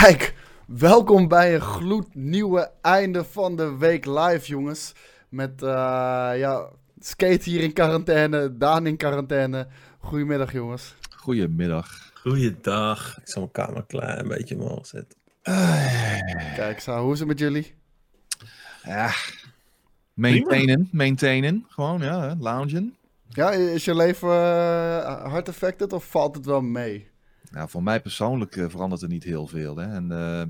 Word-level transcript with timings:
Kijk, 0.00 0.34
welkom 0.66 1.28
bij 1.28 1.54
een 1.54 1.60
gloednieuwe 1.60 2.70
einde 2.80 3.24
van 3.24 3.56
de 3.56 3.76
week 3.76 4.06
live, 4.06 4.46
jongens. 4.46 4.92
Met, 5.28 5.62
uh, 5.62 5.68
ja, 6.34 6.68
Skate 6.98 7.50
hier 7.50 7.60
in 7.60 7.72
quarantaine, 7.72 8.56
Daan 8.56 8.86
in 8.86 8.96
quarantaine. 8.96 9.66
Goedemiddag, 9.98 10.52
jongens. 10.52 10.94
Goedemiddag. 11.16 12.12
Goeiedag. 12.14 13.18
Ik 13.18 13.28
zal 13.28 13.40
mijn 13.40 13.66
kamer 13.66 13.84
klaar 13.86 14.18
een 14.18 14.28
beetje 14.28 14.54
omhoog 14.54 14.86
zetten. 14.86 15.18
Kijk, 16.56 16.80
zo, 16.80 17.02
hoe 17.02 17.12
is 17.12 17.18
het 17.18 17.28
met 17.28 17.38
jullie? 17.38 17.74
Ja, 18.82 19.12
maintainen, 20.14 20.88
maintainen. 20.92 21.66
Gewoon, 21.68 22.00
ja, 22.00 22.36
loungen. 22.38 22.96
Ja, 23.28 23.50
is 23.50 23.84
je 23.84 23.94
leven 23.94 24.28
uh, 24.28 25.24
hard 25.24 25.48
affected 25.48 25.92
of 25.92 26.04
valt 26.04 26.36
het 26.36 26.46
wel 26.46 26.60
mee? 26.60 27.10
Nou, 27.50 27.68
voor 27.68 27.82
mij 27.82 28.00
persoonlijk 28.00 28.56
uh, 28.56 28.68
verandert 28.68 29.02
er 29.02 29.08
niet 29.08 29.24
heel 29.24 29.46
veel. 29.46 29.76
Hè? 29.76 29.86
En 29.86 30.08
uh, 30.10 30.42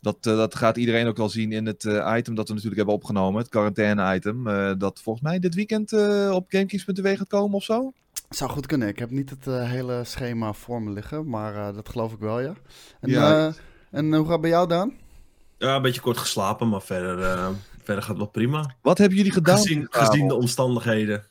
dat, 0.00 0.16
uh, 0.26 0.36
dat 0.36 0.54
gaat 0.54 0.76
iedereen 0.76 1.06
ook 1.06 1.16
wel 1.16 1.28
zien 1.28 1.52
in 1.52 1.66
het 1.66 1.84
item 2.16 2.34
dat 2.34 2.48
we 2.48 2.54
natuurlijk 2.54 2.76
hebben 2.76 2.94
opgenomen. 2.94 3.40
Het 3.40 3.50
quarantaine-item. 3.50 4.44
dat 4.78 5.00
volgens 5.02 5.24
mij 5.24 5.38
dit 5.38 5.54
weekend 5.54 5.92
op 6.30 6.44
GameKings.tv 6.48 7.18
gaat 7.18 7.28
komen 7.28 7.56
of 7.56 7.64
zo. 7.64 7.92
Zou 8.28 8.50
goed 8.50 8.66
kunnen. 8.66 8.88
Ik 8.88 8.98
heb 8.98 9.10
niet 9.10 9.30
het 9.30 9.44
hele 9.44 10.04
schema 10.04 10.52
voor 10.52 10.82
me 10.82 10.90
liggen. 10.90 11.28
Maar 11.28 11.72
dat 11.72 11.88
geloof 11.88 12.12
ik 12.12 12.18
wel, 12.18 12.40
ja. 12.40 12.54
En, 13.00 13.10
ja. 13.10 13.52
en 13.90 14.14
hoe 14.14 14.22
gaat 14.22 14.32
het 14.32 14.40
bij 14.40 14.50
jou, 14.50 14.68
Daan? 14.68 14.92
Ja, 15.58 15.76
een 15.76 15.82
beetje 15.82 16.00
kort 16.00 16.16
geslapen, 16.16 16.68
maar 16.68 16.82
verder, 16.82 17.18
verder 17.82 18.02
gaat 18.02 18.08
het 18.08 18.18
wel 18.18 18.26
prima. 18.26 18.74
Wat 18.82 18.98
hebben 18.98 19.16
jullie 19.16 19.32
gedaan? 19.32 19.56
Gezien, 19.56 19.86
gezien 19.90 20.28
de 20.28 20.34
omstandigheden. 20.34 21.24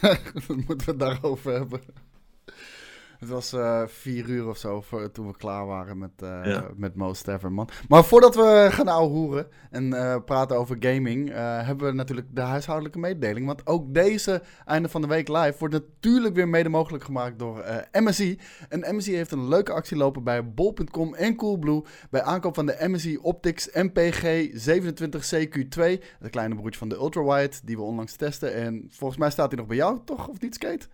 Moeten 0.66 0.66
we 0.66 0.84
het 0.84 0.98
daarover 0.98 1.52
hebben? 1.52 1.80
Het 3.24 3.32
was 3.32 3.52
uh, 3.52 3.82
vier 3.86 4.28
uur 4.28 4.48
of 4.48 4.56
zo 4.56 4.80
voor, 4.80 5.10
toen 5.10 5.26
we 5.26 5.36
klaar 5.36 5.66
waren 5.66 5.98
met, 5.98 6.10
uh, 6.22 6.40
ja. 6.44 6.68
met 6.76 6.94
Most 6.94 7.28
Ever, 7.28 7.52
man. 7.52 7.68
Maar 7.88 8.04
voordat 8.04 8.34
we 8.34 8.68
gaan 8.70 8.88
ouwehoeren 8.88 9.46
en 9.70 9.86
uh, 9.86 10.16
praten 10.24 10.56
over 10.56 10.76
gaming, 10.80 11.32
hebben 11.64 11.86
we 11.86 11.92
natuurlijk 11.92 12.26
de 12.30 12.40
huishoudelijke 12.40 12.98
mededeling. 12.98 13.46
Want 13.46 13.66
ook 13.66 13.94
deze 13.94 14.42
einde 14.64 14.88
van 14.88 15.00
de 15.00 15.06
week 15.06 15.28
live 15.28 15.54
wordt 15.58 15.74
natuurlijk 15.74 16.34
weer 16.34 16.48
mede 16.48 16.68
mogelijk 16.68 17.04
gemaakt 17.04 17.38
door 17.38 17.64
MSI. 17.92 18.38
En 18.68 18.96
MSI 18.96 19.14
heeft 19.14 19.32
een 19.32 19.48
leuke 19.48 19.72
actie 19.72 19.96
lopen 19.96 20.24
bij 20.24 20.52
bol.com 20.52 21.14
en 21.14 21.36
Coolblue. 21.36 21.82
Bij 22.10 22.22
aankoop 22.22 22.54
van 22.54 22.66
de 22.66 22.76
MSI 22.80 23.18
Optics 23.18 23.68
MPG 23.72 24.48
27CQ2. 24.70 25.82
Het 26.18 26.30
kleine 26.30 26.54
broertje 26.54 26.78
van 26.78 26.88
de 26.88 26.96
Ultrawide, 26.96 27.56
die 27.64 27.76
we 27.76 27.82
onlangs 27.82 28.16
testen. 28.16 28.54
En 28.54 28.86
volgens 28.90 29.18
mij 29.18 29.30
staat 29.30 29.48
hij 29.48 29.58
nog 29.58 29.66
bij 29.66 29.76
jou, 29.76 29.98
toch? 30.04 30.28
Of 30.28 30.40
niet, 30.40 30.54
Skate? 30.54 30.86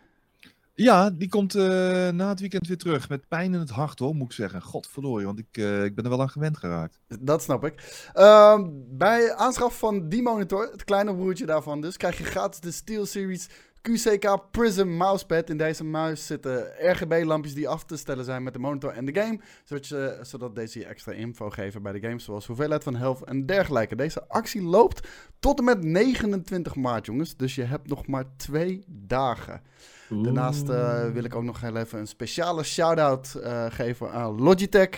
Ja, 0.82 1.10
die 1.10 1.28
komt 1.28 1.56
uh, 1.56 1.62
na 2.08 2.28
het 2.28 2.40
weekend 2.40 2.66
weer 2.66 2.78
terug. 2.78 3.08
Met 3.08 3.28
pijn 3.28 3.54
in 3.54 3.60
het 3.60 3.70
hart 3.70 3.98
hoor, 3.98 4.14
moet 4.14 4.26
ik 4.26 4.32
zeggen. 4.32 4.62
Godverdorie, 4.62 5.26
want 5.26 5.38
ik, 5.38 5.56
uh, 5.58 5.84
ik 5.84 5.94
ben 5.94 6.04
er 6.04 6.10
wel 6.10 6.20
aan 6.20 6.30
gewend 6.30 6.56
geraakt. 6.56 6.98
Dat 7.20 7.42
snap 7.42 7.64
ik. 7.64 8.08
Uh, 8.14 8.60
bij 8.88 9.34
aanschaf 9.34 9.78
van 9.78 10.08
die 10.08 10.22
monitor, 10.22 10.70
het 10.72 10.84
kleine 10.84 11.14
broertje 11.14 11.46
daarvan 11.46 11.80
dus, 11.80 11.96
krijg 11.96 12.18
je 12.18 12.24
gratis 12.24 12.60
de 12.60 12.70
SteelSeries 12.70 13.48
QCK 13.82 14.50
Prism 14.50 14.86
mousepad. 14.86 15.50
In 15.50 15.56
deze 15.56 15.84
muis 15.84 16.26
zitten 16.26 16.66
RGB-lampjes 16.78 17.54
die 17.54 17.68
af 17.68 17.84
te 17.84 17.96
stellen 17.96 18.24
zijn 18.24 18.42
met 18.42 18.52
de 18.52 18.58
monitor 18.58 18.92
en 18.92 19.04
de 19.04 19.20
game. 19.20 19.40
Zodat, 19.64 19.86
je, 19.86 20.18
zodat 20.22 20.54
deze 20.54 20.84
extra 20.84 21.12
info 21.12 21.50
geven 21.50 21.82
bij 21.82 21.92
de 21.92 22.00
games, 22.00 22.24
zoals 22.24 22.46
hoeveelheid 22.46 22.82
van 22.82 22.96
health 22.96 23.24
en 23.24 23.46
dergelijke. 23.46 23.96
Deze 23.96 24.28
actie 24.28 24.62
loopt 24.62 25.08
tot 25.38 25.58
en 25.58 25.64
met 25.64 25.84
29 25.84 26.74
maart, 26.74 27.06
jongens. 27.06 27.36
Dus 27.36 27.54
je 27.54 27.64
hebt 27.64 27.88
nog 27.88 28.06
maar 28.06 28.24
twee 28.36 28.84
dagen. 28.86 29.62
Oeh. 30.10 30.24
Daarnaast 30.24 30.68
uh, 30.68 31.10
wil 31.10 31.24
ik 31.24 31.34
ook 31.34 31.42
nog 31.42 31.60
heel 31.60 31.76
even 31.76 31.98
een 31.98 32.06
speciale 32.06 32.62
shout-out 32.62 33.34
uh, 33.36 33.66
geven 33.68 34.12
aan 34.12 34.42
Logitech. 34.42 34.88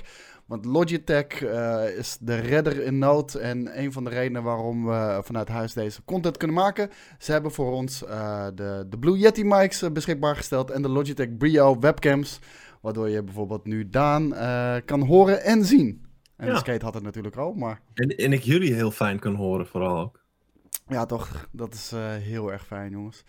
Want 0.46 0.64
Logitech 0.64 1.41
uh, 1.41 1.98
is 1.98 2.16
de 2.20 2.34
redder 2.34 2.82
in 2.82 2.98
nood 2.98 3.34
en 3.34 3.80
een 3.80 3.92
van 3.92 4.05
de 4.05 4.10
redenen 4.10 4.42
waarom 4.42 4.86
we 4.86 5.20
vanuit 5.22 5.48
huis 5.48 5.72
deze 5.72 6.05
content 6.05 6.36
kunnen 6.36 6.56
maken. 6.56 6.90
Ze 7.18 7.33
hebben 7.33 7.52
voor 7.52 7.72
ons 7.72 7.98
de, 7.98 8.86
de 8.89 8.98
Blue 9.00 9.18
Yeti 9.18 9.45
mics 9.45 9.92
beschikbaar 9.92 10.36
gesteld 10.36 10.70
en 10.70 10.83
de 10.83 10.89
Logitech 10.89 11.36
Brio 11.36 11.79
webcams. 11.79 12.39
Waardoor 12.80 13.08
je 13.08 13.23
bijvoorbeeld 13.23 13.64
nu 13.64 13.89
Daan 13.89 14.34
kan 14.84 15.00
horen 15.00 15.42
en 15.42 15.64
zien. 15.64 16.06
En 16.36 16.46
ja. 16.46 16.52
de 16.52 16.58
skate 16.58 16.84
had 16.84 16.94
het 16.94 17.02
natuurlijk 17.02 17.36
al, 17.36 17.52
maar... 17.52 17.80
En, 17.94 18.08
en 18.08 18.33
ik 18.33 18.42
jullie 18.42 18.74
heel 18.74 18.90
fijn 18.90 19.18
kan 19.18 19.34
horen 19.34 19.67
vooral 19.67 19.98
ook. 19.98 20.20
Ja, 20.86 21.06
toch. 21.06 21.48
Dat 21.50 21.74
is 21.74 21.92
heel 22.20 22.52
erg 22.52 22.67
fijn, 22.67 22.90
jongens. 22.90 23.24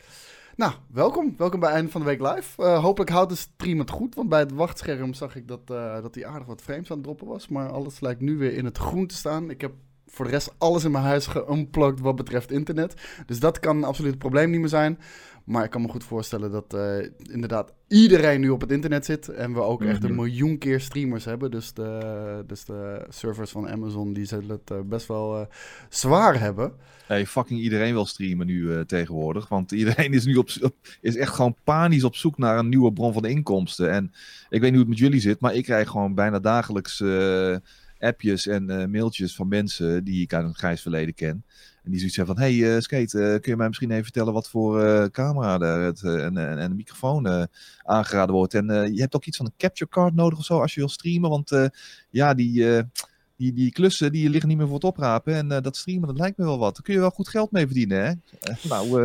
Nou, 0.55 0.73
welkom. 0.91 1.33
Welkom 1.37 1.59
bij 1.59 1.71
Einde 1.71 1.91
van 1.91 2.01
de 2.01 2.07
Week 2.07 2.21
Live. 2.21 2.61
Uh, 2.61 2.83
hopelijk 2.83 3.11
houdt 3.11 3.29
de 3.29 3.35
stream 3.35 3.79
het 3.79 3.89
goed, 3.89 4.15
want 4.15 4.29
bij 4.29 4.39
het 4.39 4.51
wachtscherm 4.51 5.13
zag 5.13 5.35
ik 5.35 5.47
dat, 5.47 5.59
uh, 5.71 6.01
dat 6.01 6.15
hij 6.15 6.25
aardig 6.25 6.47
wat 6.47 6.61
frames 6.61 6.89
aan 6.89 6.95
het 6.95 7.05
droppen 7.05 7.27
was. 7.27 7.47
Maar 7.47 7.71
alles 7.71 7.99
lijkt 7.99 8.21
nu 8.21 8.37
weer 8.37 8.53
in 8.53 8.65
het 8.65 8.77
groen 8.77 9.07
te 9.07 9.15
staan. 9.15 9.49
Ik 9.49 9.61
heb 9.61 9.71
voor 10.07 10.25
de 10.25 10.31
rest 10.31 10.53
alles 10.57 10.83
in 10.83 10.91
mijn 10.91 11.03
huis 11.03 11.27
geunplugged 11.27 11.99
wat 11.99 12.15
betreft 12.15 12.51
internet. 12.51 13.01
Dus 13.25 13.39
dat 13.39 13.59
kan 13.59 13.83
absoluut 13.83 14.11
het 14.11 14.19
probleem 14.19 14.49
niet 14.49 14.59
meer 14.59 14.69
zijn. 14.69 14.99
Maar 15.43 15.63
ik 15.63 15.69
kan 15.69 15.81
me 15.81 15.87
goed 15.87 16.03
voorstellen 16.03 16.51
dat 16.51 16.73
uh, 16.73 17.07
inderdaad 17.31 17.73
iedereen 17.87 18.39
nu 18.39 18.49
op 18.49 18.61
het 18.61 18.71
internet 18.71 19.05
zit. 19.05 19.27
En 19.27 19.53
we 19.53 19.61
ook 19.61 19.79
mm 19.79 19.85
-hmm. 19.85 19.95
echt 19.95 20.03
een 20.03 20.15
miljoen 20.15 20.57
keer 20.57 20.79
streamers 20.79 21.25
hebben. 21.25 21.51
Dus 21.51 21.73
de, 21.73 22.43
dus 22.47 22.65
de 22.65 23.05
servers 23.09 23.51
van 23.51 23.69
Amazon 23.69 24.13
die 24.13 24.25
zullen 24.25 24.49
het 24.49 24.71
uh, 24.71 24.79
best 24.85 25.07
wel 25.07 25.39
uh, 25.39 25.45
zwaar 25.89 26.39
hebben. 26.39 26.73
Hey, 27.05 27.25
fucking 27.25 27.59
iedereen 27.59 27.93
wil 27.93 28.05
streamen 28.05 28.45
nu 28.45 28.85
tegenwoordig. 28.85 29.49
Want 29.49 29.71
iedereen 29.71 30.13
is 30.13 30.25
nu 30.25 30.35
op, 30.35 30.49
is 31.01 31.15
echt 31.15 31.33
gewoon 31.33 31.55
panisch 31.63 32.03
op 32.03 32.15
zoek 32.15 32.37
naar 32.37 32.57
een 32.57 32.69
nieuwe 32.69 32.93
bron 32.93 33.13
van 33.13 33.25
inkomsten. 33.25 33.91
En 33.91 34.11
ik 34.49 34.61
weet 34.61 34.61
niet 34.61 34.71
hoe 34.71 34.79
het 34.79 34.89
met 34.89 34.97
jullie 34.97 35.19
zit, 35.19 35.39
maar 35.39 35.53
ik 35.55 35.63
krijg 35.63 35.89
gewoon 35.89 36.15
bijna 36.15 36.39
dagelijks 36.39 37.03
appjes 37.99 38.47
en 38.47 38.91
mailtjes 38.91 39.35
van 39.35 39.47
mensen 39.47 40.03
die 40.03 40.21
ik 40.21 40.33
uit 40.33 40.45
een 40.45 40.55
grijs 40.55 40.81
verleden 40.81 41.13
ken. 41.13 41.43
En 41.83 41.89
die 41.89 41.97
zoiets 41.97 42.15
zeggen 42.15 42.35
van, 42.35 42.43
hey 42.43 42.53
uh, 42.53 42.79
Skate, 42.79 43.17
uh, 43.17 43.39
kun 43.39 43.51
je 43.51 43.55
mij 43.55 43.67
misschien 43.67 43.91
even 43.91 44.03
vertellen 44.03 44.33
wat 44.33 44.49
voor 44.49 44.83
uh, 44.83 45.05
camera 45.05 45.59
er 45.59 45.81
het, 45.81 46.03
en, 46.03 46.37
en, 46.37 46.57
en, 46.57 46.75
microfoon 46.75 47.47
aangeraden 47.83 48.35
wordt. 48.35 48.53
En 48.53 48.93
je 48.93 49.01
hebt 49.01 49.15
ook 49.15 49.25
iets 49.25 49.37
van 49.37 49.45
een 49.45 49.53
capture 49.57 49.89
card 49.89 50.13
nodig 50.13 50.39
of 50.39 50.45
zo 50.45 50.59
als 50.59 50.73
je 50.73 50.79
wil 50.79 50.89
streamen. 50.89 51.29
Want 51.29 51.51
ja, 52.09 52.33
die, 52.33 52.83
die, 53.35 53.53
die 53.53 53.71
klussen 53.71 54.11
die 54.11 54.29
liggen 54.29 54.49
niet 54.49 54.57
meer 54.57 54.65
voor 54.65 54.75
het 54.75 54.83
oprapen. 54.83 55.33
En 55.33 55.61
dat 55.61 55.77
streamen, 55.77 56.07
dat 56.07 56.17
lijkt 56.17 56.37
me 56.37 56.45
wel 56.45 56.59
wat. 56.59 56.73
Daar 56.73 56.83
kun 56.83 56.93
je 56.93 56.99
wel 56.99 57.09
goed 57.09 57.27
geld 57.27 57.51
mee 57.51 57.65
verdienen, 57.65 58.05
hè? 58.05 58.11
nou, 58.69 58.89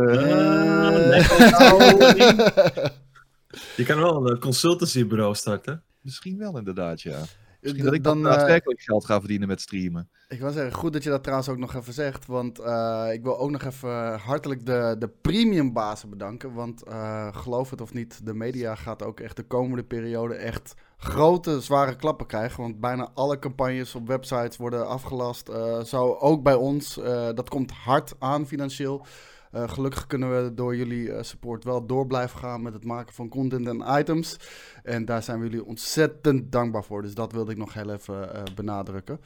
Je 3.75 3.85
kan 3.85 3.99
wel 3.99 4.29
een 4.29 4.39
consultancybureau 4.39 5.35
starten. 5.35 5.83
Misschien 6.01 6.37
wel, 6.37 6.57
inderdaad, 6.57 7.01
ja. 7.01 7.21
Misschien 7.61 7.85
dat 7.85 7.93
ik 7.93 8.03
dan 8.03 8.23
daadwerkelijk 8.23 8.81
geld 8.81 9.05
ga 9.05 9.19
verdienen 9.19 9.47
met 9.47 9.61
streamen. 9.61 10.09
Ik 10.27 10.39
wil 10.39 10.51
zeggen, 10.51 10.73
goed 10.73 10.93
dat 10.93 11.03
je 11.03 11.09
dat 11.09 11.23
trouwens 11.23 11.49
ook 11.49 11.57
nog 11.57 11.75
even 11.75 11.93
zegt. 11.93 12.25
Want 12.25 12.59
uh, 12.59 13.07
ik 13.11 13.23
wil 13.23 13.39
ook 13.39 13.49
nog 13.49 13.63
even 13.63 14.19
hartelijk 14.19 14.65
de, 14.65 14.95
de 14.99 15.09
premium 15.21 15.73
bazen 15.73 16.09
bedanken. 16.09 16.53
Want 16.53 16.87
uh, 16.87 17.35
geloof 17.35 17.69
het 17.69 17.81
of 17.81 17.93
niet, 17.93 18.25
de 18.25 18.33
media 18.33 18.75
gaat 18.75 19.03
ook 19.03 19.19
echt 19.19 19.35
de 19.35 19.43
komende 19.43 19.83
periode 19.83 20.35
echt 20.35 20.73
grote, 20.97 21.61
zware 21.61 21.95
klappen 21.95 22.25
krijgen. 22.25 22.61
Want 22.61 22.79
bijna 22.79 23.11
alle 23.13 23.39
campagnes 23.39 23.95
op 23.95 24.07
websites 24.07 24.57
worden 24.57 24.87
afgelast. 24.87 25.51
Zo 25.85 26.13
ook 26.13 26.43
bij 26.43 26.55
ons. 26.55 26.93
dat 27.35 27.49
komt 27.49 27.71
hard 27.71 28.13
aan 28.19 28.47
financieel. 28.47 29.05
Uh, 29.55 29.69
gelukkig 29.69 30.07
kunnen 30.07 30.43
we 30.43 30.53
door 30.53 30.75
jullie 30.75 31.07
uh, 31.07 31.21
support 31.21 31.63
wel 31.63 31.85
door 31.85 32.07
blijven 32.07 32.39
gaan 32.39 32.61
met 32.61 32.73
het 32.73 32.85
maken 32.85 33.13
van 33.13 33.29
content 33.29 33.67
en 33.67 33.99
items. 33.99 34.37
En 34.83 35.05
daar 35.05 35.23
zijn 35.23 35.39
we 35.39 35.49
jullie 35.49 35.65
ontzettend 35.65 36.51
dankbaar 36.51 36.83
voor. 36.83 37.01
Dus 37.01 37.13
dat 37.13 37.31
wilde 37.31 37.51
ik 37.51 37.57
nog 37.57 37.73
heel 37.73 37.91
even 37.91 38.29
uh, 38.35 38.41
benadrukken. 38.55 39.19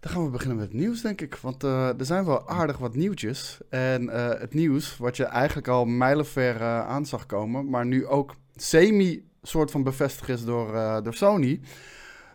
Dan 0.00 0.12
gaan 0.12 0.24
we 0.24 0.30
beginnen 0.30 0.56
met 0.56 0.66
het 0.66 0.76
nieuws, 0.76 1.02
denk 1.02 1.20
ik. 1.20 1.36
Want 1.36 1.62
er 1.62 1.94
zijn 1.98 2.24
wel 2.24 2.48
aardig 2.48 2.78
wat 2.78 2.94
nieuwtjes. 2.94 3.58
En 3.68 4.08
het 4.38 4.54
nieuws, 4.54 4.96
wat 4.96 5.16
je 5.16 5.24
eigenlijk 5.24 5.68
al 5.68 5.84
mijlenver 5.84 6.62
aan 6.62 7.06
zag 7.06 7.26
komen, 7.26 7.70
maar 7.70 7.86
nu 7.86 8.06
ook 8.06 8.34
semi 8.54 9.28
soort 9.42 9.70
van 9.70 9.82
bevestigd 9.82 10.28
is 10.28 10.44
door, 10.44 11.02
door 11.02 11.14
Sony. 11.14 11.60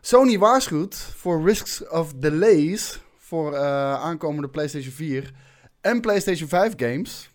Sony 0.01 0.37
waarschuwt 0.37 0.95
voor 0.95 1.45
risks 1.45 1.88
of 1.88 2.13
delays 2.13 3.01
voor 3.17 3.57
aankomende 3.97 4.50
PlayStation 4.50 4.93
4 4.93 5.33
en 5.88 6.01
PlayStation 6.01 6.50
5 6.50 6.74
games 6.78 7.31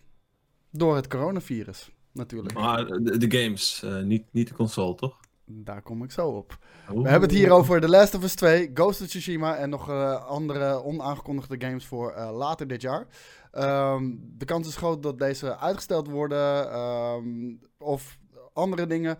door 0.69 0.95
het 0.95 1.07
coronavirus, 1.07 1.91
natuurlijk. 2.11 2.53
Maar 2.53 2.85
de, 2.85 3.17
de 3.17 3.37
games, 3.37 3.81
uh, 3.85 4.01
niet, 4.01 4.23
niet 4.31 4.47
de 4.47 4.53
console, 4.53 4.95
toch? 4.95 5.19
Daar 5.45 5.81
kom 5.81 6.03
ik 6.03 6.11
zo 6.11 6.27
op. 6.27 6.57
Oeh. 6.91 7.03
We 7.03 7.09
hebben 7.09 7.29
het 7.29 7.37
hier 7.37 7.51
over 7.51 7.81
The 7.81 7.89
Last 7.89 8.15
of 8.15 8.23
Us 8.23 8.35
2, 8.35 8.71
Ghost 8.73 9.01
of 9.01 9.07
Tsushima 9.07 9.55
en 9.55 9.69
nog 9.69 9.89
uh, 9.89 10.25
andere 10.25 10.83
onaangekondigde 10.83 11.55
games 11.59 11.85
voor 11.85 12.13
uh, 12.17 12.37
later 12.37 12.67
dit 12.67 12.81
jaar. 12.81 13.07
Um, 13.51 14.33
de 14.37 14.45
kans 14.45 14.67
is 14.67 14.75
groot 14.75 15.03
dat 15.03 15.19
deze 15.19 15.57
uitgesteld 15.57 16.07
worden 16.07 16.79
um, 16.79 17.59
of 17.77 18.19
andere 18.53 18.87
dingen. 18.87 19.17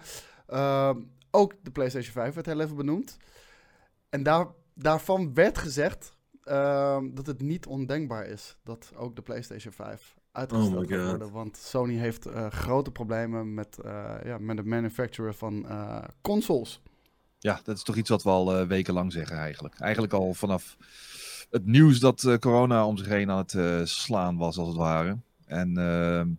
Um, 0.53 1.11
ook 1.31 1.53
de 1.61 1.71
PlayStation 1.71 2.13
5 2.13 2.33
werd 2.33 2.45
heel 2.45 2.59
even 2.59 2.75
benoemd. 2.75 3.17
En 4.09 4.23
daar, 4.23 4.47
daarvan 4.73 5.33
werd 5.33 5.57
gezegd 5.57 6.12
uh, 6.47 6.97
dat 7.13 7.25
het 7.25 7.41
niet 7.41 7.65
ondenkbaar 7.65 8.25
is 8.25 8.57
dat 8.63 8.91
ook 8.95 9.15
de 9.15 9.21
PlayStation 9.21 9.73
5 9.73 10.15
uitgesteld 10.31 10.91
oh 10.91 11.07
worden. 11.07 11.31
Want 11.31 11.57
Sony 11.57 11.93
heeft 11.93 12.27
uh, 12.27 12.47
grote 12.47 12.91
problemen 12.91 13.53
met, 13.53 13.77
uh, 13.85 14.13
ja, 14.23 14.37
met 14.37 14.57
de 14.57 14.63
manufacturer 14.63 15.33
van 15.33 15.65
uh, 15.65 16.03
consoles. 16.21 16.81
Ja, 17.39 17.59
dat 17.63 17.77
is 17.77 17.83
toch 17.83 17.95
iets 17.95 18.09
wat 18.09 18.23
we 18.23 18.29
al 18.29 18.67
wekenlang 18.67 19.11
zeggen 19.11 19.37
eigenlijk. 19.37 19.79
Eigenlijk 19.79 20.13
al 20.13 20.33
vanaf 20.33 20.77
het 21.49 21.65
nieuws 21.65 21.99
dat 21.99 22.37
corona 22.39 22.85
om 22.87 22.97
zich 22.97 23.07
heen 23.07 23.31
aan 23.31 23.45
het 23.47 23.89
slaan 23.89 24.37
was, 24.37 24.57
als 24.57 24.67
het 24.67 24.77
ware. 24.77 25.17
En, 25.45 25.77
ehm, 25.77 26.29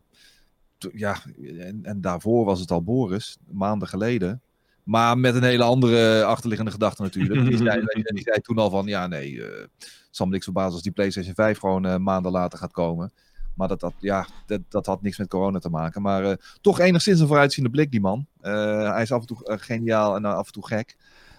ja, 0.92 1.16
en, 1.58 1.84
en, 1.84 2.00
daarvoor 2.00 2.44
was 2.44 2.60
het 2.60 2.70
al 2.70 2.82
Boris, 2.82 3.38
maanden 3.50 3.88
geleden. 3.88 4.42
Maar 4.84 5.19
met 5.19 5.34
een 5.34 5.42
hele 5.42 5.62
andere 5.62 6.25
achterliggende 6.25 6.72
gedachte 6.72 7.02
natuurlijk. 7.02 7.48
Die 7.48 7.56
zei, 7.66 7.84
die 8.04 8.22
zei 8.22 8.40
toen 8.40 8.58
al 8.58 8.70
van, 8.70 8.86
ja 8.86 9.06
nee, 9.06 9.40
het 9.40 10.08
zal 10.10 10.26
me 10.26 10.32
niks 10.32 10.44
verbazen 10.44 10.72
als 10.72 10.82
die 10.82 10.92
PlayStation 10.92 11.34
5 11.34 11.58
gewoon 11.58 12.02
maanden 12.02 12.32
later 12.32 12.58
gaat 12.58 12.72
komen. 12.72 13.12
Maar 13.54 13.69
dat, 13.69 13.81
dat, 13.81 13.94
ja, 13.98 14.26
dat, 14.46 14.60
dat 14.69 14.86
had 14.86 15.02
niks 15.02 15.19
met 15.19 15.28
corona 15.28 15.58
te 15.58 15.70
maken. 15.70 16.02
Maar 16.02 16.25
uh, 16.25 16.32
toch 16.60 16.81
enigszins 16.81 17.20
een 17.20 17.26
vooruitziende 17.26 17.70
blik, 17.70 17.90
die 17.90 18.00
man. 18.00 18.26
Uh, 18.42 18.92
hij 18.92 19.02
is 19.02 19.12
af 19.12 19.20
en 19.20 19.26
toe 19.26 19.38
uh, 19.44 19.56
geniaal 19.58 20.16
en 20.16 20.25
af 20.25 20.46
en 20.46 20.52
toe 20.52 20.66
gek. 20.66 20.96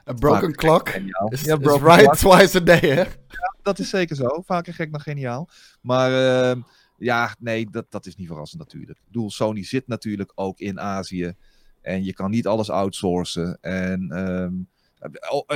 A 0.09 0.13
broken 0.13 0.41
Vaak 0.41 0.55
clock 0.55 0.89
is, 1.29 1.41
ja, 1.41 1.57
broken 1.57 1.87
is 1.87 1.95
right 1.95 2.19
clock. 2.19 2.35
twice 2.35 2.57
a 2.57 2.59
day, 2.59 2.79
hè? 2.79 3.01
Ja, 3.01 3.55
dat 3.61 3.79
is 3.79 3.89
zeker 3.89 4.15
zo. 4.15 4.43
Vaker 4.45 4.73
gek 4.73 4.91
dan 4.91 5.01
geniaal. 5.01 5.49
Maar 5.81 6.11
ehm, 6.11 6.61
ja, 6.97 7.35
nee, 7.39 7.67
dat, 7.71 7.85
dat 7.89 8.05
is 8.05 8.15
niet 8.15 8.27
verrassend 8.27 8.61
natuurlijk. 8.61 8.99
Ik 8.99 9.05
bedoel, 9.05 9.31
Sony 9.31 9.63
zit 9.63 9.87
natuurlijk 9.87 10.31
ook 10.35 10.59
in 10.59 10.79
Azië. 10.79 11.35
En 11.85 12.03
je 12.03 12.13
kan 12.13 12.31
niet 12.31 12.47
alles 12.47 12.69
outsourcen. 12.69 13.57
En... 13.61 14.17
Um, 14.17 14.67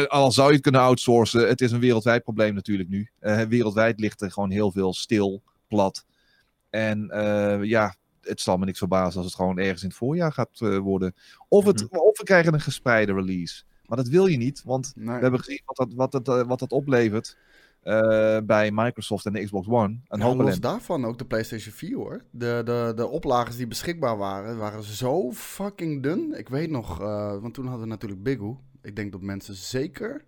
al 0.08 0.32
zou 0.32 0.48
je 0.48 0.54
het 0.54 0.62
kunnen 0.62 0.82
outsourcen, 0.82 1.48
het 1.48 1.62
is 1.62 1.72
een 1.72 1.80
wereldwijd 1.80 2.24
probleem 2.24 2.54
natuurlijk 2.54 2.90
nu. 2.90 3.10
wereldwijd 3.48 4.00
ligt 4.00 4.22
er 4.22 4.32
gewoon 4.32 4.52
heel 4.52 4.72
veel 4.72 4.94
stil, 4.94 5.42
plat. 5.68 6.06
En 6.70 7.12
uh, 7.14 7.64
ja, 7.64 7.96
het 8.22 8.42
zal 8.42 8.58
me 8.58 8.66
niks 8.66 8.78
verbazen 8.78 9.18
als 9.18 9.26
het 9.26 9.36
gewoon 9.36 9.58
ergens 9.58 9.82
in 9.82 9.88
het 9.88 9.98
voorjaar 9.98 10.32
gaat 10.32 10.60
uh, 10.60 10.78
worden. 10.78 11.16
Of, 11.48 11.66
het, 11.66 11.82
mm 11.82 11.88
-hmm. 11.92 12.00
of 12.00 12.18
we 12.18 12.24
krijgen 12.24 12.54
een 12.54 12.62
gespreide 12.62 13.14
release. 13.14 13.64
Maar 13.86 13.98
dat 13.98 14.08
wil 14.08 14.26
je 14.26 14.38
niet, 14.38 14.64
want 14.64 14.92
nee. 14.96 15.16
we 15.16 15.22
hebben 15.22 15.40
gezien 15.40 15.62
wat 15.66 15.76
dat, 15.76 15.94
wat 15.94 16.26
dat, 16.26 16.46
wat 16.48 16.60
dat 16.60 16.72
oplevert. 16.72 17.38
Bij 18.46 18.72
Microsoft 18.74 19.26
en 19.26 19.34
de 19.34 19.44
Xbox 19.44 19.68
One. 19.68 20.00
Een 20.08 20.20
ja, 20.20 20.36
los 20.36 20.60
daarvan 20.60 21.06
ook 21.06 21.18
de 21.18 21.26
PlayStation 21.26 21.74
4 21.74 21.96
hoor. 21.96 22.24
De, 22.32 22.62
de, 22.66 22.94
de 22.96 23.08
oplagers 23.08 23.56
die 23.56 23.68
beschikbaar 23.68 24.18
waren, 24.18 24.58
waren 24.58 24.84
zo 24.84 25.32
fucking 25.32 26.04
dun. 26.04 26.38
Ik 26.38 26.50
weet 26.50 26.70
nog, 26.70 26.98
want 27.42 27.54
toen 27.54 27.66
hadden 27.66 27.84
we 27.84 27.90
natuurlijk 27.90 28.24
Bigoo. 28.24 28.60
Ik 28.82 28.96
denk 28.96 29.12
dat 29.12 29.22
mensen 29.22 29.56
zeker 29.56 30.26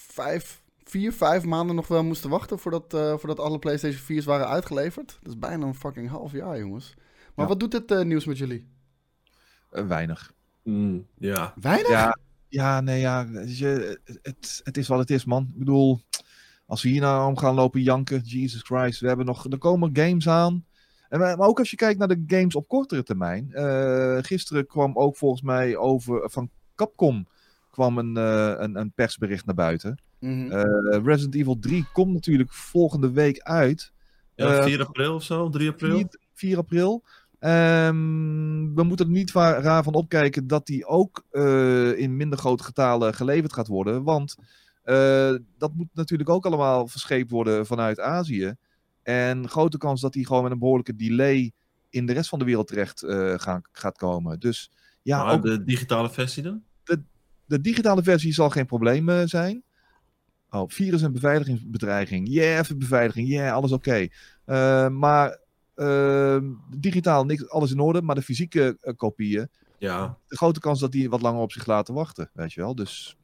vijf, 0.00 0.62
vier, 0.84 1.12
vijf 1.12 1.44
maanden 1.44 1.76
nog 1.76 1.88
wel 1.88 2.04
moesten 2.04 2.30
wachten 2.30 2.58
voordat, 2.58 2.94
uh, 2.94 3.16
voordat 3.16 3.40
alle 3.40 3.58
PlayStation 3.58 4.18
4's 4.18 4.24
waren 4.24 4.48
uitgeleverd. 4.48 5.18
Dat 5.22 5.32
is 5.32 5.38
bijna 5.38 5.66
een 5.66 5.74
fucking 5.74 6.08
half 6.08 6.32
jaar, 6.32 6.58
jongens. 6.58 6.94
Maar 7.34 7.44
ja. 7.44 7.46
wat 7.46 7.60
doet 7.60 7.70
dit 7.70 7.90
uh, 7.90 8.02
nieuws 8.02 8.24
met 8.24 8.38
jullie? 8.38 8.68
Weinig. 9.70 10.32
Mm, 10.62 11.06
ja. 11.18 11.54
Weinig? 11.60 11.88
Ja, 11.88 12.18
ja 12.48 12.80
nee, 12.80 13.00
ja. 13.00 13.26
Je, 13.46 14.00
het, 14.22 14.60
het 14.64 14.76
is 14.76 14.88
wat 14.88 14.98
het 14.98 15.10
is, 15.10 15.24
man. 15.24 15.48
Ik 15.52 15.58
bedoel, 15.58 16.00
als 16.70 16.82
we 16.82 16.88
hier 16.88 17.00
nou 17.00 17.28
om 17.28 17.38
gaan 17.38 17.54
lopen 17.54 17.82
janken, 17.82 18.20
Jesus 18.20 18.62
Christ, 18.62 19.00
we 19.00 19.06
hebben 19.06 19.26
nog, 19.26 19.46
er 19.50 19.58
komen 19.58 19.90
games 19.92 20.28
aan. 20.28 20.64
En, 21.08 21.18
maar 21.18 21.38
ook 21.38 21.58
als 21.58 21.70
je 21.70 21.76
kijkt 21.76 21.98
naar 21.98 22.08
de 22.08 22.24
games 22.26 22.54
op 22.54 22.68
kortere 22.68 23.02
termijn. 23.02 23.50
gisteren 24.24 24.66
kwam 24.66 24.96
ook 24.96 25.16
volgens 25.16 25.42
mij 25.42 25.76
over 25.76 26.30
van 26.30 26.50
Capcom 26.74 27.26
kwam 27.70 27.98
een, 27.98 28.16
een, 28.16 28.76
een 28.76 28.92
persbericht 28.92 29.46
naar 29.46 29.54
buiten. 29.54 30.00
Mm 30.20 30.48
-hmm. 30.48 30.52
uh, 30.52 31.04
Resident 31.04 31.34
Evil 31.34 31.58
3 31.58 31.86
komt 31.92 32.12
natuurlijk 32.12 32.52
volgende 32.52 33.10
week 33.10 33.40
uit. 33.40 33.92
Ja, 34.34 34.62
4 34.62 34.78
uh, 34.78 34.86
april 34.86 35.14
of 35.14 35.22
zo, 35.22 35.48
3 35.48 35.68
april. 35.68 35.96
4, 35.96 36.06
4 36.34 36.58
april. 36.58 37.02
Um, 37.40 38.74
we 38.74 38.82
moeten 38.82 39.06
er 39.06 39.12
niet 39.12 39.30
raar 39.32 39.82
van 39.82 39.94
opkijken 39.94 40.46
dat 40.46 40.66
die 40.66 40.86
ook 40.86 41.24
uh, 41.32 41.98
in 41.98 42.16
minder 42.16 42.38
grote 42.38 42.62
getalen 42.62 43.14
geleverd 43.14 43.52
gaat 43.52 43.66
worden. 43.66 44.02
Want 44.02 44.36
dat 45.58 45.74
moet 45.74 45.88
natuurlijk 45.92 46.28
ook 46.28 46.46
allemaal 46.46 46.88
verscheept 46.88 47.30
worden 47.30 47.66
vanuit 47.66 48.00
Azië. 48.00 48.54
En 49.02 49.48
grote 49.48 49.78
kans 49.78 50.00
dat 50.00 50.12
die 50.12 50.26
gewoon 50.26 50.42
met 50.42 50.52
een 50.52 50.58
behoorlijke 50.58 50.96
delay 50.96 51.52
in 51.90 52.06
de 52.06 52.12
rest 52.12 52.28
van 52.28 52.38
de 52.38 52.44
wereld 52.44 52.66
terecht 52.66 53.04
gaan, 53.42 53.62
gaat 53.72 53.96
komen. 53.96 54.40
Dus 54.40 54.70
ja, 55.02 55.24
maar 55.24 55.34
ook... 55.34 55.42
de 55.42 55.64
digitale 55.64 56.10
versie 56.10 56.42
dan? 56.42 56.62
De, 56.84 57.02
de 57.44 57.60
digitale 57.60 58.02
versie 58.02 58.32
zal 58.32 58.50
geen 58.50 58.66
probleem 58.66 59.28
zijn. 59.28 59.62
Oh, 60.50 60.68
virus- 60.68 61.02
en 61.02 61.12
beveiligingsbedreiging. 61.12 62.28
Yeah, 62.28 62.58
even 62.58 62.78
beveiliging. 62.78 63.28
Yeah, 63.28 63.54
alles 63.54 63.72
oké. 63.72 63.88
Okay. 63.88 64.12
Uh, 64.46 64.88
maar 64.88 65.38
uh, 65.76 66.38
digitaal 66.76 67.24
niks, 67.24 67.48
alles 67.48 67.70
in 67.70 67.80
orde. 67.80 68.02
Maar 68.02 68.14
de 68.14 68.22
fysieke 68.22 68.78
uh, 68.82 68.94
kopieën. 68.96 69.48
Ja. 69.78 70.18
De 70.26 70.36
grote 70.36 70.60
kans 70.60 70.80
dat 70.80 70.92
die 70.92 71.10
wat 71.10 71.22
langer 71.22 71.40
op 71.40 71.52
zich 71.52 71.66
laten 71.66 71.94
wachten. 71.94 72.30
Weet 72.32 72.52
je 72.52 72.60
wel. 72.60 72.74
Dus. 72.74 73.16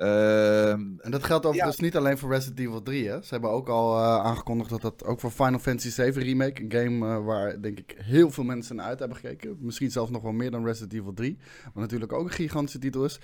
En 0.00 1.10
dat 1.10 1.24
geldt 1.24 1.46
overigens 1.46 1.76
ja. 1.76 1.82
niet 1.84 1.96
alleen 1.96 2.18
voor 2.18 2.30
Resident 2.30 2.58
Evil 2.58 2.82
3. 2.82 3.08
Hè? 3.08 3.22
Ze 3.22 3.28
hebben 3.30 3.50
ook 3.50 3.68
al 3.68 3.98
aangekondigd 3.98 4.70
dat 4.70 4.80
dat 4.80 5.04
ook 5.04 5.20
voor 5.20 5.30
Final 5.30 5.58
Fantasy 5.58 5.90
7 5.90 6.22
Remake. 6.22 6.62
Een 6.62 6.72
game 6.72 7.22
waar 7.22 7.60
denk 7.60 7.78
ik 7.78 7.94
heel 7.98 8.30
veel 8.30 8.44
mensen 8.44 8.76
naar 8.76 8.86
uit 8.86 8.98
hebben 8.98 9.16
gekeken. 9.16 9.56
Misschien 9.60 9.90
zelfs 9.90 10.10
nog 10.10 10.22
wel 10.22 10.32
meer 10.32 10.50
dan 10.50 10.64
Resident 10.64 10.92
Evil 10.92 11.12
3. 11.12 11.38
Wat 11.64 11.82
natuurlijk 11.82 12.12
ook 12.12 12.24
een 12.24 12.30
gigantische 12.30 12.78
titel 12.78 13.04
is. 13.04 13.20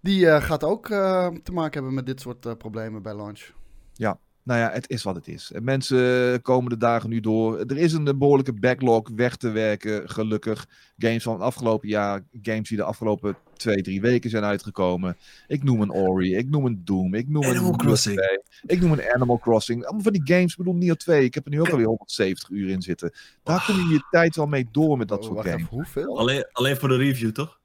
Die 0.00 0.20
uh, 0.20 0.42
gaat 0.42 0.64
ook 0.64 0.88
uh, 0.88 1.28
te 1.42 1.52
maken 1.52 1.72
hebben 1.72 1.94
met 1.94 2.06
dit 2.06 2.20
soort 2.20 2.46
uh, 2.46 2.52
problemen 2.52 3.02
bij 3.02 3.14
launch. 3.14 3.50
Ja, 3.92 4.18
nou 4.46 4.60
ja, 4.60 4.70
het 4.70 4.90
is 4.90 5.02
wat 5.02 5.14
het 5.14 5.28
is. 5.28 5.50
Mensen 5.60 6.42
komen 6.42 6.70
de 6.70 6.76
dagen 6.76 7.10
nu 7.10 7.20
door. 7.20 7.58
Er 7.58 7.76
is 7.76 7.92
een 7.92 8.18
behoorlijke 8.18 8.52
backlog 8.52 9.08
weg 9.16 9.36
te 9.36 9.50
werken, 9.50 10.10
gelukkig. 10.10 10.66
Games 10.98 11.22
van 11.22 11.32
het 11.32 11.42
afgelopen 11.42 11.88
jaar, 11.88 12.24
games 12.42 12.68
die 12.68 12.76
de 12.76 12.82
afgelopen 12.82 13.36
twee, 13.56 13.82
drie 13.82 14.00
weken 14.00 14.30
zijn 14.30 14.44
uitgekomen. 14.44 15.16
Ik 15.46 15.62
noem 15.62 15.80
een 15.80 15.92
Ori, 15.92 16.36
ik 16.36 16.48
noem 16.48 16.66
een 16.66 16.84
Doom, 16.84 17.14
ik 17.14 17.28
noem 17.28 17.44
Animal 17.44 17.72
een 17.72 17.76
Crossing. 17.76 18.38
Ik 18.66 18.80
noem 18.80 18.92
een 18.92 19.12
Animal 19.14 19.38
Crossing. 19.38 19.84
Allemaal 19.84 20.02
van 20.02 20.12
die 20.12 20.34
games, 20.34 20.50
ik 20.50 20.56
bedoel 20.56 20.74
Nier 20.74 20.96
2. 20.96 21.24
Ik 21.24 21.34
heb 21.34 21.44
er 21.44 21.50
nu 21.50 21.60
ook 21.60 21.70
alweer 21.70 21.86
170 21.86 22.48
uur 22.48 22.68
in 22.68 22.82
zitten. 22.82 23.12
Daar 23.42 23.64
kom 23.66 23.76
je 23.76 23.88
je 23.88 24.06
tijd 24.10 24.36
wel 24.36 24.46
mee 24.46 24.68
door 24.72 24.98
met 24.98 25.08
dat 25.08 25.18
oh, 25.18 25.24
soort 25.24 25.46
games. 25.46 25.62
Even, 25.62 25.76
hoeveel? 25.76 26.18
Alleen, 26.18 26.46
alleen 26.52 26.76
voor 26.76 26.88
de 26.88 26.96
review, 26.96 27.30
toch? 27.30 27.60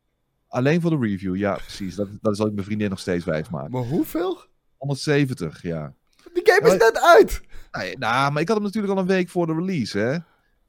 Alleen 0.48 0.81
voor 0.81 0.89
de 0.89 1.07
review, 1.07 1.36
ja, 1.36 1.54
precies. 1.54 1.95
Dat, 1.95 2.07
dat 2.22 2.38
zal 2.38 2.48
ik 2.48 2.54
mijn 2.54 2.66
vriendin 2.66 2.89
nog 2.89 3.00
steeds 3.00 3.25
wijs 3.25 3.50
maken. 3.50 3.72
Maar 3.72 3.84
hoeveel? 3.84 4.38
170, 4.77 5.62
ja. 5.62 5.94
Die 6.33 6.51
game 6.51 6.74
is 6.74 6.80
net 6.80 7.00
uit! 7.01 7.42
Nee, 7.72 7.98
nou, 7.98 8.31
maar 8.31 8.42
ik 8.42 8.48
had 8.48 8.57
hem 8.57 8.66
natuurlijk 8.66 8.94
al 8.94 9.00
een 9.00 9.07
week 9.07 9.30
voor 9.30 9.48
de 9.48 9.54
release, 9.54 9.98
hè. 9.98 10.18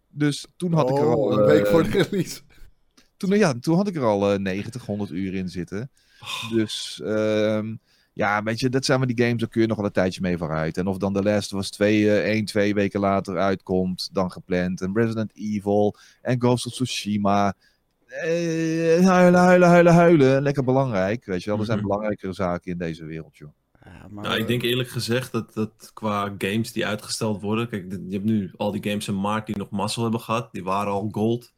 Dus 0.08 0.46
toen 0.56 0.72
had 0.72 0.90
oh, 0.90 0.98
ik 0.98 1.04
er 1.04 1.10
al... 1.10 1.38
een 1.38 1.46
week 1.46 1.64
uh, 1.64 1.70
voor 1.70 1.82
de 1.82 2.02
release. 2.02 2.40
Toen, 3.16 3.38
ja, 3.38 3.54
toen 3.60 3.76
had 3.76 3.88
ik 3.88 3.96
er 3.96 4.04
al 4.04 4.32
uh, 4.32 4.38
90, 4.38 4.86
100 4.86 5.10
uur 5.10 5.34
in 5.34 5.48
zitten. 5.48 5.90
Oh. 6.20 6.50
Dus, 6.50 7.00
um, 7.04 7.80
ja, 8.12 8.42
weet 8.42 8.60
je, 8.60 8.68
dat 8.68 8.84
zijn 8.84 8.98
maar 8.98 9.08
die 9.08 9.24
games, 9.24 9.40
daar 9.40 9.48
kun 9.48 9.60
je 9.60 9.66
nog 9.66 9.76
wel 9.76 9.86
een 9.86 9.92
tijdje 9.92 10.20
mee 10.20 10.38
vooruit. 10.38 10.76
En 10.76 10.86
of 10.86 10.96
dan 10.96 11.12
The 11.12 11.22
Last 11.22 11.52
of 11.52 11.60
Us 11.60 11.70
2, 11.70 12.00
uh, 12.00 12.24
1, 12.24 12.44
2 12.44 12.74
weken 12.74 13.00
later 13.00 13.38
uitkomt 13.38 14.08
dan 14.12 14.32
gepland. 14.32 14.80
En 14.80 14.94
Resident 14.94 15.32
Evil 15.34 15.96
en 16.22 16.40
Ghost 16.40 16.66
of 16.66 16.72
Tsushima... 16.72 17.54
Uh, 18.08 19.06
huilen, 19.06 19.40
huilen, 19.40 19.68
huilen, 19.68 19.92
huilen. 19.92 20.42
Lekker 20.42 20.64
belangrijk. 20.64 21.24
Weet 21.24 21.42
je 21.42 21.50
wel, 21.50 21.58
er 21.58 21.64
zijn 21.64 21.80
belangrijkere 21.80 22.32
zaken 22.32 22.72
in 22.72 22.78
deze 22.78 23.04
wereld, 23.04 23.36
joh. 23.36 23.52
Nou, 24.10 24.36
ik 24.36 24.46
denk 24.46 24.62
eerlijk 24.62 24.88
gezegd 24.88 25.32
dat, 25.32 25.54
dat 25.54 25.90
qua 25.94 26.34
games 26.38 26.72
die 26.72 26.86
uitgesteld 26.86 27.42
worden. 27.42 27.68
Kijk, 27.68 27.92
je 27.92 28.14
hebt 28.14 28.24
nu 28.24 28.52
al 28.56 28.70
die 28.70 28.90
games 28.90 29.08
in 29.08 29.20
maart 29.20 29.46
die 29.46 29.56
nog 29.56 29.70
mazzel 29.70 30.02
hebben 30.02 30.20
gehad. 30.20 30.52
Die 30.52 30.64
waren 30.64 30.92
al 30.92 31.08
gold. 31.10 31.52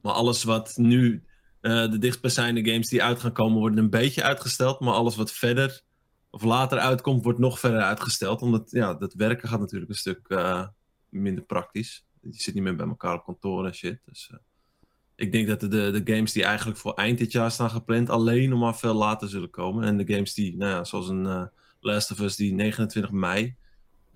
Maar 0.00 0.12
alles 0.12 0.44
wat 0.44 0.76
nu 0.76 1.22
uh, 1.60 1.90
de 1.90 1.98
dichtstbijzijnde 1.98 2.70
games 2.70 2.88
die 2.88 3.02
uit 3.02 3.20
gaan 3.20 3.32
komen, 3.32 3.58
worden 3.58 3.78
een 3.78 3.90
beetje 3.90 4.22
uitgesteld. 4.22 4.80
Maar 4.80 4.94
alles 4.94 5.16
wat 5.16 5.32
verder 5.32 5.80
of 6.30 6.42
later 6.42 6.78
uitkomt, 6.78 7.24
wordt 7.24 7.38
nog 7.38 7.58
verder 7.58 7.80
uitgesteld. 7.80 8.42
Omdat 8.42 8.70
ja, 8.70 8.94
dat 8.94 9.14
werken 9.14 9.48
gaat 9.48 9.60
natuurlijk 9.60 9.90
een 9.90 9.96
stuk 9.96 10.20
uh, 10.28 10.66
minder 11.08 11.44
praktisch. 11.44 12.06
Je 12.20 12.32
zit 12.32 12.54
niet 12.54 12.62
meer 12.62 12.76
bij 12.76 12.86
elkaar 12.86 13.14
op 13.14 13.24
kantoor 13.24 13.66
en 13.66 13.74
shit. 13.74 14.00
Dus. 14.04 14.30
Uh, 14.32 14.38
ik 15.16 15.32
denk 15.32 15.48
dat 15.48 15.60
de, 15.60 15.68
de, 15.68 16.02
de 16.02 16.12
games 16.14 16.32
die 16.32 16.44
eigenlijk 16.44 16.78
voor 16.78 16.94
eind 16.94 17.18
dit 17.18 17.32
jaar 17.32 17.50
staan 17.50 17.70
gepland, 17.70 18.10
alleen 18.10 18.48
nog 18.48 18.60
maar 18.60 18.76
veel 18.76 18.94
later 18.94 19.28
zullen 19.28 19.50
komen. 19.50 19.84
En 19.84 19.96
de 19.96 20.12
games 20.12 20.34
die, 20.34 20.56
nou 20.56 20.70
ja, 20.70 20.84
zoals 20.84 21.08
een 21.08 21.24
uh, 21.24 21.42
Last 21.80 22.10
of 22.10 22.20
Us, 22.20 22.36
die 22.36 22.52
29 22.52 23.10
mei, 23.10 23.54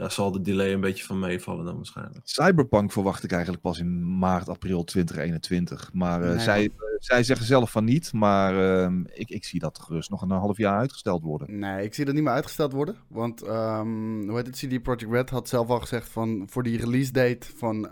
daar 0.01 0.11
zal 0.11 0.33
de 0.33 0.41
delay 0.41 0.73
een 0.73 0.81
beetje 0.81 1.05
van 1.05 1.19
meevallen 1.19 1.65
dan 1.65 1.77
waarschijnlijk. 1.77 2.21
Cyberpunk 2.25 2.93
verwacht 2.93 3.25
ik 3.25 3.33
eigenlijk 3.33 3.63
pas 3.63 3.79
in 3.79 4.19
maart, 4.19 4.49
april 4.49 4.85
2021. 4.85 5.91
Maar 5.93 6.23
uh, 6.23 6.29
nee, 6.29 6.39
zij, 6.39 6.63
uh, 6.63 6.71
zij 6.99 7.23
zeggen 7.23 7.47
zelf 7.47 7.71
van 7.71 7.85
niet, 7.85 8.13
maar 8.13 8.55
uh, 8.55 9.01
ik, 9.13 9.31
ik 9.31 9.45
zie 9.45 9.61
dat 9.61 9.79
gerust 9.79 10.11
nog 10.11 10.23
een 10.23 10.31
half 10.31 10.57
jaar 10.57 10.79
uitgesteld 10.79 11.23
worden. 11.23 11.59
Nee, 11.59 11.85
ik 11.85 11.95
zie 11.95 12.05
dat 12.05 12.15
niet 12.15 12.23
meer 12.23 12.33
uitgesteld 12.33 12.73
worden. 12.73 12.97
Want, 13.09 13.43
um, 13.47 14.29
hoe 14.29 14.37
heet 14.37 14.47
het, 14.47 14.57
CD 14.57 14.83
Projekt 14.83 15.13
Red 15.13 15.31
had 15.31 15.49
zelf 15.49 15.69
al 15.69 15.81
gezegd 15.81 16.09
van, 16.09 16.47
voor 16.51 16.63
die 16.63 16.79
release 16.79 17.13
date 17.13 17.47
van 17.57 17.89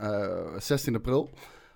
16 0.59 0.95
april, 0.95 1.31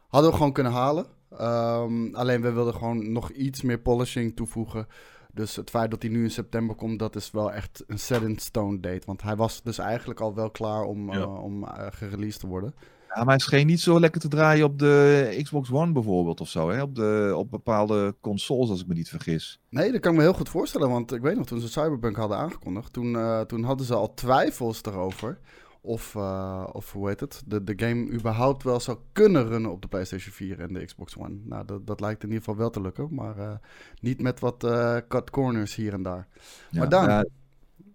hadden 0.09 0.31
we 0.31 0.37
gewoon 0.37 0.53
kunnen 0.53 0.73
halen. 0.73 1.07
Um, 1.41 2.15
alleen 2.15 2.43
we 2.43 2.53
wilden 2.53 2.75
gewoon 2.75 3.13
nog 3.13 3.31
iets 3.31 3.63
meer 3.63 3.79
polishing 3.79 4.37
toevoegen. 4.37 4.87
Dus 5.35 5.57
het 5.57 5.71
feit 5.71 5.91
dat 5.91 6.03
hij 6.03 6.11
nu 6.11 6.23
in 6.23 6.31
september 6.31 6.77
komt, 6.77 6.99
dat 6.99 7.17
is 7.17 7.31
wel 7.31 7.53
echt 7.53 7.85
een 7.87 7.99
set 7.99 8.23
in 8.23 8.39
stone 8.39 8.81
date. 8.81 9.07
Want 9.07 9.23
hij 9.23 9.37
was 9.37 9.63
dus 9.63 9.79
eigenlijk 9.79 10.21
al 10.21 10.35
wel 10.35 10.51
klaar 10.51 10.85
om, 10.85 11.13
ja. 11.13 11.19
uh, 11.19 11.43
om 11.45 11.63
uh, 11.63 11.87
gereleased 11.91 12.41
te 12.41 12.47
worden. 12.47 12.75
Ja, 13.15 13.19
maar 13.25 13.35
hij 13.35 13.39
scheen 13.39 13.67
niet 13.67 13.81
zo 13.81 14.01
lekker 14.01 14.21
te 14.21 14.29
draaien 14.29 14.65
op 14.65 14.79
de 14.79 15.39
Xbox 15.43 15.71
One 15.71 15.93
bijvoorbeeld 15.93 16.41
of 16.41 16.49
zo. 16.49 16.71
Hè? 16.71 16.83
Op, 16.83 16.95
de, 16.95 17.33
op 17.37 17.51
bepaalde 17.51 18.15
consoles, 18.21 18.71
als 18.71 18.81
ik 18.81 18.87
me 18.87 18.95
niet 18.95 19.09
vergis. 19.09 19.61
Nee, 19.69 19.93
dat 19.93 20.01
kan 20.01 20.13
ik 20.13 20.19
me 20.19 20.25
heel 20.25 20.33
goed 20.33 20.49
voorstellen. 20.49 20.91
Want 20.91 21.13
ik 21.13 21.23
weet 21.23 21.37
nog, 21.37 21.47
toen 21.47 21.61
ze 21.61 21.69
Cyberpunk 21.69 22.17
hadden 22.17 22.37
aangekondigd, 22.39 22.93
toen, 22.93 23.17
eh, 23.17 23.41
toen 23.41 23.65
hadden 23.65 23.87
ze 23.87 23.95
al 23.95 24.15
twijfels 24.15 24.83
erover. 24.83 25.39
Of, 25.85 26.15
eh, 26.15 26.67
of 26.73 26.93
hoe 26.93 27.09
heet 27.09 27.21
het, 27.21 27.43
de, 27.47 27.65
de 27.65 27.73
game 27.77 28.11
überhaupt 28.13 28.63
wel 28.63 28.81
zou 28.81 28.99
kunnen 29.13 29.47
runnen 29.49 29.71
op 29.71 29.83
de 29.83 29.89
PlayStation 29.89 30.33
4 30.35 30.61
en 30.61 30.73
de 30.73 30.85
Xbox 30.85 31.17
One. 31.17 31.35
Nou, 31.45 31.65
dat, 31.65 31.87
dat 31.87 32.01
lijkt 32.01 32.23
in 32.23 32.29
ieder 32.29 32.43
geval 32.45 32.59
wel 32.61 32.71
te 32.71 32.81
lukken, 32.81 33.15
maar 33.15 33.39
eh, 33.39 33.53
niet 34.01 34.21
met 34.21 34.41
wat 34.41 34.65
eh, 34.65 34.97
cut 35.09 35.31
corners 35.31 35.75
hier 35.75 35.93
en 35.93 36.03
daar. 36.03 36.29
Ja, 36.71 36.79
Maar 36.79 36.89
dan- 36.89 37.09
ja, 37.09 37.19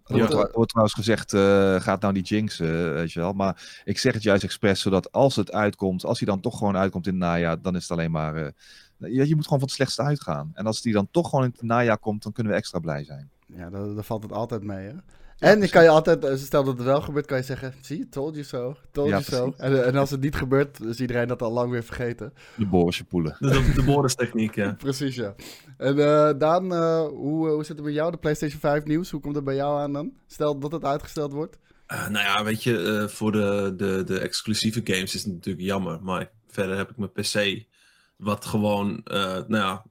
er 0.04 0.16
wordt, 0.34 0.54
wordt 0.54 0.68
trouwens 0.70 0.96
gezegd, 0.96 1.32
eh, 1.32 1.80
gaat 1.80 2.00
nou 2.00 2.14
die 2.14 2.22
jinx, 2.22 2.58
weet 2.58 3.12
je 3.12 3.20
wel. 3.20 3.32
Maar 3.32 3.82
ik 3.84 3.98
zeg 3.98 4.12
het 4.14 4.22
juist 4.22 4.44
expres, 4.44 4.80
zodat 4.80 5.12
als 5.12 5.36
het 5.36 5.52
uitkomt, 5.52 6.04
als 6.04 6.18
hij 6.18 6.28
dan 6.28 6.40
toch 6.40 6.58
gewoon 6.58 6.76
uitkomt 6.76 7.06
in 7.06 7.12
het 7.12 7.22
najaar, 7.22 7.62
dan 7.62 7.76
is 7.76 7.82
het 7.82 7.90
alleen 7.90 8.10
maar... 8.10 8.36
eh, 8.36 8.50
je, 8.96 9.28
je 9.28 9.34
moet 9.34 9.44
gewoon 9.44 9.58
van 9.58 9.68
het 9.68 9.70
slechtste 9.70 10.02
uitgaan. 10.02 10.50
En 10.54 10.66
als 10.66 10.82
die 10.82 10.92
dan 10.92 11.08
toch 11.10 11.28
gewoon 11.28 11.44
in 11.44 11.50
het 11.52 11.62
najaar 11.62 11.98
komt, 11.98 12.22
dan 12.22 12.32
kunnen 12.32 12.52
we 12.52 12.58
extra 12.58 12.78
blij 12.78 13.04
zijn. 13.04 13.30
ja, 13.46 13.70
daar, 13.70 13.94
daar 13.94 14.04
valt 14.04 14.22
het 14.22 14.32
altijd 14.32 14.62
mee, 14.62 14.86
hè. 14.86 14.94
En 15.38 15.60
je 15.60 15.68
kan 15.68 15.82
je 15.82 15.88
altijd, 15.88 16.24
eh, 16.24 16.36
stel 16.36 16.64
dat 16.64 16.76
het 16.76 16.86
wel 16.86 17.00
gebeurt, 17.00 17.26
kan 17.26 17.36
je 17.36 17.42
zeggen, 17.44 17.74
zie, 17.80 18.08
told 18.08 18.34
you 18.34 18.44
so, 18.46 18.76
told 18.92 19.08
Ja, 19.08 19.12
you 19.18 19.22
so. 19.22 19.50
precies. 19.50 19.76
En, 19.76 19.84
en 19.84 19.96
als 19.96 20.10
het 20.10 20.20
niet 20.20 20.34
gebeurt, 20.36 20.80
is 20.80 21.00
iedereen 21.00 21.28
dat 21.28 21.42
al 21.42 21.52
lang 21.52 21.70
weer 21.70 21.82
vergeten. 21.84 22.32
De 22.56 22.66
Borisje 22.66 23.04
poelen. 23.04 23.36
De, 23.38 23.48
de, 23.48 23.72
de 23.74 23.82
Boris-techniek, 23.82 24.54
ja. 24.54 24.72
Precies, 24.78 25.14
ja. 25.14 25.34
En 25.76 25.98
eh, 25.98 26.38
Daan, 26.38 26.72
eh, 26.74 27.06
hoe, 27.06 27.48
hoe 27.48 27.64
zit 27.64 27.76
het 27.76 27.84
met 27.86 27.94
jou, 27.94 28.10
de 28.10 28.16
PlayStation 28.16 28.60
5 28.60 28.84
nieuws? 28.84 29.10
Hoe 29.10 29.20
komt 29.20 29.34
het 29.34 29.44
bij 29.44 29.54
jou 29.54 29.80
aan 29.80 29.92
dan? 29.92 30.12
Stel 30.26 30.58
dat 30.58 30.72
het 30.72 30.84
uitgesteld 30.84 31.32
wordt. 31.32 31.58
Eh, 31.86 32.08
nou 32.08 32.24
ja, 32.24 32.44
weet 32.44 32.62
je, 32.62 32.78
eh, 32.82 33.08
voor 33.08 33.32
de, 33.32 33.74
de, 33.76 34.02
de 34.04 34.18
exclusieve 34.18 34.80
games 34.84 35.14
is 35.14 35.24
het 35.24 35.32
natuurlijk 35.32 35.66
jammer. 35.66 36.02
Maar 36.02 36.30
verder 36.48 36.76
heb 36.76 36.90
ik 36.90 36.96
mijn 36.96 37.12
PC, 37.12 37.64
wat 38.16 38.44
gewoon, 38.44 39.00
eh, 39.04 39.20
nou 39.32 39.64
ja, 39.64 39.84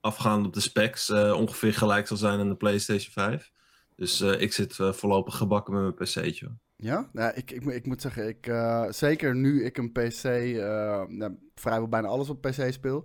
afgaand 0.00 0.46
op 0.46 0.52
de 0.54 0.60
specs, 0.60 1.08
eh, 1.10 1.32
ongeveer 1.36 1.74
gelijk 1.74 2.06
zal 2.06 2.16
zijn 2.16 2.40
aan 2.40 2.48
de 2.48 2.54
PlayStation 2.54 3.12
5. 3.12 3.50
Dus 3.96 4.20
eh, 4.20 4.40
ik 4.40 4.52
zit 4.52 4.78
eh, 4.78 4.92
voorlopig 4.92 5.36
gebakken 5.36 5.74
met 5.74 5.82
mijn 5.82 5.94
PC'tje. 5.94 6.56
Ja, 6.76 7.10
nou, 7.12 7.32
ik, 7.34 7.50
ik, 7.50 7.64
moet- 7.64 7.74
ik 7.74 7.86
moet 7.86 8.00
zeggen, 8.00 8.28
ik, 8.28 8.46
eh, 8.46 8.84
zeker 8.90 9.36
nu 9.36 9.64
ik 9.64 9.78
een 9.78 9.92
PC, 9.92 10.22
nou, 11.08 11.34
vrijwel 11.54 11.88
bijna 11.88 12.08
alles 12.08 12.28
op 12.28 12.40
PC 12.40 12.72
speel, 12.72 13.04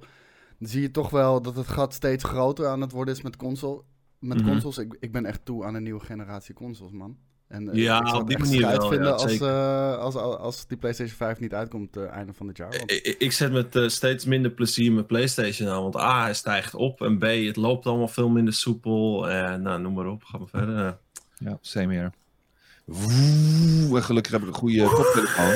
dan 0.59 0.69
zie 0.69 0.81
je 0.81 0.91
toch 0.91 1.09
wel 1.09 1.41
dat 1.41 1.55
het 1.55 1.67
gat 1.67 1.93
steeds 1.93 2.23
groter 2.23 2.67
aan 2.67 2.81
het 2.81 2.91
worden 2.91 3.13
is 3.13 3.21
met, 3.21 3.35
console, 3.35 3.83
met 4.19 4.37
Mhm. 4.41 4.49
consoles. 4.49 4.77
Ik, 4.77 4.97
ik 4.99 5.11
ben 5.11 5.25
echt 5.25 5.45
toe 5.45 5.65
aan 5.65 5.75
een 5.75 5.83
nieuwe 5.83 5.99
generatie 6.05 6.53
consoles, 6.53 6.91
man. 6.91 7.17
En, 7.47 7.69
eh, 7.69 7.75
Ja, 7.75 7.99
ik 7.99 8.07
zou 8.07 8.21
op 8.21 8.27
het 8.27 8.37
die 8.37 8.45
manier 8.45 8.61
scheid 8.61 8.77
wel, 8.77 8.89
vinden 8.89 9.07
ja, 9.07 9.13
als, 9.13 9.39
eh, 9.39 9.97
als, 9.97 10.15
als, 10.15 10.37
als 10.37 10.67
die 10.67 10.77
PlayStation 10.77 11.17
5 11.17 11.39
niet 11.39 11.53
uitkomt 11.53 11.97
uh, 11.97 12.09
einde 12.09 12.33
van 12.33 12.47
dit 12.47 12.57
jaar. 12.57 12.69
Want, 12.77 12.91
Ik, 13.21 13.31
zet 13.31 13.51
met 13.51 13.75
eh, 13.75 13.87
steeds 13.87 14.25
minder 14.25 14.51
plezier 14.51 14.91
mijn 14.91 15.05
PlayStation 15.05 15.69
aan. 15.69 15.81
Want 15.81 15.95
A, 15.95 16.21
hij 16.21 16.33
stijgt 16.33 16.75
op. 16.75 17.01
En 17.01 17.17
B, 17.17 17.23
het 17.23 17.55
loopt 17.55 17.85
allemaal 17.85 18.07
veel 18.07 18.29
minder 18.29 18.53
soepel. 18.53 19.29
En 19.29 19.61
nou, 19.61 19.81
noem 19.81 19.93
maar 19.93 20.07
op. 20.07 20.23
Ga 20.23 20.37
maar 20.37 20.47
verder. 20.47 20.97
Ja, 21.37 21.57
same 21.61 21.93
here. 21.95 22.11
Woe, 22.85 23.97
en 23.97 24.03
gelukkig 24.03 24.31
heb 24.31 24.41
ik 24.41 24.47
een 24.47 24.53
goede 24.53 24.83
koptelefoon. 24.83 25.53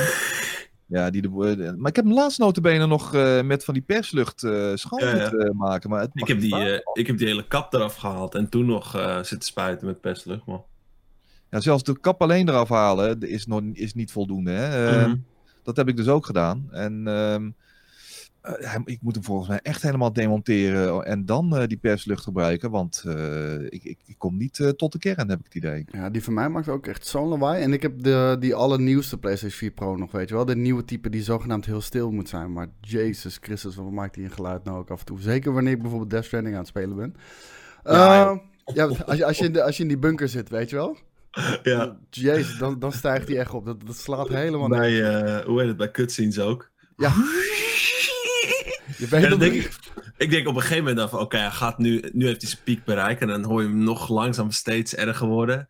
Ja, 0.85 1.09
die 1.09 1.21
de, 1.21 1.27
eh, 1.27 1.73
maar 1.77 1.89
ik 1.89 1.95
heb 1.95 2.05
hem 2.05 2.13
laatst 2.13 2.39
notabene 2.39 2.85
nog 2.87 3.13
eh, 3.15 3.41
met 3.41 3.63
van 3.63 3.73
die 3.73 3.83
perslucht 3.83 4.43
eh, 4.43 4.71
schoon 4.75 4.99
Ja, 5.05 5.31
maken. 5.53 5.89
Maar 5.89 5.99
het 6.01 6.09
Ik 6.13 6.27
heb, 6.27 6.39
die, 6.39 6.55
eh, 6.55 6.79
ik 6.93 7.07
heb 7.07 7.17
die 7.17 7.27
hele 7.27 7.47
kap 7.47 7.73
eraf 7.73 7.95
gehaald. 7.95 8.35
En 8.35 8.49
toen 8.49 8.65
nog 8.65 8.95
eh, 8.95 9.15
zitten 9.15 9.41
spuiten 9.41 9.87
met 9.87 10.01
perslucht. 10.01 10.45
Man. 10.45 10.63
Ja, 11.51 11.59
zelfs 11.59 11.83
de 11.83 11.99
kap 11.99 12.21
alleen 12.21 12.49
eraf 12.49 12.69
halen 12.69 13.21
is, 13.21 13.45
nog, 13.45 13.61
is 13.73 13.93
niet 13.93 14.11
voldoende. 14.11 14.51
Hè? 14.51 14.89
Eh, 14.89 15.07
Mhm. 15.07 15.15
Dat 15.63 15.75
heb 15.77 15.87
ik 15.87 15.95
dus 15.97 16.07
ook 16.07 16.25
gedaan. 16.25 16.67
En 16.71 17.07
ehm, 17.07 17.49
eh, 18.41 18.75
ik 18.85 19.01
moet 19.01 19.15
hem 19.15 19.23
volgens 19.23 19.49
mij 19.49 19.59
echt 19.63 19.81
helemaal 19.81 20.13
demonteren 20.13 21.05
en 21.05 21.25
dan 21.25 21.57
eh, 21.57 21.67
die 21.67 21.77
perslucht 21.77 22.23
gebruiken. 22.23 22.71
Want 22.71 23.03
eh, 23.07 23.61
ik, 23.63 23.83
ik, 23.83 23.97
ik 24.05 24.15
kom 24.17 24.37
niet 24.37 24.73
tot 24.77 24.91
de 24.91 24.99
kern, 24.99 25.29
heb 25.29 25.39
ik 25.39 25.45
het 25.45 25.55
idee. 25.55 25.85
Ja, 25.91 26.09
die 26.09 26.23
van 26.23 26.33
mij 26.33 26.49
maakt 26.49 26.67
ook 26.67 26.87
echt 26.87 27.07
zo'n 27.07 27.27
lawaai. 27.27 27.63
En 27.63 27.73
ik 27.73 27.81
heb 27.81 28.03
de, 28.03 28.35
die 28.39 28.55
allernieuwste 28.55 29.17
PlayStation 29.17 29.59
4 29.59 29.71
Pro 29.71 29.95
nog, 29.95 30.11
weet 30.11 30.29
je 30.29 30.35
wel. 30.35 30.45
De 30.45 30.55
nieuwe 30.55 30.85
type 30.85 31.09
die 31.09 31.23
zogenaamd 31.23 31.65
heel 31.65 31.81
stil 31.81 32.11
moet 32.11 32.29
zijn. 32.29 32.53
Maar 32.53 32.67
Jezus 32.79 33.37
Christus, 33.41 33.75
wat 33.75 33.91
maakt 33.91 34.13
die 34.13 34.23
een 34.23 34.31
geluid 34.31 34.63
nou 34.63 34.77
ook 34.77 34.89
af 34.89 34.99
en 34.99 35.05
toe? 35.05 35.21
Zeker 35.21 35.53
wanneer 35.53 35.73
ik 35.73 35.81
bijvoorbeeld 35.81 36.09
Death 36.11 36.25
Stranding 36.25 36.53
aan 36.55 36.61
het 36.61 36.69
spelen 36.69 36.95
ben. 36.95 37.15
Ja, 37.83 38.41
ja, 38.73 38.83
als, 39.05 39.17
je, 39.17 39.25
als, 39.25 39.37
je 39.37 39.45
in 39.45 39.53
de, 39.53 39.63
als 39.63 39.77
je 39.77 39.83
in 39.83 39.89
die 39.89 39.97
bunker 39.97 40.29
zit, 40.29 40.49
weet 40.49 40.69
je 40.69 40.75
wel. 40.75 40.97
Ja, 41.63 41.97
Jezus, 42.09 42.57
dan, 42.57 42.79
dan 42.79 42.91
stijgt 42.91 43.27
die 43.27 43.39
echt 43.39 43.53
op. 43.53 43.65
Dat, 43.65 43.85
dat 43.85 43.97
slaat 43.97 44.27
helemaal 44.27 44.69
bij, 44.69 45.03
eh, 45.03 45.45
hoe 45.45 45.59
heet 45.59 45.67
het, 45.67 45.77
bij 45.77 45.91
cutscenes 45.91 46.39
ook. 46.39 46.71
Ja. 46.97 47.13
Je 48.97 49.07
weet 49.07 49.29
dan 49.29 49.39
denk 49.39 49.53
ik, 49.53 49.71
ik 50.17 50.29
denk 50.29 50.47
op 50.47 50.55
een 50.55 50.61
gegeven 50.61 50.83
moment 50.83 50.97
dan 50.97 51.09
van, 51.09 51.19
oké, 51.19 51.37
hij 51.37 51.51
gaat 51.51 51.77
nu, 51.77 52.03
nu 52.13 52.25
heeft 52.25 52.41
hij 52.41 52.49
zijn 52.49 52.63
piek 52.63 52.83
bereikt. 52.83 53.21
En 53.21 53.27
dan 53.27 53.43
hoor 53.43 53.61
je 53.61 53.67
hem 53.67 53.83
nog 53.83 54.09
langzaam 54.09 54.51
steeds 54.51 54.95
erger 54.95 55.27
worden. 55.27 55.69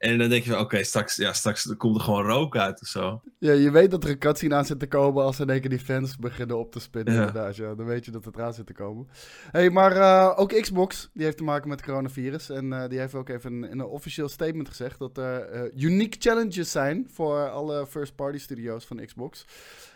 En 0.00 0.18
dan 0.18 0.28
denk 0.28 0.44
je 0.44 0.50
van, 0.50 0.60
oké, 0.60 0.84
straks, 0.84 1.16
ja, 1.16 1.32
straks 1.32 1.76
komt 1.76 1.96
er 1.96 2.02
gewoon 2.02 2.26
rook 2.26 2.56
uit 2.56 2.80
of 2.80 2.88
zo. 2.88 3.22
Ja, 3.38 3.52
je 3.52 3.70
weet 3.70 3.90
dat 3.90 4.04
er 4.04 4.10
een 4.10 4.18
cutscene 4.18 4.54
aan 4.54 4.64
zit 4.64 4.78
te 4.78 4.86
komen 4.86 5.24
als 5.24 5.40
in 5.40 5.50
één 5.50 5.60
keer 5.60 5.70
die 5.70 5.78
fans 5.78 6.16
beginnen 6.16 6.58
op 6.58 6.72
te 6.72 6.80
spinnen. 6.80 7.14
Ja. 7.14 7.18
Inderdaad, 7.18 7.56
ja. 7.56 7.74
Dan 7.74 7.86
weet 7.86 8.04
je 8.04 8.10
dat 8.10 8.24
het 8.24 8.36
eraan 8.36 8.54
zit 8.54 8.66
te 8.66 8.72
komen. 8.72 9.08
hey, 9.50 9.70
maar 9.70 9.96
eh, 9.96 10.32
ook 10.36 10.60
Xbox, 10.60 11.10
die 11.12 11.24
heeft 11.24 11.36
te 11.36 11.42
maken 11.42 11.68
met 11.68 11.82
coronavirus. 11.82 12.50
En 12.50 12.72
eh, 12.72 12.88
die 12.88 12.98
heeft 12.98 13.14
ook 13.14 13.28
even 13.28 13.64
in 13.64 13.78
een 13.78 13.84
officieel 13.86 14.28
statement 14.28 14.68
gezegd 14.68 14.98
dat 14.98 15.18
er 15.18 15.40
eh, 15.40 15.82
unique 15.82 16.16
challenges 16.20 16.70
zijn 16.70 17.08
voor 17.12 17.48
alle 17.50 17.86
first-party 17.86 18.38
studio's 18.38 18.84
van 18.84 19.04
Xbox. 19.06 19.44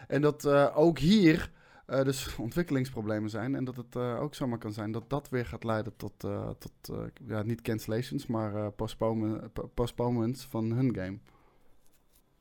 En 0.08 0.20
dat 0.20 0.46
ook 0.74 0.98
hier 0.98 1.50
eh, 1.86 2.02
dus 2.04 2.34
ontwikkelingsproblemen 2.36 3.30
zijn. 3.30 3.54
En 3.54 3.64
dat 3.64 3.76
het 3.76 3.96
eh, 3.96 4.20
ook 4.20 4.34
zomaar 4.34 4.58
kan 4.58 4.72
zijn 4.72 4.92
dat 4.92 5.10
dat 5.10 5.28
weer 5.28 5.46
gaat 5.46 5.64
leiden 5.64 5.96
tot, 5.96 6.24
eh, 6.24 6.50
tot 6.58 6.96
ja, 7.26 7.42
niet 7.42 7.62
cancellations, 7.62 8.26
maar 8.26 8.54
eh, 8.54 8.66
postpone- 8.76 9.48
po- 9.52 9.70
postponements 9.74 10.44
van 10.44 10.72
hun 10.72 10.94
game. 10.94 11.18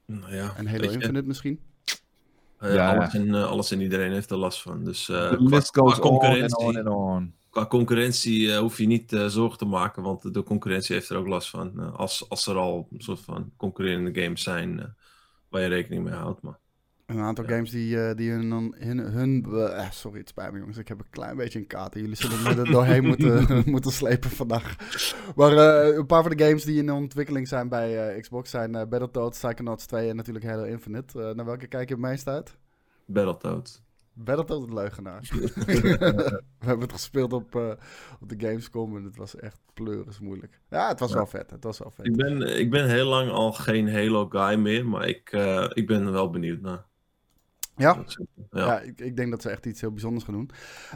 Nou 0.05 0.35
ja, 0.35 0.53
En 0.55 0.67
Halo 0.67 0.83
je, 0.83 0.91
Infinite 0.91 1.27
misschien. 1.27 1.59
eh, 2.57 2.73
Ja. 2.73 2.95
alles, 2.95 3.13
en, 3.13 3.35
eh, 3.35 3.45
alles 3.45 3.71
en 3.71 3.81
iedereen 3.81 4.11
heeft 4.11 4.31
er 4.31 4.37
last 4.37 4.61
van. 4.61 4.83
Dus 4.83 5.09
eh, 5.09 5.31
qua, 5.71 5.99
concurrentie, 5.99 6.57
on 6.65 6.77
and 6.77 6.87
on. 6.87 7.33
qua 7.49 7.65
concurrentie 7.65 8.51
eh, 8.51 8.59
hoef 8.59 8.77
je 8.77 8.87
niet 8.87 9.13
eh, 9.13 9.25
zorgen 9.25 9.57
te 9.57 9.65
maken, 9.65 10.03
want 10.03 10.33
de, 10.33 10.43
concurrentie 10.43 10.95
heeft 10.95 11.09
er 11.09 11.17
ook 11.17 11.27
last 11.27 11.49
van. 11.49 11.79
Eh, 11.79 11.93
als, 11.95 12.29
als 12.29 12.47
er 12.47 12.55
al 12.55 12.87
een 12.91 13.01
soort 13.01 13.19
van 13.19 13.51
concurrerende 13.57 14.21
games 14.21 14.43
zijn 14.43 14.95
waar 15.49 15.61
je 15.61 15.67
rekening 15.67 16.03
mee 16.03 16.13
houdt. 16.13 16.41
Maar 16.41 16.59
Een 17.13 17.19
aantal 17.19 17.43
Ja. 17.43 17.49
games 17.55 17.69
die, 17.71 18.03
eh, 18.07 18.15
die 18.15 18.31
hun, 18.31 18.73
hun, 18.77 18.97
hun 18.99 19.45
eh, 19.45 19.91
sorry, 19.91 20.19
het 20.19 20.29
spijt 20.29 20.51
me 20.51 20.59
jongens, 20.59 20.77
ik 20.77 20.87
heb 20.87 20.99
een 20.99 21.09
klein 21.09 21.37
beetje 21.37 21.59
een 21.59 21.67
kater. 21.67 22.01
Jullie 22.01 22.15
zullen 22.15 22.43
me 22.43 22.49
er 22.61 22.71
doorheen 22.71 23.05
moeten, 23.05 23.63
moeten 23.71 23.91
slepen 23.91 24.29
vandaag. 24.29 24.75
Maar 25.35 25.51
eh, 25.57 25.95
een 25.95 26.05
paar 26.05 26.23
van 26.23 26.37
de 26.37 26.43
games 26.45 26.63
die 26.63 26.77
in 26.77 26.91
ontwikkeling 26.91 27.47
zijn 27.47 27.69
bij 27.69 28.09
eh, 28.13 28.21
Xbox 28.21 28.49
zijn 28.49 28.75
eh 28.75 28.87
Battletoads, 28.87 29.39
Psychonauts 29.39 29.85
2 29.85 30.09
en 30.09 30.15
natuurlijk 30.15 30.45
Halo 30.45 30.63
Infinite. 30.63 31.21
Eh, 31.23 31.35
naar 31.35 31.45
welke 31.45 31.67
kijk 31.67 31.87
je 31.89 31.93
het 31.95 32.03
meest 32.03 32.27
uit? 32.27 32.57
Battletoads. 33.05 33.81
Battletoads, 34.15 34.65
het 34.65 34.73
leugenaar. 34.73 35.21
We 36.59 36.65
hebben 36.69 36.81
het 36.81 36.91
gespeeld 36.91 37.33
op, 37.33 37.55
eh, 37.55 37.69
op 38.19 38.29
de 38.29 38.35
Gamescom 38.47 38.97
en 38.97 39.03
het 39.03 39.15
was 39.17 39.35
echt 39.35 39.59
pleuris 39.73 40.19
moeilijk. 40.19 40.59
Ja, 40.69 40.87
het 40.87 40.99
was 40.99 41.09
Ja. 41.09 41.15
wel 41.15 41.25
vet, 41.25 41.51
het 41.51 41.63
was 41.63 41.79
wel 41.79 41.91
vet. 41.91 42.05
Ik 42.05 42.15
ben, 42.15 42.59
ik 42.59 42.69
ben 42.69 42.89
heel 42.89 43.07
lang 43.07 43.29
al 43.31 43.51
geen 43.53 43.91
Halo 43.91 44.25
guy 44.29 44.55
meer, 44.59 44.85
maar 44.87 45.07
ik, 45.07 45.31
eh, 45.31 45.65
ik 45.73 45.87
ben 45.87 46.05
er 46.05 46.11
wel 46.11 46.29
benieuwd 46.29 46.61
naar. 46.61 46.85
Ja, 47.75 48.03
Ja. 48.51 48.65
Ja, 48.65 48.79
ik, 48.79 48.99
ik 49.01 49.15
denk 49.15 49.31
dat 49.31 49.41
ze 49.41 49.49
echt 49.49 49.65
iets 49.65 49.81
heel 49.81 49.91
bijzonders 49.91 50.23
gaan 50.25 50.33
doen. 50.33 50.49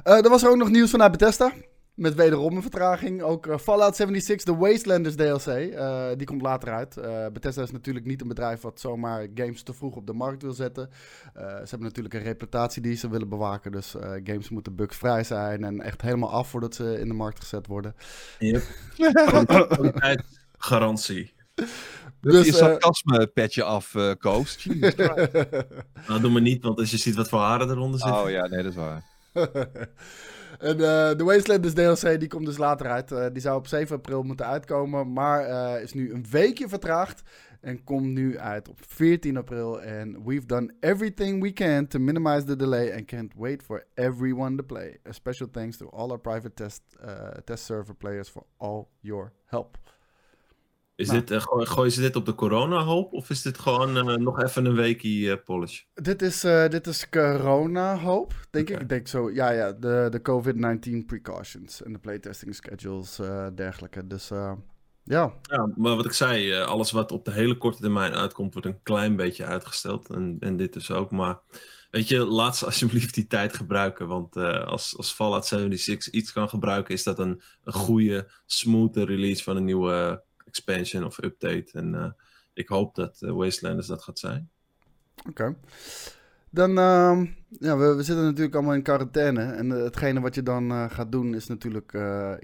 Eh, 0.03 0.23
er 0.23 0.29
was 0.29 0.43
er 0.43 0.49
ook 0.49 0.57
nog 0.57 0.69
nieuws 0.69 0.91
vanuit 0.91 1.11
Bethesda. 1.11 1.53
Met 1.93 2.15
wederom 2.15 2.55
een 2.55 2.61
vertraging. 2.61 3.21
Ook 3.21 3.47
eh, 3.47 3.57
Fallout 3.57 3.95
76, 3.95 4.45
de 4.45 4.55
Wastelanders 4.59 5.15
DLC. 5.15 5.45
eh, 5.47 6.07
die 6.17 6.27
komt 6.27 6.41
later 6.41 6.73
uit. 6.73 6.97
Eh, 6.97 7.25
Bethesda 7.33 7.61
is 7.61 7.71
natuurlijk 7.71 8.05
niet 8.05 8.21
een 8.21 8.27
bedrijf 8.27 8.61
wat 8.61 8.79
zomaar 8.79 9.27
games 9.33 9.63
te 9.63 9.73
vroeg 9.73 9.95
op 9.95 10.07
de 10.07 10.13
markt 10.13 10.41
wil 10.41 10.53
zetten. 10.53 10.89
Eh, 11.33 11.43
ze 11.43 11.69
hebben 11.69 11.81
natuurlijk 11.87 12.15
een 12.15 12.21
reputatie 12.21 12.81
die 12.81 12.95
ze 12.95 13.09
willen 13.09 13.29
bewaken. 13.29 13.71
Dus 13.71 13.95
eh, 13.95 14.11
games 14.23 14.49
moeten 14.49 14.75
bugvrij 14.75 15.23
zijn. 15.23 15.63
En 15.63 15.81
echt 15.81 16.01
helemaal 16.01 16.31
af 16.31 16.49
voordat 16.49 16.75
ze 16.75 16.99
in 16.99 17.07
de 17.07 17.13
markt 17.13 17.39
gezet 17.39 17.67
worden. 17.67 17.95
Yep. 18.39 18.63
Kwaliteit, 19.25 20.23
garantie. 20.57 21.33
Dus, 22.31 22.45
je 22.45 22.51
eh, 22.51 22.57
sarcasme 22.57 23.27
petje 23.27 23.63
af, 23.63 23.95
eh 23.95 24.11
Koos. 24.19 24.65
Nou, 26.07 26.21
doe 26.21 26.31
maar 26.31 26.41
niet, 26.41 26.63
want 26.63 26.79
als 26.79 26.91
je 26.91 26.97
ziet 26.97 27.15
wat 27.15 27.29
voor 27.29 27.39
haren 27.39 27.69
eronder 27.69 27.99
zitten. 27.99 28.21
oh 28.21 28.29
ja, 28.29 28.47
nee, 28.47 28.63
dat 28.63 28.71
is 28.71 28.77
waar. 28.77 29.03
en 30.59 30.71
eh, 30.71 31.17
de 31.17 31.23
Wastelanders 31.23 31.73
DLC 31.73 32.19
die 32.19 32.29
komt 32.29 32.45
dus 32.45 32.57
later 32.57 32.87
uit. 32.87 33.11
Eh, 33.11 33.25
die 33.31 33.41
zou 33.41 33.57
op 33.57 33.67
7 33.67 33.95
april 33.95 34.23
moeten 34.23 34.45
uitkomen, 34.45 35.13
maar 35.13 35.45
eh, 35.45 35.81
is 35.81 35.93
nu 35.93 36.13
een 36.13 36.25
weekje 36.29 36.67
vertraagd. 36.67 37.21
En 37.61 37.83
komt 37.83 38.05
nu 38.05 38.39
uit 38.39 38.69
op 38.69 38.79
14 38.87 39.37
april. 39.37 39.81
En 39.81 40.23
we've 40.25 40.45
done 40.45 40.73
everything 40.79 41.41
we 41.41 41.53
can 41.53 41.87
to 41.87 41.99
minimize 41.99 42.43
the 42.43 42.55
delay 42.55 42.91
and 42.93 43.05
can't 43.05 43.33
wait 43.35 43.63
for 43.63 43.85
everyone 43.93 44.55
to 44.55 44.63
play. 44.63 44.99
A 45.07 45.11
special 45.11 45.47
thanks 45.51 45.77
to 45.77 45.89
all 45.89 46.09
our 46.09 46.19
private 46.19 46.53
test, 46.53 46.81
eh, 46.99 47.27
test 47.45 47.65
server 47.65 47.95
players 47.95 48.29
for 48.29 48.43
all 48.57 48.87
your 48.99 49.33
help. 49.45 49.77
Is 50.97 51.07
Nou. 51.07 51.19
dit, 51.19 51.31
eh, 51.31 51.41
gooi- 51.41 51.65
gooien 51.65 51.91
ze 51.91 52.01
dit 52.01 52.15
op 52.15 52.25
de 52.25 52.35
corona-hoop? 52.35 53.13
Of 53.13 53.29
is 53.29 53.41
dit 53.41 53.59
gewoon 53.59 53.97
eh, 53.97 54.03
nog 54.15 54.43
even 54.43 54.65
een 54.65 54.75
weekie 54.75 55.31
eh, 55.31 55.37
polish? 55.45 55.81
Dit 55.93 56.21
is, 56.21 56.39
dit 56.69 56.87
is 56.87 57.09
corona-hoop, 57.09 58.33
denk 58.51 58.69
ik. 58.69 58.79
Ik 58.81 58.89
denk 58.89 59.07
zo, 59.07 59.31
ja, 59.31 59.49
ja, 59.51 59.71
de, 59.71 60.07
de 60.09 60.21
COVID-19 60.21 61.05
precautions 61.05 61.83
en 61.83 61.93
de 61.93 61.99
playtesting 61.99 62.55
schedules, 62.55 63.19
dergelijke. 63.55 64.07
Dus 64.07 64.27
ja, 65.03 65.33
Ja, 65.41 65.71
maar 65.75 65.95
wat 65.95 66.05
ik 66.05 66.11
zei, 66.13 66.53
alles 66.53 66.91
wat 66.91 67.11
op 67.11 67.25
de 67.25 67.31
hele 67.31 67.57
korte 67.57 67.81
termijn 67.81 68.13
uitkomt, 68.13 68.53
wordt 68.53 68.67
een 68.67 68.81
klein 68.83 69.15
beetje 69.15 69.45
uitgesteld. 69.45 70.09
En, 70.09 70.37
en 70.39 70.57
dit 70.57 70.73
dus 70.73 70.91
ook. 70.91 71.11
Maar 71.11 71.39
weet 71.91 72.07
je, 72.07 72.25
laat 72.25 72.57
ze 72.57 72.65
alsjeblieft 72.71 73.13
die 73.13 73.27
tijd 73.27 73.53
gebruiken. 73.55 74.07
Want 74.07 74.35
als, 74.65 74.97
als 74.97 75.11
Fallout 75.11 75.45
76 75.45 76.13
iets 76.13 76.31
kan 76.31 76.49
gebruiken, 76.49 76.93
is 76.93 77.03
dat 77.03 77.19
een, 77.19 77.41
een 77.63 77.73
goede, 77.73 78.31
smooth 78.45 78.95
release 78.97 79.43
van 79.43 79.55
een 79.55 79.65
nieuwe 79.65 80.25
expansion 80.57 81.05
of 81.05 81.23
update. 81.23 81.67
En 81.73 81.95
eh, 81.95 82.11
ik 82.53 82.67
hoop 82.67 82.95
dat 82.95 83.21
eh, 83.21 83.31
Wastelanders 83.31 83.87
dat 83.87 84.03
gaat 84.03 84.19
zijn. 84.19 84.49
oké. 85.29 85.55
Dan, 86.49 86.77
ehm, 86.77 87.25
ja, 87.59 87.77
we, 87.77 87.95
we 87.95 88.03
zitten 88.03 88.25
natuurlijk 88.25 88.55
allemaal 88.55 88.73
in 88.73 88.81
quarantaine. 88.81 89.43
En 89.43 89.71
eh, 89.71 89.83
hetgene 89.83 90.19
wat 90.19 90.35
je 90.35 90.43
dan 90.43 90.89
gaat 90.89 91.11
doen 91.11 91.35
is 91.35 91.47
natuurlijk 91.47 91.91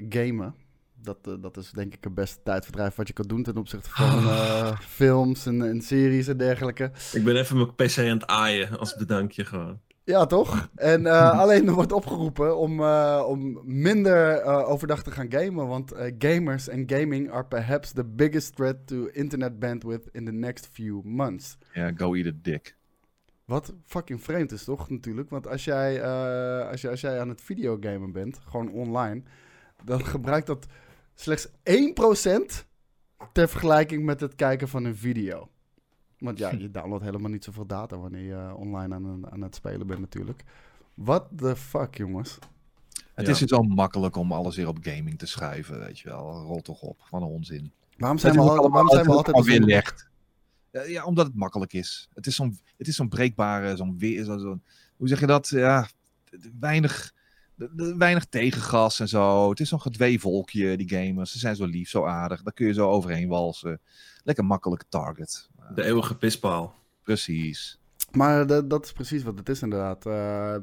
gamen. 0.10 0.56
Dat, 1.04 1.42
dat 1.42 1.58
is 1.58 1.72
denk 1.72 1.94
ik 1.94 2.04
het 2.04 2.14
beste 2.14 2.40
tijdverdrijf 2.44 2.96
wat 2.96 3.08
je 3.08 3.14
kan 3.14 3.28
doen 3.28 3.44
ten 3.44 3.58
opzichte 3.58 3.90
van 3.90 4.18
eh, 4.18 4.80
films 4.80 5.46
en, 5.46 5.62
en 5.62 5.82
series 5.82 6.28
en 6.28 6.38
dergelijke. 6.38 6.92
Ik 7.14 7.24
ben 7.24 7.36
even 7.36 7.56
mijn 7.56 7.76
PC 7.76 7.98
aan 7.98 8.06
het 8.06 8.28
aaien 8.28 8.80
als 8.80 8.96
bedankje 8.96 9.46
gewoon. 9.46 9.80
Ja, 10.06 10.26
toch? 10.26 10.70
En 10.76 11.06
eh, 11.06 11.40
alleen 11.42 11.68
er 11.68 11.74
wordt 11.74 11.92
opgeroepen 11.92 12.58
om, 12.58 12.80
eh, 12.80 13.24
om 13.28 13.62
minder 13.64 14.38
eh, 14.38 14.70
overdag 14.70 15.04
te 15.04 15.12
gaan 15.12 15.32
gamen. 15.32 15.68
Want 15.68 15.94
gamers 16.18 16.68
en 16.68 16.84
gaming 16.90 17.32
are 17.32 17.46
perhaps 17.46 17.92
the 17.92 18.06
biggest 18.06 18.56
threat 18.56 18.88
to 18.88 19.06
internet 19.06 19.60
bandwidth 19.60 20.10
in 20.12 20.26
the 20.26 20.32
next 20.32 20.70
few 20.72 21.02
months. 21.04 21.58
Ja, 21.74 21.92
go 21.96 22.14
eat 22.14 22.26
a 22.26 22.32
dick. 22.42 22.76
Wat 23.46 23.74
fucking 23.86 24.24
vreemd 24.24 24.52
is, 24.52 24.64
toch? 24.64 24.90
Natuurlijk. 24.90 25.30
Want 25.30 25.48
als 25.48 25.64
jij, 25.64 26.04
als, 26.70 26.82
je, 26.82 26.90
als 26.90 27.02
jij 27.02 27.20
aan 27.20 27.30
het 27.30 27.42
videogamen 27.42 28.12
bent, 28.12 28.40
gewoon 28.46 28.72
online, 28.72 29.24
dan 29.84 30.06
gebruikt 30.16 30.48
dat 30.48 30.66
slechts 31.14 31.48
1% 31.48 31.52
ter 33.32 33.50
vergelijking 33.50 34.04
met 34.04 34.20
het 34.20 34.36
kijken 34.36 34.68
van 34.68 34.84
een 34.84 34.96
video. 34.96 35.50
Want 36.24 36.38
ja, 36.38 36.52
je 36.58 36.72
downloadt 36.72 37.04
helemaal 37.04 37.30
niet 37.32 37.44
zoveel 37.44 37.66
data 37.66 37.98
wanneer 37.98 38.22
je 38.22 38.34
eh, 38.36 38.54
online 38.60 38.96
aan, 38.96 39.32
aan 39.32 39.42
het 39.42 39.56
spelen 39.56 39.88
bent 39.88 40.00
natuurlijk. 40.00 40.44
What 40.94 41.26
the 41.36 41.56
fuck, 41.56 41.96
jongens? 41.98 42.38
Het 43.14 43.26
Ja. 43.26 43.32
is 43.32 43.40
zo 43.40 43.62
makkelijk 43.64 44.16
om 44.16 44.32
alles 44.32 44.56
weer 44.56 44.68
op 44.68 44.78
gaming 44.82 45.18
te 45.20 45.26
schuiven, 45.26 45.80
weet 45.80 46.00
je 46.00 46.10
wel. 46.10 46.42
Rol 46.44 46.62
toch 46.62 46.82
op, 46.82 47.02
van 47.10 47.22
een 47.22 47.28
onzin. 47.28 47.72
Waarom 47.98 48.18
zijn 48.18 48.34
we, 48.34 48.40
Het 48.40 48.50
al, 48.50 48.56
wordt 48.58 48.72
waarom 48.72 48.90
zijn 48.92 49.04
we 49.04 49.10
allemaal 49.12 49.26
altijd... 49.34 49.46
weer 49.46 49.62
licht? 49.62 50.10
Ja, 50.72 50.84
ja, 50.84 51.06
omdat 51.06 51.26
het 51.26 51.36
makkelijk 51.36 51.74
is. 51.74 52.10
Het 52.14 52.28
is 52.28 52.36
zo'n, 52.36 52.60
het 52.78 52.88
is 52.88 52.96
zo'n 52.96 53.10
breekbare, 53.10 53.76
zo'n 53.76 53.98
weer, 53.98 54.24
zo, 54.24 54.38
zo- 54.38 54.60
hoe 54.98 55.08
zeg 55.08 55.20
je 55.20 55.26
dat? 55.26 55.48
Ja, 55.50 55.88
weinig, 56.60 57.14
weinig 57.98 58.26
tegengas 58.26 59.00
en 59.00 59.08
zo. 59.08 59.50
Het 59.50 59.60
is 59.60 59.70
zo'n 59.70 59.82
gedwee 59.82 60.20
volkje, 60.20 60.78
die 60.78 60.90
gamers. 60.90 61.32
Ze 61.32 61.40
zijn 61.40 61.56
zo 61.56 61.66
lief, 61.66 61.90
zo 61.90 62.06
aardig. 62.06 62.44
Daar 62.44 62.54
kun 62.54 62.68
je 62.68 62.74
zo 62.74 62.90
overheen 62.90 63.28
walsen. 63.28 63.80
Lekker 64.24 64.46
makkelijke 64.46 64.86
target. 64.90 65.50
De 65.76 65.84
eeuwige 65.84 66.16
pispaal. 66.16 66.76
Precies. 67.04 67.78
Maar 68.12 68.48
dat, 68.48 68.70
dat 68.70 68.86
is 68.86 68.92
precies 68.92 69.24
wat 69.24 69.38
het 69.38 69.50
is 69.50 69.62
inderdaad. 69.62 70.06
Eh, 70.06 70.56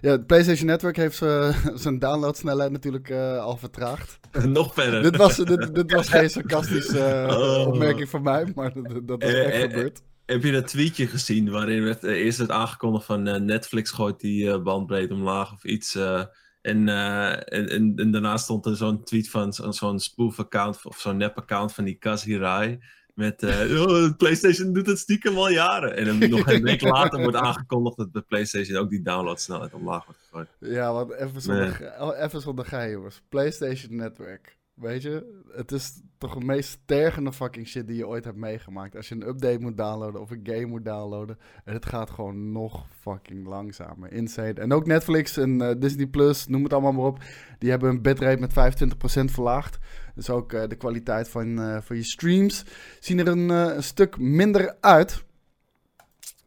ja, 0.00 0.10
het 0.10 0.26
PlayStation 0.26 0.66
Network 0.66 0.96
heeft 0.96 1.16
zijn 1.84 1.98
downloadsnelheid 1.98 2.70
natuurlijk 2.70 3.10
eh, 3.10 3.38
al 3.38 3.56
vertraagd. 3.56 4.18
Nog 4.46 4.74
verder. 4.74 5.02
dit, 5.02 5.16
was, 5.16 5.36
dit, 5.36 5.74
dit 5.74 5.92
was 5.92 6.08
geen 6.08 6.30
sarcastische 6.30 6.98
eh, 7.04 7.36
Oh. 7.38 7.66
opmerking 7.66 8.08
van 8.08 8.22
mij, 8.22 8.52
maar 8.54 8.72
dat, 8.74 9.08
dat 9.08 9.22
is 9.22 9.32
echt 9.34 9.52
eh, 9.52 9.62
eh. 9.62 9.70
gebeurd. 9.70 10.02
Heb 10.26 10.42
je 10.42 10.52
dat 10.52 10.66
tweetje 10.66 11.06
gezien 11.06 11.50
waarin 11.50 11.84
werd, 11.84 12.02
eerst 12.04 12.38
werd 12.38 12.50
aangekondigd 12.50 13.04
van 13.04 13.26
eh, 13.26 13.40
Netflix 13.40 13.90
gooit 13.90 14.20
die 14.20 14.58
bandbreedte 14.60 15.14
omlaag 15.14 15.52
of 15.52 15.64
iets. 15.64 15.94
eh, 15.94 16.22
en, 16.62 16.88
eh, 16.88 17.30
en, 17.32 17.68
en, 17.68 17.92
en 17.96 18.10
daarna 18.10 18.36
stond 18.36 18.66
er 18.66 18.76
zo'n 18.76 19.04
tweet 19.04 19.30
van 19.30 19.52
zo- 19.52 19.70
zo'n 19.70 19.98
spoof-account 19.98 20.84
of 20.84 20.98
zo'n 20.98 21.16
nep-account 21.16 21.72
van 21.72 21.84
die 21.84 21.94
Kaz 21.98 22.24
Hirai. 22.24 22.78
Met 23.18 23.42
eh, 23.42 23.80
oh, 23.82 24.16
PlayStation 24.16 24.72
doet 24.72 24.86
het 24.86 24.98
stiekem 24.98 25.36
al 25.36 25.50
jaren. 25.50 25.96
En 25.96 26.04
dan 26.04 26.30
nog 26.30 26.46
een 26.46 26.62
week 26.62 26.80
later 26.80 27.20
wordt 27.22 27.36
aangekondigd 27.36 27.96
dat 27.96 28.12
bij 28.12 28.22
PlayStation 28.22 28.76
ook 28.78 28.90
die 28.90 29.02
downloadsnelheid 29.02 29.74
omlaag 29.74 30.04
wordt 30.04 30.20
gegooid. 30.20 30.48
Ja, 30.58 30.92
want 30.92 31.12
even 31.12 31.40
zonder, 31.40 31.70
ge- 31.70 31.94
oh, 31.98 32.18
even 32.18 32.40
zonder 32.40 32.90
jongens. 32.90 33.22
PlayStation 33.28 33.96
Network. 33.96 34.57
Weet 34.80 35.02
je, 35.02 35.42
het 35.52 35.72
is 35.72 36.00
toch 36.18 36.34
de 36.34 36.44
meest 36.44 36.78
tergende 36.84 37.32
fucking 37.32 37.66
shit 37.66 37.86
die 37.86 37.96
je 37.96 38.06
ooit 38.06 38.24
hebt 38.24 38.36
meegemaakt. 38.36 38.96
Als 38.96 39.08
je 39.08 39.14
een 39.14 39.28
update 39.28 39.58
moet 39.60 39.76
downloaden 39.76 40.20
of 40.20 40.30
een 40.30 40.40
game 40.42 40.66
moet 40.66 40.84
downloaden. 40.84 41.38
En 41.64 41.74
het 41.74 41.86
gaat 41.86 42.10
gewoon 42.10 42.52
nog 42.52 42.86
fucking 43.00 43.46
langzamer. 43.46 44.12
Insane. 44.12 44.52
En 44.52 44.72
ook 44.72 44.86
Netflix 44.86 45.36
en 45.36 45.60
eh, 45.60 45.74
Disney 45.78 46.06
Plus, 46.06 46.46
noem 46.46 46.62
het 46.62 46.72
allemaal 46.72 46.92
maar 46.92 47.04
op. 47.04 47.22
Die 47.58 47.70
hebben 47.70 47.88
hun 47.88 48.02
bitrate 48.02 48.40
met 48.40 48.52
25% 48.52 49.24
verlaagd. 49.24 49.78
Dus 50.14 50.30
ook 50.30 50.52
eh, 50.52 50.68
de 50.68 50.76
kwaliteit 50.76 51.28
van, 51.28 51.60
eh, 51.60 51.80
van 51.80 51.96
je 51.96 52.04
streams 52.04 52.64
zien 53.00 53.18
er 53.18 53.28
een, 53.28 53.48
een 53.48 53.82
stuk 53.82 54.18
minder 54.18 54.76
uit. 54.80 55.24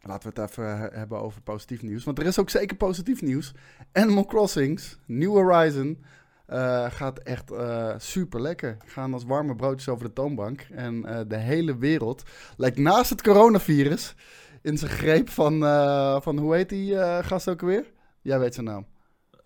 Laten 0.02 0.34
we 0.34 0.42
het 0.42 0.50
even 0.52 0.78
he- 0.78 0.98
hebben 0.98 1.22
over 1.22 1.42
positief 1.42 1.82
nieuws. 1.82 2.04
Want 2.04 2.20
er 2.20 2.26
is 2.26 2.40
ook 2.40 2.50
zeker 2.50 2.78
positief 2.78 3.22
nieuws. 3.22 3.54
Animal 3.92 4.26
Crossings, 4.26 5.00
New 5.06 5.32
Horizon, 5.32 6.04
eh, 6.52 6.92
gaat 6.92 7.20
echt 7.20 7.52
eh, 7.52 7.94
super 7.98 8.42
lekker. 8.42 8.78
Gaan 8.86 9.14
als 9.14 9.24
warme 9.24 9.56
broodjes 9.56 9.90
over 9.90 10.06
de 10.06 10.14
toonbank. 10.14 10.68
En 10.72 11.06
eh, 11.06 11.20
de 11.28 11.38
hele 11.38 11.78
wereld 11.78 12.24
lijkt 12.58 12.78
naast 12.78 13.10
het 13.10 13.22
coronavirus 13.22 14.16
in 14.62 14.78
zijn 14.78 14.92
greep 14.92 15.30
van, 15.30 15.64
eh, 15.66 16.22
van 16.22 16.38
hoe 16.38 16.56
heet 16.56 16.70
die 16.70 16.98
eh, 16.98 17.26
gast 17.26 17.50
ook 17.50 17.62
weer? 17.62 17.86
Jij 18.22 18.40
weet 18.40 18.54
zijn 18.54 18.66
naam. 18.66 18.86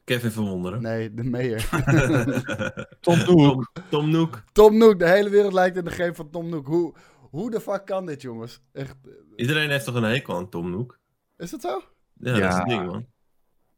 Kevin 0.03 0.31
van 0.31 0.47
Wonderen. 0.49 0.81
Nee, 0.81 1.13
de 1.13 1.23
mayor. 1.23 1.69
Tom 3.01 3.17
Nook. 3.17 3.71
Tom, 3.89 4.09
Nook. 4.09 4.43
Tom 4.51 4.77
Nook, 4.77 4.99
de 4.99 5.09
hele 5.09 5.29
wereld 5.29 5.53
lijkt 5.53 5.77
in 5.77 5.83
de 5.83 5.89
greep 5.91 6.15
van 6.15 6.29
Tom 6.29 6.49
Nook. 6.49 6.67
Hoe, 6.67 6.93
hoe 7.29 7.51
de 7.51 7.59
fuck 7.61 7.85
kan 7.85 8.05
dit, 8.05 8.21
jongens? 8.21 8.61
Echt, 8.73 8.95
Iedereen 9.35 9.69
heeft 9.69 9.85
toch 9.85 9.95
een 9.95 10.03
hekel 10.03 10.35
aan 10.35 10.49
Tom 10.49 10.69
Nook? 10.71 10.99
is 11.37 11.49
dat 11.51 11.61
zo? 11.61 11.81
Ja, 12.13 12.39
dat 12.39 12.51
is 12.51 12.57
het 12.57 12.67
ding, 12.67 12.85
man. 12.85 13.05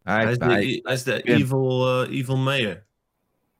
Hij, 0.03 0.23
Hij 0.23 0.31
is 0.31 0.37
de, 0.37 0.45
hij- 0.45 0.79
hij 0.83 0.93
is 0.93 1.03
de 1.03 1.21
evil, 1.21 2.03
evil 2.05 2.37
mayor. 2.37 2.85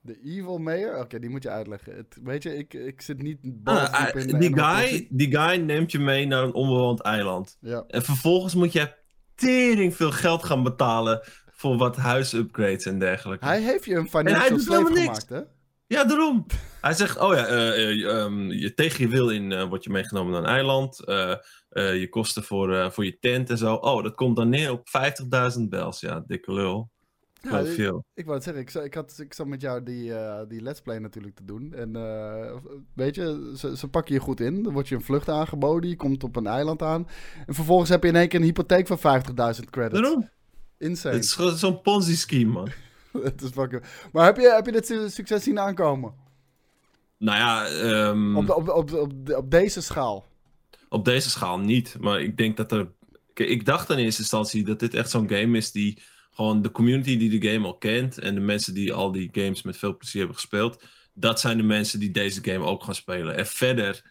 De 0.00 0.20
Evil 0.22 0.58
Mayor? 0.58 0.98
Oké, 0.98 1.18
die 1.18 1.30
moet 1.30 1.42
je 1.42 1.50
uitleggen. 1.50 1.96
Het, 1.96 2.18
weet 2.22 2.42
je, 2.42 2.56
ik, 2.56 2.74
ik 2.74 3.00
zit 3.00 3.22
niet 3.22 3.38
Ah, 3.64 4.08
in 4.14 4.20
eh, 4.20 4.24
die, 4.24 4.34
Animal 4.34 4.74
guy, 4.74 5.06
die 5.10 5.36
guy 5.36 5.56
neemt 5.56 5.92
je 5.92 5.98
mee 5.98 6.26
naar 6.26 6.42
een 6.42 6.54
onbewoond 6.54 7.00
eiland. 7.00 7.56
Ja. 7.60 7.84
En 7.88 8.02
vervolgens 8.02 8.54
moet 8.54 8.72
je 8.72 8.94
tering 9.34 9.96
veel 9.96 10.10
geld 10.10 10.44
gaan 10.44 10.62
betalen 10.62 11.20
voor 11.50 11.76
wat 11.76 11.96
huisupgrades 11.96 12.86
en 12.86 12.98
dergelijke. 12.98 13.44
Hij 13.44 13.62
heeft 13.62 13.84
je 13.84 13.94
een 13.94 14.08
financial 14.08 14.58
slave 14.58 14.94
gemaakt, 14.94 15.28
hè? 15.28 15.40
Ja, 15.86 16.04
daarom. 16.04 16.46
Hij 16.80 16.92
zegt, 16.92 17.18
oh 17.18 17.34
ja, 17.34 17.46
eh, 17.46 18.04
ehm, 18.04 18.50
je, 18.50 18.74
tegen 18.74 19.04
je 19.04 19.08
wil 19.08 19.30
in 19.30 19.50
uh, 19.50 19.64
word 19.64 19.84
je 19.84 19.90
meegenomen 19.90 20.32
naar 20.32 20.42
een 20.42 20.48
eiland. 20.48 20.96
je 21.70 22.06
kosten 22.10 22.42
voor, 22.42 22.92
voor 22.92 23.04
je 23.04 23.18
tent 23.18 23.50
en 23.50 23.58
zo. 23.58 23.74
Oh, 23.74 24.02
dat 24.02 24.14
komt 24.14 24.36
dan 24.36 24.48
neer 24.48 24.70
op 24.70 24.88
50.000 25.58 25.62
bels. 25.68 26.00
Ja, 26.00 26.24
dikke 26.26 26.52
lul. 26.52 26.90
Ja, 27.40 27.48
Geloof 27.50 27.66
ik, 27.68 27.74
veel. 27.74 28.04
ik 28.14 28.24
wou 28.24 28.34
het 28.36 28.44
zeggen, 28.44 28.62
ik, 28.62 28.70
zat- 28.70 28.84
ik, 28.84 28.94
had, 28.94 29.18
ik 29.18 29.34
zat 29.34 29.46
met 29.46 29.60
jou 29.60 29.82
die, 29.82 30.14
eh, 30.14 30.48
die 30.48 30.60
let's 30.62 30.80
play 30.80 30.98
natuurlijk 30.98 31.34
te 31.36 31.44
doen. 31.44 31.72
En 31.74 31.96
eh, 31.96 32.56
weet 32.94 33.14
je, 33.14 33.52
ze, 33.56 33.76
ze 33.76 33.88
pakken 33.88 34.14
je 34.14 34.20
goed 34.20 34.40
in. 34.40 34.62
Dan 34.62 34.72
wordt 34.72 34.88
je 34.88 34.94
een 34.94 35.02
vlucht 35.02 35.28
aangeboden, 35.28 35.90
je 35.90 35.96
komt 35.96 36.24
op 36.24 36.36
een 36.36 36.46
eiland 36.46 36.82
aan. 36.82 37.08
En 37.46 37.54
vervolgens 37.54 37.90
heb 37.90 38.02
je 38.02 38.08
in 38.08 38.16
één 38.16 38.28
keer 38.28 38.38
een 38.40 38.46
hypotheek 38.46 38.86
van 38.86 38.98
50.000 38.98 39.70
credits. 39.70 40.00
Daarom. 40.00 40.28
Insane. 40.78 41.14
Het 41.14 41.24
is 41.24 41.58
zo'n 41.60 41.80
Ponzi-scheme, 41.80 42.52
man. 42.52 42.68
Het 43.22 43.42
is 43.42 43.50
fucking... 43.50 43.82
Maar 44.12 44.24
heb 44.24 44.36
je, 44.36 44.52
heb 44.54 44.66
je 44.66 44.72
dit 44.72 44.86
su- 44.86 45.08
succes 45.08 45.42
zien 45.42 45.58
aankomen? 45.58 46.14
Nou 47.18 47.38
ja, 47.38 47.66
ehm, 47.66 48.36
Op, 48.36 48.46
de- 48.46 48.54
op, 48.54 48.68
op, 48.68 48.92
op, 48.92 49.12
op 49.36 49.50
deze 49.50 49.80
schaal? 49.82 50.26
Op 50.88 51.04
deze 51.04 51.30
schaal 51.30 51.58
niet, 51.58 51.96
maar 52.00 52.20
ik 52.20 52.36
denk 52.36 52.56
dat 52.56 52.72
er. 52.72 52.88
Ik 53.34 53.64
dacht 53.64 53.90
in 53.90 53.98
eerste 53.98 54.20
instantie 54.20 54.64
dat 54.64 54.78
dit 54.80 54.94
echt 54.94 55.10
zo'n 55.10 55.28
game 55.28 55.56
is 55.56 55.72
die 55.72 56.02
gewoon 56.38 56.62
de 56.62 56.70
community 56.70 57.18
die 57.18 57.40
de 57.40 57.48
game 57.48 57.66
al 57.66 57.76
kent 57.76 58.18
en 58.18 58.34
de 58.34 58.40
mensen 58.40 58.74
die 58.74 58.92
al 58.92 59.12
die 59.12 59.28
games 59.32 59.62
met 59.62 59.76
veel 59.76 59.96
plezier 59.96 60.18
hebben 60.18 60.36
gespeeld, 60.36 60.82
dat 61.12 61.40
zijn 61.40 61.56
de 61.56 61.62
mensen 61.62 62.00
die 62.00 62.10
deze 62.10 62.44
game 62.44 62.64
ook 62.64 62.84
gaan 62.84 62.94
spelen. 62.94 63.36
En 63.36 63.46
verder, 63.46 64.02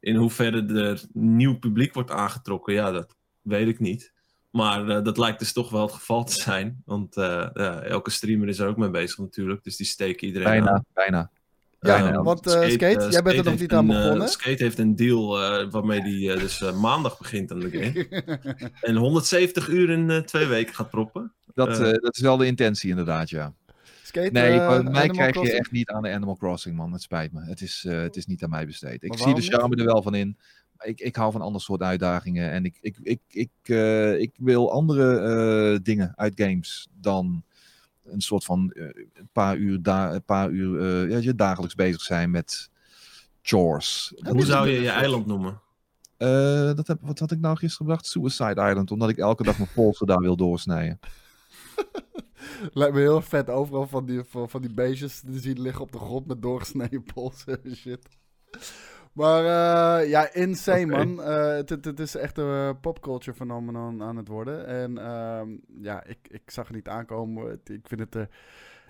in 0.00 0.16
hoeverre 0.16 0.66
er 0.66 1.02
nieuw 1.12 1.58
publiek 1.58 1.94
wordt 1.94 2.10
aangetrokken, 2.10 2.74
ja, 2.74 2.90
dat 2.90 3.16
weet 3.42 3.68
ik 3.68 3.78
niet. 3.78 4.12
Maar 4.50 4.88
eh, 4.88 5.04
dat 5.04 5.18
lijkt 5.18 5.38
dus 5.38 5.52
toch 5.52 5.70
wel 5.70 5.82
het 5.82 5.92
geval 5.92 6.24
te 6.24 6.32
zijn. 6.32 6.82
Want 6.84 7.16
eh, 7.16 7.48
ja, 7.54 7.80
elke 7.80 8.10
streamer 8.10 8.48
is 8.48 8.58
er 8.58 8.68
ook 8.68 8.76
mee 8.76 8.90
bezig 8.90 9.18
natuurlijk. 9.18 9.64
Dus 9.64 9.76
die 9.76 9.86
steken 9.86 10.26
iedereen 10.26 10.48
aan. 10.48 10.64
bijna, 10.64 10.84
bijna. 10.92 11.30
Ja, 11.80 11.96
Ja, 11.98 12.22
want 12.22 12.46
eh, 12.46 12.70
Skate, 12.70 13.08
jij 13.10 13.22
bent 13.22 13.38
er 13.38 13.44
nog 13.44 13.58
niet 13.58 13.72
aan 13.72 13.88
een, 13.88 13.96
eh, 13.96 14.02
begonnen. 14.02 14.28
Skate 14.28 14.62
heeft 14.62 14.78
een 14.78 14.96
deal 14.96 15.42
eh, 15.42 15.70
waarmee 15.70 16.00
hij 16.00 16.38
dus 16.38 16.62
eh, 16.62 16.80
maandag 16.80 17.18
begint 17.18 17.52
aan 17.52 17.60
de 17.60 17.70
game. 17.70 18.06
en 18.80 18.96
170 18.96 19.68
uur 19.68 19.90
in 19.90 20.10
eh, 20.10 20.18
twee 20.18 20.46
weken 20.46 20.74
gaat 20.74 20.90
proppen. 20.90 21.34
Dat, 21.66 21.78
Eh. 21.78 21.90
eh, 21.90 22.02
dat 22.02 22.16
is 22.16 22.20
wel 22.20 22.36
de 22.36 22.46
intentie 22.46 22.90
inderdaad, 22.90 23.30
ja. 23.30 23.54
Skate, 24.02 24.30
Nee, 24.32 24.60
eh, 24.60 24.68
mij 24.68 24.76
Animal 24.78 25.06
krijg 25.06 25.40
je 25.40 25.52
echt 25.52 25.70
niet 25.70 25.90
aan 25.90 26.02
de 26.02 26.12
Animal 26.12 26.36
Crossing, 26.36 26.76
man. 26.76 26.92
Het 26.92 27.02
spijt 27.02 27.32
me. 27.32 27.40
Het 27.40 27.60
is, 27.60 27.86
het 27.88 28.16
is 28.16 28.26
niet 28.26 28.42
aan 28.42 28.50
mij 28.50 28.66
besteed. 28.66 29.02
Ik 29.02 29.18
zie 29.18 29.34
de 29.34 29.40
charme 29.42 29.76
er 29.76 29.84
wel 29.84 30.02
van 30.02 30.14
in. 30.14 30.36
Maar 30.76 30.86
ik, 30.86 31.00
ik 31.00 31.16
hou 31.16 31.32
van 31.32 31.40
ander 31.40 31.60
soort 31.60 31.82
uitdagingen. 31.82 32.50
En 32.50 32.64
ik, 32.64 32.78
ik, 32.80 32.96
ik, 33.02 33.20
ik, 33.28 33.68
ik 34.18 34.30
wil 34.36 34.72
andere 34.72 35.80
dingen 35.82 36.12
uit 36.16 36.32
games 36.36 36.88
dan 36.92 37.44
een 38.04 38.20
soort 38.20 38.44
van 38.44 38.70
een 38.74 39.28
paar 39.32 39.56
uur, 39.56 39.82
da 39.82 40.12
een 40.14 40.24
paar 40.24 40.50
uur 40.50 41.08
ja, 41.10 41.18
je 41.18 41.34
dagelijks 41.34 41.74
bezig 41.74 42.00
zijn 42.00 42.30
met 42.30 42.70
chores. 43.42 44.12
Hoe 44.16 44.44
zou 44.44 44.68
je 44.68 44.80
je 44.80 44.90
eiland 44.90 45.26
noemen? 45.26 45.60
dat 46.76 46.86
heb, 46.86 46.98
wat 47.00 47.18
had 47.18 47.30
ik 47.30 47.40
nou 47.40 47.56
gisteren 47.56 47.86
gebracht? 47.86 48.06
Suicide 48.06 48.68
Island. 48.68 48.90
Omdat 48.90 49.08
ik 49.08 49.18
elke 49.18 49.42
dag 49.42 49.58
mijn 49.58 49.70
polsen 49.74 50.06
daar 50.06 50.20
wil 50.20 50.36
doorsnijden. 50.36 50.98
Lijkt 52.72 52.94
me 52.94 53.00
heel 53.00 53.22
vet. 53.22 53.50
Overal 53.50 53.86
van 53.86 54.06
die, 54.06 54.22
van, 54.24 54.50
van 54.50 54.60
die 54.60 54.74
beestjes 54.74 55.20
die 55.20 55.40
zien 55.40 55.60
liggen 55.60 55.82
op 55.82 55.92
de 55.92 55.98
grond 55.98 56.26
met 56.26 56.42
doorgesneden 56.42 57.02
polsen 57.14 57.64
en 57.64 57.76
shit. 57.76 58.08
Maar 59.12 59.44
eh, 59.44 60.08
ja, 60.08 60.32
insane 60.32 60.94
Oké. 60.94 61.04
man. 61.04 61.22
Eh, 61.22 61.46
het, 61.46 61.70
het, 61.70 61.84
het 61.84 62.00
is 62.00 62.14
echt 62.14 62.38
een 62.38 62.68
eh, 62.68 62.70
popculture 62.80 63.36
phenomenon 63.36 64.02
aan 64.02 64.16
het 64.16 64.28
worden. 64.28 64.66
En 64.66 64.98
ehm, 64.98 65.48
ja, 65.80 66.04
ik, 66.04 66.18
ik 66.28 66.50
zag 66.50 66.66
het 66.66 66.76
niet 66.76 66.88
aankomen. 66.88 67.60
Ik 67.64 67.88
vind 67.88 68.00
het 68.00 68.28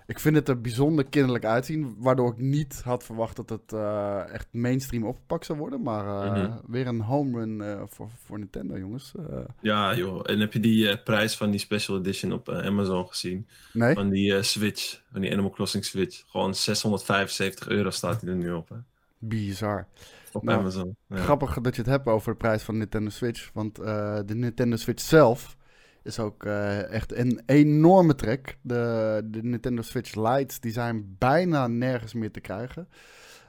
ik 0.07 0.19
vind 0.19 0.35
het 0.35 0.49
er 0.49 0.61
bijzonder 0.61 1.05
kinderlijk 1.05 1.45
uitzien. 1.45 1.95
Waardoor 1.97 2.31
ik 2.31 2.37
niet 2.37 2.81
had 2.83 3.03
verwacht 3.03 3.35
dat 3.35 3.49
het 3.49 3.73
eh, 3.73 4.33
echt 4.33 4.47
mainstream 4.51 5.03
opgepakt 5.05 5.45
zou 5.45 5.59
worden. 5.59 5.81
Maar 5.81 6.23
eh, 6.23 6.31
Mhm. 6.43 6.57
weer 6.67 6.87
een 6.87 7.01
home 7.01 7.39
run 7.39 7.61
eh, 7.61 7.81
voor, 7.87 8.09
voor 8.25 8.39
Nintendo, 8.39 8.77
jongens. 8.77 9.11
Ja, 9.59 9.95
joh. 9.95 10.21
En 10.23 10.39
heb 10.39 10.53
je 10.53 10.59
die 10.59 10.97
prijs 10.97 11.37
van 11.37 11.51
die 11.51 11.59
special 11.59 11.97
edition 11.97 12.31
op 12.31 12.49
Amazon 12.49 13.07
gezien? 13.07 13.47
nee? 13.73 13.93
Van 13.93 14.09
die 14.09 14.43
Switch, 14.43 15.01
van 15.11 15.21
die 15.21 15.31
Animal 15.31 15.51
Crossing 15.51 15.85
Switch. 15.85 16.23
Gewoon 16.27 16.55
675 16.55 17.67
euro 17.67 17.89
staat 17.89 18.21
hij 18.21 18.29
er 18.29 18.35
nu 18.35 18.51
op, 18.51 18.69
hè? 18.69 18.75
Bizar. 19.17 19.87
Op 20.31 20.43
Nou, 20.43 20.59
Amazon. 20.59 20.95
Ja. 21.07 21.15
Grappig 21.15 21.61
dat 21.61 21.75
je 21.75 21.81
het 21.81 21.89
hebt 21.91 22.07
over 22.07 22.31
de 22.31 22.37
prijs 22.37 22.63
van 22.63 22.77
Nintendo 22.77 23.09
Switch. 23.09 23.49
Want 23.53 23.75
de 23.75 24.33
Nintendo 24.35 24.75
Switch 24.75 25.03
zelf 25.03 25.57
is 26.03 26.19
ook 26.19 26.45
eh, 26.45 26.91
echt 26.91 27.13
een 27.15 27.41
enorme 27.45 28.15
trek. 28.15 28.57
De, 28.61 29.21
de 29.25 29.43
Nintendo 29.43 29.81
Switch 29.81 30.15
Lites 30.15 30.59
die 30.59 30.71
zijn 30.71 31.15
bijna 31.17 31.67
nergens 31.67 32.13
meer 32.13 32.31
te 32.31 32.39
krijgen. 32.39 32.87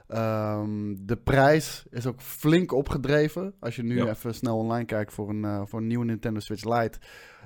Ehm, 0.07 0.95
de 0.97 1.15
prijs 1.17 1.83
is 1.89 2.05
ook 2.05 2.21
flink 2.21 2.71
opgedreven. 2.71 3.53
Als 3.59 3.75
je 3.75 3.83
nu 3.83 3.95
Ja. 3.97 4.07
even 4.09 4.35
snel 4.35 4.57
online 4.57 4.85
kijkt 4.85 5.13
voor 5.13 5.29
een, 5.29 5.43
eh, 5.45 5.61
voor 5.65 5.79
een 5.79 5.87
nieuwe 5.87 6.05
Nintendo 6.05 6.39
Switch 6.39 6.63
Lite, 6.63 6.99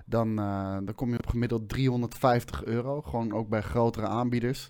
dan, 0.05 0.39
eh, 0.39 0.77
dan 0.83 0.95
kom 0.95 1.09
je 1.11 1.17
op 1.17 1.27
gemiddeld 1.27 1.69
350 1.69 2.63
euro. 2.65 3.01
Gewoon 3.01 3.33
ook 3.33 3.49
bij 3.49 3.61
grotere 3.61 4.05
aanbieders. 4.07 4.69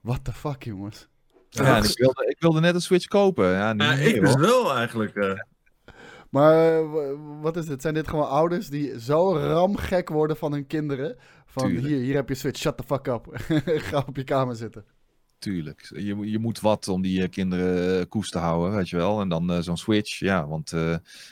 What 0.00 0.24
the 0.24 0.32
fuck, 0.32 0.62
jongens? 0.62 1.08
Ja, 1.50 1.76
ik, 1.76 1.98
wilde, 1.98 2.26
ik 2.26 2.36
wilde 2.40 2.60
net 2.60 2.74
een 2.74 2.80
Switch 2.80 3.06
kopen. 3.06 3.50
Ja, 3.50 3.72
meer, 3.74 4.00
ik 4.00 4.20
dus 4.20 4.34
wel 4.34 4.74
eigenlijk. 4.76 5.44
Maar 6.30 6.78
eh, 6.78 6.88
wat 7.40 7.56
is 7.56 7.66
dit? 7.66 7.82
Zijn 7.82 7.94
dit 7.94 8.08
gewoon 8.08 8.28
ouders 8.28 8.68
die 8.68 9.00
zo 9.00 9.32
ramgek 9.36 10.08
worden 10.08 10.36
van 10.36 10.52
hun 10.52 10.66
kinderen? 10.66 11.16
Van 11.46 11.62
Tuurlijk. 11.66 11.86
hier, 11.86 11.98
hier 11.98 12.14
heb 12.14 12.28
je 12.28 12.34
Switch, 12.34 12.58
shut 12.60 12.76
the 12.76 12.82
fuck 12.86 13.06
up. 13.06 13.26
Ga 13.88 14.04
op 14.06 14.16
je 14.16 14.24
kamer 14.24 14.56
zitten. 14.56 14.84
Tuurlijk. 15.38 15.90
Je, 15.96 16.14
moet- 16.14 16.30
je 16.30 16.38
moet 16.38 16.60
wat 16.60 16.88
om 16.88 17.02
die 17.02 17.22
eh, 17.22 17.28
kinderen 17.30 17.98
eh, 18.00 18.04
koest 18.08 18.32
te 18.32 18.38
houden, 18.38 18.76
weet 18.76 18.88
je 18.88 18.96
wel. 18.96 19.20
En 19.20 19.28
dan 19.28 19.50
eh, 19.52 19.58
zo'n 19.60 19.76
Switch, 19.76 20.18
ja, 20.18 20.46
want 20.48 20.72
eh, 20.72 20.80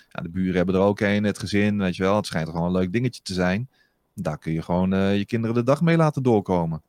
ja, 0.09 0.23
de 0.23 0.29
buren 0.29 0.57
hebben 0.57 0.75
er 0.75 0.81
ook 0.81 1.01
een, 1.01 1.25
het 1.25 1.39
gezin, 1.39 1.79
weet 1.79 1.97
je 1.97 2.03
wel. 2.03 2.17
Het 2.17 2.27
schijnt 2.27 2.49
gewoon 2.49 2.67
een 2.67 2.73
leuk 2.73 2.93
dingetje 2.93 3.23
te 3.23 3.35
zijn. 3.35 3.69
Daar 4.15 4.39
kun 4.39 4.53
je 4.53 4.63
gewoon 4.63 4.93
eh, 4.93 5.17
je 5.17 5.25
kinderen 5.27 5.55
de 5.57 5.63
dag 5.63 5.81
mee 5.81 5.97
laten 5.97 6.23
doorkomen. 6.23 6.83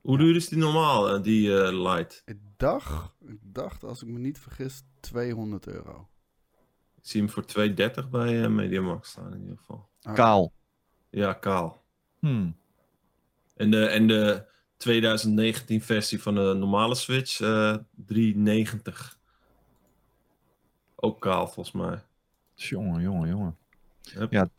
Hoe 0.00 0.18
duur 0.18 0.36
is 0.36 0.48
die 0.48 0.58
normaal, 0.58 1.22
die 1.22 1.60
eh, 1.62 1.82
Light? 1.82 2.22
Ik 2.24 2.38
dacht, 2.56 3.10
ik 3.28 3.38
dacht, 3.42 3.84
als 3.84 4.02
ik 4.02 4.08
me 4.08 4.18
niet 4.18 4.38
vergis, 4.38 4.82
200 5.00 5.66
euro. 5.66 6.08
Ik 7.06 7.12
zie 7.12 7.20
hem 7.20 7.30
voor 7.30 7.44
2,30 8.04 8.10
bij 8.10 8.42
eh, 8.42 8.48
Mediamarkt 8.48 9.06
staan 9.06 9.32
in 9.32 9.40
ieder 9.40 9.56
geval. 9.56 9.88
Ah, 10.02 10.14
Kaal. 10.14 10.52
Ja, 11.10 11.32
kaal. 11.32 11.84
Hmm. 12.18 12.56
En 13.56 13.70
de, 13.70 13.86
en 13.86 14.06
de 14.06 14.44
2019 14.76 15.82
versie 15.82 16.22
van 16.22 16.34
de 16.34 16.54
normale 16.56 16.94
Switch, 16.94 17.40
eh 17.40 17.76
3,90. 18.12 19.16
Ook 20.94 21.20
kaal 21.20 21.46
volgens 21.46 21.74
mij. 21.74 22.02
Jongen, 22.54 23.02
jongen, 23.02 23.28
jongen. 23.28 23.56
Yep. 24.00 24.32
Ja, 24.32 24.48
2,19 24.48 24.52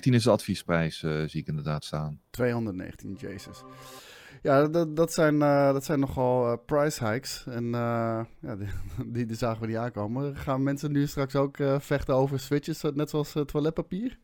is 0.00 0.22
de 0.22 0.30
adviesprijs, 0.30 1.02
eh, 1.02 1.22
zie 1.26 1.40
ik 1.40 1.46
inderdaad 1.46 1.84
staan. 1.84 2.20
219, 2.30 3.16
jezus. 3.20 3.62
Ja, 4.42 4.66
dat, 4.66 4.96
dat, 4.96 5.12
zijn, 5.12 5.42
eh, 5.42 5.72
dat 5.72 5.84
zijn 5.84 6.00
nogal 6.00 6.52
eh, 6.52 6.58
price 6.66 7.08
hikes. 7.08 7.44
En 7.46 7.64
eh, 7.74 8.24
ja, 8.40 8.56
die, 8.56 8.68
die, 9.12 9.26
die 9.26 9.36
zagen 9.36 9.60
we 9.60 9.66
niet 9.66 9.76
aankomen. 9.76 10.36
Gaan 10.36 10.62
mensen 10.62 10.92
nu 10.92 11.06
straks 11.06 11.36
ook 11.36 11.56
vechten 11.78 12.14
over 12.14 12.40
switches, 12.40 12.82
net 12.94 13.10
zoals 13.10 13.34
toiletpapier? 13.46 14.18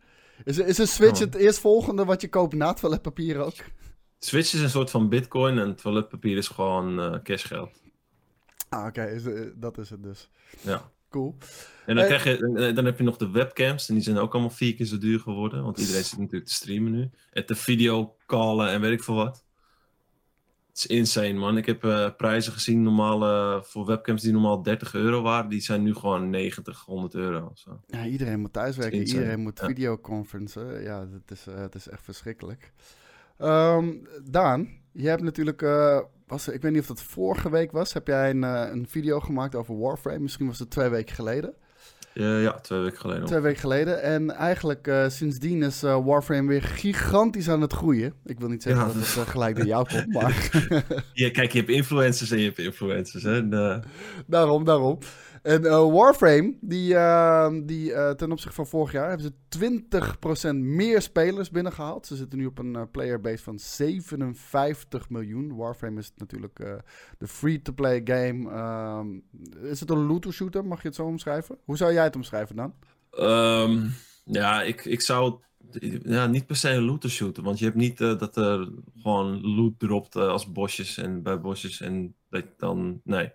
Is, 0.45 0.59
is 0.59 0.79
een 0.79 0.87
switch 0.87 1.13
Oh. 1.13 1.21
het 1.21 1.35
eerstvolgende 1.35 2.05
wat 2.05 2.21
je 2.21 2.29
koopt 2.29 2.55
na 2.55 2.73
toiletpapier 2.73 3.39
ook? 3.39 3.55
Switch 4.19 4.55
is 4.55 4.61
een 4.61 4.71
soort 4.71 4.91
van 4.91 5.09
bitcoin 5.09 5.59
en 5.59 5.77
toiletpapier 5.77 6.37
is 6.37 6.49
gewoon 6.49 7.21
cashgeld. 7.23 7.83
Ah, 8.69 8.87
oké, 8.87 9.05
is, 9.05 9.23
dat 9.55 9.79
is 9.79 9.91
het 9.91 10.03
dus. 10.03 10.31
Ja. 10.61 10.91
Cool. 11.11 11.37
En 11.87 11.97
dan, 11.97 12.05
krijg 12.05 12.25
je, 12.25 12.73
dan 12.75 12.85
heb 12.85 12.99
je 12.99 13.05
nog 13.05 13.17
de 13.17 13.31
webcams 13.31 13.89
en 13.89 13.95
die 13.95 14.03
zijn 14.03 14.19
ook 14.19 14.33
allemaal 14.33 14.51
vier 14.51 14.75
keer 14.75 14.87
zo 14.87 14.99
duur 14.99 15.21
geworden. 15.21 15.63
Want 15.63 15.79
iedereen 15.79 16.05
zit 16.05 16.19
natuurlijk 16.19 16.47
te 16.47 16.55
streamen 16.55 16.93
nu. 16.93 17.11
En 17.33 17.47
te 17.47 17.55
videocallen 17.55 18.69
en 18.69 18.81
weet 18.81 18.93
ik 18.93 19.03
veel 19.03 19.15
wat. 19.15 19.45
Het 20.79 20.91
is 20.91 20.97
insane 20.97 21.33
man. 21.33 21.57
Ik 21.57 21.67
heb 21.67 21.85
eh, 21.85 22.09
prijzen 22.17 22.53
gezien 22.53 22.83
normaal, 22.83 23.23
eh, 23.23 23.63
voor 23.63 23.87
webcams 23.87 24.23
die 24.23 24.33
normaal 24.33 24.63
30 24.63 24.95
euro 24.95 25.23
waren. 25.23 25.51
Die 25.51 25.61
zijn 25.61 25.83
nu 25.83 25.95
gewoon 25.95 26.31
90, 26.31 26.85
100 26.85 27.15
euro 27.15 27.49
of 27.51 27.59
zo. 27.59 27.81
Ja, 27.87 28.07
iedereen 28.07 28.41
moet 28.41 28.53
thuiswerken, 28.53 28.99
iedereen 28.99 29.41
moet 29.41 29.59
ja. 29.59 29.67
videoconferencen. 29.67 30.83
Ja, 30.83 31.01
het 31.01 31.31
is, 31.31 31.47
eh, 31.47 31.55
het 31.55 31.75
is 31.75 31.89
echt 31.89 32.03
verschrikkelijk. 32.03 32.73
Ehm, 33.39 33.95
Daan, 34.25 34.69
je 34.93 35.09
hebt 35.09 35.23
natuurlijk, 35.23 35.61
was, 36.27 36.49
ik 36.49 36.63
weet 36.63 36.73
niet 36.73 36.81
of 36.81 36.87
dat 36.87 37.03
vorige 37.03 37.51
week 37.51 37.73
was, 37.73 37.93
heb 37.93 38.07
jij 38.07 38.31
een, 38.31 38.43
een 38.43 38.87
video 38.89 39.21
gemaakt 39.21 39.55
over 39.55 39.79
Warframe? 39.79 40.19
Misschien 40.19 40.47
was 40.47 40.59
het 40.59 40.71
twee 40.71 40.89
weken 40.89 41.15
geleden. 41.15 41.55
Eh, 42.19 42.43
ja, 42.43 42.53
twee 42.53 42.81
weken 42.81 42.99
geleden. 42.99 43.25
Twee 43.25 43.41
weken 43.41 43.61
geleden. 43.61 44.03
En 44.03 44.31
eigenlijk 44.31 44.87
eh, 44.87 45.09
sindsdien 45.09 45.63
is 45.63 45.83
eh, 45.83 46.05
Warframe 46.05 46.49
weer 46.49 46.63
gigantisch 46.63 47.49
aan 47.49 47.61
het 47.61 47.73
groeien. 47.73 48.13
Ik 48.25 48.39
wil 48.39 48.49
niet 48.49 48.63
zeggen 48.63 48.83
Ja. 48.87 48.93
dat 48.93 49.03
het 49.03 49.17
eh, 49.17 49.31
gelijk 49.33 49.57
door 49.57 49.67
jou 49.67 49.87
komt, 49.89 50.13
maar 50.13 50.51
Ja, 51.13 51.31
kijk, 51.31 51.53
je 51.53 51.59
hebt 51.59 51.71
influencers 51.71 52.31
en 52.31 52.39
je 52.39 52.45
hebt 52.45 52.59
influencers. 52.59 53.23
Hè? 53.23 53.37
En, 53.37 53.83
daarom, 54.27 54.65
daarom. 54.65 54.99
En 55.49 55.65
eh, 55.65 55.93
Warframe, 55.93 56.55
die, 56.61 56.95
eh, 56.95 57.53
die 57.63 57.93
eh, 57.93 58.11
ten 58.11 58.33
opzichte 58.33 58.57
van 58.57 58.67
vorig 58.67 58.93
jaar 58.93 59.09
hebben 59.09 59.27
ze 59.27 59.33
20% 59.49 60.57
meer 60.57 61.03
spelers 61.03 61.51
binnengehaald. 61.51 62.07
Ze 62.07 62.17
zitten 62.17 62.39
nu 62.39 62.47
op 62.47 62.59
een 62.59 62.77
eh, 62.77 62.83
playerbase 62.93 63.43
van 63.43 63.59
57 63.59 65.11
miljoen. 65.11 65.57
Warframe 65.57 66.01
is 66.01 66.13
natuurlijk 66.17 66.57
de 67.19 67.29
free-to-play 67.29 68.01
game. 68.05 68.51
Ehm, 68.51 69.07
is 69.63 69.81
het 69.81 69.91
een 69.91 70.07
looter 70.07 70.33
shooter, 70.33 70.65
mag 70.65 70.83
je 70.83 70.89
het 70.89 70.97
zo 70.97 71.05
omschrijven? 71.05 71.59
Hoe 71.65 71.77
zou 71.77 71.93
jij 71.93 72.05
het 72.05 72.17
omschrijven 72.17 72.57
dan? 72.57 72.75
Ehm, 73.11 73.87
ja, 74.25 74.63
ik, 74.63 74.85
ik 74.85 75.01
zou 75.01 75.41
ja, 76.03 76.27
niet 76.27 76.47
per 76.47 76.57
se 76.57 76.71
een 76.71 76.85
looter 76.85 77.11
shooten. 77.11 77.43
Want 77.43 77.59
je 77.59 77.65
hebt 77.65 77.77
niet 77.77 77.99
dat 77.99 78.37
er 78.37 78.73
gewoon 79.03 79.41
loot 79.55 79.79
dropt 79.79 80.17
als 80.17 80.53
bosjes 80.53 80.99
en 80.99 81.23
bij 81.23 81.41
bosjes. 81.41 81.81
En 81.81 82.15
dat 82.31 82.45
dan. 82.57 83.01
Nee. 83.05 83.33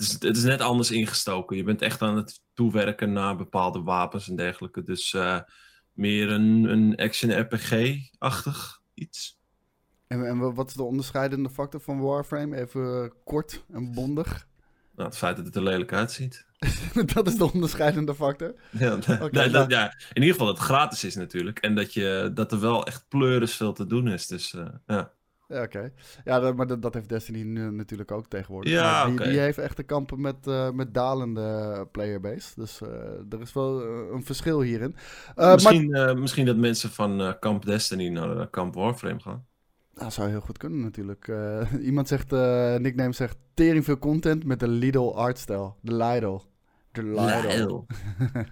Het 0.00 0.08
is, 0.08 0.28
het 0.28 0.36
is 0.36 0.42
net 0.42 0.60
anders 0.60 0.90
ingestoken. 0.90 1.56
Je 1.56 1.62
bent 1.62 1.82
echt 1.82 2.02
aan 2.02 2.16
het 2.16 2.40
toewerken 2.54 3.12
naar 3.12 3.36
bepaalde 3.36 3.82
wapens 3.82 4.28
en 4.28 4.36
dergelijke. 4.36 4.82
Dus 4.82 5.14
eh, 5.14 5.40
meer 5.92 6.30
een, 6.30 6.64
een 6.64 6.96
action 6.96 7.40
RPG-achtig 7.40 8.80
iets. 8.94 9.38
En, 10.06 10.26
en 10.26 10.54
wat 10.54 10.68
is 10.68 10.74
de 10.74 10.82
onderscheidende 10.82 11.50
factor 11.50 11.80
van 11.80 12.00
Warframe? 12.00 12.56
Even 12.56 13.12
kort 13.24 13.64
en 13.72 13.92
bondig. 13.92 14.48
Nou, 14.96 15.08
het 15.08 15.18
feit 15.18 15.36
dat 15.36 15.46
het 15.46 15.56
er 15.56 15.62
lelijk 15.62 15.92
uitziet. 15.92 16.46
dat 17.14 17.26
is 17.26 17.36
de 17.36 17.52
onderscheidende 17.52 18.14
factor. 18.14 18.54
Ja, 18.78 18.98
nee, 19.30 19.50
dat, 19.50 19.70
ja, 19.70 19.84
in 20.12 20.22
ieder 20.22 20.30
geval 20.30 20.46
dat 20.46 20.56
het 20.56 20.66
gratis 20.66 21.04
is 21.04 21.14
natuurlijk. 21.14 21.58
En 21.58 21.74
dat, 21.74 21.94
je, 21.94 22.30
dat 22.34 22.52
er 22.52 22.60
wel 22.60 22.86
echt 22.86 23.04
pleuris 23.08 23.56
veel 23.56 23.72
te 23.72 23.86
doen 23.86 24.08
is. 24.08 24.26
Dus 24.26 24.54
eh, 24.54 24.66
ja. 24.86 25.12
Ja, 25.50 25.62
oké. 25.62 25.92
Ja, 26.24 26.52
maar 26.52 26.66
dat, 26.66 26.82
dat 26.82 26.94
heeft 26.94 27.08
Destiny 27.08 27.42
nu 27.42 27.70
natuurlijk 27.70 28.10
ook 28.10 28.26
tegenwoordig. 28.26 28.72
Ja, 28.72 29.06
die, 29.06 29.16
die 29.16 29.38
heeft 29.38 29.58
echt 29.58 29.76
te 29.76 29.82
kampen 29.82 30.20
met, 30.20 30.46
eh, 30.46 30.70
met 30.70 30.94
dalende 30.94 31.88
playerbase. 31.92 32.52
Dus 32.56 32.80
eh, 32.80 32.88
er 33.30 33.40
is 33.40 33.52
wel 33.52 33.82
eh, 33.82 34.12
een 34.12 34.24
verschil 34.24 34.60
hierin. 34.60 34.96
Maar, 35.34 35.54
misschien, 35.54 36.18
misschien 36.20 36.46
dat 36.46 36.56
mensen 36.56 36.90
van 36.90 37.36
Camp 37.40 37.64
Destiny 37.64 38.08
naar 38.08 38.50
Camp 38.50 38.74
Warframe 38.74 39.20
gaan. 39.20 39.46
dat 39.94 40.12
zou 40.12 40.28
heel 40.28 40.40
goed 40.40 40.58
kunnen 40.58 40.80
natuurlijk. 40.80 41.32
Iemand 41.80 42.08
zegt, 42.08 42.30
nickname 42.80 43.12
zegt, 43.12 43.36
tering 43.54 43.84
veel 43.84 43.98
content 43.98 44.44
met 44.44 44.60
de 44.60 44.68
Lidl 44.68 45.12
artstyle. 45.14 45.72
De 45.80 45.94
Lidl. 45.94 46.38
De 46.92 47.02
Lidl. 47.02 47.84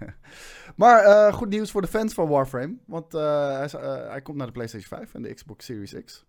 maar 0.81 1.33
goed 1.33 1.49
nieuws 1.49 1.71
voor 1.71 1.81
de 1.81 1.87
fans 1.87 2.13
van 2.13 2.27
Warframe. 2.27 2.77
Want 2.85 3.11
hij, 3.11 3.67
hij 4.09 4.21
komt 4.21 4.37
naar 4.37 4.47
de 4.47 4.53
PlayStation 4.53 4.99
5 4.99 5.13
en 5.13 5.21
de 5.21 5.33
Xbox 5.33 5.65
Series 5.65 5.95
X. 6.05 6.27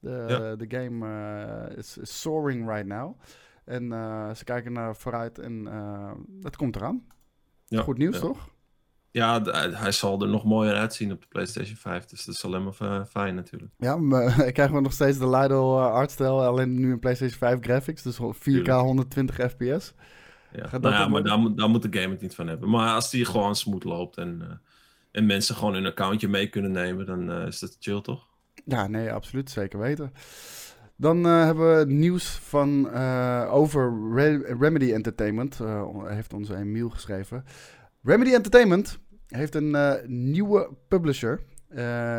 De, 0.00 0.54
de 0.58 0.76
game 0.78 1.06
eh, 1.06 1.76
is, 1.76 1.98
is 1.98 2.20
soaring 2.20 2.68
right 2.68 2.86
now. 2.86 3.20
En 3.64 3.92
eh, 3.92 4.34
ze 4.34 4.44
kijken 4.44 4.72
naar 4.72 4.96
vooruit 4.96 5.38
en 5.38 5.66
eh, 5.66 6.12
het 6.42 6.56
komt 6.56 6.76
eraan. 6.76 7.06
Ja, 7.66 7.82
Goed 7.82 7.98
nieuws, 7.98 8.18
toch? 8.18 8.48
Ja, 9.10 9.42
hij 9.72 9.92
zal 9.92 10.22
er 10.22 10.28
nog 10.28 10.44
mooier 10.44 10.74
uitzien 10.74 11.12
op 11.12 11.20
de 11.20 11.26
PlayStation 11.28 11.76
5. 11.76 12.04
Dus 12.04 12.24
dat 12.24 12.34
is 12.34 12.44
alleen 12.44 12.64
maar 12.64 13.06
fijn 13.06 13.34
natuurlijk. 13.34 13.72
Ja, 13.76 13.96
maar 13.96 14.38
ik 14.46 14.54
krijg 14.54 14.70
nog 14.70 14.92
steeds 14.92 15.18
de 15.18 15.28
Lido 15.28 15.78
artstijl, 15.78 16.44
alleen 16.44 16.74
nu 16.74 16.90
in 16.90 16.98
PlayStation 16.98 17.38
5 17.38 17.60
graphics, 17.60 18.02
dus 18.02 18.16
4K 18.16 18.38
Tuurlijk. 18.38 18.68
120 18.68 19.34
fps. 19.50 19.94
Ja. 20.52 20.66
Gaat 20.68 20.70
dat 20.70 20.82
Nou 20.82 20.94
ja, 20.94 21.08
maar 21.08 21.22
daar, 21.22 21.38
moet- 21.38 21.56
daar 21.56 21.70
moet 21.70 21.92
de 21.92 21.98
game 22.00 22.12
het 22.12 22.20
niet 22.20 22.34
van 22.34 22.46
hebben. 22.46 22.70
Maar 22.70 22.94
als 22.94 23.10
die 23.10 23.24
gewoon 23.24 23.56
smooth 23.56 23.84
loopt 23.84 24.16
en, 24.16 24.60
en 25.10 25.26
mensen 25.26 25.54
gewoon 25.54 25.74
hun 25.74 25.86
accountje 25.86 26.28
mee 26.28 26.48
kunnen 26.48 26.70
nemen, 26.70 27.06
dan 27.06 27.30
is 27.30 27.58
dat 27.58 27.76
chill 27.80 28.00
toch? 28.00 28.27
Ja, 28.68 28.86
nee, 28.86 29.12
absoluut, 29.12 29.50
zeker 29.50 29.78
weten. 29.78 30.12
Dan 30.96 31.26
eh, 31.26 31.44
hebben 31.44 31.78
we 31.78 31.92
nieuws 31.92 32.28
van, 32.28 32.90
eh, 32.90 33.48
over 33.50 34.12
Re- 34.14 34.56
Remedy 34.58 34.92
Entertainment, 34.92 35.60
eh, 35.60 35.88
heeft 36.06 36.32
onze 36.32 36.56
Emiel 36.56 36.88
geschreven. 36.90 37.44
Remedy 38.02 38.32
Entertainment 38.32 38.98
heeft 39.26 39.54
een 39.54 39.76
nieuwe 40.06 40.70
publisher. 40.88 41.40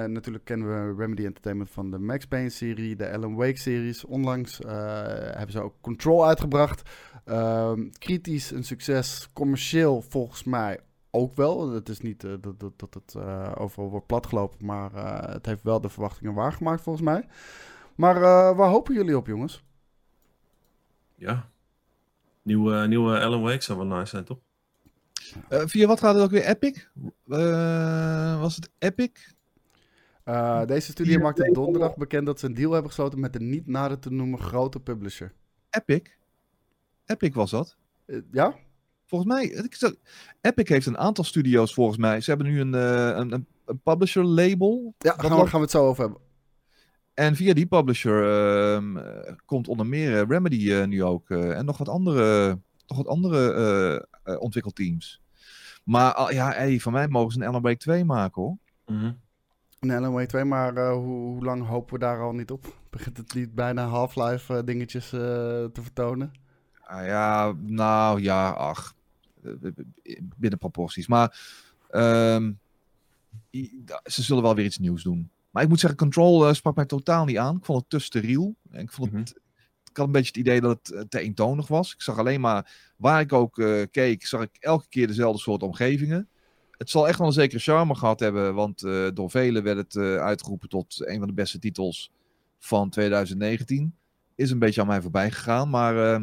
Natuurlijk 0.08 0.46
kennen 0.46 0.68
we 0.68 1.02
Remedy 1.02 1.26
Entertainment 1.26 1.70
van 1.70 1.92
de 1.92 1.98
Max 1.98 2.26
Payne-serie, 2.26 2.96
de 2.96 3.12
Alan 3.12 3.36
Wake-series. 3.36 4.06
Onlangs 4.06 4.60
hebben 4.68 5.52
ze 5.52 5.62
ook 5.62 5.74
Control 5.82 6.28
uitgebracht. 6.28 6.90
Ehm, 7.26 7.90
kritisch 7.98 8.52
een 8.52 8.64
succes, 8.64 9.30
commercieel 9.34 10.02
volgens 10.02 10.44
mij 10.44 10.80
ook 11.12 11.36
wel. 11.36 11.72
Het 11.72 11.90
is 11.90 12.00
niet 12.00 12.24
eh, 12.24 12.34
dat, 12.40 12.60
dat, 12.60 12.80
dat 12.80 12.94
het 12.94 13.16
eh, 13.16 13.52
overal 13.58 13.90
wordt 13.90 14.08
platgelopen, 14.08 14.66
maar 14.66 14.94
eh, 14.94 15.34
het 15.34 15.46
heeft 15.46 15.64
wel 15.64 15.82
de 15.82 15.90
verwachtingen 15.90 16.34
waargemaakt 16.34 16.82
volgens 16.82 17.06
mij. 17.06 17.28
Maar 17.96 18.16
eh, 18.16 18.58
waar 18.58 18.70
hopen 18.70 18.94
jullie 18.94 19.18
op, 19.18 19.28
jongens? 19.28 19.64
Ja. 21.16 21.50
Nieuwe, 22.42 22.88
nieuwe 22.88 23.20
Alan 23.20 23.42
Wake 23.42 23.64
zou 23.64 23.78
wel 23.78 23.98
nice 23.98 24.06
zijn, 24.10 24.24
toch? 24.24 24.40
Eh, 25.48 25.62
via 25.66 25.88
wat 25.88 26.00
gaat 26.00 26.16
het 26.16 26.24
ook 26.24 26.32
weer? 26.32 26.46
Epic? 26.46 26.88
Eh, 27.28 28.40
was 28.40 28.56
het 28.56 28.70
Epic? 28.78 29.34
Eh, 30.24 30.66
deze 30.66 30.92
studio 30.92 31.12
Hier, 31.12 31.22
maakte 31.22 31.52
donderdag 31.52 31.96
bekend 31.98 32.26
dat 32.26 32.40
ze 32.40 32.46
een 32.46 32.54
deal 32.54 32.72
hebben 32.72 32.92
gesloten 32.92 33.20
met 33.20 33.36
een 33.36 33.50
niet 33.50 33.68
nader 33.68 34.00
te 34.00 34.12
noemen 34.12 34.40
grote 34.40 34.80
publisher. 34.80 35.34
Epic? 35.70 36.02
Epic 37.06 37.34
was 37.34 37.52
dat. 37.52 37.78
Ja? 38.32 38.56
Volgens 39.10 39.34
mij, 39.34 39.44
ik 39.46 39.76
zeg- 39.76 39.94
Epic 40.42 40.68
heeft 40.70 40.86
een 40.86 40.98
aantal 40.98 41.24
studio's 41.24 41.74
volgens 41.74 41.98
mij. 41.98 42.22
Ze 42.22 42.30
hebben 42.30 42.48
nu 42.48 42.60
een, 42.60 42.74
eh, 42.74 43.06
een, 43.18 43.32
een, 43.34 43.46
een 43.66 43.80
publisher 43.84 44.24
label. 44.24 44.94
Ja, 44.98 45.12
gaan 45.18 45.30
we, 45.40 45.48
gaan 45.48 45.60
we 45.60 45.66
het 45.66 45.72
zo 45.72 45.88
over 45.88 46.04
hebben. 46.04 46.22
En 47.14 47.36
via 47.36 47.54
die 47.54 47.66
publisher 47.66 48.24
ehm, 48.24 48.98
eh, 48.98 49.34
komt 49.46 49.68
onder 49.68 49.86
meer 49.86 50.20
eh, 50.22 50.28
Remedy 50.28 50.72
eh, 50.72 50.86
nu 50.86 51.04
ook. 51.04 51.30
eh, 51.30 51.58
en 51.58 51.66
nog 51.66 51.78
wat 51.78 51.90
andere, 51.90 52.48
nog 52.88 52.98
wat 52.98 53.08
andere 53.08 54.08
ontwikkelteams. 54.40 55.22
Maar 55.84 56.14
ah, 56.14 56.32
ja, 56.32 56.52
hey, 56.52 56.80
van 56.80 56.94
mij 56.94 57.08
mogen 57.08 57.32
ze 57.32 57.40
een 57.40 57.48
Alan 57.48 57.62
Wake 57.62 57.78
2 57.78 58.06
maken 58.06 58.42
hoor. 58.42 58.58
Mhm. 58.86 59.12
Een 59.80 59.92
Alan 59.92 60.14
Wake 60.14 60.28
2, 60.28 60.44
maar 60.44 60.76
eh, 60.78 60.92
hoe, 60.92 61.06
hoe 61.06 61.44
lang 61.44 61.68
hopen 61.68 61.94
we 61.94 62.00
daar 62.00 62.22
al 62.22 62.32
niet 62.32 62.52
op? 62.52 62.74
Begint 62.90 63.18
het 63.18 63.34
niet 63.34 63.56
bijna 63.56 63.86
Half-Life 63.88 64.64
dingetjes 64.64 65.14
eh, 65.14 65.20
te 65.20 65.70
vertonen? 65.82 66.32
Ah, 66.84 67.06
ja, 67.06 67.54
nou 67.62 68.22
ja, 68.22 68.50
ach. 68.50 68.94
Eh, 69.44 69.72
Binnen 70.38 70.60
proporties. 70.60 71.08
Maar 71.08 71.40
ehm, 71.90 72.52
da- 73.74 74.02
ze 74.04 74.24
zullen 74.24 74.44
wel 74.44 74.56
weer 74.56 74.66
iets 74.66 74.78
nieuws 74.78 75.04
doen. 75.04 75.30
Maar 75.50 75.64
ik 75.64 75.70
moet 75.70 75.80
zeggen, 75.80 76.00
Control 76.00 76.48
eh, 76.48 76.54
sprak 76.54 76.76
mij 76.76 76.86
totaal 76.86 77.26
niet 77.26 77.38
aan. 77.38 77.58
Ik 77.58 77.66
vond 77.66 77.80
het 77.80 77.90
te 77.90 78.00
steriel. 78.00 78.56
Ik 78.72 78.92
vond 78.92 79.12
het. 79.14 79.30
Ik 79.90 79.98
had 79.98 80.06
een 80.06 80.12
beetje 80.12 80.28
het 80.28 80.38
idee 80.38 80.62
dat 80.62 80.78
het 80.78 80.92
eh, 80.92 81.02
te 81.02 81.20
eentonig 81.20 81.68
was. 81.68 81.94
Ik 81.94 82.02
zag 82.02 82.18
alleen 82.18 82.42
maar, 82.42 82.92
waar 82.96 83.22
ik 83.22 83.34
ook 83.34 83.54
keek, 83.92 84.26
zag 84.26 84.42
ik 84.42 84.58
elke 84.60 84.86
keer 84.90 85.08
dezelfde 85.08 85.42
soort 85.42 85.64
omgevingen. 85.64 86.30
Het 86.78 86.90
zal 86.90 87.08
echt 87.08 87.18
wel 87.18 87.28
een 87.28 87.34
zekere 87.34 87.60
charme 87.60 87.96
gehad 87.96 88.20
hebben, 88.20 88.54
want 88.54 88.80
door 89.14 89.30
velen 89.30 89.64
werd 89.64 89.78
het 89.78 89.96
uitgeroepen 90.20 90.70
tot 90.70 91.08
een 91.08 91.20
van 91.20 91.28
de 91.28 91.34
beste 91.34 91.60
titels 91.60 92.12
van 92.60 92.90
2019. 92.90 93.96
Is 94.36 94.52
een 94.52 94.60
beetje 94.60 94.82
aan 94.82 94.88
mij 94.88 95.02
voorbij 95.02 95.32
gegaan, 95.32 95.70
maar 95.70 96.14
eh, 96.14 96.22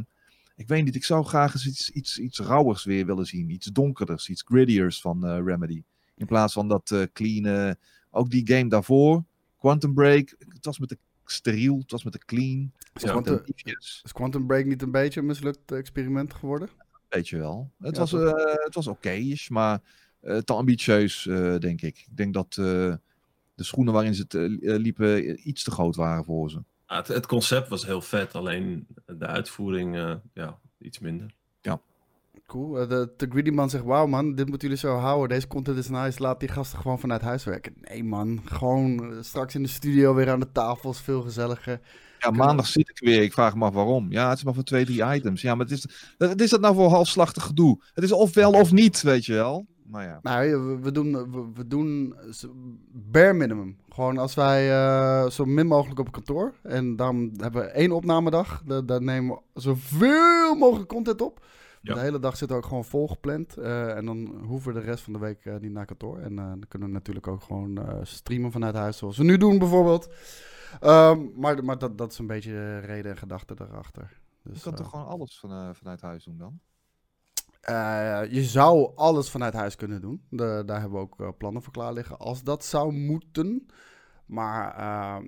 ik 0.56 0.68
weet 0.68 0.84
niet, 0.84 0.94
ik 0.94 1.04
zou 1.04 1.24
graag 1.24 1.54
eens 1.54 1.66
iets, 1.66 1.90
iets, 1.90 2.18
iets 2.18 2.38
rauwers 2.38 2.84
weer 2.84 3.06
willen 3.06 3.26
zien. 3.26 3.50
Iets 3.50 3.66
donkerders, 3.66 4.28
iets 4.28 4.42
grittiers 4.46 5.00
van 5.00 5.26
eh, 5.26 5.38
Remedy. 5.44 5.82
In 6.14 6.26
plaats 6.26 6.52
van 6.52 6.68
dat 6.68 6.90
eh 6.90 7.02
clean, 7.12 7.44
eh, 7.68 7.74
ook 8.10 8.30
die 8.30 8.46
game 8.46 8.68
daarvoor, 8.68 9.24
Quantum 9.58 9.94
Break, 9.94 10.34
het 10.48 10.64
was 10.64 10.78
met 10.78 10.88
de 10.88 10.98
steriel, 11.24 11.78
het 11.78 11.90
was 11.90 12.04
met 12.04 12.12
de 12.12 12.24
clean. 12.24 12.72
Is, 12.94 13.02
Ja, 13.02 13.10
Quantum, 13.10 13.36
de 13.36 13.42
liefjes. 13.46 14.00
is 14.04 14.12
Quantum 14.12 14.46
Break 14.46 14.64
niet 14.64 14.82
een 14.82 14.90
beetje 14.90 15.20
een 15.20 15.26
mislukt 15.26 15.72
experiment 15.72 16.34
geworden? 16.34 16.68
Weet 17.08 17.28
je 17.28 17.36
wel. 17.36 17.70
Het 17.78 17.94
Ja, 17.94 18.00
was, 18.00 18.12
eh, 18.12 18.32
het 18.64 18.74
was 18.74 18.86
oké, 18.86 19.34
maar 19.48 19.80
eh, 20.20 20.38
te 20.38 20.52
ambitieus, 20.52 21.26
eh, 21.26 21.56
denk 21.58 21.82
ik. 21.82 21.98
Ik 22.10 22.16
denk 22.16 22.34
dat 22.34 22.46
eh, 22.50 22.94
de 23.54 23.64
schoenen 23.64 23.92
waarin 23.92 24.14
ze 24.14 24.22
het, 24.22 24.32
li- 24.32 24.58
liepen 24.78 25.48
iets 25.48 25.62
te 25.62 25.70
groot 25.70 25.96
waren 25.96 26.24
voor 26.24 26.50
ze. 26.50 26.62
Ah, 26.86 26.96
het, 26.96 27.08
het 27.08 27.26
concept 27.26 27.68
was 27.68 27.86
heel 27.86 28.00
vet, 28.00 28.34
alleen 28.34 28.86
de 29.06 29.26
uitvoering 29.26 29.96
eh, 29.96 30.14
ja, 30.32 30.58
iets 30.78 30.98
minder. 30.98 31.34
Cool. 32.46 32.80
Eh, 32.80 32.88
de, 32.88 33.12
de 33.16 33.26
Greedy 33.30 33.50
Man 33.50 33.70
zegt, 33.70 33.84
wauw 33.84 34.06
man, 34.06 34.34
dit 34.34 34.48
moeten 34.48 34.68
jullie 34.68 34.82
zo 34.82 34.96
houden. 34.96 35.28
Deze 35.28 35.46
content 35.46 35.76
is 35.76 35.88
nice. 35.88 36.22
Laat 36.22 36.40
die 36.40 36.48
gasten 36.48 36.78
gewoon 36.78 36.98
vanuit 36.98 37.20
huis 37.20 37.44
werken. 37.44 37.74
Nee 37.80 38.04
man, 38.04 38.40
gewoon 38.44 39.12
eh, 39.12 39.18
straks 39.20 39.54
in 39.54 39.62
de 39.62 39.68
studio 39.68 40.14
weer 40.14 40.30
aan 40.30 40.40
de 40.40 40.52
tafel. 40.52 40.90
Is 40.90 41.00
veel 41.00 41.22
gezelliger. 41.22 41.80
Ja, 42.30 42.44
maandag 42.44 42.66
zit 42.66 42.88
ik 42.88 42.98
weer. 42.98 43.22
Ik 43.22 43.32
vraag 43.32 43.54
me 43.56 43.64
af 43.64 43.74
waarom. 43.74 44.06
Ja, 44.12 44.28
het 44.28 44.38
is 44.38 44.44
maar 44.44 44.54
voor 44.54 44.62
twee, 44.62 44.84
drie 44.84 45.14
items. 45.14 45.42
Ja, 45.42 45.54
maar 45.54 45.66
het 45.66 45.74
is, 45.74 45.86
wat 46.18 46.40
is 46.40 46.50
dat 46.50 46.60
nou 46.60 46.74
voor 46.74 46.88
halfslachtig 46.88 47.42
gedoe? 47.42 47.82
Het 47.94 48.04
is 48.04 48.12
ofwel 48.12 48.52
of 48.52 48.72
niet, 48.72 49.02
weet 49.02 49.24
je 49.26 49.32
wel. 49.32 49.66
Maar 49.86 50.04
ja. 50.04 50.18
Nou, 50.22 50.66
we, 50.66 50.78
we 50.82 50.92
doen, 50.92 51.12
we, 51.30 51.44
we 51.54 51.66
doen 51.66 52.14
bare 52.92 53.32
minimum. 53.32 53.76
Gewoon 53.88 54.18
als 54.18 54.34
wij 54.34 54.70
eh, 54.70 55.30
zo 55.30 55.44
min 55.44 55.66
mogelijk 55.66 56.00
op 56.00 56.12
kantoor. 56.12 56.54
En 56.62 56.96
dan 56.96 57.32
hebben 57.36 57.62
we 57.62 57.68
één 57.68 57.92
opnamedag. 57.92 58.62
Da- 58.64 58.80
Daar 58.82 59.02
nemen 59.02 59.38
we 59.52 59.60
zoveel 59.60 60.54
mogelijk 60.54 60.88
content 60.88 61.20
op. 61.20 61.44
Ja. 61.82 61.94
De 61.94 62.00
hele 62.00 62.18
dag 62.18 62.36
zit 62.36 62.52
ook 62.52 62.66
gewoon 62.66 62.84
volgepland. 62.84 63.56
eh, 63.56 63.96
en 63.96 64.04
dan 64.06 64.34
hoeven 64.46 64.72
we 64.74 64.80
de 64.80 64.86
rest 64.86 65.04
van 65.04 65.12
de 65.12 65.18
week 65.18 65.44
eh, 65.44 65.54
niet 65.60 65.72
naar 65.72 65.86
kantoor. 65.86 66.18
En 66.18 66.36
dan 66.36 66.62
kunnen 66.68 66.88
we 66.88 66.94
natuurlijk 66.94 67.26
ook 67.26 67.42
gewoon 67.42 67.78
eh, 67.78 67.94
streamen 68.02 68.52
vanuit 68.52 68.74
huis. 68.74 68.96
Zoals 68.96 69.16
we 69.16 69.24
nu 69.24 69.36
doen 69.36 69.58
bijvoorbeeld. 69.58 70.08
Ehm, 70.80 71.26
maar 71.34 71.64
maar 71.64 71.78
dat, 71.78 71.98
dat 71.98 72.12
is 72.12 72.18
een 72.18 72.26
beetje 72.26 72.50
de 72.50 72.78
reden 72.78 73.10
en 73.10 73.16
gedachte 73.18 73.54
daarachter. 73.54 74.20
Je 74.42 74.50
Dus, 74.52 74.62
kan 74.62 74.72
eh, 74.72 74.78
toch 74.78 74.90
gewoon 74.90 75.06
alles 75.06 75.38
van, 75.38 75.50
eh, 75.50 75.68
vanuit 75.72 76.00
huis 76.00 76.24
doen 76.24 76.38
dan? 76.38 76.60
eh, 77.60 78.22
je 78.30 78.44
zou 78.44 78.92
alles 78.96 79.30
vanuit 79.30 79.54
huis 79.54 79.76
kunnen 79.76 80.00
doen. 80.00 80.26
De- 80.30 80.62
daar 80.66 80.80
hebben 80.80 80.98
we 80.98 81.22
ook 81.22 81.38
plannen 81.38 81.62
voor 81.62 81.72
klaar 81.72 81.92
liggen. 81.92 82.18
Als 82.18 82.42
dat 82.42 82.64
zou 82.64 82.92
moeten. 82.92 83.66
Maar 84.26 84.76
eh, 84.76 85.24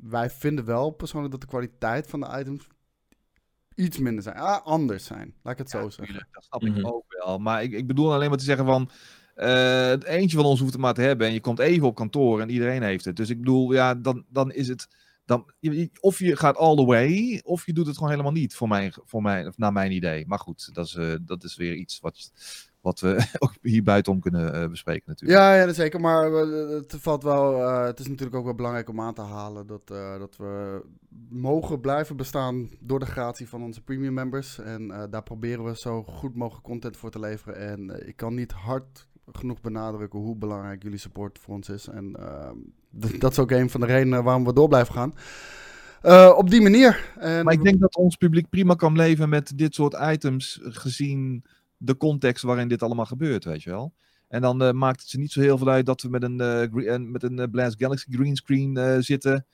wij 0.00 0.30
vinden 0.30 0.64
wel 0.64 0.90
persoonlijk 0.90 1.32
dat 1.32 1.40
de 1.40 1.46
kwaliteit 1.46 2.06
van 2.06 2.20
de 2.20 2.38
items 2.38 2.66
iets 3.74 3.98
minder 3.98 4.22
zijn. 4.22 4.36
Ah, 4.36 4.62
anders 4.66 5.04
zijn. 5.04 5.34
Laat 5.42 5.52
ik 5.52 5.58
het 5.58 5.70
zo 5.70 5.80
zeggen. 5.88 6.04
tuurlijk, 6.06 6.28
dat 6.32 6.44
snap 6.44 6.62
Mhm. 6.62 6.76
ik 6.78 6.86
ook 6.86 7.04
wel. 7.24 7.38
Maar 7.38 7.62
ik, 7.62 7.72
ik 7.72 7.86
bedoel 7.86 8.12
alleen 8.14 8.28
maar 8.28 8.38
te 8.38 8.44
zeggen 8.44 8.66
van... 8.66 8.90
eh, 9.34 9.86
het 9.86 10.04
eentje 10.04 10.36
van 10.36 10.46
ons 10.46 10.60
hoeft 10.60 10.72
het 10.72 10.80
maar 10.80 10.94
te 10.94 11.00
hebben. 11.00 11.26
En 11.26 11.32
je 11.32 11.40
komt 11.40 11.58
even 11.58 11.86
op 11.86 11.94
kantoor 11.94 12.40
en 12.40 12.50
iedereen 12.50 12.82
heeft 12.82 13.04
het. 13.04 13.16
Dus 13.16 13.30
ik 13.30 13.38
bedoel, 13.38 13.72
ja, 13.72 13.94
dan, 13.94 14.24
dan 14.28 14.52
is 14.52 14.68
het... 14.68 14.88
Dan, 15.26 15.50
of 16.00 16.18
je 16.18 16.36
gaat 16.36 16.56
all 16.56 16.76
the 16.76 16.84
way, 16.84 17.40
of 17.44 17.66
je 17.66 17.72
doet 17.72 17.86
het 17.86 17.94
gewoon 17.96 18.10
helemaal 18.10 18.32
niet, 18.32 18.54
voor 18.54 18.68
mij, 18.68 18.92
voor 19.04 19.22
mij, 19.22 19.46
of 19.46 19.58
naar 19.58 19.72
mijn 19.72 19.92
idee. 19.92 20.26
Maar 20.26 20.38
goed, 20.38 20.70
dat 20.74 20.86
is, 20.86 20.94
eh, 20.94 21.14
dat 21.20 21.44
is 21.44 21.56
weer 21.56 21.74
iets 21.74 22.00
wat, 22.00 22.32
wat 22.80 23.00
we 23.00 23.26
ook 23.38 23.54
hier 23.62 23.82
buitenom 23.82 24.20
kunnen 24.20 24.54
eh, 24.54 24.68
bespreken 24.68 25.02
natuurlijk. 25.06 25.40
Ja, 25.40 25.54
ja, 25.54 25.72
zeker. 25.72 26.00
Maar 26.00 26.32
eh, 26.34 26.68
het 26.68 26.96
valt 26.98 27.22
wel. 27.22 27.62
eh, 27.62 27.84
het 27.84 28.00
is 28.00 28.08
natuurlijk 28.08 28.36
ook 28.36 28.44
wel 28.44 28.54
belangrijk 28.54 28.88
om 28.88 29.00
aan 29.00 29.14
te 29.14 29.20
halen 29.20 29.66
dat, 29.66 29.90
eh, 29.90 30.18
dat 30.18 30.36
we 30.36 30.82
mogen 31.28 31.80
blijven 31.80 32.16
bestaan 32.16 32.70
door 32.80 32.98
de 32.98 33.06
gratie 33.06 33.48
van 33.48 33.62
onze 33.62 33.80
premium 33.82 34.14
members. 34.14 34.58
En 34.58 34.90
eh, 34.90 35.02
daar 35.10 35.22
proberen 35.22 35.64
we 35.64 35.76
zo 35.76 36.02
goed 36.02 36.34
mogelijk 36.34 36.64
content 36.64 36.96
voor 36.96 37.10
te 37.10 37.20
leveren. 37.20 37.56
En 37.56 37.90
eh, 38.00 38.08
ik 38.08 38.16
kan 38.16 38.34
niet 38.34 38.52
hard 38.52 39.06
genoeg 39.32 39.60
benadrukken 39.60 40.18
hoe 40.18 40.36
belangrijk 40.36 40.82
jullie 40.82 40.98
support 40.98 41.38
voor 41.38 41.54
ons 41.54 41.68
is. 41.68 41.88
En 41.88 42.16
ehm, 42.16 42.56
dat 43.18 43.32
is 43.32 43.38
ook 43.38 43.50
een 43.50 43.70
van 43.70 43.80
de 43.80 43.86
redenen 43.86 44.24
waarom 44.24 44.44
we 44.44 44.52
door 44.52 44.68
blijven 44.68 44.94
gaan. 44.94 45.14
Eh, 46.04 46.32
op 46.36 46.50
die 46.50 46.60
manier. 46.60 47.12
Maar 47.20 47.52
ik 47.52 47.62
denk 47.62 47.80
dat 47.80 47.96
ons 47.96 48.16
publiek 48.16 48.48
prima 48.48 48.74
kan 48.74 48.96
leven 48.96 49.28
met 49.28 49.58
dit 49.58 49.74
soort 49.74 49.96
items, 50.00 50.60
gezien 50.62 51.44
de 51.76 51.96
context 51.96 52.42
waarin 52.42 52.68
dit 52.68 52.82
allemaal 52.82 53.06
gebeurt, 53.06 53.44
weet 53.44 53.62
je 53.62 53.70
wel. 53.70 53.92
En 54.28 54.40
dan 54.40 54.62
eh, 54.62 54.72
maakt 54.72 55.00
het 55.00 55.08
ze 55.08 55.18
niet 55.18 55.32
zo 55.32 55.40
heel 55.40 55.58
veel 55.58 55.68
uit 55.68 55.86
dat 55.86 56.02
we 56.02 56.08
met 56.08 56.22
een, 56.22 56.40
eh, 56.40 56.96
met 56.98 57.22
een 57.22 57.50
Blast 57.50 57.78
Galaxy 57.78 58.10
greenscreen 58.10 59.02
zitten 59.02 59.46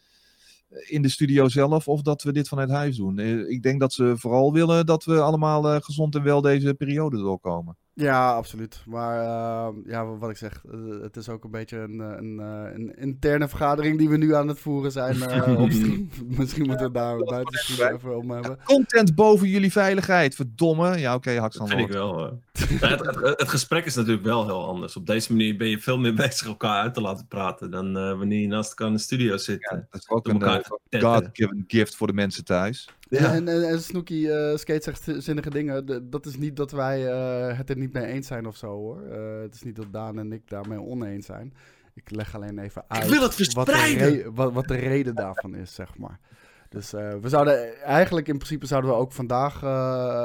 in 0.86 1.02
de 1.02 1.08
studio 1.08 1.48
zelf, 1.48 1.88
of 1.88 2.02
dat 2.02 2.22
we 2.22 2.32
dit 2.32 2.48
vanuit 2.48 2.70
huis 2.70 2.96
doen. 2.96 3.18
Ik 3.48 3.62
denk 3.62 3.80
dat 3.80 3.92
ze 3.92 4.16
vooral 4.16 4.52
willen 4.52 4.86
dat 4.86 5.04
we 5.04 5.20
allemaal 5.20 5.80
gezond 5.80 6.14
en 6.14 6.22
wel 6.22 6.40
deze 6.40 6.74
periode 6.74 7.16
doorkomen. 7.16 7.76
Ja, 7.94 8.32
absoluut. 8.32 8.82
Maar 8.86 9.16
uh, 9.16 9.68
ja, 9.86 10.06
wat 10.06 10.30
ik 10.30 10.36
zeg, 10.36 10.62
uh, 10.74 11.02
het 11.02 11.16
is 11.16 11.28
ook 11.28 11.44
een 11.44 11.50
beetje 11.50 11.78
een, 11.78 11.98
een, 11.98 12.38
een, 12.74 12.96
interne 12.96 13.48
vergadering 13.48 13.98
die 13.98 14.08
we 14.08 14.16
nu 14.16 14.34
aan 14.34 14.48
het 14.48 14.58
voeren 14.58 14.92
zijn 14.92 15.14
op 15.56 15.70
stream. 15.70 16.08
Misschien 16.38 16.66
moeten 16.66 16.86
we 16.86 16.92
daar 16.92 17.16
buiten 17.16 17.58
stream 17.58 17.94
even 17.94 18.16
om 18.16 18.30
hebben. 18.30 18.58
Content 18.64 19.14
boven 19.14 19.48
jullie 19.48 19.72
veiligheid, 19.72 20.34
verdomme. 20.34 20.98
Ja, 20.98 21.14
oké, 21.14 21.30
okay, 21.30 21.48
Dat 21.48 21.68
vind 21.68 21.80
ik 21.80 21.92
wel. 21.92 22.40
het, 22.52 22.80
het, 22.80 23.38
het, 23.38 23.48
gesprek 23.48 23.84
is 23.84 23.94
natuurlijk 23.94 24.24
wel 24.24 24.46
heel 24.46 24.66
anders. 24.66 24.96
Op 24.96 25.06
deze 25.06 25.32
manier 25.32 25.56
ben 25.56 25.68
je 25.68 25.78
veel 25.78 25.98
meer 25.98 26.14
bezig 26.24 26.46
elkaar 26.46 26.82
uit 26.82 26.94
te 26.94 27.00
laten 27.00 27.26
praten 27.26 27.70
dan 27.70 27.92
wanneer 27.92 28.40
je 28.40 28.46
naast 28.46 28.68
elkaar 28.68 28.86
in 28.86 28.92
de 28.92 29.00
studio 29.00 29.36
zit. 29.36 29.68
Ja, 29.70 29.86
dat 29.90 30.00
is 30.00 30.08
ook 30.08 30.28
een 30.28 30.64
God-given 31.00 31.64
gift 31.66 31.96
voor 31.96 32.06
de 32.06 32.12
mensen 32.12 32.44
thuis. 32.44 32.88
Ja. 33.10 33.34
En, 33.34 33.48
en, 33.48 33.68
en 33.68 33.80
Snooki 33.80 34.28
uh, 34.28 34.56
Skate 34.56 34.82
zegt 34.82 35.24
zinnige 35.24 35.50
dingen. 35.50 36.10
dat 36.10 36.26
is 36.26 36.36
niet 36.36 36.56
dat 36.56 36.70
wij 36.70 37.04
uh, 37.04 37.56
het 37.56 37.70
er 37.70 37.76
niet 37.76 37.92
mee 37.92 38.04
eens 38.04 38.26
zijn 38.26 38.46
of 38.46 38.56
zo 38.56 38.66
hoor. 38.66 39.02
Uh, 39.02 39.40
het 39.40 39.54
is 39.54 39.62
niet 39.62 39.76
dat 39.76 39.92
Daan 39.92 40.18
en 40.18 40.32
ik 40.32 40.48
daarmee 40.48 40.80
oneens 40.80 41.26
zijn. 41.26 41.54
Ik 41.94 42.10
leg 42.10 42.34
alleen 42.34 42.58
even 42.58 42.84
uit. 42.88 43.04
Ik 43.04 43.10
wil 43.10 43.22
het! 43.22 43.52
Wat 43.52 43.66
de, 43.66 44.30
wat, 44.34 44.52
wat 44.52 44.68
de 44.68 44.74
reden 44.74 45.14
daarvan 45.14 45.54
is, 45.54 45.74
zeg 45.74 45.98
maar. 45.98 46.18
Dus 46.68 46.90
we 46.90 47.28
zouden 47.28 47.80
eigenlijk 47.82 48.28
in 48.28 48.36
principe 48.36 48.66
zouden 48.66 48.90
we 48.90 48.96
ook 48.96 49.12
vandaag 49.12 49.62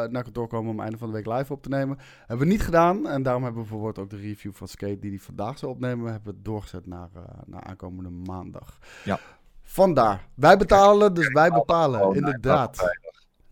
naar 0.09 0.23
kantoor 0.23 0.47
komen 0.47 0.71
om 0.71 0.79
einde 0.79 0.97
van 0.97 1.07
de 1.07 1.13
week 1.13 1.25
live 1.25 1.53
op 1.53 1.63
te 1.63 1.69
nemen. 1.69 1.97
Hebben 2.19 2.47
we 2.47 2.53
niet 2.53 2.61
gedaan. 2.61 3.07
En 3.07 3.23
daarom 3.23 3.43
hebben 3.43 3.61
we 3.61 3.69
bijvoorbeeld 3.69 3.99
ook 3.99 4.09
de 4.09 4.27
review 4.27 4.53
van 4.53 4.67
Skate 4.67 4.99
die 4.99 5.09
die 5.09 5.21
vandaag 5.21 5.57
zou 5.57 5.71
opnemen, 5.71 6.11
hebben 6.11 6.33
we 6.33 6.41
doorgezet 6.41 6.85
naar, 6.85 7.09
naar 7.45 7.61
aankomende 7.61 8.09
maandag. 8.09 8.77
Ja. 9.03 9.19
Vandaar. 9.65 10.28
Wij 10.36 10.58
betalen, 10.58 11.13
dus 11.13 11.28
wij 11.28 11.49
bepalen. 11.49 12.15
Inderdaad. 12.15 12.97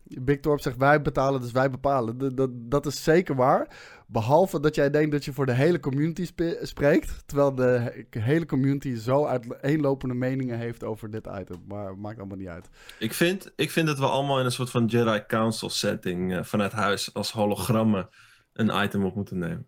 Big 0.03 0.39
Torp 0.39 0.59
zegt 0.59 0.77
wij 0.77 1.01
betalen, 1.01 1.41
dus 1.41 1.51
wij 1.51 1.69
bepalen. 1.69 2.35
Dat, 2.35 2.49
dat 2.53 2.85
is 2.85 3.03
zeker 3.03 3.35
waar. 3.35 3.67
Behalve 4.07 4.59
dat 4.59 4.75
jij 4.75 4.89
denkt 4.89 5.11
dat 5.11 5.25
je 5.25 5.33
voor 5.33 5.45
de 5.45 5.53
hele 5.53 5.79
community 5.79 6.29
spreekt. 6.61 7.23
Terwijl 7.25 7.55
de 7.55 8.05
hele 8.09 8.45
community 8.45 8.95
zo 8.95 9.25
uiteenlopende 9.25 10.15
meningen 10.15 10.57
heeft 10.57 10.83
over 10.83 11.11
dit 11.11 11.27
item. 11.39 11.63
Maar 11.67 11.97
maakt 11.97 12.19
allemaal 12.19 12.37
niet 12.37 12.47
uit. 12.47 12.69
Ik 12.99 13.13
vind, 13.13 13.51
ik 13.55 13.71
vind 13.71 13.87
dat 13.87 13.99
we 13.99 14.05
allemaal 14.05 14.39
in 14.39 14.45
een 14.45 14.51
soort 14.51 14.69
van 14.69 14.85
Jedi 14.85 15.23
Council 15.27 15.69
setting 15.69 16.31
uh, 16.33 16.43
vanuit 16.43 16.71
huis 16.71 17.13
als 17.13 17.31
hologrammen 17.31 18.09
een 18.53 18.83
item 18.83 19.05
op 19.05 19.15
moeten 19.15 19.37
nemen 19.37 19.67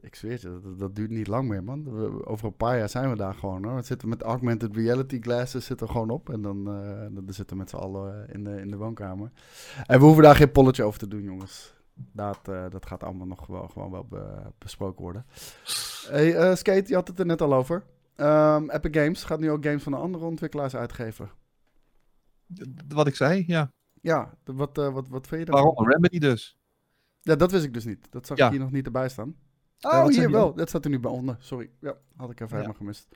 ik 0.00 0.14
zweer 0.14 0.38
je, 0.40 0.74
dat, 0.76 0.96
duurt 0.96 1.10
niet 1.10 1.26
lang 1.26 1.48
meer, 1.48 1.64
man. 1.64 1.88
over 2.24 2.46
een 2.46 2.56
paar 2.56 2.78
jaar 2.78 2.88
zijn 2.88 3.10
we 3.10 3.16
daar 3.16 3.34
gewoon, 3.34 3.64
hoor. 3.64 3.74
We 3.74 3.82
zitten 3.82 4.08
met 4.08 4.22
augmented 4.22 4.76
reality 4.76 5.20
glasses 5.20 5.66
zitten 5.66 5.90
gewoon 5.90 6.10
op. 6.10 6.30
En 6.30 6.42
dan, 6.42 6.58
uh, 6.58 7.00
dan 7.10 7.24
zitten 7.26 7.56
we 7.56 7.62
met 7.62 7.70
z'n 7.70 7.76
allen 7.76 8.28
in 8.32 8.44
de, 8.44 8.60
in 8.60 8.70
de 8.70 8.76
woonkamer. 8.76 9.30
En 9.86 9.98
we 9.98 10.04
hoeven 10.04 10.22
daar 10.22 10.36
geen 10.36 10.52
polletje 10.52 10.84
over 10.84 10.98
te 10.98 11.08
doen, 11.08 11.22
jongens. 11.22 11.74
Dat, 11.94 12.40
uh, 12.48 12.64
dat 12.70 12.86
gaat 12.86 13.02
allemaal 13.02 13.26
nog 13.26 13.46
wel, 13.46 13.68
gewoon 13.68 13.90
wel 13.90 14.08
besproken 14.58 15.02
worden. 15.02 15.26
Hey, 16.08 16.34
uh, 16.34 16.54
Skate, 16.54 16.88
je 16.88 16.94
had 16.94 17.08
het 17.08 17.18
er 17.18 17.26
net 17.26 17.40
al 17.40 17.54
over. 17.54 17.84
Um, 18.16 18.70
Epic 18.70 19.02
Games 19.02 19.24
gaat 19.24 19.40
nu 19.40 19.50
ook 19.50 19.64
games 19.64 19.82
van 19.82 19.92
de 19.92 19.98
andere 19.98 20.24
ontwikkelaars 20.24 20.76
uitgeven. 20.76 21.30
Wat 22.88 23.06
ik 23.06 23.16
zei, 23.16 23.44
ja. 23.46 23.72
Ja, 24.00 24.34
wat, 24.44 24.76
wat, 24.76 25.08
wat 25.08 25.26
vind 25.26 25.40
je 25.40 25.46
daarvan? 25.46 25.74
Waarom? 25.74 25.90
Remedy 25.90 26.18
dus. 26.18 26.58
Ja, 27.20 27.36
dat 27.36 27.50
wist 27.50 27.64
ik 27.64 27.74
dus 27.74 27.84
niet. 27.84 28.06
Dat 28.10 28.26
zag 28.26 28.38
ik 28.38 28.50
hier 28.50 28.58
nog 28.58 28.70
niet 28.70 28.86
erbij 28.86 29.08
staan. 29.08 29.34
Oh, 29.84 30.06
hier 30.06 30.30
wel. 30.30 30.54
Dat 30.54 30.68
staat 30.68 30.84
er 30.84 30.90
nu 30.90 31.00
bij 31.00 31.10
onder. 31.10 31.36
Sorry. 31.40 31.70
Ja, 31.80 31.96
had 32.16 32.30
ik 32.30 32.40
even 32.40 32.54
helemaal 32.56 32.76
gemist. 32.76 33.08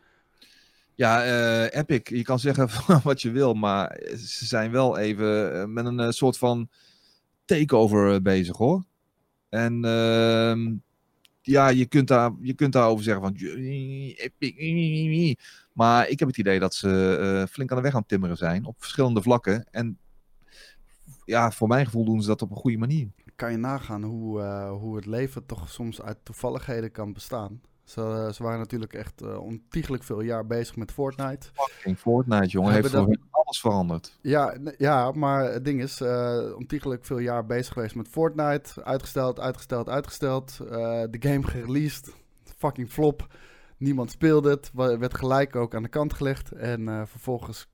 Ja, 0.94 1.26
uh, 1.26 1.74
Epic. 1.74 2.00
Je 2.04 2.22
kan 2.22 2.38
zeggen 2.38 2.68
wat 3.02 3.22
je 3.22 3.30
wil, 3.30 3.54
maar 3.54 4.00
ze 4.16 4.46
zijn 4.46 4.70
wel 4.70 4.98
even 4.98 5.60
eh, 5.60 5.64
met 5.66 5.84
een 5.84 6.12
soort 6.12 6.38
van 6.38 6.68
takeover 7.44 8.22
bezig, 8.22 8.56
hoor. 8.56 8.84
En 9.48 9.84
uh, 9.84 10.76
ja, 11.40 11.68
je 11.68 11.86
kunt, 11.86 12.08
daar, 12.08 12.32
je 12.40 12.54
kunt 12.54 12.72
daarover 12.72 13.04
zeggen 13.04 13.22
van 13.22 13.34
Epic. 14.16 15.34
Maar 15.72 16.08
ik 16.08 16.18
heb 16.18 16.28
het 16.28 16.38
idee 16.38 16.58
dat 16.58 16.74
ze 16.74 17.46
flink 17.50 17.70
aan 17.70 17.76
de 17.76 17.82
weg 17.82 17.92
aan 17.92 18.00
het 18.00 18.08
timmeren 18.08 18.36
zijn 18.36 18.64
op 18.64 18.74
verschillende 18.78 19.22
vlakken. 19.22 19.66
En 19.70 19.98
ja, 21.24 21.50
voor 21.50 21.68
mijn 21.68 21.84
gevoel 21.84 22.04
doen 22.04 22.22
ze 22.22 22.28
dat 22.28 22.42
op 22.42 22.50
een 22.50 22.56
goede 22.56 22.78
manier 22.78 23.08
kan 23.38 23.50
je 23.50 23.56
nagaan 23.56 24.02
hoe, 24.02 24.40
uh, 24.40 24.70
hoe 24.70 24.96
het 24.96 25.06
leven 25.06 25.46
toch 25.46 25.68
soms 25.70 26.02
uit 26.02 26.18
toevalligheden 26.22 26.90
kan 26.90 27.12
bestaan. 27.12 27.60
Ze, 27.84 28.00
eh, 28.00 28.32
ze 28.32 28.42
waren 28.42 28.58
natuurlijk 28.58 28.92
echt 28.92 29.22
uh, 29.22 29.40
ontiegelijk 29.40 30.02
veel 30.02 30.20
jaar 30.20 30.46
bezig 30.46 30.76
met 30.76 30.92
Fortnite. 30.92 31.48
Fucking 31.52 31.98
Fortnite, 31.98 32.46
jongen, 32.46 32.72
heeft 32.72 32.94
alles 33.30 33.60
veranderd. 33.60 34.18
Ja, 34.22 34.56
ja, 34.78 35.12
maar 35.12 35.52
het 35.52 35.64
ding 35.64 35.82
is, 35.82 36.00
uh, 36.00 36.54
ontiegelijk 36.56 37.04
veel 37.04 37.18
jaar 37.18 37.46
bezig 37.46 37.72
geweest 37.72 37.94
met 37.94 38.08
Fortnite. 38.08 38.84
Uitgesteld, 38.84 39.40
uitgesteld, 39.40 39.88
uitgesteld. 39.88 40.56
de 41.10 41.16
game 41.18 41.42
gereleased. 41.42 42.14
Fucking 42.56 42.90
flop. 42.90 43.26
Niemand 43.76 44.10
speelde 44.10 44.50
het. 44.50 44.70
Werd 44.74 45.14
gelijk 45.14 45.56
ook 45.56 45.74
aan 45.74 45.82
de 45.82 45.88
kant 45.88 46.12
gelegd. 46.12 46.52
En 46.52 47.08
vervolgens 47.08 47.68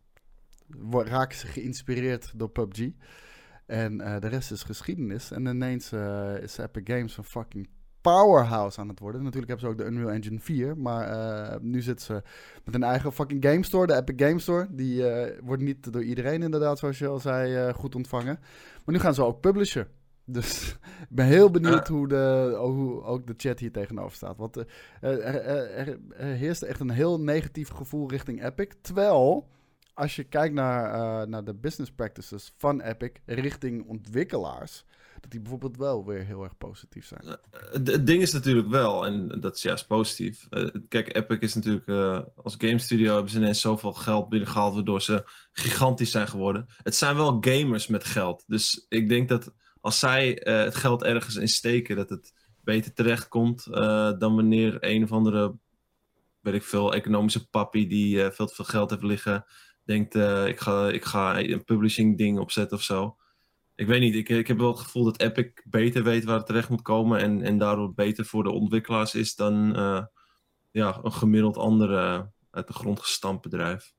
raken 0.90 1.38
ze 1.38 1.46
geïnspireerd 1.46 2.32
door 2.34 2.50
PUBG. 2.50 2.90
En 3.66 4.00
uh, 4.00 4.20
de 4.20 4.28
rest 4.28 4.50
is 4.50 4.62
geschiedenis. 4.62 5.30
En 5.30 5.46
ineens 5.46 5.92
uh, 5.92 6.42
is 6.42 6.58
Epic 6.58 6.82
Games 6.84 7.16
een 7.16 7.24
fucking 7.24 7.68
powerhouse 8.00 8.80
aan 8.80 8.88
het 8.88 8.98
worden. 8.98 9.22
Natuurlijk 9.22 9.48
hebben 9.48 9.68
ze 9.68 9.72
ook 9.72 9.86
de 9.86 9.92
Unreal 9.92 10.10
Engine 10.10 10.40
4. 10.40 10.76
Maar 10.78 11.10
uh, 11.10 11.60
nu 11.60 11.80
zitten 11.80 12.06
ze 12.06 12.22
met 12.64 12.74
een 12.74 12.82
eigen 12.82 13.12
fucking 13.12 13.44
game 13.44 13.64
store. 13.64 13.86
De 13.86 13.94
Epic 13.94 14.26
Game 14.26 14.38
Store. 14.38 14.66
Die 14.70 15.04
wordt 15.42 15.62
niet 15.62 15.92
door 15.92 16.04
iedereen 16.04 16.42
inderdaad, 16.42 16.78
zoals 16.78 16.98
je 16.98 17.06
al 17.06 17.18
zei, 17.18 17.72
goed 17.72 17.94
ontvangen. 17.94 18.38
Maar 18.84 18.94
nu 18.94 18.98
gaan 18.98 19.14
ze 19.14 19.24
ook 19.24 19.40
publishen. 19.40 19.88
Dus 20.24 20.72
ik 21.08 21.16
ben 21.16 21.26
heel 21.26 21.50
benieuwd 21.50 21.88
hoe, 21.88 22.08
de, 22.08 22.54
hoe 22.58 23.02
ook 23.02 23.26
de 23.26 23.34
chat 23.36 23.58
hier 23.58 23.72
tegenover 23.72 24.16
staat. 24.16 24.36
Want 24.36 24.56
er, 24.56 24.66
er, 25.00 25.20
er, 25.24 25.98
er 26.16 26.34
heerst 26.34 26.62
echt 26.62 26.80
een 26.80 26.90
heel 26.90 27.20
negatief 27.20 27.68
gevoel 27.68 28.10
richting 28.10 28.44
Epic. 28.44 28.68
Terwijl 28.80 29.48
als 29.94 30.16
je 30.16 30.24
kijkt 30.24 30.54
naar, 30.54 30.94
uh, 30.94 31.26
naar 31.26 31.44
de 31.44 31.54
business 31.54 31.92
practices 31.92 32.52
van 32.56 32.80
Epic 32.80 33.10
richting 33.26 33.86
ontwikkelaars, 33.86 34.84
dat 35.20 35.30
die 35.30 35.40
bijvoorbeeld 35.40 35.76
wel 35.76 36.04
weer 36.04 36.24
heel 36.24 36.42
erg 36.42 36.56
positief 36.58 37.06
zijn. 37.06 37.20
Eh, 37.20 37.36
het 37.72 38.06
ding 38.06 38.22
is 38.22 38.32
natuurlijk 38.32 38.68
wel, 38.68 39.06
en 39.06 39.40
dat 39.40 39.56
is 39.56 39.62
juist 39.62 39.86
positief. 39.86 40.46
Uh, 40.50 40.68
kijk, 40.88 41.16
Epic 41.16 41.38
is 41.38 41.54
natuurlijk 41.54 41.86
als 42.34 42.54
game 42.58 42.78
studio 42.78 43.14
hebben 43.14 43.30
ze 43.30 43.38
ineens 43.38 43.60
zoveel 43.60 43.92
geld 43.92 44.28
binnengehaald, 44.28 44.74
waardoor 44.74 45.02
ze 45.02 45.22
gigantisch 45.52 46.10
zijn 46.10 46.28
geworden. 46.28 46.66
Het 46.82 46.94
zijn 46.94 47.16
wel 47.16 47.36
gamers 47.40 47.86
met 47.86 48.04
geld. 48.04 48.44
Dus 48.46 48.86
ik 48.88 49.08
denk 49.08 49.28
dat 49.28 49.54
als 49.80 49.98
zij 49.98 50.40
het 50.42 50.74
geld 50.74 51.02
ergens 51.02 51.36
in 51.36 51.48
steken, 51.48 51.96
dat 51.96 52.10
het 52.10 52.32
beter 52.60 52.92
terecht 52.92 53.28
komt 53.28 53.64
dan 54.18 54.34
wanneer 54.34 54.76
een 54.80 55.02
of 55.02 55.12
andere, 55.12 55.56
weet 56.40 56.54
ik 56.54 56.62
veel, 56.62 56.94
economische 56.94 57.48
papi 57.48 57.88
die 57.88 58.30
veel 58.30 58.46
te 58.46 58.54
veel 58.54 58.64
geld 58.64 58.90
heeft 58.90 59.02
liggen 59.02 59.44
denkt, 59.84 60.14
uh, 60.14 60.46
ik, 60.46 60.60
ga, 60.60 60.88
ik 60.88 61.04
ga 61.04 61.38
een 61.38 61.64
publishing 61.64 62.18
ding 62.18 62.38
opzetten 62.38 62.76
of 62.76 62.82
zo. 62.82 63.16
Ik 63.74 63.86
weet 63.86 64.00
niet, 64.00 64.14
ik, 64.14 64.28
ik 64.28 64.46
heb 64.46 64.58
wel 64.58 64.70
het 64.70 64.78
gevoel 64.78 65.04
dat 65.04 65.20
Epic 65.20 65.50
beter 65.64 66.02
weet 66.02 66.24
waar 66.24 66.36
het 66.36 66.46
terecht 66.46 66.68
moet 66.68 66.82
komen 66.82 67.20
en, 67.20 67.42
en 67.42 67.58
daardoor 67.58 67.94
beter 67.94 68.24
voor 68.24 68.42
de 68.42 68.50
ontwikkelaars 68.50 69.14
is 69.14 69.34
dan 69.34 69.78
uh, 69.78 70.04
ja, 70.70 71.00
een 71.02 71.12
gemiddeld 71.12 71.56
andere 71.56 72.30
uit 72.50 72.66
de 72.66 72.72
grond 72.72 73.00
gestampt 73.00 73.42
bedrijf. 73.42 73.92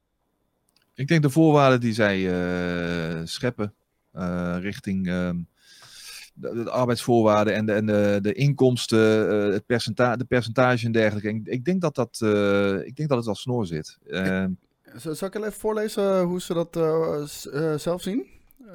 Ik 0.94 1.08
denk 1.08 1.22
de 1.22 1.30
voorwaarden 1.30 1.80
die 1.80 1.94
zij 1.94 2.20
uh, 2.20 3.22
scheppen 3.24 3.74
richting 4.60 5.08
ehm, 5.08 5.38
de, 6.34 6.64
de, 6.64 6.70
arbeidsvoorwaarden 6.70 7.54
en 7.54 7.66
de, 7.66 7.74
en 7.74 7.86
de, 7.86 8.20
de 8.22 8.34
inkomsten, 8.34 9.00
het 9.54 9.66
percentage, 9.66 10.18
de 10.18 10.26
percentage 10.26 10.86
en 10.86 10.92
dergelijke. 10.92 11.30
Ik, 11.30 11.48
ik, 11.48 11.66
denk 11.66 11.82
dat 11.82 11.96
dat, 11.96 12.22
ik 12.86 12.96
denk 12.96 13.10
dat 13.10 13.18
het 13.18 13.28
al 13.28 13.36
snor 13.36 13.66
zit. 13.66 13.98
Ehm, 14.08 14.52
zal 14.96 15.28
ik 15.28 15.36
even 15.36 15.54
voorlezen 15.54 16.22
hoe 16.22 16.42
ze 16.42 16.54
dat 16.54 16.76
uh, 16.76 17.74
zelf 17.76 18.02
zien? 18.02 18.28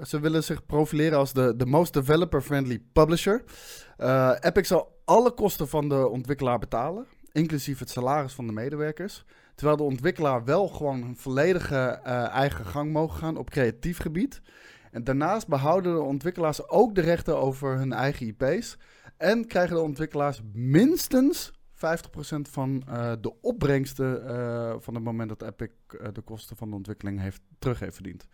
Ze 0.02 0.20
willen 0.20 0.44
zich 0.44 0.66
profileren 0.66 1.18
als 1.18 1.32
de, 1.32 1.56
de 1.56 1.66
most 1.66 1.92
developer-friendly 1.92 2.82
publisher. 2.92 3.42
Epic 4.40 4.66
zal 4.66 5.00
alle 5.04 5.30
kosten 5.30 5.68
van 5.68 5.88
de 5.88 6.08
ontwikkelaar 6.08 6.58
betalen, 6.58 7.06
inclusief 7.32 7.78
het 7.78 7.90
salaris 7.90 8.32
van 8.32 8.46
de 8.46 8.52
medewerkers. 8.52 9.24
Terwijl 9.54 9.78
de 9.78 9.82
ontwikkelaar 9.82 10.44
wel 10.44 10.68
gewoon 10.68 11.02
een 11.02 11.16
volledige 11.16 11.78
eigen 12.32 12.64
gang 12.64 12.92
mogen 12.92 13.18
gaan 13.18 13.36
op 13.36 13.50
creatief 13.50 13.98
gebied. 13.98 14.40
En 14.90 15.04
daarnaast 15.04 15.48
behouden 15.48 15.94
de 15.94 16.00
ontwikkelaars 16.00 16.68
ook 16.68 16.94
de 16.94 17.00
rechten 17.00 17.38
over 17.38 17.76
hun 17.76 17.92
eigen 17.92 18.26
IP's. 18.26 18.76
En 19.16 19.46
krijgen 19.46 19.76
de 19.76 19.82
ontwikkelaars 19.82 20.40
minstens 20.52 21.52
50% 21.80 22.50
van 22.50 22.82
uh, 22.88 23.12
de 23.20 23.32
opbrengsten 23.40 24.22
uh, 24.24 24.74
van 24.78 24.94
het 24.94 25.04
moment 25.04 25.28
dat 25.28 25.42
Epic 25.42 25.70
uh, 25.90 26.08
de 26.12 26.20
kosten 26.20 26.56
van 26.56 26.70
de 26.70 26.76
ontwikkeling 26.76 27.20
heeft 27.20 27.40
terug 27.58 27.80
heeft 27.80 27.94
verdiend. 27.94 28.28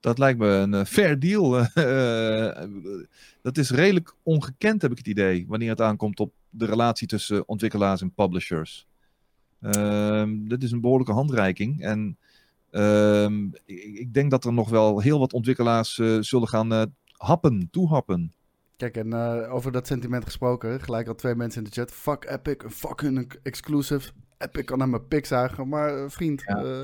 Dat 0.00 0.18
lijkt 0.18 0.38
me 0.38 0.46
een 0.46 0.86
fair 0.86 1.18
deal. 1.18 1.50
dat 3.42 3.58
is 3.58 3.70
redelijk 3.70 4.14
ongekend, 4.22 4.82
heb 4.82 4.90
ik 4.90 4.98
het 4.98 5.06
idee, 5.06 5.44
wanneer 5.48 5.70
het 5.70 5.80
aankomt 5.80 6.20
op 6.20 6.32
de 6.50 6.66
relatie 6.66 7.06
tussen 7.06 7.48
ontwikkelaars 7.48 8.00
en 8.00 8.14
publishers. 8.14 8.86
Ehm, 9.60 10.48
dit 10.48 10.62
is 10.62 10.72
een 10.72 10.80
behoorlijke 10.80 11.12
handreiking. 11.12 11.80
En 11.80 12.18
ehm, 12.70 13.44
ik, 13.64 13.82
ik, 13.94 14.14
denk 14.14 14.30
dat 14.30 14.44
er 14.44 14.52
nog 14.52 14.68
wel 14.68 15.00
heel 15.00 15.18
wat 15.18 15.32
ontwikkelaars 15.32 15.94
zullen 16.20 16.48
gaan 16.48 16.92
happen, 17.12 17.68
toehappen. 17.70 18.32
Kijk, 18.76 18.96
en 18.96 19.12
eh, 19.12 19.54
over 19.54 19.72
dat 19.72 19.86
sentiment 19.86 20.24
gesproken, 20.24 20.80
gelijk 20.80 21.08
al 21.08 21.14
twee 21.14 21.34
mensen 21.34 21.64
in 21.64 21.70
de 21.70 21.74
chat. 21.80 21.90
Fuck 21.90 22.24
Epic, 22.24 22.56
fuck 22.68 23.00
hun 23.00 23.30
exclusive. 23.42 24.10
Epic 24.38 24.64
kan 24.64 24.78
naar 24.78 24.88
mijn 24.88 25.08
pik 25.08 25.26
zuigen. 25.26 25.68
Maar 25.68 25.96
eh, 25.96 26.04
vriend, 26.08 26.42
Ja, 26.46 26.56
eh, 26.64 26.80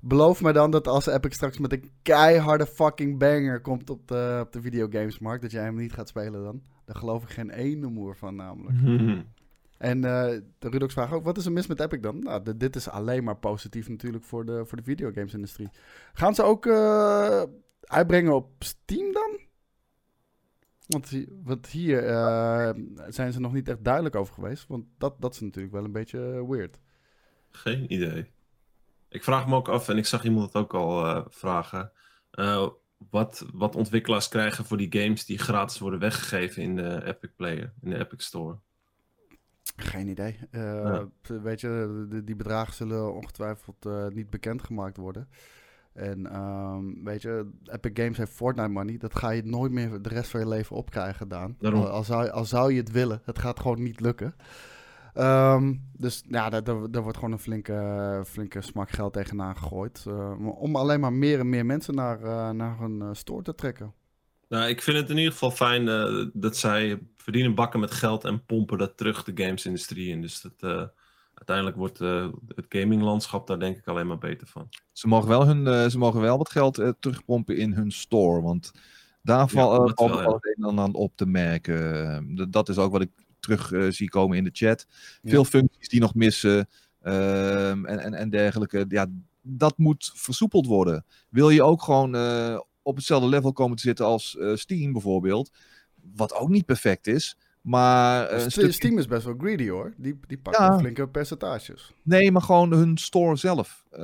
beloof 0.00 0.42
me 0.42 0.52
dan 0.52 0.70
dat 0.70 0.88
als 0.88 1.06
Epic 1.06 1.34
straks 1.34 1.58
met 1.58 1.72
een 1.72 1.90
keiharde 2.02 2.66
fucking 2.66 3.18
banger 3.18 3.60
komt 3.60 3.90
op 3.90 4.08
de, 4.08 4.38
op 4.46 4.52
de 4.52 4.60
videogamesmarkt, 4.60 5.42
dat 5.42 5.50
jij 5.50 5.62
hem 5.62 5.76
niet 5.76 5.92
gaat 5.92 6.08
spelen 6.08 6.42
dan. 6.44 6.62
Daar 6.84 6.96
geloof 6.96 7.22
ik 7.22 7.28
geen 7.30 7.50
ene 7.50 7.86
moer 7.86 8.16
van 8.16 8.34
namelijk. 8.36 8.78
En 9.78 10.04
eh 10.04 10.40
de 10.58 10.68
Rudox 10.68 10.92
vraagt 10.92 11.12
ook, 11.12 11.24
wat 11.24 11.36
is 11.36 11.46
er 11.46 11.52
mis 11.52 11.66
met 11.66 11.80
Epic 11.80 12.00
dan? 12.00 12.18
Nou, 12.18 12.42
dit- 12.42 12.60
dit 12.60 12.76
is 12.76 12.88
alleen 12.88 13.24
maar 13.24 13.36
positief 13.36 13.88
natuurlijk 13.88 14.24
voor 14.24 14.44
de, 14.44 14.64
voor 14.66 14.76
de 14.76 14.84
videogames-industrie. 14.84 15.68
Gaan 16.12 16.34
ze 16.34 16.42
ook 16.42 16.66
uitbrengen 17.80 18.34
op 18.34 18.48
Steam 18.58 19.12
dan? 19.12 19.38
Want, 20.86 21.08
hi- 21.08 21.28
want 21.42 21.66
hier 21.66 22.04
eh, 22.06 22.70
zijn 23.08 23.32
ze 23.32 23.40
nog 23.40 23.52
niet 23.52 23.68
echt 23.68 23.84
duidelijk 23.84 24.14
over 24.14 24.34
geweest. 24.34 24.66
Want 24.68 24.84
dat, 24.98 25.20
dat 25.20 25.34
is 25.34 25.40
natuurlijk 25.40 25.74
wel 25.74 25.84
een 25.84 25.92
beetje 25.92 26.46
weird. 26.48 26.78
Geen 27.50 27.92
idee. 27.92 28.30
Ik 29.08 29.24
vraag 29.24 29.46
me 29.48 29.54
ook 29.54 29.68
af, 29.68 29.88
en 29.88 29.96
ik 29.96 30.06
zag 30.06 30.24
iemand 30.24 30.46
het 30.46 30.54
ook 30.62 30.74
al 30.74 31.06
eh, 31.06 31.24
vragen. 31.28 31.92
eh, 32.30 32.68
wat, 33.10 33.46
wat 33.52 33.76
ontwikkelaars 33.76 34.28
krijgen 34.28 34.64
voor 34.64 34.76
die 34.76 35.00
games 35.02 35.24
die 35.24 35.38
gratis 35.38 35.78
worden 35.78 36.00
weggegeven 36.00 36.62
in 36.62 36.76
de 36.76 37.04
Epic 37.04 37.30
Player, 37.36 37.72
in 37.80 37.90
de 37.90 37.98
Epic 37.98 38.24
Store. 38.24 38.58
Geen 39.76 40.08
idee. 40.08 40.38
Eh, 40.50 40.60
Ja. 40.62 41.08
Weet 41.42 41.60
je, 41.60 42.06
de- 42.10 42.24
die 42.24 42.36
bedragen 42.36 42.74
zullen 42.74 43.14
ongetwijfeld 43.14 43.86
eh, 43.86 44.06
niet 44.08 44.30
bekendgemaakt 44.30 44.96
worden. 44.96 45.28
En 45.94 46.26
ehm, 46.26 47.04
weet 47.04 47.22
je, 47.22 47.50
Epic 47.64 47.90
Games 47.94 48.16
heeft 48.16 48.32
Fortnite 48.32 48.68
money. 48.68 48.96
Dat 48.96 49.16
ga 49.18 49.30
je 49.30 49.42
nooit 49.44 49.72
meer 49.72 50.02
de 50.02 50.08
rest 50.08 50.30
van 50.30 50.40
je 50.40 50.48
leven 50.48 50.76
opkrijgen, 50.76 51.28
Daan. 51.28 51.56
Daarom. 51.58 51.80
Al, 51.80 51.88
al 51.88 52.04
zou, 52.04 52.28
al 52.28 52.44
zou 52.44 52.72
je 52.72 52.80
het 52.80 52.90
willen, 52.90 53.20
het 53.24 53.38
gaat 53.38 53.60
gewoon 53.60 53.82
niet 53.82 54.00
lukken. 54.00 54.34
Ehm, 55.14 55.74
dus 55.92 56.24
ja, 56.28 56.50
daar, 56.50 57.02
wordt 57.02 57.16
gewoon 57.16 57.32
een 57.32 57.38
flinke, 57.38 58.22
flinke 58.26 58.60
smak 58.60 58.90
geld 58.90 59.12
tegenaan 59.12 59.56
gegooid. 59.56 60.04
eh, 60.08 60.46
om 60.60 60.76
alleen 60.76 61.00
maar 61.00 61.12
meer 61.12 61.38
en 61.38 61.48
meer 61.48 61.66
mensen 61.66 61.94
naar, 61.94 62.22
eh, 62.22 62.50
naar 62.50 62.78
hun 62.78 63.00
eh, 63.02 63.08
store 63.12 63.42
te 63.42 63.54
trekken. 63.54 63.94
Nou, 64.48 64.68
ik 64.68 64.82
vind 64.82 64.96
het 64.96 65.10
in 65.10 65.16
ieder 65.16 65.32
geval 65.32 65.50
fijn 65.50 65.88
eh, 65.88 66.26
dat 66.32 66.56
zij 66.56 66.98
verdienen 67.16 67.54
bakken 67.54 67.80
met 67.80 67.90
geld 67.90 68.24
en 68.24 68.44
pompen 68.44 68.78
dat 68.78 68.96
terug 68.96 69.24
de 69.24 69.44
gamesindustrie 69.44 70.08
in. 70.08 70.20
Dus 70.20 70.40
dat, 70.40 70.90
uiteindelijk 71.48 71.76
wordt 71.76 72.00
eh, 72.00 72.28
het 72.54 72.66
gaminglandschap 72.68 73.46
daar 73.46 73.58
denk 73.58 73.76
ik 73.76 73.86
alleen 73.86 74.06
maar 74.06 74.18
beter 74.18 74.46
van. 74.46 74.68
Ze 74.92 75.08
mogen 75.08 75.28
wel, 75.28 75.46
hun, 75.46 75.66
eh, 75.66 75.86
ze 75.86 75.98
mogen 75.98 76.20
wel 76.20 76.38
wat 76.38 76.50
geld 76.50 76.78
eh, 76.78 76.88
terugpompen 77.00 77.56
in 77.56 77.72
hun 77.72 77.92
store. 77.92 78.42
Want 78.42 78.70
daar 79.22 79.38
Ja, 79.38 79.44
eh, 79.44 79.48
valt 79.94 80.14
ja. 80.14 80.32
het 80.32 80.44
een 80.56 80.64
en 80.68 80.78
ander 80.78 81.00
op 81.00 81.12
te 81.16 81.26
merken. 81.26 82.06
Eh, 82.38 82.44
d- 82.46 82.52
dat 82.52 82.68
is 82.68 82.78
ook 82.78 82.92
wat 82.92 83.00
ik 83.02 83.10
terug 83.40 83.72
zie 83.94 84.08
komen 84.08 84.36
in 84.36 84.44
de 84.44 84.50
chat. 84.52 84.86
Veel 85.22 85.44
functies 85.44 85.88
die 85.88 86.00
nog 86.00 86.14
missen 86.14 86.68
ehm, 87.02 87.84
en, 87.84 87.98
en, 87.98 88.14
en 88.14 88.30
dergelijke. 88.30 88.84
Ja, 88.88 89.06
dat 89.42 89.78
moet 89.78 90.10
versoepeld 90.14 90.66
worden. 90.66 91.04
Wil 91.28 91.50
je 91.50 91.62
ook 91.62 91.82
gewoon 91.82 92.14
eh, 92.14 92.58
op 92.82 92.96
hetzelfde 92.96 93.28
level 93.28 93.52
komen 93.52 93.76
te 93.76 93.82
zitten 93.82 94.06
als 94.06 94.36
eh, 94.36 94.54
Steam 94.54 94.92
bijvoorbeeld. 94.92 95.50
Wat 96.14 96.34
ook 96.34 96.48
niet 96.48 96.64
perfect 96.66 97.06
is. 97.06 97.36
Maar 97.64 98.26
eh, 98.26 98.48
stukje- 98.48 98.72
Steam 98.72 98.98
is 98.98 99.06
best 99.06 99.24
wel 99.24 99.34
greedy 99.38 99.68
hoor. 99.68 99.94
Die, 99.96 100.18
die 100.26 100.38
Ja. 100.50 100.68
wel 100.68 100.78
flinke 100.78 101.08
percentages. 101.08 101.92
Nee, 102.02 102.32
maar 102.32 102.42
gewoon 102.42 102.72
hun 102.72 102.98
store 102.98 103.36
zelf. 103.36 103.84
Eh, 103.90 104.00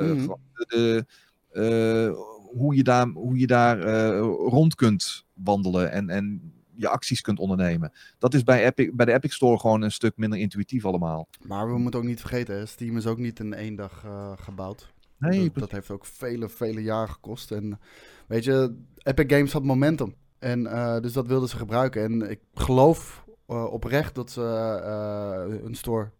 Mhm. 0.00 0.28
de, 0.54 1.04
eh, 1.50 2.16
hoe 2.58 2.76
je 2.76 2.82
daar, 2.82 3.06
hoe 3.08 3.38
je 3.38 3.46
daar 3.46 3.80
rond 4.28 4.74
kunt 4.74 5.24
wandelen 5.34 5.90
en, 5.92 6.08
en 6.10 6.52
je 6.74 6.88
acties 6.88 7.20
kunt 7.20 7.38
ondernemen. 7.38 7.92
Dat 8.18 8.34
is 8.34 8.42
bij, 8.42 8.64
Epic, 8.66 8.90
bij 8.92 9.06
de 9.06 9.12
Epic 9.12 9.34
Store 9.34 9.58
gewoon 9.58 9.82
een 9.82 9.92
stuk 9.92 10.16
minder 10.16 10.38
intuïtief 10.38 10.84
allemaal. 10.84 11.28
Maar 11.46 11.72
we 11.72 11.78
moeten 11.78 12.00
ook 12.00 12.06
niet 12.06 12.20
vergeten, 12.20 12.54
hè, 12.56 12.66
Steam 12.66 12.96
is 12.96 13.06
ook 13.06 13.18
niet 13.18 13.40
in 13.40 13.54
één 13.54 13.74
dag 13.74 14.04
gebouwd. 14.40 14.92
Nee, 15.18 15.44
dat, 15.44 15.54
dat 15.54 15.70
heeft 15.70 15.90
ook 15.90 16.06
vele, 16.06 16.48
vele 16.48 16.82
jaren 16.82 17.08
gekost. 17.14 17.50
En 17.52 17.80
weet 18.26 18.44
je, 18.44 18.74
Epic 18.96 19.36
Games 19.36 19.52
had 19.52 19.62
momentum. 19.64 20.14
En 20.40 20.66
eh, 20.66 21.00
dus 21.00 21.12
dat 21.12 21.26
wilden 21.26 21.48
ze 21.48 21.56
gebruiken. 21.56 22.02
En 22.02 22.30
ik 22.30 22.40
geloof 22.54 23.24
eh, 23.46 23.64
oprecht 23.64 24.14
dat 24.14 24.30
ze 24.30 24.42
eh, 24.84 25.62
hun 25.62 25.74
store 25.74 26.10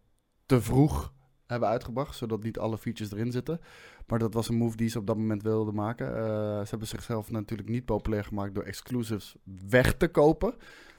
te 0.45 0.61
vroeg 0.61 1.13
hebben 1.45 1.69
uitgebracht, 1.69 2.15
zodat 2.15 2.43
niet 2.43 2.59
alle 2.59 2.77
features 2.77 3.11
erin 3.11 3.31
zitten. 3.31 3.59
Maar 4.07 4.19
dat 4.19 4.33
was 4.33 4.49
een 4.49 4.55
move 4.55 4.77
die 4.77 4.89
ze 4.89 4.99
op 4.99 5.07
dat 5.07 5.17
moment 5.17 5.43
wilden 5.43 5.73
maken. 5.75 6.05
Ze 6.63 6.69
hebben 6.69 6.87
zichzelf 6.87 7.31
natuurlijk 7.31 7.69
niet 7.69 7.85
populair 7.85 8.23
gemaakt 8.23 8.55
door 8.55 8.63
exclusives 8.63 9.35
weg 9.69 9.93
te 9.93 10.07
kopen. 10.07 10.49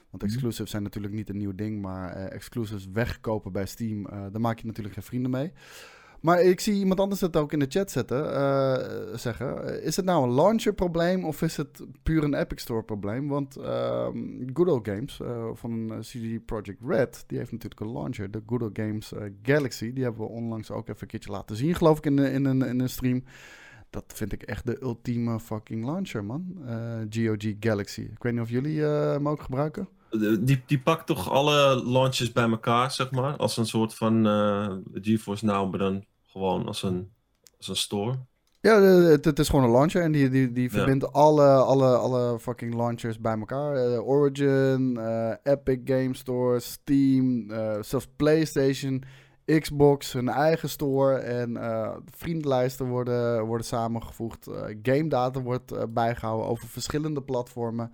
Want 0.09 0.23
Mhm. 0.23 0.31
exclusives 0.31 0.69
zijn 0.71 0.83
natuurlijk 0.83 1.13
niet 1.13 1.29
een 1.29 1.37
nieuw 1.37 1.55
ding, 1.55 1.81
maar 1.81 2.11
exclusives 2.13 2.87
wegkopen 2.91 3.51
bij 3.51 3.65
Steam, 3.65 4.03
daar 4.03 4.41
maak 4.41 4.59
je 4.59 4.65
natuurlijk 4.65 4.95
geen 4.95 5.03
vrienden 5.03 5.31
mee. 5.31 5.51
Maar 6.23 6.41
ik 6.41 6.59
zie 6.59 6.73
iemand 6.73 6.99
anders 6.99 7.21
het 7.21 7.35
ook 7.37 7.53
in 7.53 7.59
de 7.59 7.65
chat 7.69 7.91
zetten, 7.91 8.33
eh, 8.35 9.15
zeggen. 9.17 9.81
Is 9.83 9.95
het 9.95 10.05
nou 10.05 10.23
een 10.23 10.33
launcher 10.33 10.73
probleem 10.73 11.25
of 11.25 11.41
is 11.41 11.57
het 11.57 11.85
puur 12.03 12.23
een 12.23 12.33
Epic 12.33 12.61
Store 12.61 12.83
probleem? 12.83 13.27
Want 13.27 13.55
ehm 13.55 14.17
Good 14.53 14.67
Old 14.67 14.87
Games 14.87 15.19
eh, 15.19 15.47
van 15.53 15.91
eh, 15.91 15.99
CD 15.99 16.45
Projekt 16.45 16.79
Red, 16.85 17.23
die 17.27 17.37
heeft 17.37 17.51
natuurlijk 17.51 17.81
een 17.81 17.91
launcher. 17.91 18.31
De 18.31 18.41
Good 18.45 18.61
Old 18.61 18.77
Games 18.77 19.11
Galaxy, 19.41 19.93
die 19.93 20.03
hebben 20.03 20.21
we 20.21 20.27
onlangs 20.27 20.71
ook 20.71 20.87
even 20.87 21.01
een 21.01 21.07
keertje 21.07 21.31
laten 21.31 21.55
zien, 21.55 21.75
geloof 21.75 21.97
ik, 21.97 22.05
in, 22.05 22.15
de- 22.15 22.31
in, 22.31 22.45
een, 22.45 22.61
in 22.61 22.79
een 22.79 22.89
stream. 22.89 23.23
Dat 23.89 24.03
vind 24.07 24.31
ik 24.33 24.43
echt 24.43 24.65
de 24.65 24.81
ultieme 24.81 25.39
fucking 25.39 25.85
launcher, 25.85 26.23
man. 26.23 26.57
GOG 27.09 27.53
Galaxy. 27.59 28.01
Ik 28.01 28.23
weet 28.23 28.33
niet 28.33 28.41
of 28.41 28.49
jullie 28.49 28.81
hem 28.81 29.29
ook 29.29 29.41
gebruiken. 29.41 29.87
Die, 30.39 30.61
die 30.65 30.79
pakt 30.79 31.05
toch 31.07 31.29
alle 31.29 31.83
launches 31.85 32.31
bij 32.31 32.49
elkaar, 32.49 32.91
zeg 32.91 33.11
maar, 33.11 33.35
als 33.37 33.57
een 33.57 33.65
soort 33.65 33.93
van 33.93 34.25
GeForce 34.93 35.45
Now, 35.45 35.69
maar 35.69 35.79
dan 35.79 36.03
gewoon 36.33 36.65
als 36.67 36.83
een, 36.83 37.11
als 37.57 37.67
een 37.67 37.75
store. 37.75 38.17
Ja, 38.61 38.81
het, 38.81 39.25
het 39.25 39.39
is 39.39 39.49
gewoon 39.49 39.65
een 39.65 39.71
launcher 39.71 40.01
en 40.01 40.11
die, 40.11 40.29
die, 40.29 40.51
die 40.51 40.63
Ja. 40.63 40.69
verbindt 40.69 41.11
alle, 41.13 41.47
alle, 41.47 41.95
alle 41.97 42.39
fucking 42.39 42.73
launchers 42.73 43.19
bij 43.19 43.37
elkaar. 43.37 43.75
Eh, 43.75 44.07
Origin, 44.07 44.97
eh, 44.97 45.33
Epic 45.43 45.79
Game 45.85 46.13
Store, 46.15 46.59
Steam, 46.59 47.51
eh, 47.51 47.81
zelfs 47.81 48.07
PlayStation, 48.15 49.03
Xbox, 49.59 50.13
hun 50.13 50.29
eigen 50.29 50.69
store. 50.69 51.15
En 51.15 51.57
vriendenlijsten 52.11 52.87
worden, 52.87 53.45
worden 53.45 53.65
samengevoegd. 53.65 54.49
Game 54.83 55.07
data 55.07 55.41
wordt 55.41 55.71
eh, 55.71 55.83
bijgehouden 55.89 56.47
over 56.47 56.67
verschillende 56.67 57.21
platformen. 57.21 57.91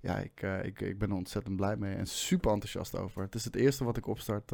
Ja, 0.00 0.16
ik, 0.18 0.42
ik, 0.62 0.80
ik 0.80 0.98
ben 0.98 1.08
er 1.10 1.16
ontzettend 1.16 1.56
blij 1.56 1.76
mee 1.76 1.94
en 1.94 2.06
super 2.06 2.50
enthousiast 2.52 2.98
over. 2.98 3.22
Het 3.22 3.34
is 3.34 3.44
het 3.44 3.56
eerste 3.56 3.84
wat 3.84 3.96
ik 3.96 4.06
opstart 4.06 4.52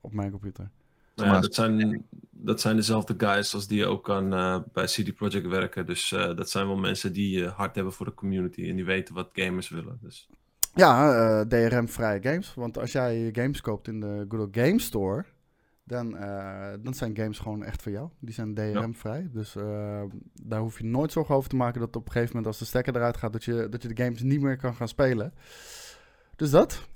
op 0.00 0.12
mijn 0.12 0.30
computer. 0.30 0.70
Nou 1.16 1.28
ja, 1.28 1.40
dat, 1.40 1.54
zijn, 1.54 2.06
dat 2.30 2.60
zijn 2.60 2.76
dezelfde 2.76 3.14
guys 3.16 3.54
als 3.54 3.66
die 3.66 3.86
ook 3.86 4.10
aan, 4.10 4.32
eh, 4.32 4.58
bij 4.72 4.84
CD 4.84 5.14
Projekt 5.14 5.46
werken. 5.46 5.86
Dus 5.86 6.12
eh, 6.12 6.36
dat 6.36 6.50
zijn 6.50 6.66
wel 6.66 6.76
mensen 6.76 7.12
die 7.12 7.44
eh, 7.44 7.56
hard 7.56 7.74
hebben 7.74 7.92
voor 7.92 8.06
de 8.06 8.14
community 8.14 8.68
en 8.68 8.76
die 8.76 8.84
weten 8.84 9.14
wat 9.14 9.28
gamers 9.32 9.68
willen. 9.68 9.98
Dus 10.02 10.28
Ja, 10.74 11.44
DRM-vrije 11.44 12.22
games. 12.22 12.54
Want 12.54 12.78
als 12.78 12.92
jij 12.92 13.28
games 13.32 13.60
koopt 13.60 13.88
in 13.88 14.00
de 14.00 14.24
Google 14.28 14.62
Game 14.62 14.80
Store, 14.80 15.24
dan, 15.84 16.10
dan 16.82 16.94
zijn 16.94 17.16
games 17.16 17.38
gewoon 17.38 17.64
echt 17.64 17.82
voor 17.82 17.92
jou. 17.92 18.08
Die 18.18 18.34
zijn 18.34 18.54
DRM-vrij. 18.54 19.28
Dus 19.32 19.54
daar 20.42 20.60
hoef 20.60 20.78
je 20.78 20.84
nooit 20.84 21.12
zorgen 21.12 21.34
over 21.34 21.50
te 21.50 21.56
maken 21.56 21.80
dat 21.80 21.96
op 21.96 22.06
een 22.06 22.12
gegeven 22.12 22.28
moment 22.28 22.46
als 22.46 22.58
de 22.58 22.64
stekker 22.64 22.96
eruit 22.96 23.16
gaat, 23.16 23.32
dat 23.32 23.44
je, 23.44 23.68
dat 23.70 23.82
je 23.82 23.88
de 23.94 24.02
games 24.02 24.22
niet 24.22 24.40
meer 24.40 24.56
kan 24.56 24.74
gaan 24.74 24.88
spelen. 24.88 25.34
Dus 26.36 26.50
dat. 26.50 26.88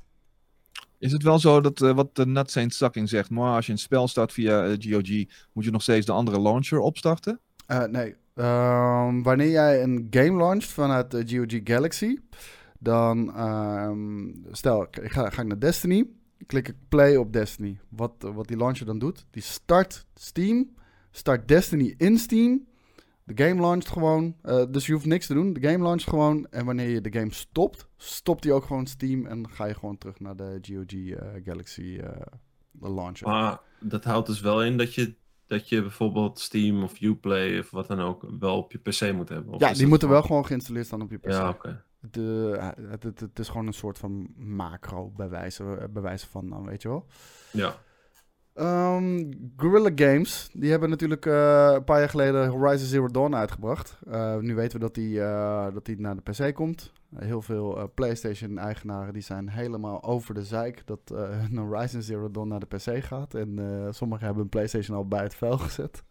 Is 1.00 1.12
het 1.12 1.22
wel 1.22 1.38
zo 1.38 1.60
dat 1.60 1.82
eh, 1.82 1.94
wat 1.94 2.16
de 2.16 2.26
Nut 2.26 2.50
Saint 2.50 2.74
zegt, 3.04 3.30
maar 3.30 3.54
als 3.54 3.66
je 3.66 3.72
een 3.72 3.78
spel 3.78 4.08
start 4.08 4.32
via 4.32 4.64
eh, 4.64 4.76
GOG, 4.78 5.24
moet 5.52 5.64
je 5.64 5.70
nog 5.70 5.82
steeds 5.82 6.06
de 6.06 6.12
andere 6.12 6.40
launcher 6.40 6.78
opstarten? 6.78 7.40
Eh, 7.66 7.84
nee. 7.84 8.14
Ehm, 8.34 9.22
wanneer 9.22 9.50
jij 9.50 9.82
een 9.82 10.06
game 10.10 10.36
launcht 10.36 10.68
vanuit 10.68 11.14
GOG 11.26 11.60
Galaxy, 11.64 12.16
dan 12.78 13.34
ehm, 13.34 14.28
stel, 14.50 14.82
ik 14.82 15.12
ga, 15.12 15.30
ga 15.30 15.42
ik 15.42 15.48
naar 15.48 15.58
Destiny, 15.58 16.06
klik 16.46 16.68
ik 16.68 16.76
play 16.88 17.16
op 17.16 17.32
Destiny. 17.32 17.78
Wat, 17.88 18.12
eh, 18.18 18.34
wat 18.34 18.48
die 18.48 18.56
launcher 18.56 18.86
dan 18.86 18.98
doet, 18.98 19.26
die 19.30 19.42
start 19.42 20.06
Steam, 20.14 20.70
start 21.10 21.48
Destiny 21.48 21.94
in 21.96 22.18
Steam. 22.18 22.68
De 23.34 23.44
game 23.44 23.60
launcht 23.60 23.88
gewoon, 23.88 24.36
eh, 24.42 24.64
dus 24.68 24.86
je 24.86 24.92
hoeft 24.92 25.06
niks 25.06 25.26
te 25.26 25.34
doen. 25.34 25.52
De 25.52 25.68
game 25.68 25.84
launcht 25.84 26.08
gewoon 26.08 26.46
en 26.50 26.64
wanneer 26.64 26.88
je 26.88 27.00
de 27.00 27.12
game 27.12 27.32
stopt, 27.32 27.86
stopt 27.96 28.42
die 28.42 28.52
ook 28.52 28.64
gewoon 28.64 28.86
Steam 28.86 29.26
en 29.26 29.50
ga 29.50 29.64
je 29.64 29.74
gewoon 29.74 29.98
terug 29.98 30.20
naar 30.20 30.36
de 30.36 30.58
GOG 30.60 30.92
eh, 30.92 31.44
Galaxy 31.44 31.98
eh, 32.02 32.10
launcher. 32.80 33.28
Maar 33.28 33.60
dat 33.80 34.04
houdt 34.04 34.26
dus 34.26 34.40
wel 34.40 34.64
in 34.64 34.76
dat 34.76 34.94
je, 34.94 35.14
dat 35.46 35.68
je 35.68 35.80
bijvoorbeeld 35.80 36.38
Steam 36.38 36.82
of 36.82 37.00
Uplay 37.00 37.58
of 37.58 37.70
wat 37.70 37.86
dan 37.86 38.00
ook 38.00 38.26
wel 38.38 38.56
op 38.56 38.72
je 38.72 38.78
PC 38.78 39.12
moet 39.12 39.28
hebben. 39.28 39.54
Of 39.54 39.60
ja, 39.60 39.72
die 39.72 39.86
moeten 39.86 40.08
wel 40.08 40.22
gewoon 40.22 40.46
geïnstalleerd 40.46 40.86
staan 40.86 41.02
op 41.02 41.10
je 41.10 41.18
PC. 41.18 41.30
Ja, 41.30 41.48
oké. 41.48 41.82
De, 42.10 42.56
het, 42.88 43.02
het, 43.02 43.20
het 43.20 43.38
is 43.38 43.48
gewoon 43.48 43.66
een 43.66 43.72
soort 43.72 43.98
van 43.98 44.28
macro 44.36 45.10
bij 45.16 45.28
wijze, 45.28 45.88
bij 45.90 46.02
wijze 46.02 46.28
van, 46.28 46.48
dan 46.50 46.64
weet 46.64 46.82
je 46.82 46.88
wel. 46.88 47.06
Ja. 47.50 47.76
Ehm 48.60 49.30
Guerrilla 49.56 49.90
Games, 49.94 50.50
die 50.52 50.70
hebben 50.70 50.90
natuurlijk 50.90 51.26
eh, 51.26 51.70
een 51.74 51.84
paar 51.84 51.98
jaar 51.98 52.08
geleden 52.08 52.48
Horizon 52.48 52.86
Zero 52.86 53.08
Dawn 53.08 53.34
uitgebracht. 53.34 53.98
Eh, 54.10 54.36
nu 54.36 54.54
weten 54.54 54.72
we 54.72 54.84
dat 54.84 54.94
die, 54.94 55.22
eh, 55.22 55.66
dat 55.74 55.84
die 55.84 56.00
naar 56.00 56.16
de 56.16 56.30
PC 56.30 56.54
komt. 56.54 56.92
heel 57.16 57.42
veel 57.42 57.90
PlayStation-eigenaren 57.94 59.12
die 59.12 59.22
zijn 59.22 59.48
helemaal 59.48 60.02
over 60.02 60.34
de 60.34 60.44
zeik 60.44 60.86
dat 60.86 61.00
een 61.50 61.56
Horizon 61.56 62.02
Zero 62.02 62.30
Dawn 62.30 62.48
naar 62.48 62.60
de 62.60 62.76
PC 62.76 63.04
gaat. 63.04 63.34
En 63.34 63.58
sommigen 63.90 64.24
hebben 64.24 64.42
een 64.42 64.48
PlayStation 64.48 64.96
al 64.96 65.08
bij 65.08 65.22
het 65.22 65.34
vuil 65.34 65.58
gezet. 65.58 66.02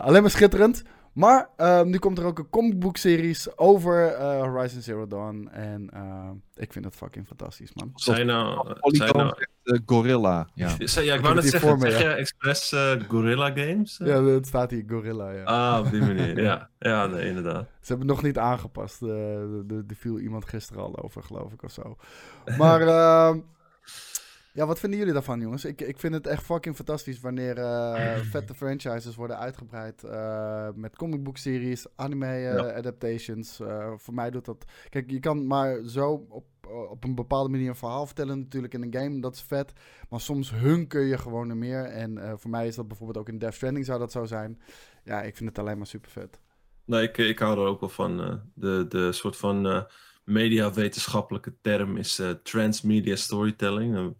Alleen 0.00 0.22
maar 0.22 0.30
schitterend. 0.30 0.82
Maar 1.12 1.48
eh, 1.56 1.82
nu 1.82 1.98
komt 1.98 2.18
er 2.18 2.24
ook 2.24 2.38
een 2.38 2.48
comicboek-series 2.50 3.56
over 3.58 4.06
eh, 4.06 4.40
Horizon 4.40 4.80
Zero 4.80 5.06
Dawn. 5.06 5.48
En 5.52 5.90
eh, 5.92 6.30
ik 6.54 6.72
vind 6.72 6.84
het 6.84 6.94
fucking 6.94 7.26
fantastisch, 7.26 7.70
man. 7.74 7.90
Zijn 7.94 8.26
nou... 8.26 8.66
zijn 8.66 8.78
Polygon 8.80 9.16
nou 9.16 9.34
eh, 9.62 9.78
Gorilla. 9.86 10.48
Ja. 10.54 10.68
Zei- 10.78 11.06
ja, 11.06 11.12
ik 11.12 11.18
Ik 11.18 11.24
wou 11.24 11.34
net 11.34 11.44
zeggen, 11.44 11.68
voor 11.68 11.78
me, 11.78 11.90
zeg 11.90 12.02
ja. 12.02 12.08
je 12.08 12.14
expres 12.14 12.72
eh, 12.72 12.92
Gorilla 13.08 13.46
Games? 13.54 14.00
Ja, 14.04 14.22
het 14.24 14.46
staat 14.46 14.70
hier 14.70 14.84
Gorilla, 14.88 15.30
ja. 15.30 15.42
Ah, 15.44 15.78
op 15.84 15.90
die 15.90 16.00
manier, 16.00 16.42
ja. 16.42 16.68
Ja, 16.78 17.06
nee, 17.06 17.26
inderdaad. 17.28 17.62
Ze 17.80 17.86
hebben 17.88 18.06
het 18.06 18.16
nog 18.16 18.24
niet 18.26 18.38
aangepast. 18.38 19.02
eh, 19.02 19.08
Er 19.08 19.64
er 19.88 19.96
viel 19.96 20.18
iemand 20.18 20.44
gisteren 20.48 20.82
al 20.82 21.02
over, 21.02 21.22
geloof 21.22 21.52
ik, 21.52 21.62
of 21.62 21.70
zo. 21.70 21.96
Maar 22.58 22.80
ehm, 22.98 23.38
ja, 24.52 24.66
wat 24.66 24.78
vinden 24.78 24.98
jullie 24.98 25.14
daarvan, 25.14 25.40
jongens? 25.40 25.64
Ik, 25.64 25.80
ik 25.80 25.98
vind 25.98 26.14
het 26.14 26.26
echt 26.26 26.42
fucking 26.42 26.76
fantastisch 26.76 27.20
wanneer 27.20 27.58
eh, 27.58 28.16
vette 28.32 28.54
franchises 28.54 29.14
worden 29.16 29.38
uitgebreid 29.38 30.04
eh, 30.04 30.68
met 30.74 30.96
comicboekseries, 30.96 31.86
anime 31.96 32.26
eh, 32.26 32.42
Ja. 32.42 32.72
adaptations. 32.72 33.60
Voor 33.96 34.14
mij 34.14 34.30
doet 34.30 34.44
dat... 34.44 34.64
Kijk, 34.88 35.10
je 35.10 35.20
kan 35.20 35.46
maar 35.46 35.80
zo 35.86 36.26
op, 36.28 36.44
op 36.90 37.04
een 37.04 37.14
bepaalde 37.14 37.48
manier 37.50 37.68
een 37.68 37.74
verhaal 37.76 38.06
vertellen 38.06 38.38
natuurlijk 38.38 38.74
in 38.74 38.82
een 38.82 38.94
game. 38.94 39.20
Dat 39.20 39.34
is 39.34 39.42
vet. 39.42 39.72
Maar 40.08 40.20
soms 40.20 40.50
hunker 40.50 41.02
je 41.02 41.18
gewoon 41.18 41.50
er 41.50 41.56
meer. 41.56 41.84
En 41.84 42.38
voor 42.38 42.50
mij 42.50 42.66
is 42.66 42.74
dat 42.74 42.88
bijvoorbeeld 42.88 43.18
ook 43.18 43.28
in 43.28 43.38
Death 43.38 43.54
Stranding 43.54 43.84
zou 43.86 43.98
dat 43.98 44.12
zo 44.12 44.24
zijn. 44.24 44.60
Ja, 45.04 45.22
ik 45.22 45.36
vind 45.36 45.48
het 45.48 45.58
alleen 45.58 45.76
maar 45.78 45.86
super 45.86 46.10
vet. 46.10 46.40
Nee, 46.84 47.02
ik, 47.02 47.18
ik 47.18 47.38
hou 47.38 47.58
er 47.58 47.66
ook 47.66 47.80
wel 47.80 47.88
van. 47.88 48.40
de, 48.54 48.86
de 48.88 49.12
soort 49.12 49.36
van 49.36 49.86
mediawetenschappelijke 50.24 51.54
term 51.60 51.96
is 51.96 52.22
transmedia 52.42 53.16
storytelling. 53.16 54.14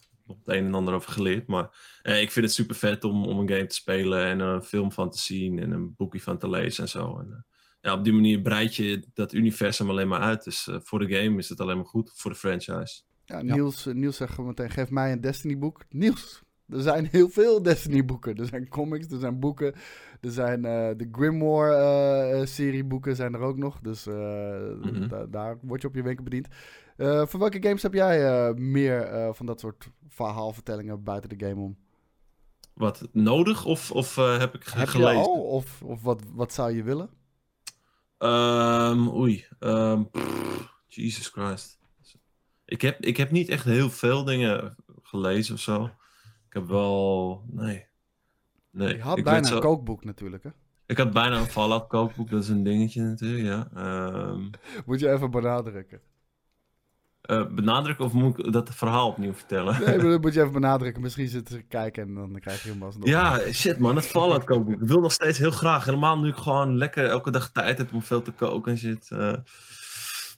Het 0.44 0.56
een 0.56 0.64
en 0.64 0.74
ander 0.74 0.94
over 0.94 1.12
geleerd. 1.12 1.46
Maar 1.46 1.98
eh, 2.02 2.20
ik 2.20 2.30
vind 2.30 2.44
het 2.46 2.54
super 2.54 2.76
vet 2.76 3.04
om, 3.04 3.24
om 3.24 3.38
een 3.38 3.48
game 3.48 3.66
te 3.66 3.74
spelen 3.74 4.24
en 4.24 4.40
een 4.40 4.62
film 4.62 4.92
van 4.92 5.10
te 5.10 5.18
zien 5.18 5.58
en 5.58 5.70
een 5.70 5.94
boekje 5.96 6.20
van 6.20 6.38
te 6.38 6.50
lezen 6.50 6.82
en 6.84 6.88
zo. 6.90 7.18
En, 7.18 7.26
eh, 7.32 7.38
ja, 7.80 7.92
op 7.92 8.04
die 8.04 8.12
manier 8.12 8.40
breid 8.40 8.74
je 8.76 9.04
dat 9.14 9.32
universum 9.32 9.90
alleen 9.90 10.08
maar 10.08 10.20
uit. 10.20 10.44
Dus 10.44 10.68
eh, 10.68 10.76
voor 10.82 10.98
de 11.06 11.14
game 11.16 11.38
is 11.38 11.48
het 11.48 11.60
alleen 11.60 11.76
maar 11.76 11.86
goed, 11.86 12.12
voor 12.14 12.30
de 12.30 12.36
franchise. 12.36 13.02
Ja, 13.24 13.38
Ja. 13.38 13.54
Niels, 13.54 13.86
eh, 13.86 13.94
Niels 13.94 14.16
zegt 14.16 14.30
gewoon 14.32 14.46
meteen, 14.46 14.70
geef 14.70 14.90
mij 14.90 15.12
een 15.12 15.20
Destiny-boek. 15.20 15.84
Niels, 15.88 16.42
er 16.68 16.80
zijn 16.80 17.08
heel 17.10 17.28
veel 17.28 17.62
Destiny-boeken. 17.62 18.36
Er 18.36 18.46
zijn 18.46 18.68
comics, 18.68 19.06
er 19.06 19.18
zijn 19.18 19.38
boeken. 19.38 19.74
Er 20.20 20.30
zijn 20.30 20.64
eh, 20.64 20.88
de 20.96 21.08
Grimoire-serie-boeken 21.12 23.16
zijn 23.16 23.34
er 23.34 23.40
ook 23.40 23.56
nog. 23.56 23.80
Dus 23.80 24.06
eh, 24.06 24.14
Mhm. 24.82 25.08
da- 25.08 25.26
daar 25.26 25.58
word 25.62 25.82
je 25.82 25.88
op 25.88 25.94
je 25.94 26.02
wenken 26.02 26.24
bediend. 26.24 26.48
Eh, 27.00 27.26
voor 27.26 27.40
welke 27.40 27.62
games 27.62 27.82
heb 27.82 27.94
jij 27.94 28.26
eh, 28.48 28.54
meer 28.54 29.02
eh, 29.02 29.32
van 29.32 29.46
dat 29.46 29.60
soort 29.60 29.88
verhaalvertellingen 30.08 31.02
buiten 31.02 31.38
de 31.38 31.46
game 31.46 31.60
om? 31.60 31.76
Wat 32.74 33.08
nodig 33.12 33.64
of, 33.64 33.90
of 33.90 34.16
heb 34.16 34.54
ik 34.54 34.64
Heb 34.68 34.84
je 34.86 34.86
gelezen? 34.92 35.22
al? 35.22 35.42
Of, 35.42 35.82
of 35.82 36.02
wat, 36.02 36.22
wat 36.32 36.52
zou 36.52 36.72
je 36.72 36.82
willen? 36.82 37.10
Ehm, 38.18 39.08
oei. 39.08 39.46
ehm, 39.58 40.02
pff, 40.10 40.72
Jesus 40.86 41.28
Christ. 41.28 41.78
Ik 42.64 42.80
heb, 42.80 43.00
ik 43.04 43.16
heb 43.16 43.30
niet 43.30 43.48
echt 43.48 43.64
heel 43.64 43.90
veel 43.90 44.24
dingen 44.24 44.76
gelezen 45.02 45.54
of 45.54 45.60
zo. 45.60 45.84
Ik 46.48 46.52
heb 46.52 46.66
wel. 46.66 47.42
Nee. 47.50 47.86
Nee. 48.70 48.96
Je 48.96 49.02
had 49.02 49.18
ik 49.18 49.24
bijna 49.24 49.46
zo- 49.46 49.54
een 49.54 49.60
kookboek 49.60 50.04
natuurlijk, 50.04 50.42
hè? 50.42 50.50
Ik 50.86 50.96
had 50.98 51.12
bijna 51.12 51.38
een 51.38 51.46
Fallout 51.46 51.86
kookboek, 51.86 52.30
dat 52.30 52.42
is 52.42 52.48
een 52.48 52.62
dingetje 52.62 53.02
natuurlijk, 53.02 53.44
ja. 53.44 53.68
Ehm, 53.74 54.50
Moet 54.86 55.00
je 55.00 55.12
even 55.12 55.30
benadrukken. 55.30 56.00
Eh, 57.20 57.46
benadrukken 57.46 58.04
of 58.04 58.12
moet 58.12 58.38
ik 58.38 58.52
dat 58.52 58.74
verhaal 58.74 59.08
opnieuw 59.08 59.32
vertellen? 59.32 59.80
Nee, 59.80 59.96
maar 59.96 60.06
dat 60.10 60.20
moet 60.22 60.34
je 60.34 60.40
even 60.40 60.52
benadrukken. 60.52 61.02
Misschien 61.02 61.28
zitten 61.28 61.54
ze 61.54 61.62
kijken 61.62 62.02
en 62.02 62.14
dan 62.14 62.40
krijg 62.40 62.62
je 62.62 62.70
hem 62.70 62.82
alsnog. 62.82 63.08
Ja, 63.08 63.40
shit 63.52 63.78
man, 63.78 63.96
het 63.96 64.06
Fallout 64.06 64.44
kookboek. 64.44 64.80
Ik 64.82 64.88
wil 64.88 65.00
nog 65.00 65.12
steeds 65.12 65.38
heel 65.38 65.50
graag. 65.50 65.84
Helemaal 65.84 66.18
nu 66.18 66.28
ik 66.28 66.36
gewoon 66.36 66.76
lekker 66.76 67.04
elke 67.04 67.30
dag 67.30 67.52
tijd 67.52 67.78
heb 67.78 67.92
om 67.94 68.02
veel 68.02 68.22
te 68.22 68.30
koken 68.30 68.72
en 68.72 68.78
shit. 68.78 69.10
Eh, 69.10 69.34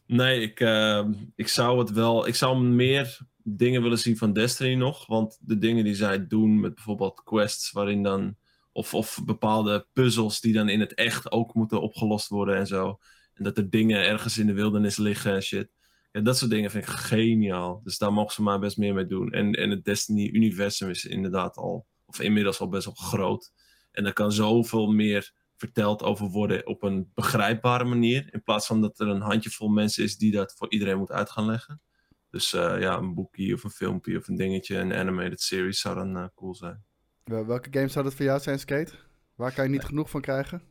nee, 0.06 0.40
ik, 0.40 0.60
eh, 0.60 1.04
ik 1.36 1.48
zou 1.48 1.78
het 1.78 1.90
wel... 1.92 2.26
Ik 2.26 2.34
zou 2.34 2.62
meer 2.62 3.18
dingen 3.42 3.82
willen 3.82 3.98
zien 3.98 4.16
van 4.16 4.32
Destiny 4.32 4.74
nog. 4.74 5.06
Want 5.06 5.38
de 5.40 5.58
dingen 5.58 5.84
die 5.84 5.94
zij 5.94 6.26
doen 6.26 6.60
met 6.60 6.74
bijvoorbeeld 6.74 7.22
quests 7.24 7.72
waarin 7.72 8.02
dan... 8.02 8.36
Of, 8.72 8.94
of 8.94 9.20
bepaalde 9.24 9.86
puzzels 9.92 10.40
die 10.40 10.52
dan 10.52 10.68
in 10.68 10.80
het 10.80 10.94
echt 10.94 11.32
ook 11.32 11.54
moeten 11.54 11.80
opgelost 11.80 12.28
worden 12.28 12.56
en 12.56 12.66
zo. 12.66 12.98
En 13.34 13.44
dat 13.44 13.56
er 13.56 13.70
dingen 13.70 14.06
ergens 14.06 14.38
in 14.38 14.46
de 14.46 14.52
wildernis 14.52 14.96
liggen 14.96 15.34
en 15.34 15.42
shit. 15.42 15.68
Ja, 16.12 16.20
dat 16.20 16.38
soort 16.38 16.50
dingen 16.50 16.70
vind 16.70 16.84
ik 16.84 16.90
geniaal. 16.90 17.80
Dus 17.84 17.98
daar 17.98 18.12
mogen 18.12 18.32
ze 18.34 18.42
maar 18.42 18.58
best 18.58 18.76
meer 18.76 18.94
mee 18.94 19.06
doen. 19.06 19.30
En, 19.32 19.52
en 19.52 19.70
het 19.70 19.84
Destiny-universum 19.84 20.88
is 20.88 21.04
inderdaad 21.04 21.56
al, 21.56 21.86
of 22.04 22.20
inmiddels 22.20 22.60
al 22.60 22.68
best 22.68 22.84
wel 22.84 22.94
groot. 22.94 23.52
En 23.92 24.06
er 24.06 24.12
kan 24.12 24.32
zoveel 24.32 24.86
meer 24.86 25.32
verteld 25.56 26.02
over 26.02 26.26
worden 26.26 26.66
op 26.66 26.82
een 26.82 27.10
begrijpbare 27.14 27.84
manier. 27.84 28.28
In 28.32 28.42
plaats 28.42 28.66
van 28.66 28.80
dat 28.80 29.00
er 29.00 29.08
een 29.08 29.20
handjevol 29.20 29.68
mensen 29.68 30.04
is 30.04 30.16
die 30.16 30.32
dat 30.32 30.54
voor 30.56 30.70
iedereen 30.70 30.98
moet 30.98 31.10
uit 31.10 31.30
gaan 31.30 31.46
leggen. 31.46 31.80
Dus 32.30 32.52
eh, 32.52 32.80
ja, 32.80 32.96
een 32.96 33.14
boekje 33.14 33.54
of 33.54 33.64
een 33.64 33.70
filmpje 33.70 34.18
of 34.18 34.28
een 34.28 34.36
dingetje, 34.36 34.76
een 34.76 34.92
animated 34.94 35.40
series 35.40 35.80
zou 35.80 35.94
dan 35.94 36.16
eh, 36.16 36.24
cool 36.34 36.54
zijn. 36.54 36.84
Wel- 37.24 37.46
Welke 37.46 37.68
games 37.70 37.92
zou 37.92 38.04
dat 38.04 38.14
voor 38.14 38.24
jou 38.24 38.40
zijn, 38.40 38.58
Skate? 38.58 38.92
Waar 39.34 39.52
kan 39.52 39.64
je 39.64 39.70
niet 39.70 39.84
genoeg 39.84 40.10
van 40.10 40.20
krijgen? 40.20 40.62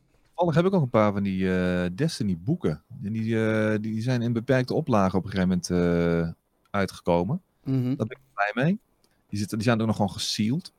Toevallig 0.42 0.62
heb 0.62 0.72
ik 0.72 0.78
ook 0.78 0.94
een 0.94 1.00
paar 1.00 1.12
van 1.12 1.22
die 1.22 1.54
eh, 1.56 1.90
Destiny 1.94 2.38
boeken. 2.38 2.82
En 3.02 3.12
die, 3.12 3.46
eh, 3.46 3.78
die 3.80 4.02
zijn 4.02 4.22
in 4.22 4.32
beperkte 4.32 4.74
oplagen 4.74 5.18
op 5.18 5.24
een 5.24 5.30
gegeven 5.30 5.48
moment 5.48 5.70
eh, 5.70 6.32
uitgekomen. 6.70 7.42
Mhm. 7.64 7.82
Daar 7.82 8.06
ben 8.06 8.16
ik 8.16 8.34
blij 8.34 8.64
mee. 8.64 8.78
Die, 9.28 9.38
zitten, 9.38 9.58
die 9.58 9.66
zijn 9.66 9.80
ook 9.80 9.86
nog 9.86 9.96
gewoon 9.96 10.10
gesealed. 10.10 10.72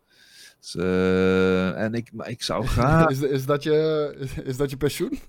Dus, 0.59 0.76
eh, 0.76 1.82
en 1.82 1.93
ik, 1.93 2.14
maar 2.14 2.30
ik 2.30 2.43
zou 2.43 2.66
graag... 2.66 3.09
is, 3.16 3.22
is, 3.22 3.45
dat 3.45 3.64
je, 3.64 4.16
is, 4.20 4.38
is 4.38 4.57
dat 4.57 4.70
je 4.70 4.78
pensioen? 4.78 5.20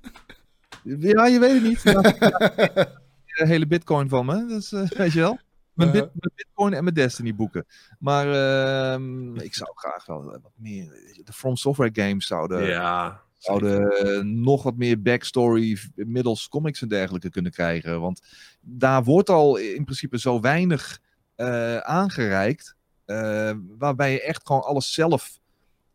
ja, 0.82 1.26
je 1.26 1.38
weet 1.38 1.52
het 1.52 1.62
niet. 1.62 1.82
Ja, 3.36 3.44
de 3.44 3.50
hele 3.50 3.66
bitcoin 3.66 4.08
van 4.08 4.26
me. 4.26 4.46
Dus, 4.46 4.70
weet 4.70 5.12
je 5.12 5.20
wel. 5.20 5.38
Mijn, 5.72 5.88
Ja. 5.88 5.92
bit, 5.92 6.10
mijn 6.14 6.32
bitcoin 6.34 6.72
en 6.74 6.82
mijn 6.82 6.94
Destiny 6.94 7.34
boeken. 7.34 7.66
Maar 7.98 8.26
ehm, 8.26 9.36
ik 9.36 9.54
zou 9.54 9.70
graag 9.74 10.06
wel 10.06 10.24
wat 10.24 10.52
meer... 10.56 10.84
De 11.24 11.32
From 11.32 11.56
Software 11.56 11.90
games 11.92 12.26
zouden... 12.26 12.64
ja, 12.64 13.23
zouden 13.44 14.42
nog 14.42 14.62
wat 14.62 14.76
meer 14.76 15.02
backstory 15.02 15.78
middels 15.94 16.48
comics 16.48 16.82
en 16.82 16.88
dergelijke 16.88 17.30
kunnen 17.30 17.52
krijgen. 17.52 18.00
Want 18.00 18.20
daar 18.60 19.04
wordt 19.04 19.30
al 19.30 19.56
in 19.56 19.84
principe 19.84 20.18
zo 20.18 20.40
weinig 20.40 21.00
eh, 21.34 21.78
aangereikt. 21.78 22.74
eh, 23.04 23.50
waarbij 23.78 24.12
je 24.12 24.22
echt 24.22 24.46
gewoon 24.46 24.62
alles 24.62 24.92
zelf 24.92 25.38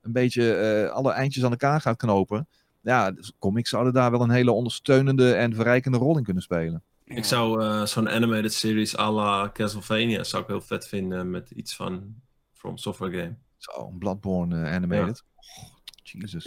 een 0.02 0.12
beetje 0.12 0.54
eh, 0.56 0.92
alle 0.92 1.12
eindjes 1.12 1.44
aan 1.44 1.52
elkaar 1.52 1.82
gaat 1.82 1.98
knopen. 1.98 2.48
Ja, 2.82 3.12
dus 3.12 3.34
comics 3.40 3.70
zouden 3.70 3.94
daar 3.94 4.12
wel 4.12 4.22
een 4.22 4.30
hele 4.30 4.52
ondersteunende 4.52 5.34
en 5.34 5.56
verrijkende 5.56 5.98
rol 5.98 6.18
in 6.18 6.24
kunnen 6.24 6.44
spelen. 6.44 6.84
Ik 7.06 7.26
zou 7.26 7.64
eh, 7.64 7.86
zo'n 7.86 8.10
animated 8.10 8.54
series 8.54 8.98
à 8.98 9.12
la 9.12 9.50
Castlevania 9.54 10.24
zou 10.24 10.42
ik 10.44 10.48
heel 10.48 10.62
vet 10.62 10.88
vinden 10.88 11.30
met 11.30 11.52
iets 11.52 11.76
van 11.76 12.16
From 12.54 12.78
Software 12.78 13.18
Game. 13.18 13.36
Zo, 13.58 13.88
een 13.92 13.98
Bloodborne 13.98 14.70
animated. 14.70 15.24
Oh, 15.36 15.64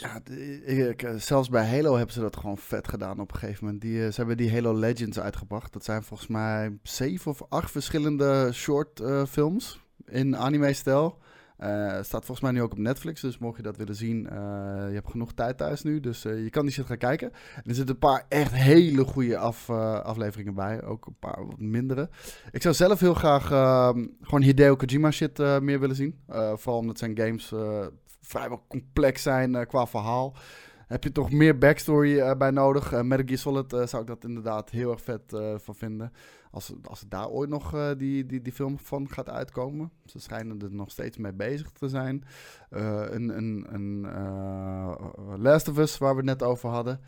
Ja, 0.00 0.20
ik, 0.64 1.02
eh, 1.02 1.14
zelfs 1.14 1.48
bij 1.48 1.68
Halo 1.68 1.96
hebben 1.96 2.14
ze 2.14 2.20
dat 2.20 2.36
gewoon 2.36 2.58
vet 2.58 2.88
gedaan 2.88 3.20
op 3.20 3.32
een 3.32 3.38
gegeven 3.38 3.64
moment. 3.64 3.82
Die, 3.82 4.04
eh, 4.04 4.10
ze 4.10 4.16
hebben 4.16 4.36
die 4.36 4.52
Halo 4.52 4.74
Legends 4.78 5.20
uitgebracht. 5.20 5.72
Dat 5.72 5.84
zijn 5.84 6.02
volgens 6.02 6.28
mij 6.28 6.78
zeven 6.82 7.30
of 7.30 7.42
acht 7.48 7.70
verschillende 7.70 8.50
short 8.52 9.00
eh, 9.00 9.24
films 9.24 9.80
in 10.06 10.36
anime-stijl. 10.36 11.20
Eh, 11.56 12.02
staat 12.02 12.24
volgens 12.24 12.40
mij 12.40 12.50
nu 12.50 12.62
ook 12.62 12.72
op 12.72 12.78
Netflix, 12.78 13.20
dus 13.20 13.38
mocht 13.38 13.56
je 13.56 13.62
dat 13.62 13.76
willen 13.76 13.94
zien, 13.94 14.28
eh, 14.28 14.36
je 14.88 14.94
hebt 14.94 15.10
genoeg 15.10 15.32
tijd 15.32 15.56
thuis 15.56 15.82
nu, 15.82 16.00
dus 16.00 16.22
je 16.22 16.50
kan 16.50 16.64
die 16.64 16.74
shit 16.74 16.86
gaan 16.86 16.96
kijken. 16.96 17.32
En 17.32 17.62
er 17.64 17.74
zitten 17.74 17.94
een 17.94 18.00
paar 18.00 18.26
echt 18.28 18.52
hele 18.52 19.04
goede 19.04 19.38
af, 19.38 19.70
afleveringen 19.70 20.54
bij, 20.54 20.82
ook 20.84 21.06
een 21.06 21.16
paar 21.18 21.46
wat 21.46 21.58
mindere. 21.58 22.08
Ik 22.50 22.62
zou 22.62 22.74
zelf 22.74 23.00
heel 23.00 23.14
graag 23.14 23.50
ehm, 23.50 24.06
gewoon 24.20 24.42
Hideo 24.42 24.76
Kojima 24.76 25.10
shit 25.10 25.38
meer 25.38 25.80
willen 25.80 25.96
zien. 25.96 26.20
Vooral 26.26 26.78
omdat 26.78 26.98
zijn 26.98 27.18
games 27.18 27.52
vrijwel 28.32 28.64
complex 28.68 29.22
zijn 29.22 29.54
eh, 29.54 29.66
qua 29.66 29.86
verhaal. 29.86 30.34
Heb 30.86 31.04
je 31.04 31.12
toch 31.12 31.30
meer 31.30 31.58
backstory 31.58 32.18
eh, 32.18 32.36
bij 32.36 32.50
nodig? 32.50 32.92
Uh, 32.92 33.00
Metal 33.00 33.26
Gear 33.26 33.38
Solid 33.38 33.88
zou 33.88 34.02
ik 34.02 34.08
dat 34.08 34.24
inderdaad 34.24 34.70
heel 34.70 34.90
erg 34.90 35.00
vet 35.02 35.22
van 35.56 35.74
vinden. 35.74 36.12
Als, 36.50 36.72
als 36.82 37.04
daar 37.08 37.28
ooit 37.28 37.48
nog 37.50 37.94
die, 37.96 38.26
die, 38.26 38.42
die 38.42 38.52
film 38.52 38.78
van 38.78 39.08
gaat 39.10 39.28
uitkomen. 39.28 39.90
Ze 40.04 40.18
schijnen 40.18 40.60
er 40.60 40.74
nog 40.74 40.90
steeds 40.90 41.16
mee 41.16 41.32
bezig 41.32 41.70
te 41.70 41.88
zijn. 41.88 42.24
Een 42.70 43.36
een, 43.36 43.66
een 43.74 44.06
Last 45.40 45.68
of 45.68 45.78
Us, 45.78 45.98
waar 45.98 46.10
we 46.10 46.16
het 46.16 46.24
net 46.26 46.42
over 46.42 46.68
hadden. 46.70 47.00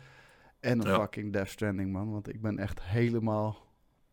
En 0.59 0.79
een 0.79 0.87
Ja. 0.87 0.99
fucking 0.99 1.33
Death 1.33 1.47
Stranding, 1.49 1.91
man. 1.91 2.11
Want 2.11 2.29
ik 2.29 2.41
ben 2.41 2.57
echt 2.57 2.81
helemaal 2.83 3.57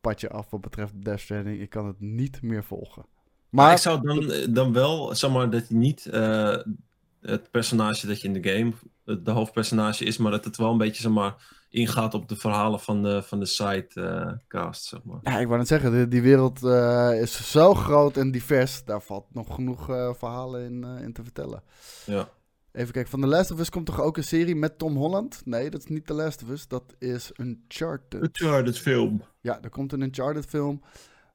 padje 0.01 0.31
af 0.31 0.51
wat 0.51 0.61
betreft 0.61 1.05
Death 1.05 1.21
Stranding. 1.21 1.61
Ik 1.61 1.71
kan 1.71 1.87
het 1.87 2.01
niet 2.01 2.43
meer 2.43 2.65
volgen. 2.65 3.05
Maar 3.49 3.65
Maar 3.65 3.73
ik 3.73 3.79
zou 3.79 4.01
dan, 4.03 4.53
dan 4.55 4.73
wel, 4.73 5.15
zeg 5.15 5.31
maar, 5.33 5.51
dat 5.51 5.69
je 5.69 5.75
niet 5.75 6.07
het 7.23 7.51
personage 7.51 8.07
dat 8.07 8.21
je 8.21 8.29
in 8.29 8.43
de 8.43 8.51
game, 8.51 8.73
het- 9.05 9.25
de 9.25 9.31
hoofdpersonage 9.31 10.05
is, 10.05 10.17
maar 10.17 10.31
dat 10.31 10.45
het 10.45 10.57
wel 10.57 10.71
een 10.73 10.79
beetje, 10.79 11.03
zeg 11.03 11.13
maar, 11.13 11.35
ingaat 11.71 12.15
op 12.15 12.29
de 12.29 12.37
verhalen 12.37 12.81
van 12.81 13.03
de, 13.03 13.23
van 13.23 13.39
de 13.39 13.47
sidecast, 13.47 14.85
zeg 14.85 15.03
maar. 15.05 15.19
ja, 15.23 15.39
ik 15.39 15.47
wou 15.47 15.59
net 15.59 15.69
zeggen, 15.69 15.93
die, 15.93 16.09
die 16.09 16.23
wereld 16.23 16.63
eh, 16.65 17.21
is 17.21 17.51
zo 17.51 17.75
groot 17.75 18.17
en 18.17 18.31
divers. 18.31 18.85
Daar 18.85 19.03
valt 19.03 19.35
nog 19.35 19.55
genoeg 19.55 19.91
eh, 19.91 20.15
verhalen 20.15 20.65
in, 20.65 20.85
eh, 20.85 21.03
in 21.05 21.13
te 21.13 21.23
vertellen. 21.23 21.63
Ja. 22.07 22.29
Even 22.73 22.93
kijken, 22.93 23.11
van 23.11 23.21
The 23.21 23.27
Last 23.27 23.51
of 23.51 23.59
Us 23.59 23.71
komt 23.71 23.87
toch 23.87 24.01
ook 24.01 24.17
een 24.17 24.25
serie 24.25 24.57
met 24.57 24.79
Tom 24.79 24.97
Holland? 24.97 25.43
Nee, 25.45 25.71
dat 25.71 25.81
is 25.81 25.87
niet 25.87 26.07
The 26.07 26.15
Last 26.15 26.43
of 26.43 26.49
Us, 26.49 26.69
dat 26.69 26.95
is 26.99 27.31
Uncharted. 27.37 28.23
Uncharted 28.23 28.79
film. 28.79 29.23
Ja, 29.41 29.63
er 29.63 29.71
komt 29.71 29.93
een 29.93 30.01
Uncharted 30.03 30.47
film. 30.47 30.83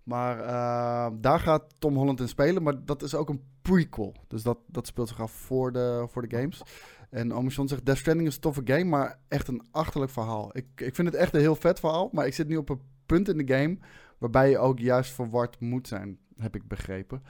Maar 0.04 0.40
eh, 0.40 1.14
daar 1.22 1.40
gaat 1.40 1.64
Tom 1.80 1.96
Holland 1.96 2.20
in 2.20 2.28
spelen. 2.28 2.64
Maar 2.64 2.86
dat 2.86 3.02
is 3.04 3.16
ook 3.16 3.30
een 3.30 3.42
prequel. 3.72 4.16
Dus 4.28 4.44
dat, 4.44 4.58
dat 4.68 4.88
speelt 4.88 5.08
zich 5.08 5.22
af 5.22 5.32
voor 5.32 5.72
de, 5.72 6.06
voor 6.10 6.28
de 6.28 6.38
games. 6.38 6.62
En 7.10 7.34
Omission 7.34 7.68
zegt, 7.68 7.86
Death 7.86 7.98
Stranding 7.98 8.28
is 8.28 8.36
een 8.36 8.42
toffe 8.42 8.62
game, 8.64 8.84
maar 8.84 9.20
echt 9.28 9.48
een 9.48 9.68
achterlijk 9.72 10.12
verhaal. 10.12 10.50
Ik, 10.58 10.66
ik 10.76 10.96
vind 10.96 11.08
het 11.08 11.18
echt 11.18 11.34
een 11.34 11.40
heel 11.40 11.56
vet 11.56 11.80
verhaal, 11.80 12.10
maar 12.12 12.26
ik 12.26 12.34
zit 12.34 12.48
nu 12.48 12.58
op 12.58 12.70
een 12.70 12.82
punt 13.06 13.30
in 13.30 13.38
de 13.46 13.54
game 13.54 13.78
waarbij 14.18 14.50
je 14.50 14.58
ook 14.58 14.80
juist 14.80 15.12
verward 15.12 15.60
moet 15.60 15.88
zijn, 15.88 16.18
heb 16.38 16.56
ik 16.56 16.68
begrepen. 16.68 17.24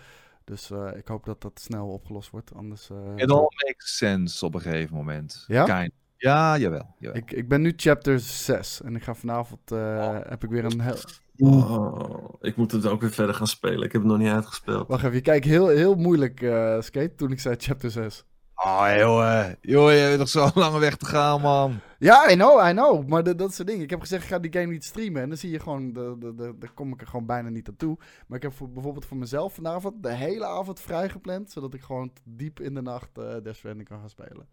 Dus 0.43 0.71
eh, 0.71 0.89
ik 0.95 1.07
hoop 1.07 1.25
dat 1.25 1.41
dat 1.41 1.59
snel 1.59 1.87
opgelost 1.87 2.29
wordt, 2.29 2.53
anders... 2.53 2.89
eh, 2.89 2.97
It 3.15 3.31
all 3.31 3.49
makes 3.65 3.97
sense 3.97 4.45
op 4.45 4.55
een 4.55 4.61
gegeven 4.61 4.95
moment. 4.95 5.43
Ja? 5.47 5.63
Kind. 5.63 5.91
Ja, 6.17 6.57
jawel. 6.57 6.95
jawel. 6.99 7.17
ik, 7.17 7.31
ik 7.31 7.47
ben 7.47 7.61
nu 7.61 7.73
chapter 7.75 8.19
6 8.19 8.81
en 8.81 8.95
ik 8.95 9.03
ga 9.03 9.13
vanavond, 9.13 9.71
eh, 9.71 10.19
heb 10.23 10.43
ik 10.43 10.49
weer 10.49 10.65
een 10.65 10.81
heel... 10.81 10.97
Oh, 11.39 12.33
ik 12.41 12.55
moet 12.55 12.71
het 12.71 12.85
ook 12.85 13.01
weer 13.01 13.11
verder 13.11 13.35
gaan 13.35 13.47
spelen. 13.47 13.81
Ik 13.85 13.91
heb 13.91 14.01
het 14.01 14.11
nog 14.11 14.19
niet 14.19 14.29
uitgespeeld. 14.31 14.87
Wacht 14.87 15.03
even, 15.03 15.15
je 15.15 15.21
kijkt 15.21 15.45
heel, 15.45 15.67
heel 15.67 15.95
moeilijk, 15.95 16.41
eh, 16.41 16.81
Skate, 16.81 17.15
toen 17.15 17.31
ik 17.31 17.39
zei 17.39 17.55
chapter 17.57 17.91
6. 17.91 18.25
Oh, 18.55 18.87
joh. 18.97 19.45
Joh, 19.61 19.91
je 19.91 19.97
hebt 19.97 20.17
nog 20.17 20.29
zo'n 20.29 20.51
lange 20.63 20.79
weg 20.79 20.95
te 20.97 21.05
gaan, 21.05 21.41
man. 21.41 21.79
Ja, 21.99 22.29
I 22.31 22.33
know, 22.33 22.67
I 22.67 22.71
know. 22.71 23.07
Maar 23.07 23.23
de- 23.23 23.35
dat 23.35 23.49
is 23.49 23.57
het 23.57 23.67
ding. 23.67 23.81
Ik 23.81 23.89
heb 23.89 23.99
gezegd, 23.99 24.23
ik 24.23 24.29
ga 24.29 24.39
die 24.39 24.53
game 24.53 24.71
niet 24.71 24.83
streamen. 24.83 25.21
En 25.21 25.27
dan 25.29 25.37
zie 25.37 25.51
je 25.51 25.59
gewoon, 25.59 25.93
de, 25.93 26.15
de, 26.19 26.35
de, 26.35 26.55
daar 26.59 26.71
kom 26.73 26.93
ik 26.93 27.01
er 27.01 27.07
gewoon 27.07 27.25
bijna 27.25 27.49
niet 27.49 27.67
aan 27.67 27.75
toe. 27.75 27.97
Maar 28.27 28.37
ik 28.37 28.43
heb 28.43 28.53
voor, 28.53 28.69
bijvoorbeeld 28.71 29.05
voor 29.05 29.17
mezelf 29.17 29.53
vanavond 29.53 30.03
de 30.03 30.13
hele 30.13 30.45
avond 30.45 30.79
vrijgepland. 30.79 31.51
Zodat 31.51 31.73
ik 31.73 31.81
gewoon 31.81 32.11
diep 32.23 32.59
in 32.59 32.73
de 32.73 32.81
nacht 32.81 33.17
eh 33.17 33.23
Death 33.43 33.55
Stranding 33.55 33.87
kan 33.87 33.99
gaan 33.99 34.09
spelen. 34.09 34.47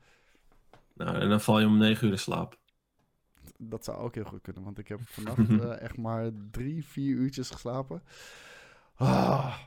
Nou, 0.94 1.16
en 1.18 1.28
dan 1.28 1.40
val 1.40 1.60
je 1.60 1.66
om 1.66 1.78
9 1.78 2.06
uur 2.06 2.12
in 2.12 2.18
slaap. 2.18 2.56
Dat 3.68 3.84
zou 3.84 3.98
ook 3.98 4.14
heel 4.14 4.24
goed 4.24 4.42
kunnen. 4.42 4.62
Want 4.62 4.78
ik 4.78 4.88
heb 4.88 5.00
vannacht 5.16 5.48
eh, 5.48 5.80
echt 5.80 5.96
maar 5.96 6.30
drie, 6.50 6.84
vier 6.84 7.16
uurtjes 7.16 7.50
geslapen. 7.50 8.02
Ah, 8.94 9.58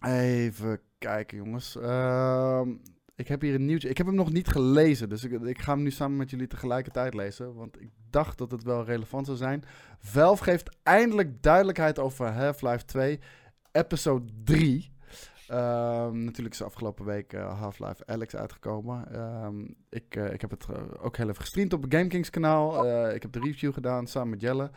even 0.00 0.80
kijken, 0.98 1.36
jongens. 1.36 1.76
Ehm, 1.76 2.70
ik 3.14 3.28
heb 3.28 3.40
hier 3.40 3.54
een 3.54 3.66
nieuwtje. 3.66 3.88
Ik 3.88 3.98
heb 3.98 4.06
hem 4.06 4.14
nog 4.14 4.32
niet 4.32 4.48
gelezen. 4.48 5.08
Dus 5.08 5.24
ik, 5.24 5.40
ik 5.42 5.60
ga 5.60 5.72
hem 5.72 5.82
nu 5.82 5.90
samen 5.90 6.16
met 6.16 6.30
jullie 6.30 6.46
tegelijkertijd 6.46 7.14
lezen. 7.14 7.54
Want 7.54 7.80
ik 7.80 7.90
dacht 8.10 8.38
dat 8.38 8.50
het 8.50 8.62
wel 8.62 8.84
relevant 8.84 9.26
zou 9.26 9.38
zijn. 9.38 9.64
Valve 9.98 10.44
geeft 10.44 10.76
eindelijk 10.82 11.42
duidelijkheid 11.42 11.98
over 11.98 12.26
Half-Life 12.32 12.84
2, 12.84 13.20
episode 13.72 14.32
3. 14.44 14.91
Ehm, 15.46 16.24
natuurlijk 16.24 16.54
is 16.54 16.62
afgelopen 16.62 17.04
week 17.04 17.32
eh, 17.32 17.60
Half-Life 17.60 18.06
Alex 18.06 18.36
uitgekomen. 18.36 19.12
Ehm, 19.12 19.60
ik, 19.90 20.16
eh, 20.16 20.32
ik 20.32 20.40
heb 20.40 20.50
het 20.50 20.66
eh, 20.70 21.04
ook 21.04 21.16
heel 21.16 21.28
even 21.28 21.40
gestreamd 21.40 21.72
op 21.72 21.82
het 21.82 21.94
GameKings 21.94 22.30
kanaal. 22.30 22.86
Eh, 22.86 23.14
ik 23.14 23.22
heb 23.22 23.32
de 23.32 23.40
review 23.40 23.72
gedaan 23.72 24.06
samen 24.06 24.30
met 24.30 24.40
Jelle. 24.40 24.70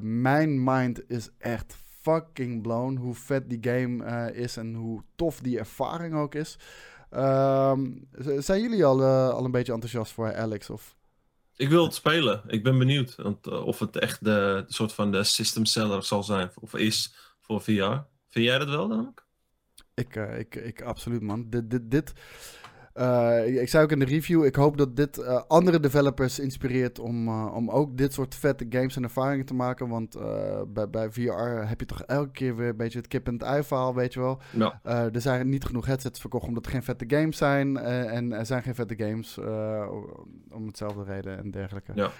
Mijn 0.00 0.64
mind 0.64 1.10
is 1.10 1.30
echt 1.38 1.76
fucking 2.00 2.62
blown 2.62 2.96
hoe 2.96 3.14
vet 3.14 3.50
die 3.50 3.58
game 3.60 4.32
is 4.32 4.56
en 4.56 4.74
hoe 4.74 5.02
tof 5.16 5.40
die 5.40 5.58
ervaring 5.58 6.14
ook 6.14 6.34
is. 6.34 6.58
Ehm, 7.10 7.90
zijn 8.38 8.60
jullie 8.60 8.84
al, 8.84 9.04
al 9.04 9.44
een 9.44 9.50
beetje 9.50 9.72
enthousiast 9.72 10.12
voor 10.12 10.34
Alex? 10.34 10.70
Of? 10.70 10.96
Ik 11.56 11.68
wil 11.68 11.84
het 11.84 11.94
spelen. 11.94 12.42
Ik 12.46 12.62
ben 12.62 12.78
benieuwd 12.78 13.16
want, 13.16 13.46
of 13.46 13.78
het 13.78 13.96
echt 13.96 14.24
de, 14.24 14.64
de 14.66 14.72
soort 14.72 14.92
van 14.92 15.12
de 15.12 15.24
system 15.24 15.64
seller 15.64 16.02
zal 16.02 16.22
zijn. 16.22 16.50
Of 16.54 16.74
is 16.74 17.14
voor 17.40 17.60
VR. 17.60 17.96
Vind 18.28 18.44
jij 18.44 18.58
dat 18.58 18.68
wel 18.68 18.88
dan 18.88 19.06
ook? 19.06 19.27
Ik, 19.98 20.16
eh, 20.16 20.38
ik, 20.38 20.54
ik 20.54 20.82
absoluut, 20.82 21.20
man. 21.22 21.46
Dit, 21.48 21.70
dit, 21.70 21.90
dit, 21.90 22.12
eh, 22.94 23.60
ik- 23.60 23.68
zei 23.68 23.84
ook 23.84 23.90
in 23.92 23.98
de 23.98 24.04
review, 24.04 24.44
ik 24.44 24.54
hoop 24.54 24.76
dat 24.76 24.96
dit 24.96 25.18
eh, 25.18 25.42
andere 25.48 25.80
developers 25.80 26.38
inspireert 26.38 26.98
om, 26.98 27.28
om 27.48 27.70
ook 27.70 27.96
dit 27.96 28.12
soort 28.12 28.34
vette 28.34 28.66
games 28.70 28.96
en 28.96 29.02
ervaringen 29.02 29.46
te 29.46 29.54
maken. 29.54 29.88
Want 29.88 30.16
bij, 30.68 30.90
bij 30.90 31.10
VR 31.10 31.66
heb 31.68 31.80
je 31.80 31.86
toch 31.86 32.02
elke 32.02 32.30
keer 32.30 32.56
weer 32.56 32.68
een 32.68 32.76
beetje 32.76 32.98
het 32.98 33.08
kip 33.08 33.26
en 33.26 33.32
het 33.32 33.42
ei 33.42 33.62
verhaal, 33.62 33.94
weet 33.94 34.12
je 34.12 34.20
wel. 34.20 34.40
Ja. 34.50 34.80
Er 34.84 35.20
zijn 35.20 35.48
niet 35.48 35.64
genoeg 35.64 35.86
headsets 35.86 36.20
verkocht 36.20 36.46
omdat 36.46 36.64
er 36.66 36.72
geen 36.72 36.82
vette 36.82 37.04
games 37.08 37.36
zijn. 37.36 37.76
en 37.76 38.32
er 38.32 38.46
zijn 38.46 38.62
geen 38.62 38.74
vette 38.74 38.94
games 38.96 39.38
om 40.50 40.66
hetzelfde 40.66 41.02
reden 41.04 41.38
en 41.38 41.50
dergelijke. 41.50 41.92
Ja. 41.94 42.10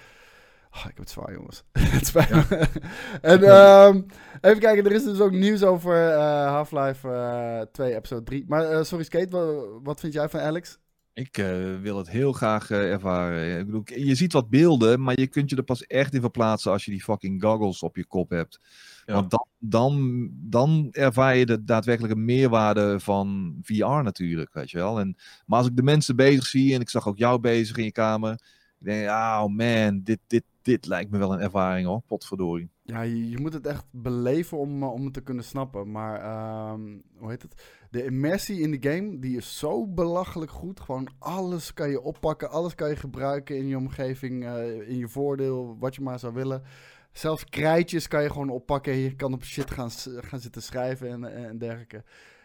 Ah, 0.69 0.79
ik 0.79 0.85
heb 0.85 0.97
het 0.97 1.09
zwaar, 1.09 1.33
jongens. 1.33 1.63
het 1.79 2.07
spijt 2.07 2.29
me. 2.29 2.67
en 3.21 3.43
ehm, 3.43 4.01
even 4.41 4.59
kijken, 4.59 4.85
er 4.85 4.91
is 4.91 5.03
dus 5.03 5.19
ook 5.19 5.31
nieuws 5.31 5.63
over 5.63 6.09
eh, 6.09 6.47
Half-Life 6.47 7.09
eh, 7.09 7.61
2 7.71 7.95
episode 7.95 8.23
3. 8.23 8.45
Maar 8.47 8.71
eh, 8.71 8.83
sorry, 8.83 9.03
Skate, 9.03 9.29
wa- 9.29 9.79
wat, 9.83 9.99
vind 9.99 10.13
jij 10.13 10.29
van 10.29 10.39
Alex? 10.39 10.79
Ik 11.13 11.37
eh, 11.37 11.79
wil 11.81 11.97
het 11.97 12.09
heel 12.09 12.33
graag 12.33 12.71
eh, 12.71 12.91
ervaren. 12.91 13.59
Ik 13.59 13.65
bedoel, 13.65 13.83
je 13.85 14.15
ziet 14.15 14.33
wat 14.33 14.49
beelden, 14.49 15.01
maar 15.01 15.19
je 15.19 15.27
kunt 15.27 15.49
je 15.49 15.55
er 15.55 15.63
pas 15.63 15.85
echt 15.85 16.13
in 16.13 16.21
verplaatsen 16.21 16.71
als 16.71 16.85
je 16.85 16.91
die 16.91 17.03
fucking 17.03 17.41
goggles 17.43 17.83
op 17.83 17.95
je 17.95 18.05
kop 18.05 18.29
hebt. 18.29 18.59
Ja. 19.05 19.13
Want 19.13 19.31
dan, 19.31 19.47
dan, 19.59 20.29
dan 20.33 20.87
ervaar 20.91 21.35
je 21.35 21.45
de 21.45 21.63
daadwerkelijke 21.63 22.17
meerwaarde 22.17 22.99
van 22.99 23.57
VR 23.61 23.83
natuurlijk, 23.85 24.53
weet 24.53 24.71
je 24.71 24.77
wel. 24.77 24.99
En, 24.99 25.17
maar 25.45 25.57
als 25.57 25.67
ik 25.67 25.75
de 25.75 25.83
mensen 25.83 26.15
bezig 26.15 26.45
zie, 26.45 26.73
en 26.73 26.81
ik 26.81 26.89
zag 26.89 27.07
ook 27.07 27.17
jou 27.17 27.39
bezig 27.39 27.77
in 27.77 27.83
je 27.83 27.91
kamer, 27.91 28.31
ik 28.79 28.85
denk, 28.85 29.09
oh 29.09 29.45
man, 29.45 30.01
dit, 30.03 30.19
dit, 30.27 30.43
dit 30.69 30.85
lijkt 30.85 31.11
me 31.11 31.17
wel 31.17 31.33
een 31.33 31.39
ervaring 31.39 31.87
hoor, 31.87 32.01
potverdorie. 32.01 32.69
Ja, 32.83 33.01
je, 33.01 33.37
moet 33.39 33.53
het 33.53 33.65
echt 33.65 33.85
beleven 33.91 34.57
om, 34.57 34.83
eh, 34.83 34.93
om 34.93 35.03
het 35.03 35.13
te 35.13 35.21
kunnen 35.21 35.43
snappen. 35.43 35.91
Maar, 35.91 36.21
ehm, 36.21 36.97
hoe 37.17 37.29
heet 37.29 37.41
het? 37.41 37.63
De 37.91 38.03
immersie 38.03 38.61
in 38.61 38.71
de 38.71 38.89
game, 38.89 39.19
die 39.19 39.37
is 39.37 39.57
zo 39.57 39.87
belachelijk 39.87 40.51
goed. 40.51 40.79
Gewoon 40.79 41.09
alles 41.19 41.73
kan 41.73 41.89
je 41.89 42.01
oppakken, 42.01 42.49
alles 42.49 42.75
kan 42.75 42.89
je 42.89 42.95
gebruiken 42.95 43.57
in 43.57 43.67
je 43.67 43.77
omgeving, 43.77 44.45
eh, 44.45 44.89
in 44.89 44.97
je 44.97 45.07
voordeel, 45.07 45.77
wat 45.79 45.95
je 45.95 46.01
maar 46.01 46.19
zou 46.19 46.33
willen. 46.33 46.63
Zelfs 47.11 47.45
krijtjes 47.45 48.07
kan 48.07 48.23
je 48.23 48.29
gewoon 48.29 48.49
oppakken. 48.49 48.95
Je 48.95 49.15
kan 49.15 49.33
op 49.33 49.43
shit 49.43 49.71
gaan, 49.71 49.89
gaan 50.01 50.39
zitten 50.39 50.61
schrijven 50.61 51.09
en, 51.09 51.47
en 51.47 51.57
dergelijke. 51.57 52.03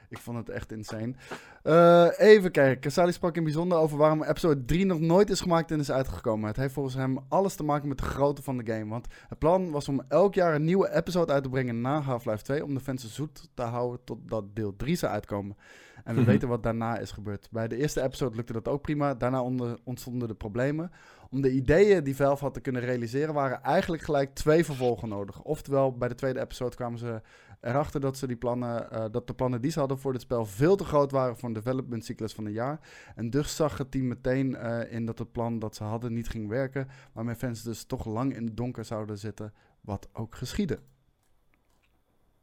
Ik 0.09 0.19
vond 0.19 0.37
het 0.39 0.49
echt 0.49 0.73
insane. 0.73 1.15
Eh, 1.63 2.07
even 2.19 2.51
kijken. 2.51 2.81
Casali 2.81 3.13
sprak 3.13 3.37
in 3.37 3.43
bijzonder 3.45 3.79
over 3.79 3.99
waarom 3.99 4.23
episode 4.23 4.65
3 4.65 4.87
nog 4.87 5.01
nooit 5.01 5.31
is 5.31 5.41
gemaakt 5.41 5.71
en 5.71 5.81
is 5.81 5.91
uitgekomen. 5.91 6.47
Het 6.49 6.57
heeft 6.57 6.75
volgens 6.75 6.95
hem 6.95 7.19
alles 7.29 7.55
te 7.55 7.65
maken 7.65 7.89
met 7.89 7.99
de 7.99 8.05
grootte 8.05 8.43
van 8.43 8.57
de 8.57 8.73
game. 8.73 8.91
Want 8.91 9.07
het 9.29 9.39
plan 9.39 9.71
was 9.71 9.89
om 9.89 10.03
elk 10.09 10.35
jaar 10.35 10.55
een 10.55 10.65
nieuwe 10.65 10.95
episode 10.95 11.33
uit 11.33 11.43
te 11.43 11.49
brengen 11.49 11.81
na 11.81 12.01
Half-Life 12.01 12.43
2. 12.43 12.65
Om 12.65 12.75
de 12.75 12.81
fans 12.81 13.15
zoet 13.15 13.49
te 13.55 13.63
houden 13.63 14.01
totdat 14.05 14.45
deel 14.55 14.77
3 14.77 14.97
zou 14.97 15.13
uitkomen. 15.13 15.57
En 16.05 16.15
we 16.15 16.21
Mhm. 16.21 16.31
weten 16.31 16.49
wat 16.49 16.63
daarna 16.63 16.99
is 16.99 17.11
gebeurd. 17.11 17.49
Bij 17.51 17.69
de 17.69 17.77
eerste 17.77 18.03
episode 18.03 18.37
lukte 18.37 18.53
dat 18.53 18.69
ook 18.69 18.83
prima. 18.83 19.15
Daarna 19.15 19.43
onder- 19.43 19.79
ontstonden 19.85 20.29
de 20.29 20.35
problemen. 20.35 20.91
Om 21.31 21.41
de 21.41 21.53
ideeën 21.53 22.05
die 22.05 22.17
Valve 22.17 22.45
had 22.45 22.55
te 22.55 22.61
kunnen 22.61 22.83
realiseren, 22.83 23.35
waren 23.35 23.63
eigenlijk 23.63 24.03
gelijk 24.03 24.35
twee 24.35 24.65
vervolgen 24.65 25.09
nodig. 25.09 25.43
Oftewel, 25.43 25.93
bij 25.93 26.09
de 26.09 26.15
tweede 26.15 26.41
episode 26.41 26.77
kwamen 26.77 26.99
ze 26.99 27.21
erachter 27.65 28.01
dat, 28.01 28.19
ze 28.19 28.27
die 28.27 28.37
plannen, 28.37 28.91
eh, 28.91 29.05
dat 29.11 29.27
de 29.27 29.35
plannen 29.35 29.61
die 29.61 29.71
ze 29.71 29.79
hadden 29.79 29.99
voor 29.99 30.13
dit 30.13 30.21
spel 30.21 30.47
veel 30.47 30.77
te 30.77 30.85
groot 30.85 31.11
waren 31.11 31.37
voor 31.37 31.49
een 31.49 31.55
development 31.55 32.05
cyclus 32.05 32.33
van 32.35 32.47
een 32.47 32.53
jaar. 32.53 32.81
En 33.15 33.31
dus 33.31 33.57
zag 33.57 33.79
het 33.79 33.91
team 33.91 34.07
meteen 34.07 34.57
eh, 34.57 34.93
in 34.93 35.07
dat 35.07 35.19
het 35.19 35.33
plan 35.33 35.59
dat 35.59 35.77
ze 35.77 35.85
hadden 35.85 36.13
niet 36.13 36.29
ging 36.29 36.49
werken. 36.49 36.89
Waarmee 37.13 37.35
fans 37.35 37.63
dus 37.63 37.85
toch 37.85 38.05
lang 38.05 38.37
in 38.37 38.45
het 38.45 38.57
donker 38.57 38.85
zouden 38.85 39.19
zitten. 39.19 39.53
Wat 39.81 40.09
ook 40.13 40.35
geschiedde. 40.35 40.79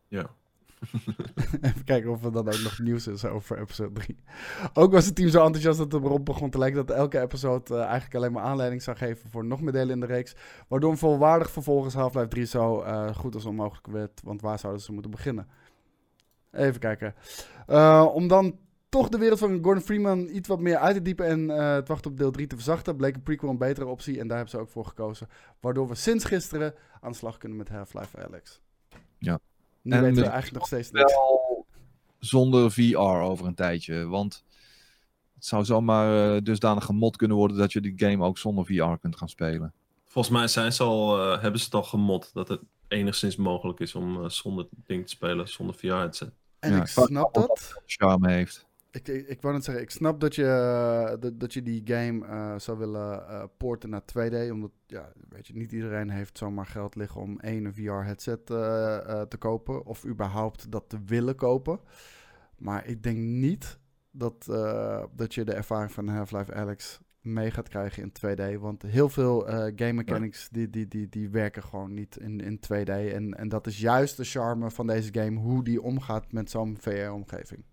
Ja. 0.07 0.29
Even 1.61 1.83
kijken 1.83 2.11
of 2.11 2.23
er 2.23 2.31
dan 2.31 2.47
ook 2.47 2.61
nog 2.63 2.79
nieuws 2.79 3.07
is 3.07 3.25
over 3.25 3.59
episode 3.59 3.91
3. 3.91 4.15
Ook 4.73 4.91
was 4.91 5.05
het 5.05 5.15
team 5.15 5.29
zo 5.29 5.45
enthousiast 5.45 5.77
dat 5.77 5.91
het 5.91 6.03
erop 6.03 6.25
begon 6.25 6.49
te 6.49 6.57
lijken 6.57 6.85
dat 6.85 6.97
elke 6.97 7.21
episode 7.21 7.75
eh, 7.75 7.81
eigenlijk 7.81 8.15
alleen 8.15 8.31
maar 8.31 8.43
aanleiding 8.43 8.81
zou 8.81 8.97
geven 8.97 9.29
voor 9.29 9.45
nog 9.45 9.61
meer 9.61 9.71
delen 9.71 9.89
in 9.89 9.99
de 9.99 10.05
reeks. 10.05 10.35
Waardoor 10.67 10.97
volwaardig 10.97 11.51
vervolgens 11.51 11.93
Half-Life 11.93 12.27
3 12.27 12.45
zo 12.45 12.81
eh, 12.81 13.15
goed 13.15 13.35
als 13.35 13.45
onmogelijk 13.45 13.87
werd. 13.87 14.21
Want 14.23 14.41
waar 14.41 14.59
zouden 14.59 14.81
ze 14.81 14.91
moeten 14.91 15.11
beginnen? 15.11 15.47
Even 16.51 16.79
kijken. 16.79 17.15
Eh, 17.67 18.07
om 18.13 18.27
dan 18.27 18.57
toch 18.89 19.09
de 19.09 19.17
wereld 19.17 19.39
van 19.39 19.63
Gordon 19.63 19.83
Freeman 19.83 20.27
iets 20.31 20.47
wat 20.47 20.59
meer 20.59 20.77
uit 20.77 20.95
te 20.95 21.01
diepen 21.01 21.25
en 21.25 21.49
het 21.49 21.87
wachten 21.87 22.11
op 22.11 22.17
deel 22.17 22.31
3 22.31 22.47
te 22.47 22.55
verzachten, 22.55 22.95
bleek 22.95 23.15
een 23.15 23.23
prequel 23.23 23.49
een 23.49 23.57
betere 23.57 23.85
optie 23.85 24.19
en 24.19 24.27
daar 24.27 24.37
hebben 24.37 24.55
ze 24.55 24.61
ook 24.61 24.69
voor 24.69 24.85
gekozen. 24.85 25.27
Waardoor 25.59 25.87
we 25.87 25.95
sinds 25.95 26.25
gisteren 26.25 26.73
aan 27.01 27.11
de 27.11 27.17
slag 27.17 27.37
kunnen 27.37 27.57
met 27.57 27.69
Half-Life 27.69 28.25
Alex. 28.25 28.61
Ja. 29.17 29.39
Nu 29.81 29.95
En 29.95 30.01
weten 30.01 30.23
we 30.23 30.29
eigenlijk 30.29 30.57
nog 30.57 30.67
steeds 30.67 30.91
niks. 30.91 31.13
Wel 31.13 31.65
zonder 32.19 32.71
VR 32.71 32.97
over 32.97 33.45
een 33.45 33.55
tijdje, 33.55 34.07
want 34.07 34.43
het 35.33 35.45
zou 35.45 35.65
zomaar 35.65 36.35
eh, 36.35 36.41
dusdanig 36.43 36.85
gemod 36.85 37.15
kunnen 37.17 37.37
worden 37.37 37.57
dat 37.57 37.73
je 37.73 37.81
die 37.81 37.93
game 37.95 38.25
ook 38.25 38.37
zonder 38.37 38.65
VR 38.65 38.93
kunt 39.01 39.17
gaan 39.17 39.29
spelen. 39.29 39.73
Volgens 40.07 40.33
mij 40.33 40.47
zijn 40.47 40.73
ze 40.73 40.83
al, 40.83 41.19
eh, 41.19 41.41
hebben 41.41 41.59
ze 41.59 41.65
het 41.65 41.73
al 41.73 41.83
gemod 41.83 42.33
dat 42.33 42.47
het 42.47 42.61
enigszins 42.87 43.35
mogelijk 43.35 43.79
is 43.79 43.95
om 43.95 44.23
eh, 44.23 44.29
zonder 44.29 44.67
ding 44.71 45.03
te 45.03 45.09
spelen, 45.09 45.47
zonder 45.47 45.75
VR-headset. 45.75 46.31
En 46.59 46.71
Ja, 46.71 46.81
ik 46.81 46.87
snap 46.87 47.33
dat. 47.33 47.81
charme 47.85 48.31
heeft. 48.31 48.65
Ik, 48.91 49.07
ik, 49.07 49.27
ik 49.27 49.41
wou 49.41 49.53
net 49.53 49.63
zeggen, 49.63 49.83
ik 49.83 49.89
snap 49.89 50.19
dat 50.19 50.35
je, 50.35 50.45
eh, 50.45 51.19
dat, 51.19 51.39
dat 51.39 51.53
je 51.53 51.63
die 51.63 51.81
game 51.85 52.25
eh, 52.25 52.59
zou 52.59 52.77
willen 52.77 53.27
eh, 53.27 53.43
porten 53.57 53.89
naar 53.89 54.01
2D. 54.01 54.51
Omdat, 54.51 54.71
ja, 54.85 55.11
weet 55.29 55.47
je, 55.47 55.55
niet 55.55 55.71
iedereen 55.71 56.09
heeft 56.09 56.37
zomaar 56.37 56.65
geld 56.65 56.95
liggen 56.95 57.21
om 57.21 57.39
één 57.39 57.73
VR-headset 57.73 58.45
te 58.45 59.35
kopen. 59.39 59.85
Of 59.85 60.05
überhaupt 60.05 60.71
dat 60.71 60.89
te 60.89 60.97
willen 61.05 61.35
kopen. 61.35 61.79
Maar 62.57 62.87
ik 62.87 63.03
denk 63.03 63.17
niet 63.17 63.79
dat, 64.11 64.45
dat 65.15 65.33
je 65.33 65.43
de 65.43 65.53
ervaring 65.53 65.91
van 65.91 66.07
Half-Life 66.07 66.53
Alex 66.53 66.99
mee 67.21 67.51
gaat 67.51 67.69
krijgen 67.69 68.03
in 68.03 68.11
2D. 68.11 68.59
Want 68.59 68.81
heel 68.81 69.09
veel 69.09 69.41
game 69.75 69.93
mechanics 69.93 70.49
die, 70.49 70.69
die, 70.69 70.87
die, 70.87 71.09
die 71.09 71.29
werken 71.29 71.63
gewoon 71.63 71.93
niet 71.93 72.17
in, 72.17 72.39
in 72.39 72.59
2D. 72.59 72.89
En, 72.89 73.33
en 73.33 73.49
dat 73.49 73.67
is 73.67 73.79
juist 73.79 74.17
de 74.17 74.23
charme 74.23 74.71
van 74.71 74.87
deze 74.87 75.13
game, 75.13 75.39
hoe 75.39 75.63
die 75.63 75.81
omgaat 75.81 76.31
met 76.31 76.49
zo'n 76.49 76.77
VR-omgeving. 76.79 77.63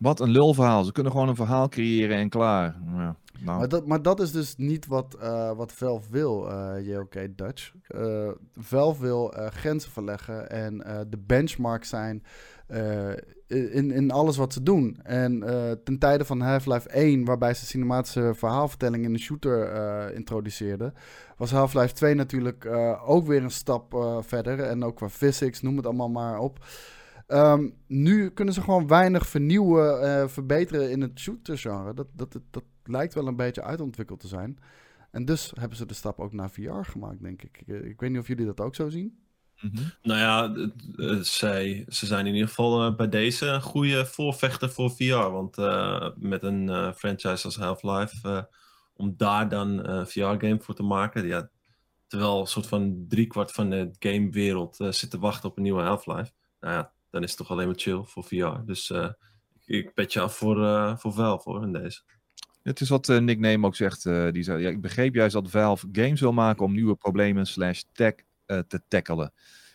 Wat 0.00 0.20
een 0.20 0.30
lulverhaal. 0.30 0.84
Ze 0.84 0.92
kunnen 0.92 1.12
gewoon 1.12 1.28
een 1.28 1.36
verhaal 1.36 1.68
creëren 1.68 2.16
en 2.16 2.28
klaar. 2.28 2.76
Nou. 3.40 3.58
Maar, 3.58 3.68
dat, 3.68 3.86
maar 3.86 4.02
dat 4.02 4.20
is 4.20 4.32
dus 4.32 4.56
niet 4.56 4.86
wat, 4.86 5.14
eh, 5.14 5.52
wat 5.52 5.72
Valve 5.72 6.10
wil, 6.10 6.50
eh 6.50 6.86
JOK 6.86 7.14
Dutch. 7.36 7.72
Eh, 7.88 8.28
Valve 8.56 9.02
wil 9.02 9.34
grenzen 9.50 9.90
verleggen 9.90 10.50
en 10.50 10.78
de 11.08 11.18
benchmark 11.18 11.84
zijn 11.84 12.22
in, 13.46 13.90
in 13.90 14.10
alles 14.10 14.36
wat 14.36 14.52
ze 14.52 14.62
doen. 14.62 14.98
En 15.02 15.40
ten 15.84 15.98
tijde 15.98 16.24
van 16.24 16.40
Half-Life 16.40 16.88
1, 16.88 17.24
waarbij 17.24 17.54
ze 17.54 17.66
cinematische 17.66 18.32
verhaalvertelling 18.34 19.04
in 19.04 19.12
de 19.12 19.18
shooter 19.18 20.12
introduceerden, 20.14 20.94
was 21.36 21.50
Half-Life 21.50 21.94
2 21.94 22.14
natuurlijk 22.14 22.66
ook 23.06 23.26
weer 23.26 23.42
een 23.42 23.50
stap 23.50 24.18
verder. 24.20 24.60
En 24.60 24.84
ook 24.84 24.96
qua 24.96 25.08
physics, 25.08 25.62
noem 25.62 25.76
het 25.76 25.86
allemaal 25.86 26.10
maar 26.10 26.38
op. 26.38 26.58
Ehm, 27.26 27.70
nu 27.86 28.30
kunnen 28.30 28.54
ze 28.54 28.60
gewoon 28.62 28.86
weinig 28.86 29.26
vernieuwen, 29.26 30.02
eh, 30.02 30.28
verbeteren 30.28 30.90
in 30.90 31.00
het 31.00 31.18
shooter-genre. 31.18 31.94
Dat, 31.94 32.06
dat, 32.12 32.32
dat, 32.32 32.42
dat 32.50 32.64
lijkt 32.84 33.14
wel 33.14 33.26
een 33.26 33.36
beetje 33.36 33.62
uitontwikkeld 33.62 34.20
te 34.20 34.28
zijn. 34.28 34.58
En 35.10 35.24
dus 35.24 35.52
hebben 35.54 35.76
ze 35.78 35.86
de 35.86 35.94
stap 35.94 36.20
ook 36.20 36.32
naar 36.32 36.50
VR 36.50 36.82
gemaakt, 36.82 37.22
denk 37.22 37.42
ik. 37.42 37.62
Ik, 37.66 37.84
ik 37.84 38.00
weet 38.00 38.10
niet 38.10 38.20
of 38.20 38.28
jullie 38.28 38.46
dat 38.46 38.60
ook 38.60 38.74
zo 38.74 38.88
zien. 38.88 39.18
Mhm. 39.60 39.82
Nou 40.02 40.20
ja, 40.20 40.54
eh, 40.96 41.20
zij, 41.20 41.84
ze 41.88 42.06
zijn 42.06 42.26
in 42.26 42.32
ieder 42.34 42.48
geval 42.48 42.86
eh, 42.86 42.96
bij 42.96 43.08
deze 43.08 43.46
een 43.46 43.62
goede 43.62 44.06
voorvechter 44.06 44.70
voor 44.70 44.90
VR. 44.90 45.14
Want 45.30 45.58
eh, 45.58 46.08
met 46.16 46.42
een 46.42 46.68
eh, 46.68 46.92
franchise 46.92 47.44
als 47.44 47.56
Half-Life, 47.56 48.28
eh, 48.28 48.42
om 48.94 49.14
daar 49.16 49.48
dan 49.48 49.86
een 49.88 50.06
VR-game 50.06 50.60
voor 50.60 50.74
te 50.74 50.82
maken. 50.82 51.26
Ja, 51.26 51.48
terwijl 52.06 52.40
een 52.40 52.46
soort 52.46 52.66
van 52.66 53.04
driekwart 53.08 53.52
van 53.52 53.70
de 53.70 53.90
gamewereld 53.98 54.80
eh 54.80 54.90
zit 54.90 55.10
te 55.10 55.18
wachten 55.18 55.48
op 55.50 55.56
een 55.56 55.62
nieuwe 55.62 55.82
Half-Life. 55.82 56.32
Nou 56.60 56.74
ja, 56.74 56.92
dan 57.16 57.24
is 57.24 57.30
het 57.30 57.38
toch 57.38 57.50
alleen 57.50 57.66
maar 57.66 57.78
chill 57.78 58.02
voor 58.04 58.24
VR. 58.24 58.64
Dus 58.66 58.90
eh, 58.90 59.08
ik, 59.64 59.94
pet 59.94 60.12
je 60.12 60.20
af 60.20 60.36
voor, 60.36 60.64
eh 60.64 60.96
voor 60.96 61.12
Valve 61.12 61.50
hoor, 61.50 61.62
in 61.62 61.72
deze. 61.72 62.00
Het 62.62 62.80
is 62.80 62.88
wat 62.88 63.08
eh, 63.08 63.18
Nick 63.18 63.38
Name 63.38 63.66
ook 63.66 63.76
zegt. 63.76 64.02
die 64.32 64.42
zei, 64.42 64.62
ja, 64.62 64.68
ik 64.68 64.80
begreep 64.80 65.14
juist 65.14 65.34
dat 65.34 65.50
Valve 65.50 65.88
games 65.92 66.20
wil 66.20 66.32
maken 66.32 66.64
om 66.64 66.72
nieuwe 66.72 66.94
problemen 66.94 67.46
slash 67.46 67.82
tech 67.92 68.14
te 68.46 68.80
tackelen. 68.88 69.32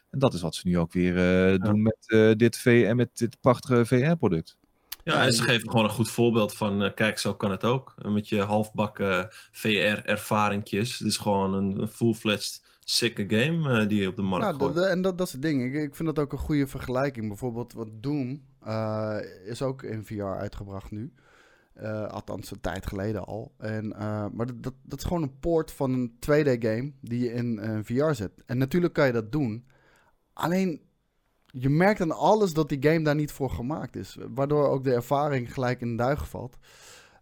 En 0.10 0.20
dat 0.20 0.34
is 0.34 0.42
wat 0.42 0.56
ze 0.56 0.68
nu 0.68 0.78
ook 0.78 0.94
weer 0.94 1.60
doen 1.60 1.82
met, 1.82 2.38
dit 2.38 2.58
v 2.58 2.86
en 2.88 2.96
met 2.96 3.10
dit 3.18 3.38
prachtige 3.42 3.86
VR-product. 3.86 4.58
Ja, 5.04 5.24
en 5.26 5.34
ze 5.34 5.42
en- 5.42 5.48
geven 5.48 5.70
gewoon 5.70 5.86
een 5.86 5.92
goed 5.92 6.12
voorbeeld 6.12 6.54
van, 6.54 6.92
kijk, 6.96 7.20
zo 7.20 7.36
kan 7.36 7.52
het 7.52 7.64
ook. 7.64 7.94
Met 8.04 8.30
je 8.30 8.42
halfbakken 8.42 9.28
VR-ervaringjes. 9.52 11.00
Het 11.00 11.08
is 11.08 11.18
gewoon 11.18 11.54
een, 11.54 11.82
een 11.82 11.88
full-fledged 11.88 12.62
sicke 12.92 13.26
game 13.28 13.80
eh, 13.80 13.88
die 13.88 14.02
je 14.02 14.08
op 14.08 14.16
de 14.16 14.22
markt 14.22 14.46
Nou, 14.46 14.74
gooit. 14.74 14.88
en 14.88 15.02
dat, 15.02 15.18
dat 15.18 15.28
is 15.28 15.34
het 15.34 15.42
ding. 15.42 15.64
Ik, 15.64 15.74
ik 15.74 15.96
vind 15.96 16.16
dat 16.16 16.20
ook 16.20 16.32
een 16.32 16.38
goede 16.38 16.68
vergelijking. 16.68 17.28
Bijvoorbeeld, 17.28 17.74
wat 17.74 17.88
Doom 17.94 18.42
eh, 18.64 19.18
is 19.46 19.62
ook 19.62 19.84
in 19.84 20.06
VR 20.06 20.24
uitgebracht 20.24 20.92
nu. 20.92 21.14
Eh, 21.74 22.08
althans, 22.08 22.52
een 22.52 22.62
tijd 22.62 22.86
geleden 22.86 23.26
al. 23.26 23.54
En, 23.58 23.88
maar 24.34 24.46
dat, 24.46 24.64
dat, 24.64 24.74
dat 24.84 25.00
is 25.00 25.06
gewoon 25.06 25.22
een 25.24 25.40
poort 25.40 25.72
van 25.72 25.94
een 25.94 26.12
2D-game 26.16 26.92
die 27.02 27.20
je 27.20 27.34
in 27.34 27.82
VR 27.84 28.14
zet. 28.14 28.32
En 28.46 28.58
natuurlijk 28.58 28.94
kan 28.94 29.06
je 29.06 29.12
dat 29.14 29.32
doen. 29.32 29.66
Alleen, 30.34 30.82
je 31.46 31.70
merkt 31.70 32.02
aan 32.02 32.12
alles 32.12 32.54
dat 32.54 32.70
die 32.70 32.84
game 32.84 33.04
daar 33.04 33.16
niet 33.16 33.32
voor 33.32 33.50
gemaakt 33.50 33.96
is. 33.96 34.18
Waardoor 34.34 34.68
ook 34.68 34.84
de 34.84 34.94
ervaring 34.94 35.54
gelijk 35.54 35.82
in 35.82 35.90
de 35.90 36.04
duigen 36.04 36.28
valt. 36.28 36.58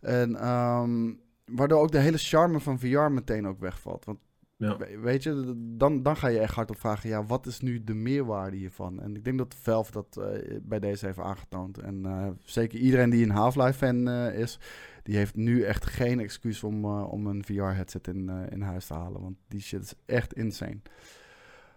En 0.01 0.35
ehm, 0.35 1.13
waardoor 1.45 1.81
ook 1.81 1.91
de 1.91 1.99
hele 1.99 2.17
charme 2.17 2.59
van 2.59 2.79
VR 2.79 2.99
meteen 2.99 3.47
ook 3.47 3.59
wegvalt. 3.59 4.05
Want 4.05 4.19
Ja. 4.59 4.77
we- 4.77 4.99
weet 4.99 5.23
je, 5.23 5.53
dan, 5.77 6.03
dan 6.03 6.17
ga 6.17 6.27
je 6.27 6.39
echt 6.39 6.53
hardop 6.53 6.79
vragen... 6.79 7.09
ja, 7.09 7.25
wat 7.25 7.45
is 7.45 7.59
nu 7.59 7.83
de 7.83 7.93
meerwaarde 7.93 8.57
hiervan? 8.57 9.01
En 9.01 9.15
ik 9.15 9.23
denk 9.23 9.37
dat 9.37 9.55
Valve 9.61 9.91
dat 9.91 10.17
eh, 10.17 10.57
bij 10.63 10.79
deze 10.79 11.05
heeft 11.05 11.19
aangetoond. 11.19 11.77
En 11.77 12.05
eh, 12.05 12.27
zeker 12.43 12.79
iedereen 12.79 13.09
die 13.09 13.23
een 13.23 13.31
Half-Life-fan 13.31 14.07
eh, 14.07 14.39
is... 14.39 14.59
die 15.03 15.15
heeft 15.15 15.35
nu 15.35 15.63
echt 15.63 15.85
geen 15.85 16.19
excuus 16.19 16.63
om, 16.63 16.83
eh, 16.85 17.11
om 17.11 17.27
een 17.27 17.43
VR-headset 17.43 18.07
in, 18.07 18.29
eh, 18.29 18.51
in 18.51 18.61
huis 18.61 18.85
te 18.85 18.93
halen. 18.93 19.21
Want 19.21 19.35
die 19.47 19.61
shit 19.61 19.81
is 19.83 19.93
echt 20.05 20.33
insane. 20.33 20.79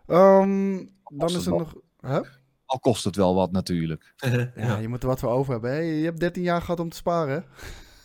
Ehm, 0.06 0.86
dan 1.04 1.28
is 1.28 1.34
het 1.34 1.46
er 1.46 1.50
nog... 1.52 1.74
Huh? 2.00 2.20
Al 2.64 2.78
kost 2.78 3.04
het 3.04 3.16
wel 3.16 3.34
wat 3.34 3.52
natuurlijk. 3.52 4.14
Ja, 4.20 4.50
ja. 4.56 4.76
je 4.76 4.88
moet 4.88 5.02
er 5.02 5.08
wat 5.08 5.20
voor 5.20 5.30
over 5.30 5.52
hebben. 5.52 5.70
Hey, 5.70 5.94
je 5.98 6.04
hebt 6.04 6.20
13 6.20 6.42
jaar 6.42 6.60
gehad 6.60 6.80
om 6.80 6.88
te 6.88 6.96
sparen. 6.96 7.44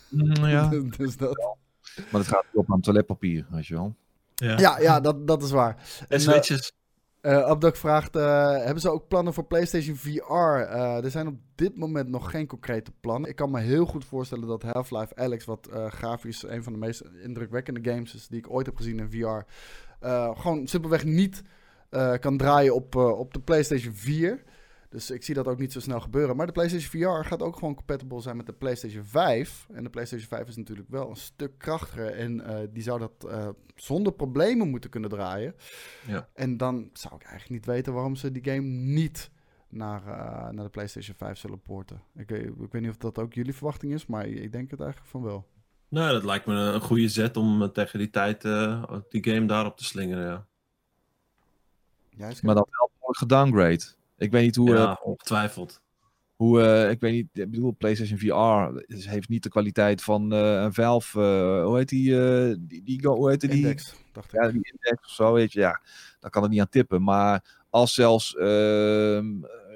Mm, 0.08 0.34
ja, 0.46 0.68
dus 0.96 1.16
dat... 1.16 1.56
maar 2.10 2.20
het 2.20 2.30
gaat 2.30 2.44
op 2.52 2.72
aan 2.72 2.80
toiletpapier, 2.80 3.46
weet 3.50 3.66
je 3.66 3.74
wel. 3.74 3.94
Ja. 4.38 4.58
Ja, 4.58 4.80
ja 4.80 5.00
dat, 5.00 5.26
dat 5.26 5.42
is 5.42 5.50
waar. 5.50 5.76
En 6.08 6.20
switches. 6.20 6.72
Abdak 7.20 7.76
vraagt, 7.76 8.16
eh, 8.16 8.56
hebben 8.56 8.80
ze 8.80 8.90
ook 8.90 9.08
plannen 9.08 9.34
voor 9.34 9.44
PlayStation 9.44 9.96
VR? 9.96 10.32
Er 11.04 11.10
zijn 11.10 11.26
op 11.26 11.34
dit 11.54 11.76
moment 11.76 12.08
nog 12.08 12.30
geen 12.30 12.46
concrete 12.46 12.92
plannen. 13.00 13.30
Ik 13.30 13.36
kan 13.36 13.50
me 13.50 13.60
heel 13.60 13.86
goed 13.86 14.04
voorstellen 14.04 14.48
dat 14.48 14.62
Half-Life 14.62 15.16
Alex, 15.16 15.44
wat 15.44 15.68
grafisch 15.88 16.42
een 16.42 16.62
van 16.62 16.72
de 16.72 16.78
meest 16.78 17.02
indrukwekkende 17.22 17.90
games 17.90 18.14
is 18.14 18.28
die 18.28 18.38
ik 18.38 18.50
ooit 18.50 18.66
heb 18.66 18.76
gezien 18.76 18.98
in 18.98 19.10
VR, 19.10 19.40
gewoon 20.40 20.66
simpelweg 20.66 21.04
niet 21.04 21.42
kan 22.20 22.36
draaien 22.36 22.74
op, 22.74 22.94
op 22.94 23.34
de 23.34 23.40
PlayStation 23.40 23.94
4. 23.94 24.42
Dus 24.88 25.10
ik 25.10 25.22
zie 25.22 25.34
dat 25.34 25.46
ook 25.46 25.58
niet 25.58 25.72
zo 25.72 25.80
snel 25.80 26.00
gebeuren. 26.00 26.36
Maar 26.36 26.46
de 26.46 26.52
PlayStation 26.52 26.90
VR 27.22 27.26
gaat 27.28 27.42
ook 27.42 27.54
gewoon 27.58 27.74
compatible 27.74 28.20
zijn 28.20 28.36
met 28.36 28.46
de 28.46 28.52
PlayStation 28.52 29.04
5. 29.04 29.66
En 29.72 29.82
de 29.84 29.90
PlayStation 29.90 30.28
5 30.28 30.48
is 30.48 30.56
natuurlijk 30.56 30.88
wel 30.88 31.10
een 31.10 31.16
stuk 31.16 31.52
krachtiger. 31.58 32.06
En 32.06 32.40
eh, 32.40 32.66
die 32.72 32.82
zou 32.82 32.98
dat 32.98 33.24
eh, 33.30 33.48
zonder 33.74 34.12
problemen 34.12 34.68
moeten 34.68 34.90
kunnen 34.90 35.10
draaien. 35.10 35.54
Ja. 36.06 36.28
En 36.34 36.56
dan 36.56 36.90
zou 36.92 37.14
ik 37.14 37.22
eigenlijk 37.22 37.50
niet 37.50 37.66
weten 37.74 37.92
waarom 37.92 38.16
ze 38.16 38.32
die 38.32 38.44
game 38.44 38.66
niet 38.68 39.30
naar, 39.68 40.06
eh, 40.06 40.48
naar 40.50 40.64
de 40.64 40.70
PlayStation 40.70 41.16
5 41.16 41.38
zullen 41.38 41.60
porten. 41.60 42.02
Ik, 42.16 42.28
weet- 42.28 42.46
ik 42.46 42.72
weet 42.72 42.82
niet 42.82 42.90
of 42.90 42.96
dat 42.96 43.18
ook 43.18 43.34
jullie 43.34 43.54
verwachting 43.54 43.92
is, 43.92 44.06
maar 44.06 44.26
ik 44.26 44.52
denk 44.52 44.70
het 44.70 44.80
eigenlijk 44.80 45.10
van 45.10 45.22
wel. 45.22 45.46
Nou, 45.88 46.12
dat 46.12 46.24
lijkt 46.24 46.46
me 46.46 46.54
een, 46.54 46.80
goede 46.80 47.08
zet 47.08 47.36
om 47.36 47.72
tegen 47.72 47.98
die 47.98 48.10
tijd 48.10 48.44
eh, 48.44 48.92
die 49.08 49.24
game 49.24 49.46
daarop 49.46 49.76
te 49.76 49.84
slingeren. 49.84 50.46
Ja, 52.10 52.32
Maar 52.42 52.54
dan 52.54 52.66
wel 52.70 52.90
gedowngrade. 53.00 53.96
Ik 54.18 54.30
weet 54.30 54.42
niet 54.44 54.56
hoe, 54.56 54.70
ja 54.70 54.90
eh, 54.90 55.06
ongetwijfeld. 55.06 55.80
hoe 56.36 56.62
eh, 56.62 56.90
ik 56.90 57.00
weet 57.00 57.12
niet, 57.12 57.26
ik 57.32 57.50
bedoel, 57.50 57.74
PlayStation 57.78 58.18
VR 58.18 58.82
heeft 59.10 59.28
niet 59.28 59.42
de 59.42 59.48
kwaliteit 59.48 60.02
van 60.02 60.32
eh, 60.32 60.62
een 60.62 60.74
Valve, 60.74 61.20
eh, 61.20 61.64
hoe 61.64 61.76
heet 61.76 61.88
die, 61.88 62.20
eh, 62.20 62.54
die, 62.60 62.82
die, 62.82 63.02
go- 63.02 63.14
hoe 63.16 63.30
heet 63.30 63.40
die? 63.40 63.50
Index, 63.50 63.94
dacht 64.12 64.32
ik. 64.34 64.40
Ja, 64.42 64.48
die 64.50 64.70
index 64.72 65.04
of 65.06 65.10
zo, 65.10 65.32
weet 65.32 65.52
je, 65.52 65.60
ja, 65.60 65.80
daar 66.20 66.30
kan 66.30 66.42
het 66.42 66.50
niet 66.50 66.60
aan 66.60 66.68
tippen. 66.68 67.02
Maar 67.02 67.64
als 67.70 67.94
zelfs 67.94 68.36
ehm, 68.36 69.26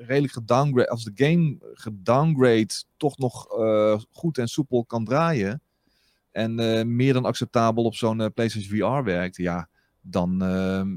redelijk 0.06 0.32
gedowngrade, 0.32 0.88
als 0.88 1.04
de 1.04 1.12
game 1.14 1.56
gedowngrade 1.74 2.68
toch 2.96 3.18
nog 3.18 3.58
eh, 3.58 3.98
goed 4.10 4.38
en 4.38 4.48
soepel 4.48 4.84
kan 4.84 5.04
draaien 5.04 5.62
en 6.30 6.58
eh, 6.58 6.84
meer 6.84 7.12
dan 7.12 7.24
acceptabel 7.24 7.84
op 7.84 7.94
zo'n 7.94 8.32
PlayStation 8.34 8.78
VR 8.78 9.04
werkt, 9.04 9.36
ja, 9.36 9.68
dan, 10.00 10.42
ehm, 10.42 10.96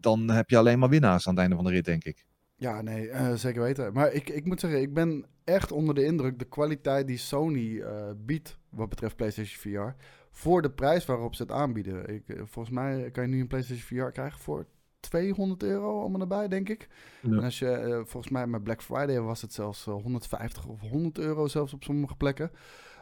dan 0.00 0.30
heb 0.30 0.50
je 0.50 0.56
alleen 0.56 0.78
maar 0.78 0.88
winnaars 0.88 1.26
aan 1.26 1.32
het 1.32 1.40
einde 1.42 1.56
van 1.56 1.64
de 1.64 1.70
rit, 1.70 1.84
denk 1.84 2.04
ik. 2.04 2.26
Ja, 2.64 2.82
nee, 2.82 3.08
eh, 3.08 3.34
zeker 3.34 3.62
weten. 3.62 3.92
Maar 3.92 4.12
ik, 4.12 4.28
ik 4.28 4.44
moet 4.44 4.60
zeggen, 4.60 4.80
ik 4.80 4.94
ben 4.94 5.24
echt 5.44 5.72
onder 5.72 5.94
de 5.94 6.04
indruk 6.04 6.38
de 6.38 6.44
kwaliteit 6.44 7.06
die 7.06 7.18
Sony 7.18 7.80
eh, 7.80 8.10
biedt 8.16 8.58
wat 8.68 8.88
betreft 8.88 9.16
PlayStation 9.16 9.74
VR. 9.74 10.02
Voor 10.30 10.62
de 10.62 10.70
prijs 10.70 11.06
waarop 11.06 11.34
ze 11.34 11.42
het 11.42 11.52
aanbieden. 11.52 12.14
Ik, 12.14 12.28
eh, 12.28 12.36
volgens 12.36 12.74
mij 12.74 13.10
kan 13.10 13.24
je 13.24 13.30
nu 13.34 13.40
een 13.40 13.46
PlayStation 13.46 14.02
VR 14.02 14.12
krijgen 14.12 14.40
voor 14.40 14.66
200 15.00 15.62
euro 15.62 16.00
allemaal 16.00 16.20
erbij, 16.20 16.48
denk 16.48 16.68
ik. 16.68 16.88
Ja. 17.22 17.30
En 17.30 17.42
als 17.42 17.58
je, 17.58 18.02
volgens 18.06 18.32
mij 18.32 18.46
met 18.46 18.62
Black 18.62 18.82
Friday 18.82 19.20
was 19.20 19.42
het 19.42 19.52
zelfs 19.52 19.86
eh, 19.86 19.94
150 19.94 20.66
of 20.66 20.80
100 20.80 21.18
euro 21.18 21.46
zelfs 21.46 21.72
op 21.72 21.84
sommige 21.84 22.16
plekken. 22.16 22.50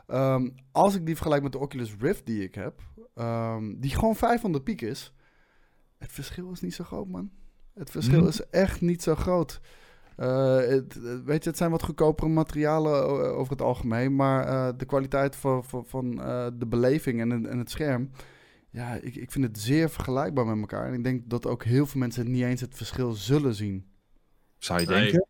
Ehm, 0.07 0.51
als 0.73 0.95
ik 0.95 1.07
die 1.07 1.15
vergelijk 1.15 1.43
met 1.43 1.53
de 1.53 1.59
Oculus 1.59 1.97
Rift 1.99 2.27
die 2.27 2.43
ik 2.43 2.55
heb, 2.55 2.81
ehm, 3.15 3.75
die 3.81 3.91
gewoon 3.91 4.17
500 4.17 4.65
piek 4.65 4.81
is. 4.81 5.13
Het 5.99 6.13
verschil 6.13 6.51
is 6.51 6.61
niet 6.61 6.75
zo 6.75 6.85
groot, 6.85 7.09
man. 7.09 7.31
Het 7.75 7.91
verschil 7.91 8.19
Mhm. 8.19 8.29
is 8.29 8.49
echt 8.51 8.81
niet 8.81 9.03
zo 9.03 9.15
groot. 9.15 9.61
Eh, 10.17 10.57
het, 10.57 10.99
weet 11.25 11.43
je, 11.45 11.49
het 11.49 11.59
zijn 11.59 11.71
wat 11.71 11.83
goedkopere 11.83 12.29
materialen 12.29 12.93
eh, 13.03 13.39
over 13.39 13.53
het 13.53 13.63
algemeen, 13.63 14.17
maar 14.17 14.47
eh, 14.47 14.69
de 14.77 14.85
kwaliteit 14.85 15.37
van, 15.37 15.65
van, 15.65 15.87
van 15.87 16.23
eh, 16.23 16.47
de 16.55 16.67
beleving 16.67 17.21
en, 17.21 17.31
het- 17.31 17.47
en 17.47 17.59
het 17.59 17.71
scherm, 17.71 18.11
ja, 18.71 18.95
ik, 18.95 19.15
ik 19.17 19.31
vind 19.31 19.45
het 19.45 19.59
zeer 19.59 19.91
vergelijkbaar 19.91 20.47
met 20.47 20.59
elkaar. 20.59 20.87
En 20.87 20.95
ik 20.95 21.05
denk 21.05 21.31
dat 21.31 21.47
ook 21.47 21.65
heel 21.65 21.87
veel 21.87 22.01
mensen 22.01 22.31
niet 22.31 22.43
eens 22.43 22.61
het 22.61 22.77
verschil 22.77 23.13
zullen 23.13 23.55
zien. 23.55 23.87
Zou 24.59 24.81
je 24.81 24.87
Nee. 24.87 25.01
denken? 25.03 25.27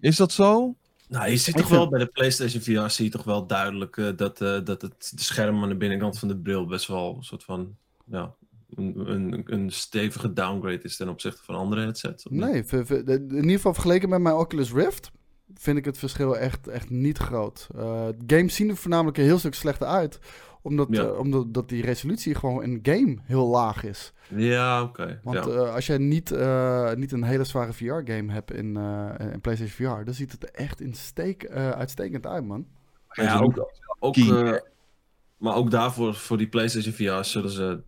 Is 0.00 0.16
dat 0.16 0.32
zo? 0.32 0.74
Nou, 1.08 1.30
je 1.30 1.36
ziet 1.36 1.54
Ik 1.54 1.60
toch 1.60 1.70
wel 1.70 1.88
bij 1.88 1.98
de 1.98 2.06
PlayStation 2.06 2.62
VR 2.62 2.90
zie 2.90 3.04
je 3.04 3.10
toch 3.10 3.24
wel 3.24 3.46
duidelijk 3.46 4.12
dat, 4.16 4.40
eh, 4.40 4.64
dat 4.64 4.82
het 4.82 5.12
de 5.14 5.22
scherm 5.22 5.62
aan 5.62 5.68
de 5.68 5.76
binnenkant 5.76 6.18
van 6.18 6.28
de 6.28 6.36
bril 6.38 6.66
best 6.66 6.86
wel 6.86 7.16
een 7.16 7.22
soort 7.24 7.44
van 7.44 7.76
ja, 8.04 8.34
een, 8.74 9.10
een, 9.10 9.42
een 9.44 9.70
stevige 9.70 10.32
downgrade 10.32 10.82
is 10.82 10.96
ten 10.96 11.08
opzichte 11.08 11.44
van 11.44 11.54
andere 11.54 11.80
headsets. 11.82 12.24
of 12.26 12.32
niet? 12.32 12.40
Nee, 12.40 12.64
in 13.08 13.34
ieder 13.34 13.50
geval 13.50 13.74
vergeleken 13.74 14.08
met 14.08 14.20
mijn 14.20 14.34
Oculus 14.34 14.72
Rift 14.72 15.10
vind 15.54 15.78
ik 15.78 15.84
het 15.84 15.98
verschil 15.98 16.38
echt, 16.38 16.68
echt 16.68 16.90
niet 16.90 17.18
groot. 17.18 17.68
Eh 17.76 18.08
games 18.26 18.54
zien 18.54 18.68
er 18.68 18.76
voornamelijk 18.76 19.18
een 19.18 19.24
heel 19.24 19.38
stuk 19.38 19.54
slechter 19.54 19.86
uit. 19.86 20.18
Omdat, 20.62 20.86
Ja. 20.90 21.02
eh, 21.02 21.18
omdat 21.18 21.54
dat 21.54 21.68
die 21.68 21.82
resolutie 21.82 22.34
gewoon 22.34 22.62
in 22.62 22.78
game 22.82 23.16
heel 23.22 23.46
laag 23.46 23.84
is. 23.84 24.12
Ja, 24.28 24.82
oké. 24.82 25.20
Want 25.24 25.44
ja. 25.44 25.50
eh, 25.50 25.74
als 25.74 25.86
jij 25.86 25.98
niet, 25.98 26.32
eh, 26.32 26.92
niet 26.94 27.12
een 27.12 27.22
hele 27.22 27.44
zware 27.44 27.72
VR-game 27.72 28.32
hebt 28.32 28.52
in, 28.52 28.76
eh, 28.76 29.32
in 29.32 29.40
PlayStation 29.40 29.88
VR, 29.98 30.04
dan 30.04 30.14
ziet 30.14 30.32
het 30.32 30.42
er 30.42 30.50
echt 30.52 30.80
in 30.80 30.94
steek, 30.94 31.42
eh, 31.42 31.70
uitstekend 31.70 32.26
uit, 32.26 32.44
man. 32.46 32.66
Ja, 33.12 33.38
ook, 33.38 33.70
ook, 33.98 34.16
eh, 34.16 34.52
maar 35.36 35.54
ook 35.54 35.70
daarvoor, 35.70 36.14
voor 36.14 36.36
die 36.38 36.48
PlayStation 36.48 36.92
VR, 36.94 37.24
zullen 37.24 37.50
ze 37.50 37.80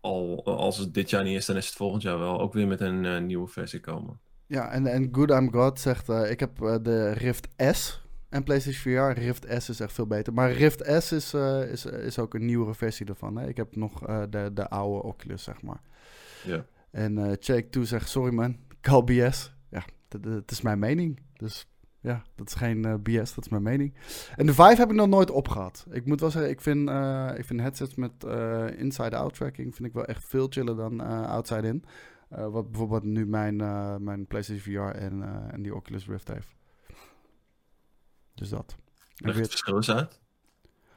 al, 0.00 0.44
als 0.44 0.78
het 0.78 0.94
dit 0.94 1.10
jaar 1.10 1.24
niet 1.24 1.36
is, 1.36 1.46
dan 1.46 1.56
is 1.56 1.66
het 1.66 1.74
volgend 1.74 2.02
jaar 2.02 2.18
wel, 2.18 2.40
ook 2.40 2.52
weer 2.52 2.66
met 2.66 2.80
een 2.80 3.04
eh, 3.04 3.20
nieuwe 3.20 3.48
versie 3.48 3.80
komen. 3.80 4.20
Ja, 4.46 4.70
en, 4.70 4.86
en 4.86 5.08
Good 5.12 5.30
I'm 5.30 5.52
God 5.52 5.80
zegt, 5.80 6.08
eh, 6.08 6.30
ik 6.30 6.40
heb 6.40 6.62
eh, 6.62 6.76
de 6.82 7.10
Rift 7.10 7.48
S 7.56 8.02
en 8.28 8.44
PlayStation 8.44 9.12
VR. 9.14 9.20
Rift 9.20 9.46
S 9.48 9.68
is 9.68 9.80
echt 9.80 9.92
veel 9.92 10.06
beter. 10.06 10.32
Maar 10.32 10.52
Rift 10.52 10.84
S 11.02 11.12
is, 11.12 11.34
is, 11.70 11.84
is 11.84 12.18
ook 12.18 12.34
een 12.34 12.44
nieuwere 12.44 12.74
versie 12.74 13.06
ervan. 13.06 13.36
Hè? 13.36 13.48
Ik 13.48 13.56
heb 13.56 13.76
nog 13.76 13.98
de, 14.30 14.50
de 14.54 14.68
oude 14.68 15.02
Oculus, 15.02 15.42
zeg 15.42 15.62
maar. 15.62 15.80
Ja. 16.44 16.64
En 16.90 17.14
Jake 17.40 17.68
2 17.70 17.84
zegt, 17.84 18.08
sorry 18.08 18.34
man, 18.34 18.56
call 18.80 19.04
BS. 19.04 19.52
Ja, 19.70 19.84
het 20.08 20.50
is 20.50 20.60
mijn 20.60 20.78
mening. 20.78 21.20
Dus 21.36 21.66
ja, 22.02 22.22
dat 22.34 22.46
is 22.46 22.54
geen 22.54 22.84
eh, 22.84 22.94
BS, 22.94 23.34
dat 23.34 23.44
is 23.44 23.50
mijn 23.50 23.62
mening. 23.62 23.94
En 24.36 24.46
de 24.46 24.54
Vive 24.54 24.76
heb 24.76 24.90
ik 24.90 24.96
nog 24.96 25.08
nooit 25.08 25.30
opgehad. 25.30 25.86
Ik 25.90 26.06
moet 26.06 26.20
wel 26.20 26.30
zeggen, 26.30 26.50
ik 26.50 26.60
vind, 26.60 26.88
eh, 26.88 27.30
ik 27.36 27.44
vind 27.44 27.60
headsets 27.60 27.94
met 27.94 28.24
eh, 28.24 28.78
inside-out 28.78 29.34
tracking 29.34 29.74
vind 29.74 29.88
ik 29.88 29.94
wel 29.94 30.04
echt 30.04 30.24
veel 30.24 30.46
chiller 30.50 30.76
dan 30.76 31.00
outside-in. 31.26 31.84
Wat 32.28 32.70
bijvoorbeeld 32.70 33.04
nu 33.04 33.26
mijn, 33.26 33.56
mijn 34.04 34.26
PlayStation 34.26 34.74
VR 34.74 34.96
en, 34.96 35.22
en 35.52 35.62
die 35.62 35.74
Oculus 35.74 36.06
Rift 36.06 36.28
heeft. 36.28 36.48
Dus 38.34 38.48
dat. 38.48 38.76
En 39.16 39.26
Leg 39.26 39.36
het 39.36 39.48
verschil 39.48 39.76
eens 39.76 39.90
uit. 39.90 40.20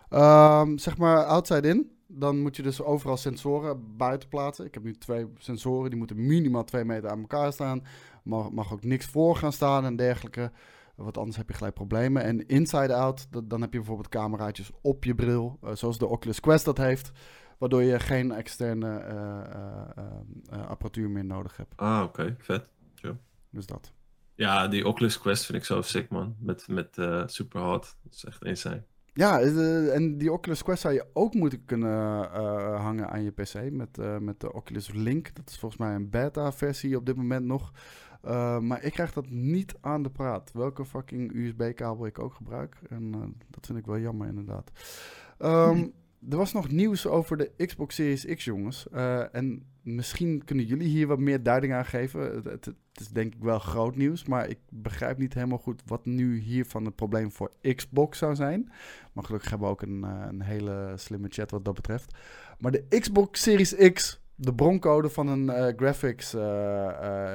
Ehm, 0.09 0.77
zeg 0.77 0.97
maar 0.97 1.23
outside 1.23 1.67
in. 1.67 1.91
Dan 2.07 2.39
moet 2.39 2.55
je 2.55 2.61
dus 2.61 2.81
overal 2.81 3.17
sensoren 3.17 3.97
buiten 3.97 4.29
plaatsen. 4.29 4.65
Ik 4.65 4.73
heb 4.73 4.83
nu 4.83 4.93
twee 4.93 5.27
sensoren, 5.37 5.89
die 5.89 5.99
moeten 5.99 6.25
minimaal 6.25 6.63
twee 6.63 6.85
meter 6.85 7.09
aan 7.09 7.19
elkaar 7.19 7.53
staan. 7.53 7.83
Mag, 8.23 8.51
mag 8.51 8.73
ook 8.73 8.83
niks 8.83 9.05
voor 9.05 9.35
gaan 9.35 9.53
staan 9.53 9.85
en 9.85 9.95
dergelijke. 9.95 10.51
Want 10.95 11.17
anders 11.17 11.37
heb 11.37 11.47
je 11.49 11.53
gelijk 11.53 11.73
problemen. 11.73 12.23
En 12.23 12.47
inside 12.47 12.93
out, 12.93 13.27
dat, 13.31 13.49
dan 13.49 13.61
heb 13.61 13.71
je 13.71 13.77
bijvoorbeeld 13.77 14.09
cameraatjes 14.09 14.71
op 14.81 15.03
je 15.03 15.15
bril. 15.15 15.57
eh, 15.61 15.75
zoals 15.75 15.97
de 15.97 16.07
Oculus 16.07 16.39
Quest 16.39 16.65
dat 16.65 16.77
heeft. 16.77 17.11
Waardoor 17.57 17.83
je 17.83 17.99
geen 17.99 18.31
externe 18.31 18.97
eh, 18.97 20.03
eh, 20.49 20.67
apparatuur 20.67 21.09
meer 21.09 21.25
nodig 21.25 21.57
hebt. 21.57 21.73
Ah, 21.75 22.03
oké, 22.03 22.35
vet. 22.39 22.65
Dus 23.49 23.65
dat. 23.65 23.93
Ja, 24.35 24.67
die 24.67 24.87
Oculus 24.87 25.19
Quest 25.19 25.45
vind 25.45 25.57
ik 25.57 25.65
zo 25.65 25.81
sick, 25.81 26.09
man. 26.09 26.35
Met, 26.39 26.67
met 26.67 26.97
eh 26.97 27.23
Superhot. 27.25 27.95
Dat 28.03 28.13
is 28.13 28.25
echt 28.25 28.43
insane. 28.43 28.83
Ja, 29.13 29.39
en 29.39 30.17
die 30.17 30.31
Oculus 30.31 30.63
Quest 30.63 30.81
zou 30.81 30.93
je 30.93 31.05
ook 31.13 31.33
moeten 31.33 31.65
kunnen 31.65 31.89
hangen 32.77 33.09
aan 33.09 33.23
je 33.23 33.31
PC 33.31 33.71
met, 33.71 34.21
met 34.21 34.39
de 34.39 34.53
Oculus 34.53 34.91
Link. 34.91 35.35
Dat 35.35 35.49
is 35.49 35.57
volgens 35.57 35.81
mij 35.81 35.95
een 35.95 36.09
beta-versie 36.09 36.97
op 36.97 37.05
dit 37.05 37.15
moment 37.15 37.45
nog. 37.45 37.71
Eh, 38.23 38.59
maar 38.59 38.83
ik 38.83 38.91
krijg 38.91 39.13
dat 39.13 39.29
niet 39.29 39.75
aan 39.81 40.03
de 40.03 40.09
praat. 40.09 40.51
Welke 40.53 40.85
fucking 40.85 41.33
USB-kabel 41.33 42.05
ik 42.05 42.19
ook 42.19 42.33
gebruik. 42.33 42.77
En 42.89 43.13
eh, 43.13 43.19
dat 43.49 43.65
vind 43.65 43.77
ik 43.77 43.85
wel 43.85 43.99
jammer, 43.99 44.27
inderdaad. 44.27 44.71
Ehm, 45.37 45.85
Er 46.29 46.37
was 46.37 46.53
nog 46.53 46.71
nieuws 46.71 47.07
over 47.07 47.37
de 47.37 47.51
Xbox 47.65 47.95
Series 47.95 48.25
X, 48.25 48.43
jongens. 48.43 48.89
Eh, 48.89 49.35
en 49.35 49.65
misschien 49.81 50.43
kunnen 50.43 50.65
jullie 50.65 50.87
hier 50.87 51.07
wat 51.07 51.19
meer 51.19 51.43
duiding 51.43 51.73
aan 51.73 51.85
geven. 51.85 52.21
Het, 52.21 52.45
het, 52.45 52.65
het 52.65 52.99
is 52.99 53.07
denk 53.07 53.35
ik 53.35 53.43
wel 53.43 53.59
groot 53.59 53.95
nieuws, 53.95 54.25
maar 54.25 54.49
ik 54.49 54.59
begrijp 54.69 55.17
niet 55.17 55.33
helemaal 55.33 55.57
goed 55.57 55.81
wat 55.85 56.05
nu 56.05 56.37
hiervan 56.37 56.85
het 56.85 56.95
probleem 56.95 57.31
voor 57.31 57.51
Xbox 57.75 58.17
zou 58.17 58.35
zijn. 58.35 58.71
Maar 59.13 59.23
gelukkig 59.23 59.49
hebben 59.49 59.67
we 59.67 59.73
ook 59.73 59.81
een, 59.81 60.03
een 60.03 60.41
hele 60.41 60.93
slimme 60.95 61.27
chat 61.29 61.51
wat 61.51 61.65
dat 61.65 61.73
betreft. 61.73 62.15
Maar 62.59 62.71
de 62.71 62.85
Xbox 62.99 63.41
Series 63.41 63.75
X, 63.93 64.21
de 64.35 64.53
broncode 64.53 65.09
van 65.09 65.27
een 65.27 65.75
graphics 65.77 66.35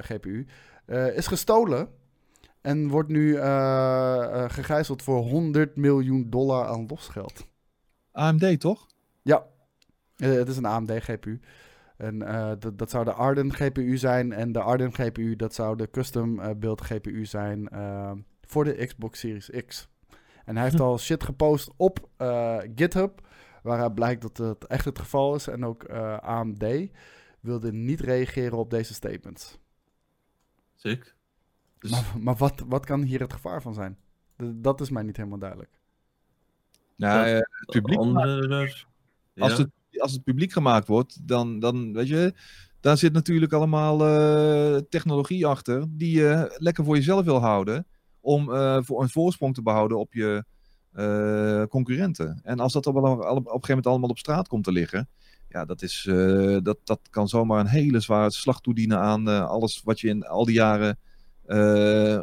GPU, 0.00 0.46
eh, 0.88 1.16
is 1.16 1.26
gestolen. 1.26 1.88
En 2.60 2.88
wordt 2.88 3.08
nu 3.08 3.34
eh, 3.34 4.44
eh, 4.44 4.50
gegijzeld 4.50 5.02
voor 5.02 5.18
100 5.18 5.76
miljoen 5.76 6.30
dollar 6.30 6.66
aan 6.66 6.86
losgeld. 6.86 7.46
AMD 8.12 8.60
toch? 8.60 8.86
Ja, 9.22 9.46
het 10.16 10.48
is 10.48 10.56
een 10.56 10.64
AMD 10.64 10.90
GPU. 10.92 11.40
En 11.96 12.18
dat, 12.58 12.78
dat 12.78 12.90
zou 12.90 13.04
de 13.04 13.12
Arden 13.12 13.52
GPU 13.52 13.96
zijn. 13.96 14.32
En 14.32 14.52
de 14.52 14.60
Arden 14.60 14.92
GPU, 14.92 15.36
dat 15.36 15.54
zou 15.54 15.76
de 15.76 15.90
custom 15.90 16.58
build 16.58 16.80
GPU 16.80 17.26
zijn 17.26 17.68
voor 18.40 18.64
de 18.64 18.86
Xbox 18.86 19.18
Series 19.18 19.50
X. 19.66 19.88
En 20.44 20.54
hij 20.54 20.64
heeft 20.64 20.76
Hm. 20.76 20.82
al 20.82 20.98
shit 20.98 21.24
gepost 21.24 21.70
op 21.76 22.08
GitHub, 22.74 23.26
waaruit 23.62 23.94
blijkt 23.94 24.22
dat 24.22 24.36
het 24.36 24.66
echt 24.66 24.84
het 24.84 24.98
geval 24.98 25.34
is. 25.34 25.46
En 25.46 25.64
ook 25.64 25.88
AMD 26.20 26.90
wilde 27.40 27.72
niet 27.72 28.00
reageren 28.00 28.58
op 28.58 28.70
deze 28.70 28.94
statements. 28.94 29.58
Dus, 31.78 31.90
Maar, 31.90 32.14
maar 32.20 32.36
wat, 32.36 32.64
wat 32.66 32.86
kan 32.86 33.02
hier 33.02 33.20
het 33.20 33.32
gevaar 33.32 33.62
van 33.62 33.74
zijn? 33.74 33.96
D- 34.36 34.42
dat 34.54 34.80
is 34.80 34.90
mij 34.90 35.02
niet 35.02 35.16
helemaal 35.16 35.38
duidelijk. 35.38 35.70
Nou, 36.96 37.18
Ja. 37.28 37.34
eh, 37.34 37.38
het 37.38 37.70
publiek. 37.70 37.98
Ja. 39.34 39.44
Als, 39.44 39.58
het, 39.58 39.70
als 39.98 40.12
het 40.12 40.24
publiek 40.24 40.52
gemaakt 40.52 40.88
wordt, 40.88 41.28
dan, 41.28 41.58
dan 41.58 41.92
weet 41.92 42.08
je, 42.08 42.34
daar 42.80 42.96
zit 42.98 43.12
natuurlijk 43.12 43.52
allemaal 43.52 44.06
eh, 44.06 44.76
technologie 44.88 45.46
achter 45.46 45.84
die 45.88 46.16
je 46.18 46.54
lekker 46.58 46.84
voor 46.84 46.96
jezelf 46.96 47.24
wil 47.24 47.38
houden. 47.40 47.86
Om 48.20 48.52
eh, 48.54 48.78
voor 48.82 49.02
een 49.02 49.08
voorsprong 49.10 49.54
te 49.54 49.62
behouden 49.62 49.98
op 49.98 50.12
je 50.12 50.44
eh, 50.92 51.62
concurrenten. 51.62 52.40
En 52.42 52.58
als 52.60 52.72
dat 52.72 52.86
op, 52.86 52.94
op 52.96 53.02
een 53.04 53.10
gegeven 53.10 53.60
moment 53.68 53.86
allemaal 53.86 54.08
op 54.10 54.18
straat 54.18 54.48
komt 54.48 54.64
te 54.64 54.72
liggen, 54.72 55.08
ja, 55.48 55.64
dat, 55.64 55.82
is, 55.82 56.06
eh, 56.08 56.56
dat, 56.62 56.78
dat 56.84 57.00
kan 57.10 57.28
zomaar 57.28 57.60
een 57.60 57.66
hele 57.66 58.00
zware 58.00 58.30
slag 58.30 58.60
toedienen 58.60 58.98
aan 58.98 59.28
eh, 59.28 59.48
alles 59.48 59.82
wat 59.84 60.00
je 60.00 60.08
in 60.08 60.22
al 60.26 60.44
die 60.44 60.54
jaren 60.54 60.98
eh, 61.46 62.18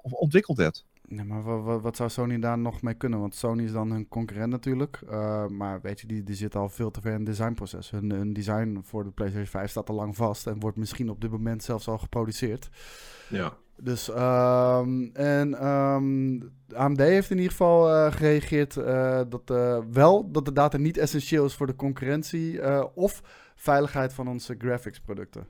ontwikkeld 0.00 0.58
hebt. 0.58 0.86
Ja, 1.08 1.24
maar 1.24 1.42
wa- 1.42 1.60
wa- 1.60 1.80
wat 1.80 1.96
zou 1.96 2.10
Sony 2.10 2.38
daar 2.38 2.58
nog 2.58 2.82
mee 2.82 2.94
kunnen? 2.94 3.20
Want 3.20 3.34
Sony 3.34 3.62
is 3.62 3.72
dan 3.72 3.90
hun 3.90 4.08
concurrent 4.08 4.50
natuurlijk. 4.50 5.00
Uh, 5.10 5.46
maar 5.46 5.80
weet 5.80 6.00
je, 6.00 6.06
die, 6.06 6.22
die 6.22 6.34
zitten 6.34 6.60
al 6.60 6.68
veel 6.68 6.90
te 6.90 7.00
ver 7.00 7.10
in 7.12 7.16
het 7.16 7.26
designproces. 7.26 7.90
Hun, 7.90 8.10
hun 8.10 8.32
design 8.32 8.80
voor 8.82 9.04
de 9.04 9.10
PlayStation 9.10 9.50
5 9.50 9.70
staat 9.70 9.88
al 9.88 9.94
lang 9.94 10.16
vast. 10.16 10.46
En 10.46 10.60
wordt 10.60 10.76
misschien 10.76 11.10
op 11.10 11.20
dit 11.20 11.30
moment 11.30 11.62
zelfs 11.62 11.88
al 11.88 11.98
geproduceerd. 11.98 12.68
ja. 13.28 13.52
Dus, 13.82 14.08
um, 14.08 15.10
en 15.12 15.66
um, 15.66 16.52
AMD 16.74 16.98
heeft 16.98 17.30
in 17.30 17.36
ieder 17.36 17.50
geval 17.50 17.90
uh, 17.90 18.12
gereageerd 18.12 18.76
uh, 18.76 19.20
dat 19.28 19.50
uh, 19.50 19.78
wel 19.90 20.30
dat 20.30 20.44
de 20.44 20.52
data 20.52 20.76
niet 20.76 20.96
essentieel 20.96 21.44
is 21.44 21.54
voor 21.54 21.66
de 21.66 21.76
concurrentie 21.76 22.76
of 22.94 23.22
veiligheid 23.54 24.12
van 24.12 24.28
onze 24.28 24.54
graphics 24.58 25.00
producten. 25.00 25.46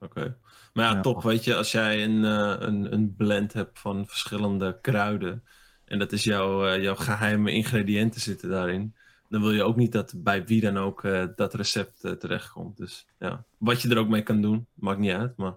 Oké. 0.00 0.18
Okay. 0.18 0.36
Maar 0.72 0.84
ja, 0.84 0.92
ja, 0.92 1.00
toch, 1.00 1.22
weet 1.22 1.44
je, 1.44 1.54
als 1.54 1.72
jij 1.72 2.04
een, 2.04 2.22
een, 2.22 2.92
een 2.92 3.14
blend 3.16 3.52
hebt 3.52 3.78
van 3.78 4.06
verschillende 4.06 4.78
kruiden 4.80 5.44
en 5.84 5.98
dat 5.98 6.12
is 6.12 6.24
jouw, 6.24 6.78
jouw 6.78 6.94
geheime 6.94 7.52
ingrediënten 7.52 8.20
zitten 8.20 8.50
daarin, 8.50 8.94
dan 9.28 9.40
wil 9.40 9.52
je 9.52 9.62
ook 9.62 9.76
niet 9.76 9.92
dat 9.92 10.14
bij 10.16 10.44
wie 10.44 10.60
dan 10.60 10.76
ook 10.78 11.02
dat 11.36 11.54
recept 11.54 12.00
terechtkomt. 12.00 12.76
Dus 12.76 13.06
ja, 13.18 13.44
wat 13.58 13.82
je 13.82 13.88
er 13.88 13.98
ook 13.98 14.08
mee 14.08 14.22
kan 14.22 14.42
doen, 14.42 14.66
maakt 14.74 14.98
niet 14.98 15.12
uit, 15.12 15.36
maar... 15.36 15.56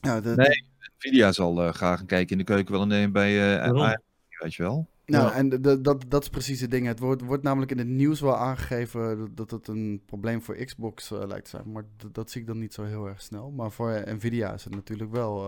De, 0.00 0.32
nee, 0.36 0.64
Nvidia 0.96 1.32
zal 1.32 1.64
uh, 1.64 1.72
graag 1.72 2.00
een 2.00 2.06
kijkje 2.06 2.32
in 2.32 2.38
de 2.38 2.44
keuken 2.44 2.72
willen 2.72 2.88
nemen 2.88 3.12
bij 3.12 3.56
uh, 3.56 3.62
AMD, 3.62 4.00
weet 4.28 4.54
je 4.54 4.62
wel. 4.62 4.88
Nou, 5.06 5.24
ja. 5.24 5.32
en 5.32 5.48
de, 5.48 5.60
de, 5.60 5.80
dat, 5.80 6.04
dat 6.08 6.22
is 6.22 6.28
precies 6.28 6.60
het 6.60 6.70
ding. 6.70 6.86
Het 6.86 6.98
wordt, 6.98 7.22
wordt 7.22 7.42
namelijk 7.42 7.70
in 7.70 7.78
het 7.78 7.86
nieuws 7.86 8.20
wel 8.20 8.36
aangegeven 8.36 9.18
dat, 9.18 9.36
dat 9.36 9.50
het 9.50 9.68
een 9.68 10.02
probleem 10.06 10.42
voor 10.42 10.54
Xbox 10.54 11.10
uh, 11.10 11.18
lijkt 11.26 11.44
te 11.44 11.50
zijn. 11.50 11.72
Maar 11.72 11.84
dat, 11.96 12.14
dat 12.14 12.30
zie 12.30 12.40
ik 12.40 12.46
dan 12.46 12.58
niet 12.58 12.74
zo 12.74 12.84
heel 12.84 13.06
erg 13.06 13.22
snel. 13.22 13.50
Maar 13.50 13.70
voor 13.70 14.02
Nvidia 14.06 14.52
is 14.52 14.64
het 14.64 14.74
natuurlijk 14.74 15.10
wel 15.10 15.42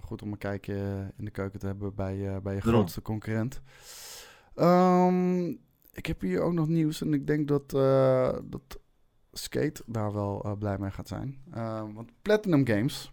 goed 0.00 0.22
om 0.22 0.32
een 0.32 0.38
kijkje 0.38 0.74
in 1.16 1.24
de 1.24 1.30
keuken 1.30 1.58
te 1.58 1.66
hebben 1.66 1.94
bij, 1.94 2.40
bij 2.42 2.54
je 2.54 2.60
grootste 2.60 3.02
concurrent. 3.02 3.60
Um, 4.54 5.48
ik 5.92 6.06
heb 6.06 6.20
hier 6.20 6.40
ook 6.40 6.52
nog 6.52 6.68
nieuws 6.68 7.00
en 7.00 7.14
ik 7.14 7.26
denk 7.26 7.48
dat, 7.48 7.70
dat 8.50 8.78
Skate 9.32 9.82
daar 9.86 10.12
wel 10.12 10.56
blij 10.58 10.78
mee 10.78 10.90
gaat 10.90 11.08
zijn. 11.08 11.38
want 11.94 12.10
Platinum 12.22 12.66
Games 12.66 13.12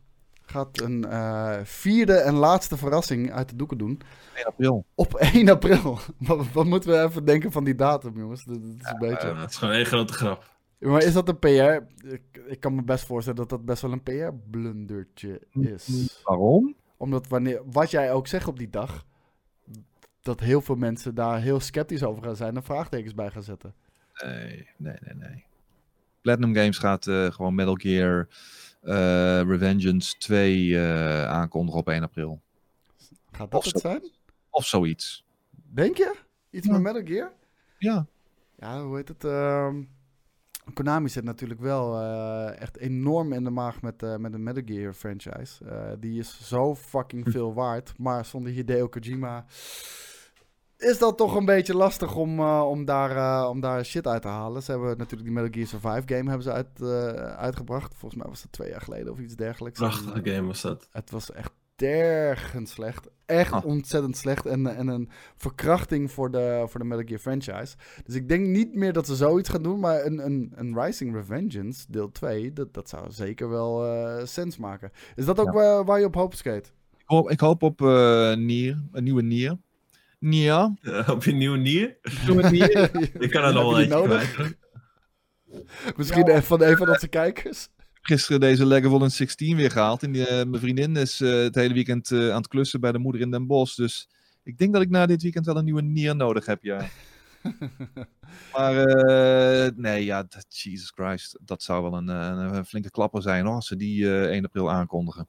gaat 0.49 0.81
een 0.81 1.05
uh, 1.07 1.57
vierde 1.63 2.13
en 2.13 2.33
laatste 2.33 2.77
verrassing 2.77 3.31
uit 3.31 3.49
de 3.49 3.55
doeken 3.55 3.77
doen. 3.77 4.01
1 4.35 4.45
april. 4.45 4.85
Op 4.95 5.13
1 5.33 5.49
april. 5.49 5.99
wat, 6.17 6.51
wat, 6.51 6.65
moeten 6.65 6.89
we 6.89 7.01
even 7.01 7.25
denken 7.25 7.51
van 7.51 7.63
die 7.63 7.75
datum, 7.75 8.17
jongens? 8.17 8.43
Dat, 8.43 8.55
dat 8.55 8.63
is 8.63 8.69
een 8.69 8.79
ja, 8.79 8.97
beetje... 8.97 9.29
Uh, 9.29 9.41
het 9.41 9.49
is 9.49 9.55
gewoon 9.55 9.73
één 9.73 9.85
grote 9.85 10.13
grap. 10.13 10.55
Maar 10.79 11.03
is 11.03 11.13
dat 11.13 11.29
een 11.29 11.39
PR? 11.39 12.05
Ik, 12.07 12.21
ik 12.47 12.59
kan 12.59 12.75
me 12.75 12.83
best 12.83 13.05
voorstellen 13.05 13.39
dat 13.39 13.49
dat 13.49 13.65
best 13.65 13.81
wel 13.81 13.91
een 13.91 14.03
PR-blundertje 14.03 15.41
is. 15.51 16.19
Waarom? 16.23 16.75
Omdat 16.97 17.27
wanneer, 17.27 17.61
wat 17.65 17.91
jij 17.91 18.11
ook 18.11 18.27
zegt 18.27 18.47
op 18.47 18.57
die 18.57 18.69
dag, 18.69 19.05
dat 20.21 20.39
heel 20.39 20.61
veel 20.61 20.75
mensen 20.75 21.15
daar 21.15 21.41
heel 21.41 21.59
sceptisch 21.59 22.03
over 22.03 22.23
gaan 22.23 22.35
zijn 22.35 22.55
en 22.55 22.63
vraagtekens 22.63 23.13
bij 23.13 23.29
gaan 23.29 23.43
zetten. 23.43 23.73
Nee, 24.23 24.67
nee, 24.77 24.95
nee, 24.99 25.15
nee. 25.15 25.45
Platinum 26.21 26.55
Games 26.55 26.77
gaat 26.77 27.07
eh, 27.07 27.31
gewoon 27.31 27.55
Metal 27.55 27.75
Gear 27.75 28.19
eh, 28.19 28.27
Revengeance 29.47 30.17
2 30.17 30.79
eh, 30.79 31.25
aankondigen 31.25 31.79
op 31.79 31.89
1 31.89 32.03
april. 32.03 32.41
Gaat 33.31 33.51
dat 33.51 33.59
Of 33.59 33.65
het 33.71 33.79
zijn? 33.81 34.01
Of 34.49 34.65
zoiets. 34.65 35.25
Denk 35.51 35.97
je? 35.97 36.15
Iets 36.49 36.67
Ja. 36.67 36.71
met 36.71 36.81
Metal 36.81 37.01
Gear? 37.15 37.31
Ja. 37.77 38.05
Ja, 38.55 38.81
hoe 38.83 38.95
heet 38.95 39.07
het? 39.07 39.23
ehm, 39.23 39.83
Konami 40.73 41.09
zit 41.09 41.23
natuurlijk 41.23 41.59
wel 41.59 42.01
eh, 42.01 42.61
echt 42.61 42.77
enorm 42.77 43.33
in 43.33 43.43
de 43.43 43.49
maag 43.49 43.81
met, 43.81 44.03
eh, 44.03 44.15
met 44.15 44.31
de 44.31 44.37
Metal 44.37 44.63
Gear 44.65 44.93
franchise. 44.93 45.65
Eh, 45.65 45.91
die 45.99 46.19
is 46.19 46.47
zo 46.47 46.75
fucking 46.75 47.23
Hm. 47.23 47.31
veel 47.31 47.53
waard. 47.53 47.93
Maar 47.97 48.25
zonder 48.25 48.51
Hideo 48.51 48.87
Kojima 48.87 49.45
is 50.77 50.97
dat 50.97 51.17
toch 51.17 51.35
een 51.35 51.45
beetje 51.45 51.75
lastig 51.75 52.15
om, 52.15 52.39
eh, 52.39 52.65
om, 52.69 52.85
daar, 52.85 53.15
eh, 53.43 53.49
om 53.49 53.59
daar 53.59 53.85
shit 53.85 54.07
uit 54.07 54.21
te 54.21 54.27
halen. 54.27 54.63
Ze 54.63 54.71
hebben 54.71 54.89
natuurlijk 54.97 55.23
die 55.23 55.31
Metal 55.31 55.51
Gear 55.51 55.67
Survive 55.67 56.15
game 56.15 56.29
hebben 56.29 56.43
ze 56.43 56.51
uit, 56.51 56.81
eh, 56.81 56.87
uitgebracht. 57.37 57.93
Volgens 57.95 58.21
mij 58.21 58.29
was 58.29 58.41
dat 58.41 58.51
twee 58.51 58.69
jaar 58.69 58.81
geleden 58.81 59.11
of 59.11 59.19
iets 59.19 59.35
dergelijks. 59.35 59.79
Prachtige 59.79 60.21
En, 60.21 60.33
game 60.33 60.47
was 60.47 60.61
dat. 60.61 60.87
het 60.91 61.11
was 61.11 61.31
echt 61.31 61.51
tergend 61.75 62.69
slecht. 62.69 63.07
Echt 63.25 63.51
Ah. 63.51 63.65
ontzettend 63.65 64.17
slecht. 64.17 64.45
En, 64.45 64.75
en 64.75 64.87
een 64.87 65.09
verkrachting 65.35 66.11
voor 66.11 66.31
de, 66.31 66.63
voor 66.67 66.79
de 66.79 66.85
Metal 66.85 67.05
Gear 67.05 67.19
franchise. 67.19 67.75
Dus 68.05 68.15
ik 68.15 68.29
denk 68.29 68.47
niet 68.47 68.75
meer 68.75 68.93
dat 68.93 69.05
ze 69.05 69.15
zoiets 69.15 69.49
gaan 69.49 69.63
doen. 69.63 69.79
Maar 69.79 70.05
een, 70.05 70.25
een, 70.25 70.51
een 70.55 70.81
Rising 70.81 71.15
Revengeance, 71.15 71.85
deel 71.89 72.11
2, 72.11 72.53
dat, 72.53 72.73
dat 72.73 72.89
zou 72.89 73.11
zeker 73.11 73.49
wel 73.49 73.85
eh 73.85 74.25
sens 74.25 74.57
maken. 74.57 74.91
Is 75.15 75.25
dat 75.25 75.39
ook 75.39 75.45
Ja. 75.45 75.51
waar, 75.53 75.85
waar 75.85 75.99
je 75.99 76.05
op 76.05 76.15
hoopt, 76.15 76.37
Skate? 76.37 76.69
Ik 76.97 77.03
hoop, 77.05 77.29
ik 77.29 77.39
hoop 77.39 77.63
op 77.63 77.81
eh 77.81 78.33
Nier, 78.35 78.83
een 78.91 79.03
nieuwe 79.03 79.21
Nier. 79.23 79.57
Nier. 80.19 80.73
Eh, 80.81 81.09
op 81.09 81.23
je 81.23 81.31
nieuwe 81.31 81.57
nier? 81.57 81.97
Nieuwe 82.25 82.49
Nier. 82.49 82.89
Ik 83.23 83.29
kan 83.31 83.43
er 83.43 83.53
nog 83.53 83.63
wel 83.63 83.79
eentje 83.79 84.03
kwijt. 84.03 84.57
Misschien 85.97 86.27
even 86.27 86.43
van 86.43 86.61
een 86.61 86.77
van 86.77 86.89
onze 86.89 87.07
kijkers. 87.07 87.67
Gisteren 88.01 88.39
deze 88.39 88.65
Legaval 88.65 89.03
in 89.03 89.09
16 89.11 89.55
weer 89.55 89.71
gehaald. 89.71 90.03
En 90.03 90.11
die, 90.11 90.27
eh, 90.27 90.35
mijn 90.45 90.61
vriendin 90.61 90.95
is 90.95 91.21
eh, 91.21 91.29
het 91.31 91.55
hele 91.55 91.73
weekend 91.73 92.11
eh, 92.11 92.29
aan 92.29 92.37
het 92.37 92.47
klussen 92.47 92.79
bij 92.79 92.91
de 92.91 92.97
moeder 92.99 93.21
in 93.21 93.31
Den 93.31 93.47
Bosch. 93.47 93.75
Dus 93.75 94.09
ik 94.43 94.57
denk 94.57 94.73
dat 94.73 94.81
ik 94.81 94.89
na 94.89 95.05
dit 95.05 95.21
weekend 95.21 95.45
wel 95.45 95.57
een 95.57 95.63
nieuwe 95.65 95.81
Nier 95.81 96.15
nodig 96.15 96.45
heb, 96.45 96.63
ja. 96.63 96.85
Maar 98.53 98.77
eh, 98.85 99.71
nee, 99.75 100.05
ja, 100.05 100.23
dat- 100.23 100.45
Jesus 100.63 100.91
Christ. 100.95 101.37
Dat 101.41 101.63
zou 101.63 101.83
wel 101.83 101.93
een, 101.97 102.07
een 102.07 102.65
flinke 102.65 102.91
klapper 102.91 103.21
zijn 103.21 103.45
hoor, 103.45 103.55
als 103.55 103.67
ze 103.67 103.75
die 103.75 104.05
eh 104.05 104.29
1 104.29 104.45
april 104.45 104.71
aankondigen. 104.71 105.27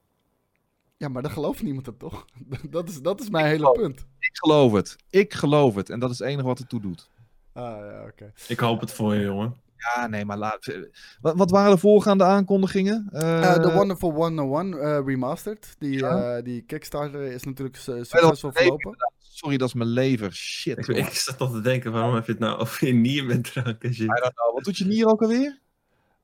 Ja, 0.99 1.09
maar 1.09 1.23
daar 1.23 1.31
gelooft 1.31 1.63
niemand 1.63 1.87
het 1.87 1.99
toch? 1.99 2.25
Dat 2.71 2.89
is, 2.89 3.01
dat 3.03 3.21
is 3.21 3.31
mijn 3.31 3.47
hele 3.47 3.71
punt. 3.73 4.07
Ik 4.19 4.31
geloof 4.37 4.73
het. 4.73 4.97
Ik 5.11 5.35
geloof 5.35 5.75
het. 5.75 5.91
En 5.91 5.99
dat 6.01 6.11
is 6.11 6.19
het 6.19 6.29
enige 6.29 6.47
wat 6.47 6.59
het 6.59 6.69
toe 6.69 6.81
doet. 6.81 7.09
Ah, 7.53 7.65
ja, 7.65 8.05
oké. 8.07 8.33
Ik 8.49 8.59
hoop 8.59 8.81
het 8.81 8.93
voor 8.93 9.15
je, 9.15 9.25
jongen. 9.25 9.55
Ja, 9.95 10.07
nee, 10.07 10.25
maar 10.25 10.37
laat. 10.37 10.79
Wat, 11.21 11.37
wat 11.37 11.51
waren 11.51 11.71
de 11.71 11.79
voorgaande 11.79 12.25
aankondigingen? 12.25 13.09
Eh, 13.13 13.43
Eh, 13.45 13.63
The 13.63 13.73
Wonderful 13.73 14.11
101 14.13 14.79
eh, 14.79 14.99
Remastered. 15.05 15.75
Die, 15.79 15.99
Ja. 15.99 16.37
eh, 16.37 16.45
die 16.45 16.61
Kickstarter 16.63 17.23
is 17.23 17.43
natuurlijk 17.45 17.77
su- 17.77 17.97
dat- 17.97 18.07
succesvol 18.07 18.51
verlopen. 18.53 18.97
Sorry, 19.19 19.57
dat 19.57 19.69
is 19.69 19.75
mijn 19.75 19.89
lever. 19.89 20.33
Shit. 20.33 20.89
Ik, 20.89 21.09
zat 21.09 21.39
toch 21.39 21.53
te 21.53 21.61
denken, 21.61 21.93
waarom 21.93 22.15
heb 22.15 22.27
je 22.27 22.33
het 22.33 22.41
nou 22.41 22.59
over 22.61 22.87
je 22.87 22.93
nier 22.93 23.25
met 23.25 23.45
drank 23.53 23.83
en 23.83 23.95
shit? 23.95 24.05
I 24.05 24.21
don't 24.21 24.35
know. 24.35 24.55
Wat 24.55 24.65
doet 24.65 24.77
je 24.79 24.85
Nier 24.85 25.07
ook 25.07 25.23
alweer? 25.23 25.59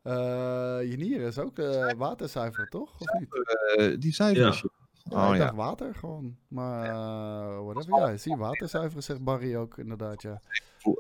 Eh, 0.05 0.91
je 0.91 0.97
nieren 0.97 1.27
is 1.27 1.39
ook 1.39 1.59
eh 1.59 1.93
waterzuiver, 1.97 2.69
toch? 2.69 3.01
Of 3.01 3.19
niet? 3.19 3.29
Eh, 3.77 4.01
die 4.01 4.13
cijfers. 4.13 4.61
Ja. 4.61 4.69
Ja, 5.11 5.29
Oh 5.29 5.35
ik 5.35 5.41
ja. 5.41 5.45
dacht 5.45 5.57
water 5.57 5.95
gewoon. 5.95 6.37
Maar 6.49 6.89
eh 6.89 7.65
whatever. 7.65 7.99
Ja, 7.99 8.17
zie 8.17 8.37
waterzuiveren, 8.37 9.03
zegt 9.03 9.25
Barry 9.25 9.57
ook 9.57 9.79
inderdaad, 9.79 10.23
ja. 10.23 10.41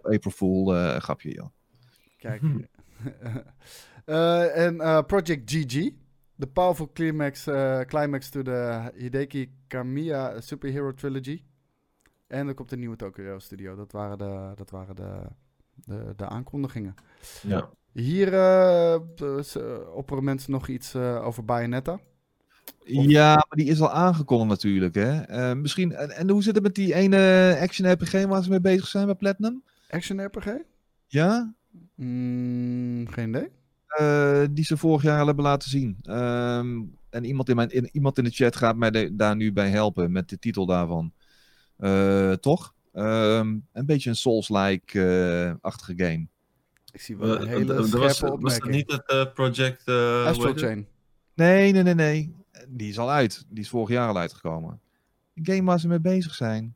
April 0.02 0.30
Fool 0.30 0.76
eh, 0.76 0.96
grapje, 0.96 1.30
joh. 1.34 1.48
Kijk. 2.18 2.42
Eh, 4.04 4.66
en 4.66 4.80
eh, 4.80 5.02
Project 5.02 5.50
GG. 5.50 5.90
The 6.38 6.46
powerful 6.46 6.90
climax, 6.92 7.46
eh, 7.46 7.80
climax 7.80 8.28
to 8.28 8.42
the 8.42 8.90
Hideki 8.94 9.50
Kamiya 9.66 10.40
Superhero 10.40 10.92
Trilogy. 10.92 11.42
En 12.26 12.48
er 12.48 12.54
komt 12.54 12.72
een 12.72 12.78
nieuwe 12.78 12.96
Tokyo 12.96 13.38
Studio. 13.38 13.74
Dat 13.74 13.92
waren 13.92 14.18
de, 14.18 14.52
dat 14.54 14.70
waren 14.70 14.96
de, 14.96 15.20
de, 15.74 16.12
de 16.16 16.26
aankondigingen. 16.28 16.94
Ja. 17.42 17.70
Hier 17.94 18.34
eh, 18.34 19.00
opperen 19.94 20.24
mensen 20.24 20.50
nog 20.52 20.68
iets 20.68 20.94
eh, 20.94 21.26
over 21.26 21.44
Bayonetta. 21.44 22.00
Ja, 22.84 23.34
maar 23.34 23.56
die 23.56 23.66
is 23.66 23.80
al 23.80 23.90
aangekondigd 23.90 24.48
natuurlijk, 24.50 24.94
hè. 24.94 25.54
Misschien, 25.54 25.92
en, 25.92 26.10
en 26.10 26.30
hoe 26.30 26.42
zit 26.42 26.54
het 26.54 26.62
met 26.62 26.74
die 26.74 26.94
ene 26.94 27.56
action 27.60 27.92
RPG 27.92 28.24
waar 28.24 28.42
ze 28.42 28.50
mee 28.50 28.60
bezig 28.60 28.86
zijn 28.86 29.06
bij 29.06 29.14
Platinum? 29.14 29.62
Action 29.90 30.24
RPG? 30.24 30.46
Ja? 31.06 31.54
Mm, 31.94 33.06
geen 33.08 33.28
idee. 33.28 33.48
Die 34.50 34.64
ze 34.64 34.76
vorig 34.76 35.02
jaar 35.02 35.20
al 35.20 35.26
hebben 35.26 35.44
laten 35.44 35.70
zien. 35.70 35.98
Ehm, 36.02 36.82
en 37.10 37.24
iemand 37.24 37.48
in, 37.48 37.56
mijn, 37.56 37.70
in, 37.70 37.88
iemand 37.92 38.18
in 38.18 38.24
de 38.24 38.30
chat 38.30 38.56
gaat 38.56 38.76
mij 38.76 38.90
de- 38.90 39.14
daar 39.16 39.36
nu 39.36 39.52
bij 39.52 39.68
helpen 39.70 40.12
met 40.12 40.28
de 40.28 40.38
titel 40.38 40.66
daarvan. 40.66 41.12
Toch? 42.40 42.74
Ehm, 42.92 43.58
een 43.72 43.86
beetje 43.86 44.10
een 44.10 44.16
Souls-like 44.16 45.04
eh, 45.04 45.54
achtige 45.60 45.94
game. 45.96 46.26
Ik 46.94 47.00
zie 47.00 47.16
wel 47.16 47.40
een 47.40 47.46
Eh, 47.46 47.46
hele 47.56 47.74
was, 47.74 47.86
scherpe 47.88 48.00
was 48.02 48.20
het 48.20 48.30
opmerking. 48.32 48.74
niet 48.74 48.90
het 48.92 49.06
eh, 49.06 49.32
project... 49.32 49.82
eh, 49.88 50.24
Astral? 50.26 50.54
Chain. 50.54 50.86
Nee, 51.34 51.72
nee, 51.72 51.82
nee, 51.82 51.94
nee. 51.94 52.34
Die 52.68 52.88
is 52.88 52.98
al 52.98 53.10
uit. 53.10 53.44
Die 53.48 53.62
is 53.62 53.68
vorig 53.68 53.88
jaar 53.88 54.08
al 54.08 54.16
uitgekomen. 54.18 54.80
Een 55.34 55.46
game 55.46 55.62
waar 55.64 55.80
ze 55.80 55.88
mee 55.88 56.00
bezig 56.00 56.34
zijn. 56.34 56.74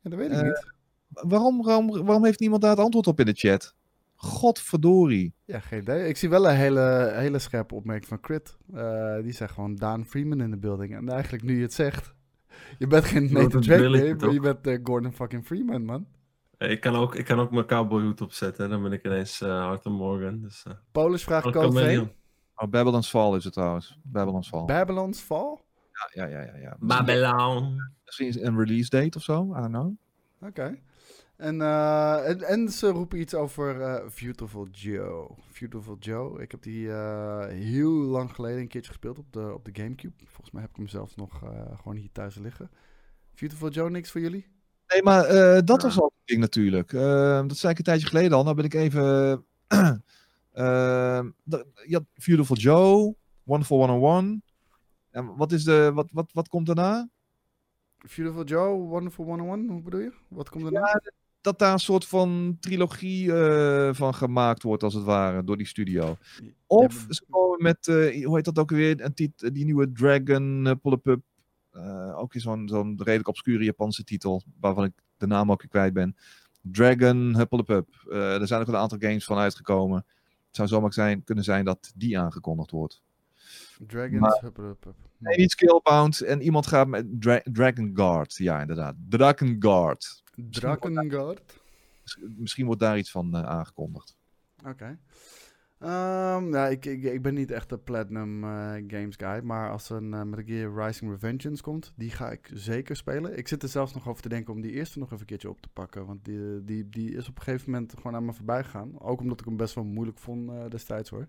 Ja, 0.00 0.10
dat 0.10 0.18
weet 0.18 0.30
ik 0.30 0.36
Eh, 0.36 0.42
niet. 0.42 0.66
Waarom, 1.08 1.62
waarom, 1.62 2.04
waarom 2.04 2.24
heeft 2.24 2.40
niemand 2.40 2.62
daar 2.62 2.70
het 2.70 2.80
antwoord 2.80 3.06
op 3.06 3.20
in 3.20 3.26
de 3.26 3.32
chat? 3.34 3.74
Godverdorie. 4.14 5.34
Ja, 5.44 5.60
geen 5.60 5.80
idee. 5.80 6.08
Ik 6.08 6.16
zie 6.16 6.28
wel 6.28 6.48
een 6.48 6.56
hele, 6.56 7.12
hele 7.14 7.38
scherpe 7.38 7.74
opmerking 7.74 8.08
van 8.08 8.20
Crit. 8.20 8.56
Eh, 8.74 9.16
die 9.22 9.32
zegt 9.32 9.52
gewoon 9.54 9.76
Daan 9.76 10.06
Freeman 10.06 10.40
in 10.40 10.50
de 10.50 10.56
building. 10.56 10.94
En 10.96 11.08
eigenlijk 11.08 11.42
nu 11.44 11.56
je 11.56 11.62
het 11.62 11.72
zegt. 11.72 12.14
Je 12.78 12.86
bent 12.86 13.04
geen 13.04 13.32
Nathan 13.32 13.60
Drake 13.60 13.88
meer, 13.88 14.16
maar 14.16 14.32
je 14.32 14.40
bent 14.40 14.66
eh, 14.66 14.78
Gordon 14.82 15.12
fucking 15.12 15.44
Freeman, 15.46 15.84
man. 15.84 16.06
Eh, 16.58 16.70
Ik 16.70 16.80
kan 16.80 16.94
ook, 16.94 17.14
ik 17.14 17.24
kan 17.24 17.38
ook 17.40 17.50
mijn 17.50 17.66
cowboyhoed 17.66 18.20
opzetten. 18.20 18.64
en 18.64 18.70
Dan 18.70 18.82
ben 18.82 18.92
ik 18.92 19.04
ineens 19.04 19.40
eh 19.40 19.66
Arthur 19.66 19.92
Morgan. 19.92 20.40
Dus, 20.40 20.62
eh, 20.66 20.72
Polish 20.92 21.24
vraagt 21.24 21.46
oh, 21.46 21.52
Code. 21.52 22.08
Oh, 22.54 22.70
Babylon's 22.70 23.08
Fall 23.10 23.36
is 23.36 23.44
het 23.44 23.52
trouwens. 23.52 23.98
Babylon's 24.02 24.48
Fall. 24.48 24.64
Babylon's 24.64 25.20
Fall? 25.20 25.58
ja, 26.12 26.26
ja, 26.26 26.38
ja, 26.38 26.44
ja, 26.44 26.56
ja. 26.56 26.76
Babylon. 26.80 27.76
misschien 28.04 28.46
een 28.46 28.58
release 28.58 28.88
date 28.90 29.16
of 29.18 29.22
zo. 29.24 29.42
I 29.42 29.60
don't 29.60 29.68
know. 29.68 29.92
Oké. 30.40 30.78
En, 31.36 31.60
eh, 31.60 32.28
en, 32.28 32.42
en 32.42 32.68
ze 32.68 32.88
roepen 32.88 33.20
iets 33.20 33.34
over 33.34 33.80
eh, 33.80 34.06
Beautiful 34.20 34.66
Joe. 34.70 35.30
Beautiful 35.58 35.96
Joe. 35.98 36.42
Ik 36.42 36.50
heb 36.50 36.62
die 36.62 36.92
eh, 36.92 37.46
heel 37.46 37.90
lang 37.90 38.34
geleden 38.34 38.60
een 38.60 38.68
keertje 38.68 38.90
gespeeld 38.90 39.18
op 39.18 39.32
de, 39.32 39.54
op 39.54 39.64
de 39.64 39.82
Gamecube. 39.82 40.14
Volgens 40.24 40.50
mij 40.50 40.62
heb 40.62 40.70
ik 40.70 40.76
hem 40.76 40.88
zelfs 40.88 41.14
nog 41.14 41.42
eh, 41.42 41.78
gewoon 41.78 41.96
hier 41.96 42.12
thuis 42.12 42.34
liggen. 42.34 42.70
Beautiful 43.34 43.70
Joe, 43.70 43.90
niks 43.90 44.10
voor 44.10 44.20
jullie? 44.20 44.46
Nee, 44.88 45.02
maar 45.02 45.24
eh, 45.24 45.62
dat 45.64 45.82
was 45.82 45.98
al 45.98 46.04
een 46.04 46.22
ding 46.24 46.40
natuurlijk. 46.40 46.92
Eh, 46.92 47.46
dat 47.46 47.56
zei 47.56 47.72
ik 47.72 47.78
een 47.78 47.84
tijdje 47.84 48.06
geleden 48.06 48.32
al. 48.32 48.42
Nou 48.42 48.56
ben 48.56 48.64
ik 48.64 48.74
even... 48.74 49.44
eh, 50.52 51.24
dat- 51.44 51.66
je 51.86 51.94
had 51.94 52.04
Beautiful 52.26 52.56
Joe, 52.56 53.14
Wonderful 53.42 53.78
101. 53.78 54.42
En 55.10 55.36
wat, 55.36 55.52
is 55.52 55.64
de, 55.64 55.90
wat, 55.94 56.08
wat, 56.12 56.30
wat 56.32 56.48
komt 56.48 56.66
daarna? 56.66 57.08
Beautiful 58.16 58.44
Joe, 58.44 58.76
Wonderful 58.78 59.24
101, 59.24 59.68
hoe 59.68 59.82
bedoel 59.82 60.00
je? 60.00 60.12
Wat 60.28 60.48
komt? 60.48 60.70
Ja, 60.70 61.00
dat 61.40 61.58
daar 61.58 61.72
een 61.72 61.78
soort 61.78 62.06
van 62.06 62.56
trilogie 62.60 63.32
eh, 63.32 63.94
van 63.94 64.14
gemaakt 64.14 64.62
wordt, 64.62 64.82
als 64.82 64.94
het 64.94 65.04
ware, 65.04 65.44
door 65.44 65.56
die 65.56 65.66
studio. 65.66 66.16
Of 66.66 67.06
ze 67.08 67.24
komen 67.30 67.62
met, 67.62 67.88
eh, 67.88 68.24
hoe 68.24 68.36
heet 68.36 68.44
dat 68.44 68.58
ook 68.58 68.70
weer, 68.70 69.00
een 69.04 69.32
die 69.52 69.64
nieuwe 69.64 69.92
Dragon 69.92 70.66
uh, 70.66 70.72
Pull-Up. 70.82 71.20
Eh, 71.76 72.18
ook 72.18 72.32
zo'n 72.36 72.68
zo'n 72.68 72.94
redelijk 73.02 73.28
obscure 73.28 73.64
Japanse 73.64 74.04
titel, 74.04 74.42
waarvan 74.60 74.84
ik 74.84 74.92
de 75.16 75.26
naam 75.26 75.50
ook 75.50 75.64
kwijt 75.68 75.92
ben. 75.92 76.16
Dragon 76.62 77.36
Hupplepup. 77.36 77.88
Uh, 78.08 78.40
er 78.40 78.46
zijn 78.46 78.60
ook 78.60 78.68
een 78.68 78.76
aantal 78.76 78.98
games 78.98 79.24
van 79.24 79.38
uitgekomen. 79.38 80.04
Het 80.46 80.56
zou 80.56 80.68
zomaar 80.68 80.92
zijn, 80.92 81.24
kunnen 81.24 81.44
zijn 81.44 81.64
dat 81.64 81.92
die 81.96 82.18
aangekondigd 82.18 82.70
wordt. 82.70 83.02
Dragons, 83.86 84.20
Maar- 84.20 84.38
hup, 84.40 84.56
hup, 84.56 84.84
hup. 84.84 84.94
Nee, 85.18 85.36
niet 85.36 85.50
Skillbound. 85.50 86.20
En 86.20 86.42
iemand 86.42 86.66
gaat 86.66 86.86
met 86.88 87.06
Dra 87.20 87.40
Dragon 87.44 87.90
Guard. 87.94 88.36
Ja, 88.36 88.60
inderdaad. 88.60 88.94
Dragon 89.08 89.56
Guard. 89.58 90.22
Drakengard. 90.50 91.60
Miss- 92.02 92.18
Misschien 92.36 92.66
wordt 92.66 92.80
daar 92.80 92.98
iets 92.98 93.10
van 93.10 93.34
eh, 93.36 93.42
aangekondigd. 93.42 94.16
Oké. 94.66 94.98
Ja, 95.78 96.66
ik, 96.68 96.84
ik, 96.84 97.02
ik 97.02 97.22
ben 97.22 97.34
niet 97.34 97.50
echt 97.50 97.68
de 97.68 97.78
Platinum 97.78 98.44
eh, 98.44 98.72
Games 98.86 99.14
guy, 99.16 99.40
maar 99.42 99.70
als 99.70 99.90
een 99.90 100.12
uh, 100.12 100.22
Metal 100.22 100.44
Gear 100.44 100.86
Rising 100.86 101.10
Revengeance 101.10 101.62
komt, 101.62 101.92
die 101.96 102.10
ga 102.10 102.30
ik 102.30 102.50
zeker 102.54 102.96
spelen. 102.96 103.38
Ik 103.38 103.48
zit 103.48 103.62
er 103.62 103.68
zelfs 103.68 103.94
nog 103.94 104.08
over 104.08 104.22
te 104.22 104.28
denken 104.28 104.54
om 104.54 104.60
die 104.60 104.72
eerste 104.72 104.98
nog 104.98 105.08
even 105.08 105.20
een 105.20 105.26
keertje 105.26 105.50
op 105.50 105.60
te 105.60 105.68
pakken, 105.68 106.06
want 106.06 106.24
die, 106.24 106.64
die, 106.64 106.88
die 106.88 107.14
is 107.14 107.28
op 107.28 107.36
een 107.36 107.42
gegeven 107.42 107.70
moment 107.70 107.94
gewoon 107.96 108.14
aan 108.14 108.24
me 108.24 108.32
voorbij 108.32 108.64
gegaan. 108.64 109.00
Ook 109.00 109.20
omdat 109.20 109.40
ik 109.40 109.46
hem 109.46 109.56
best 109.56 109.74
wel 109.74 109.84
moeilijk 109.84 110.18
vond 110.18 110.50
eh, 110.50 110.68
destijds 110.68 111.10
hoor. 111.10 111.26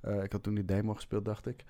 Eh, 0.00 0.22
ik 0.22 0.32
had 0.32 0.42
toen 0.42 0.54
die 0.54 0.64
demo 0.64 0.94
gespeeld, 0.94 1.24
dacht 1.24 1.46
ik. 1.46 1.64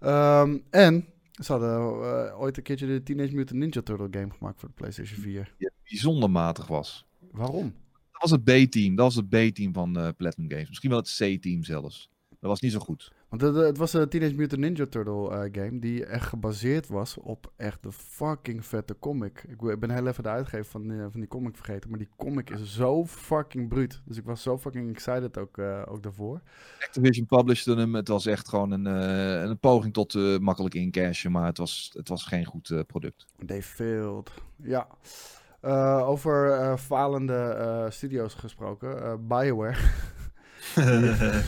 Ehm, 0.00 0.58
en 0.70 1.06
Ze 1.32 1.52
hadden 1.52 1.70
eh, 1.70 2.40
ooit 2.40 2.56
een 2.56 2.62
keertje 2.62 2.86
de 2.86 3.02
Teenage 3.02 3.34
Mutant 3.34 3.58
Ninja 3.58 3.82
Turtle 3.82 4.08
game 4.10 4.30
gemaakt 4.30 4.60
voor 4.60 4.68
de 4.68 4.74
PlayStation 4.74 5.20
4. 5.20 5.54
Die 5.58 5.70
bijzonder 5.88 6.30
matig 6.30 6.66
was. 6.66 7.08
Waarom? 7.30 7.74
Dat 8.18 8.30
was 8.30 8.30
het 8.30 8.44
B-team. 8.44 8.94
Dat 8.94 9.04
was 9.04 9.14
het 9.14 9.28
B-team 9.28 9.72
van 9.72 9.98
eh 9.98 10.08
Platinum 10.16 10.50
Games. 10.50 10.68
Misschien 10.68 10.90
wel 10.90 10.98
het 10.98 11.16
C-team 11.18 11.64
zelfs. 11.64 12.10
Dat 12.40 12.50
was 12.50 12.60
niet 12.60 12.72
zo 12.72 12.78
goed. 12.78 13.12
Want 13.28 13.42
het, 13.42 13.54
het 13.56 13.76
was 13.76 13.92
een 13.92 14.08
Teenage 14.08 14.34
Mutant 14.34 14.60
Ninja 14.60 14.86
Turtle 14.86 15.30
eh, 15.30 15.64
game 15.64 15.78
die 15.78 16.04
echt 16.04 16.26
gebaseerd 16.26 16.86
was 16.88 17.16
op 17.16 17.52
echt 17.56 17.82
de 17.82 17.92
fucking 17.92 18.66
vette 18.66 18.96
comic. 18.98 19.44
Ik, 19.48 19.78
ben 19.80 19.90
heel 19.90 20.06
even 20.06 20.22
de 20.22 20.28
uitgever 20.28 20.64
van, 20.64 20.88
die- 20.88 21.00
van 21.10 21.20
die 21.20 21.28
comic 21.28 21.56
vergeten, 21.56 21.90
maar 21.90 21.98
die 21.98 22.08
comic 22.16 22.50
is 22.50 22.74
zo 22.74 23.06
fucking 23.06 23.68
bruut. 23.68 24.02
Dus 24.04 24.16
ik 24.16 24.24
was 24.24 24.42
zo 24.42 24.58
fucking 24.58 24.90
excited 24.90 25.38
ook, 25.38 25.58
eh, 25.58 25.82
ook 25.88 26.02
daarvoor. 26.02 26.40
Activision 26.80 27.26
publishte 27.26 27.74
hem. 27.74 27.94
Het 27.94 28.08
was 28.08 28.26
echt 28.26 28.48
gewoon 28.48 28.70
een, 28.70 28.86
eh, 28.86 29.42
een 29.48 29.58
poging 29.58 29.92
tot 29.92 30.14
eh, 30.14 30.38
makkelijk 30.38 30.74
incashen. 30.74 31.32
Maar 31.32 31.46
het 31.46 31.58
was, 31.58 31.90
het 31.92 32.08
was 32.08 32.24
geen 32.24 32.44
goed 32.44 32.70
eh, 32.70 32.80
product. 32.86 33.26
They 33.46 33.62
failed. 33.62 34.30
Ja. 34.62 34.88
Eh, 35.60 36.08
over 36.08 36.50
eh, 36.52 36.76
falende 36.76 37.34
eh, 37.34 37.90
studio's 37.90 38.34
gesproken. 38.34 39.02
eh, 39.02 39.14
BioWare. 39.18 39.76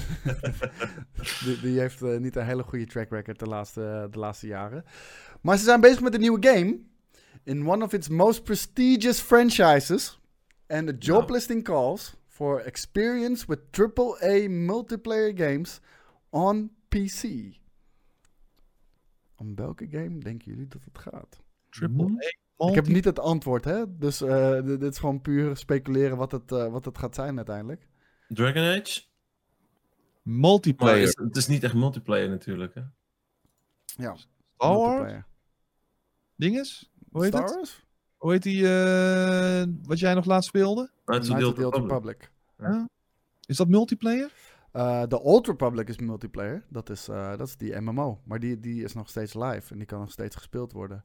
die, 1.44 1.60
die 1.60 1.80
heeft 1.80 2.00
niet 2.00 2.36
een 2.36 2.44
hele 2.44 2.62
goede 2.62 2.86
track 2.86 3.10
record 3.10 3.38
de 3.38 3.46
laatste, 3.46 4.08
de 4.10 4.18
laatste 4.18 4.46
jaren. 4.46 4.84
Maar 5.40 5.56
ze 5.58 5.64
zijn 5.64 5.80
bezig 5.80 6.00
met 6.00 6.14
een 6.14 6.20
nieuwe 6.20 6.46
game. 6.48 6.78
In 7.44 7.68
one 7.68 7.84
of 7.84 7.92
its 7.92 8.08
most 8.08 8.42
prestigious 8.44 9.20
franchises. 9.20 10.20
And 10.66 10.86
the 10.86 10.96
job 10.98 11.20
Nou. 11.20 11.32
listing 11.32 11.64
calls 11.64 12.14
for 12.26 12.60
experience 12.60 13.46
with 13.46 13.58
AAA 13.70 14.48
multiplayer 14.48 15.32
games 15.36 15.80
on 16.28 16.70
PC. 16.88 17.24
Om 19.36 19.54
welke 19.54 19.86
game 19.90 20.18
denken 20.18 20.50
jullie 20.50 20.66
dat 20.68 20.84
het 20.84 20.98
gaat? 20.98 21.40
Triple 21.68 22.34
Ik 22.68 22.74
heb 22.74 22.86
niet 22.86 23.04
het 23.04 23.18
antwoord, 23.18 23.64
hè? 23.64 23.96
Dus 23.98 24.20
eh, 24.20 24.62
dit 24.64 24.82
is 24.82 24.98
gewoon 24.98 25.20
puur 25.20 25.56
speculeren 25.56 26.16
wat 26.16 26.32
het, 26.32 26.52
eh, 26.52 26.68
wat 26.68 26.84
het 26.84 26.98
gaat 26.98 27.14
zijn 27.14 27.36
uiteindelijk. 27.36 27.88
Dragon 28.28 28.62
Age? 28.62 29.02
Maar 30.22 30.34
Multiplayer. 30.36 31.02
is- 31.02 31.16
het 31.22 31.36
is 31.36 31.46
niet 31.46 31.62
echt 31.64 31.74
multiplayer 31.74 32.28
natuurlijk. 32.28 32.74
Hè? 32.74 32.80
Ja, 33.84 34.16
Star 34.16 34.76
Wars? 34.76 35.22
Dinges? 36.36 36.90
Hoe 37.10 37.22
heet 37.22 37.32
Star 37.32 37.44
het? 37.46 37.54
Wars? 37.54 37.84
Hoe 38.16 38.32
heet 38.32 38.42
die 38.42 38.68
eh, 38.68 39.64
wat 39.82 39.98
jij 39.98 40.14
nog 40.14 40.24
laatst 40.24 40.48
speelde? 40.48 40.90
Knights 41.04 41.28
of 41.30 41.54
the 41.54 41.64
Old 41.64 41.74
Republic. 41.74 42.30
Is 43.46 43.56
dat 43.56 43.68
multiplayer? 43.68 44.32
Eh, 44.72 45.06
De 45.06 45.20
Old 45.20 45.46
Republic 45.46 45.88
is 45.88 45.98
multiplayer. 45.98 46.64
Dat 46.68 46.90
is, 46.90 47.08
eh, 47.08 47.28
dat 47.36 47.46
is 47.46 47.56
die 47.56 47.80
MMO. 47.80 48.20
Maar 48.24 48.38
die, 48.40 48.60
die 48.60 48.84
is 48.84 48.94
nog 48.94 49.08
steeds 49.08 49.34
live 49.34 49.72
en 49.72 49.78
die 49.78 49.86
kan 49.86 49.98
nog 50.00 50.10
steeds 50.10 50.36
gespeeld 50.36 50.72
worden. 50.72 51.04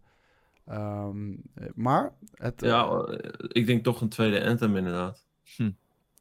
Ehm, 0.65 1.31
eh, 1.53 1.67
maar 1.75 2.13
het, 2.33 2.63
eh, 2.63 2.69
Ja, 2.69 2.87
eh, 2.87 3.29
ik 3.47 3.65
denk 3.65 3.83
toch 3.83 4.01
een 4.01 4.09
tweede 4.09 4.45
Anthem 4.45 4.77
inderdaad. 4.77 5.25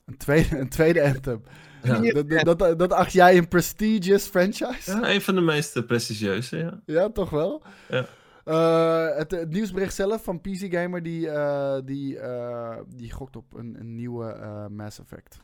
een, 0.05 0.17
tweede, 0.17 0.59
een 0.59 0.69
tweede 0.69 1.03
Anthem. 1.05 1.43
Ja. 1.83 2.01
Dat, 2.13 2.29
dat, 2.45 2.59
dat, 2.59 2.79
dat 2.79 2.93
acht 2.93 3.13
jij 3.13 3.37
een 3.37 3.49
prestigious 3.49 4.27
franchise? 4.27 4.91
Ja, 4.91 5.11
een 5.15 5.21
van 5.21 5.35
de 5.35 5.41
meest 5.41 5.77
eh, 5.77 5.85
prestigieuze, 5.87 6.57
ja. 6.57 6.81
Ja, 6.87 7.11
toch 7.11 7.31
wel? 7.31 7.63
Ja. 7.89 8.07
Eh, 8.45 9.17
het, 9.17 9.31
het 9.31 9.51
nieuwsbericht 9.51 9.95
zelf 9.95 10.25
van 10.25 10.41
PC 10.41 10.75
Gamer, 10.75 11.03
die, 11.03 11.29
eh, 11.31 11.79
die, 11.85 12.19
eh, 12.19 12.79
die 12.89 13.13
gokt 13.13 13.37
op 13.37 13.55
een, 13.55 13.77
een 13.81 13.95
nieuwe 13.95 14.27
eh, 14.33 14.67
Mass 14.67 14.99
Effect. 14.99 15.41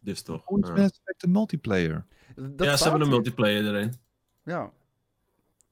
Dus 0.00 0.22
toch. 0.22 0.42
Hoe 0.44 0.62
is. 0.62 0.68
Mass 0.68 0.98
Effect 0.98 1.22
een 1.22 1.30
multiplayer? 1.30 2.06
Dat 2.34 2.66
ja, 2.66 2.76
ze 2.76 2.82
hebben 2.82 3.02
een 3.02 3.08
multiplayer 3.08 3.66
erin. 3.66 3.92
Ja. 4.44 4.72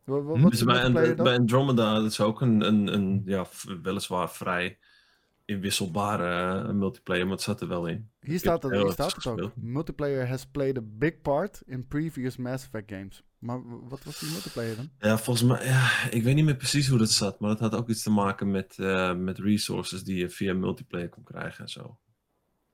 Wat 0.05 0.51
Dus 0.51 0.65
bij, 0.65 1.17
Andromeda 1.17 1.95
dat 1.95 2.05
is 2.05 2.21
ook 2.21 2.41
een, 2.41 2.61
een, 2.61 2.95
een 2.95 3.23
ja, 3.25 3.47
weliswaar 3.83 4.31
vrij 4.31 4.79
inwisselbare 5.45 6.63
eh, 6.69 6.75
multiplayer, 6.75 7.25
maar 7.25 7.35
het 7.35 7.43
zat 7.43 7.61
er 7.61 7.69
wel 7.69 7.87
in. 7.87 8.11
Hier 8.21 8.39
staat, 8.39 8.63
het, 8.63 8.73
hier 8.73 8.93
staat 8.93 9.15
het 9.15 9.27
ook. 9.27 9.53
Multiplayer 9.57 10.29
has 10.29 10.47
played 10.47 10.79
a 10.79 10.83
big 10.85 11.21
part 11.21 11.63
in 11.67 11.87
previous 11.87 12.37
Mass 12.37 12.65
Effect 12.65 12.91
games. 12.91 13.23
Maar 13.39 13.89
wat 13.89 14.05
was 14.05 14.19
die 14.19 14.31
multiplayer 14.31 14.77
dan? 14.77 14.91
Ja, 14.99 15.19
volgens 15.19 15.47
mij, 15.47 15.67
ja, 15.67 16.09
ik 16.11 16.23
weet 16.23 16.35
niet 16.35 16.45
meer 16.45 16.57
precies 16.57 16.89
hoe 16.89 16.99
dat 16.99 17.11
zat, 17.11 17.41
maar 17.41 17.51
dat 17.51 17.61
had 17.61 17.75
ook 17.75 17.89
iets 17.89 18.03
te 18.03 18.11
maken 18.11 18.51
met, 18.51 18.79
eh, 18.79 19.15
met 19.15 19.39
resources 19.39 20.05
die 20.05 20.17
je 20.17 20.31
via 20.31 20.55
multiplayer 20.55 21.09
kon 21.09 21.23
krijgen 21.23 21.65
en 21.65 21.71
zo. 21.71 21.99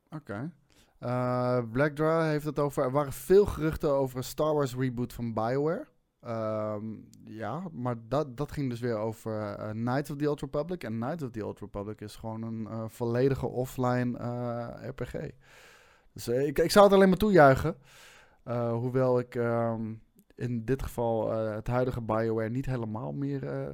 Oké. 0.08 0.52
Eh, 0.98 1.62
Blackdraw 1.72 2.22
heeft 2.22 2.44
het 2.44 2.58
over... 2.58 2.82
Er 2.82 2.90
waren 2.90 3.12
veel 3.12 3.46
geruchten 3.46 3.90
over 3.90 4.16
een 4.16 4.24
Star 4.24 4.54
Wars 4.54 4.74
reboot 4.74 5.12
van 5.12 5.34
BioWare. 5.34 5.86
Ehm, 6.20 6.84
ja, 7.24 7.62
maar 7.72 7.96
dat, 8.08 8.36
dat 8.36 8.52
ging 8.52 8.70
dus 8.70 8.80
weer 8.80 8.96
over 8.96 9.42
eh 9.42 9.70
Knights 9.70 10.10
of 10.10 10.16
the 10.16 10.30
Old 10.30 10.40
Republic. 10.40 10.84
En 10.84 10.92
Knights 11.00 11.22
of 11.22 11.30
the 11.30 11.46
Old 11.46 11.60
Republic 11.60 12.00
is 12.00 12.16
gewoon 12.16 12.42
een 12.42 12.66
eh, 12.66 12.84
volledige 12.88 13.46
offline 13.46 14.18
eh, 14.18 14.88
RPG. 14.88 15.30
Dus 16.12 16.28
ik, 16.28 16.58
ik 16.58 16.70
zou 16.70 16.84
het 16.84 16.94
alleen 16.94 17.08
maar 17.08 17.18
toejuichen. 17.18 17.76
Hoewel 18.70 19.18
ik 19.18 19.34
ehm, 19.34 19.94
in 20.34 20.64
dit 20.64 20.82
geval 20.82 21.30
het 21.30 21.66
huidige 21.66 22.00
BioWare 22.00 22.50
niet 22.50 22.66
helemaal 22.66 23.12
meer 23.12 23.72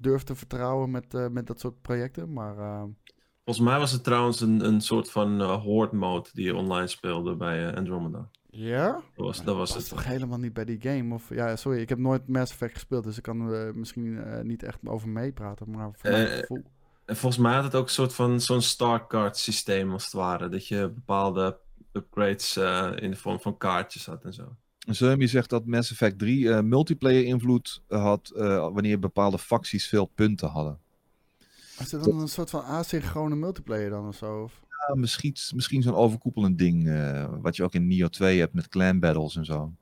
durf 0.00 0.22
te 0.22 0.34
vertrouwen 0.34 0.90
met, 0.90 1.30
met 1.30 1.46
dat 1.46 1.60
soort 1.60 1.82
projecten. 1.82 2.32
Maar 2.32 2.58
ehm, 2.58 2.88
Volgens 3.44 3.66
mij 3.66 3.78
was 3.78 3.92
het 3.92 4.04
trouwens 4.04 4.40
een, 4.40 4.64
een 4.64 4.80
soort 4.80 5.10
van 5.10 5.40
horde 5.42 5.96
mode 5.96 6.28
die 6.32 6.44
je 6.44 6.54
online 6.54 6.86
speelde 6.86 7.36
bij 7.36 7.74
Andromeda. 7.74 8.28
Ja, 8.54 8.92
Dat 8.92 9.26
was, 9.26 9.44
dat 9.44 9.56
was 9.56 9.72
was 9.74 9.78
het. 9.82 9.88
toch 9.88 10.04
helemaal 10.04 10.38
niet 10.38 10.52
bij 10.52 10.64
die 10.64 10.80
game? 10.80 11.14
Of 11.14 11.28
ja, 11.34 11.56
sorry, 11.56 11.80
ik 11.80 11.88
heb 11.88 11.98
nooit 11.98 12.28
Mass 12.28 12.52
Effect 12.52 12.72
gespeeld, 12.74 13.04
dus 13.04 13.16
ik 13.16 13.22
kan 13.22 13.40
er 13.50 13.76
misschien 13.76 14.18
eh, 14.24 14.40
niet 14.42 14.62
echt 14.62 14.78
over 14.84 15.08
meepraten. 15.08 15.70
Maar 15.70 15.90
voor 15.92 16.10
mijn 16.10 16.26
Eh, 16.26 16.38
gevoel. 16.38 16.62
En 17.04 17.16
volgens 17.16 17.42
mij 17.42 17.54
had 17.54 17.64
het 17.64 17.74
ook 17.74 17.84
een 17.84 17.90
soort 17.92 18.14
van 18.14 18.40
zo'n 18.40 18.62
Starcard 18.62 19.36
systeem 19.36 19.92
als 19.92 20.04
het 20.04 20.12
ware. 20.12 20.48
Dat 20.48 20.68
je 20.68 20.90
bepaalde 20.94 21.58
upgrades 21.92 22.56
eh, 22.56 22.90
in 22.96 23.10
de 23.10 23.16
vorm 23.16 23.40
van 23.40 23.56
kaartjes 23.56 24.06
had 24.06 24.24
en 24.24 24.32
zo. 24.34 24.56
Zermi 24.78 25.28
zegt 25.28 25.50
dat 25.50 25.66
Mass 25.66 25.90
Effect 25.90 26.18
3 26.18 26.50
eh, 26.50 26.60
multiplayer 26.60 27.24
invloed 27.24 27.82
had 27.88 28.30
eh, 28.36 28.44
wanneer 28.72 28.98
bepaalde 28.98 29.38
facties 29.38 29.86
veel 29.88 30.06
punten 30.06 30.48
hadden. 30.48 30.78
Is 31.78 31.92
het 31.92 32.04
dan 32.04 32.20
een 32.20 32.28
soort 32.28 32.50
van 32.50 32.64
asynchrone 32.64 33.34
multiplayer 33.34 33.90
dan 33.90 34.08
of 34.08 34.16
zo? 34.16 34.42
Of? 34.42 34.60
Misschien 34.94 35.36
misschien 35.54 35.82
zo'n 35.82 35.94
overkoepelend 35.94 36.58
ding, 36.58 36.88
eh, 36.88 37.28
wat 37.40 37.56
je 37.56 37.62
ook 37.62 37.74
in 37.74 37.86
Neo 37.86 38.08
2 38.08 38.38
hebt 38.38 38.54
met 38.54 38.68
clan 38.68 39.00
battles 39.00 39.36
en 39.36 39.44
zo. 39.44 39.72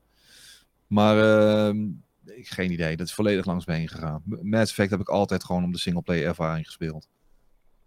Maar 0.87 1.17
ehm, 1.17 1.87
ik 2.25 2.47
geen 2.47 2.71
idee, 2.71 2.97
dat 2.97 3.07
is 3.07 3.13
volledig 3.13 3.45
langs 3.45 3.65
me 3.65 3.73
heen 3.73 3.87
gegaan. 3.87 4.21
Mass 4.25 4.71
Effect 4.71 4.91
heb 4.91 4.99
ik 4.99 5.09
altijd 5.09 5.43
gewoon 5.43 5.63
om 5.63 5.71
de 5.71 5.77
singleplayer 5.77 6.27
ervaring 6.27 6.65
gespeeld. 6.65 7.07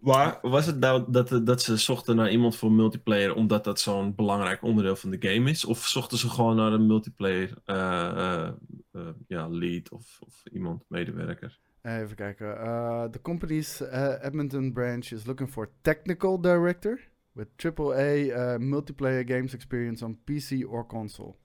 Waar 0.04 0.38
was 0.42 0.66
het 0.66 0.78
nou 0.78 1.04
dat, 1.08 1.40
dat 1.46 1.62
ze 1.62 1.76
zochten 1.76 2.16
naar 2.16 2.30
iemand 2.30 2.56
voor 2.56 2.72
multiplayer 2.72 3.34
omdat 3.34 3.64
dat 3.64 3.80
zo'n 3.80 4.14
belangrijk 4.14 4.62
onderdeel 4.62 4.96
van 4.96 5.10
de 5.10 5.28
game 5.28 5.50
is? 5.50 5.64
Of 5.64 5.86
zochten 5.86 6.18
ze 6.18 6.28
gewoon 6.28 6.56
naar 6.56 6.72
een 6.72 6.86
multiplayer 6.86 7.54
eh, 7.64 8.48
eh, 8.92 9.08
ja, 9.26 9.48
lead 9.48 9.90
of, 9.90 10.18
of 10.20 10.42
iemand, 10.52 10.84
medewerker? 10.88 11.58
Even 11.84 12.16
kijken. 12.16 12.46
Uh, 12.46 13.04
the 13.04 13.20
company's 13.22 13.80
uh, 13.80 14.24
Edmonton 14.24 14.72
branch 14.72 15.12
is 15.12 15.26
looking 15.26 15.50
for 15.50 15.70
technical 15.82 16.40
director 16.40 17.00
with 17.32 17.48
AAA 17.56 18.30
uh, 18.30 18.58
multiplayer 18.58 19.24
games 19.26 19.54
experience 19.54 20.04
on 20.04 20.18
PC 20.24 20.64
or 20.68 20.86
console. 20.86 21.36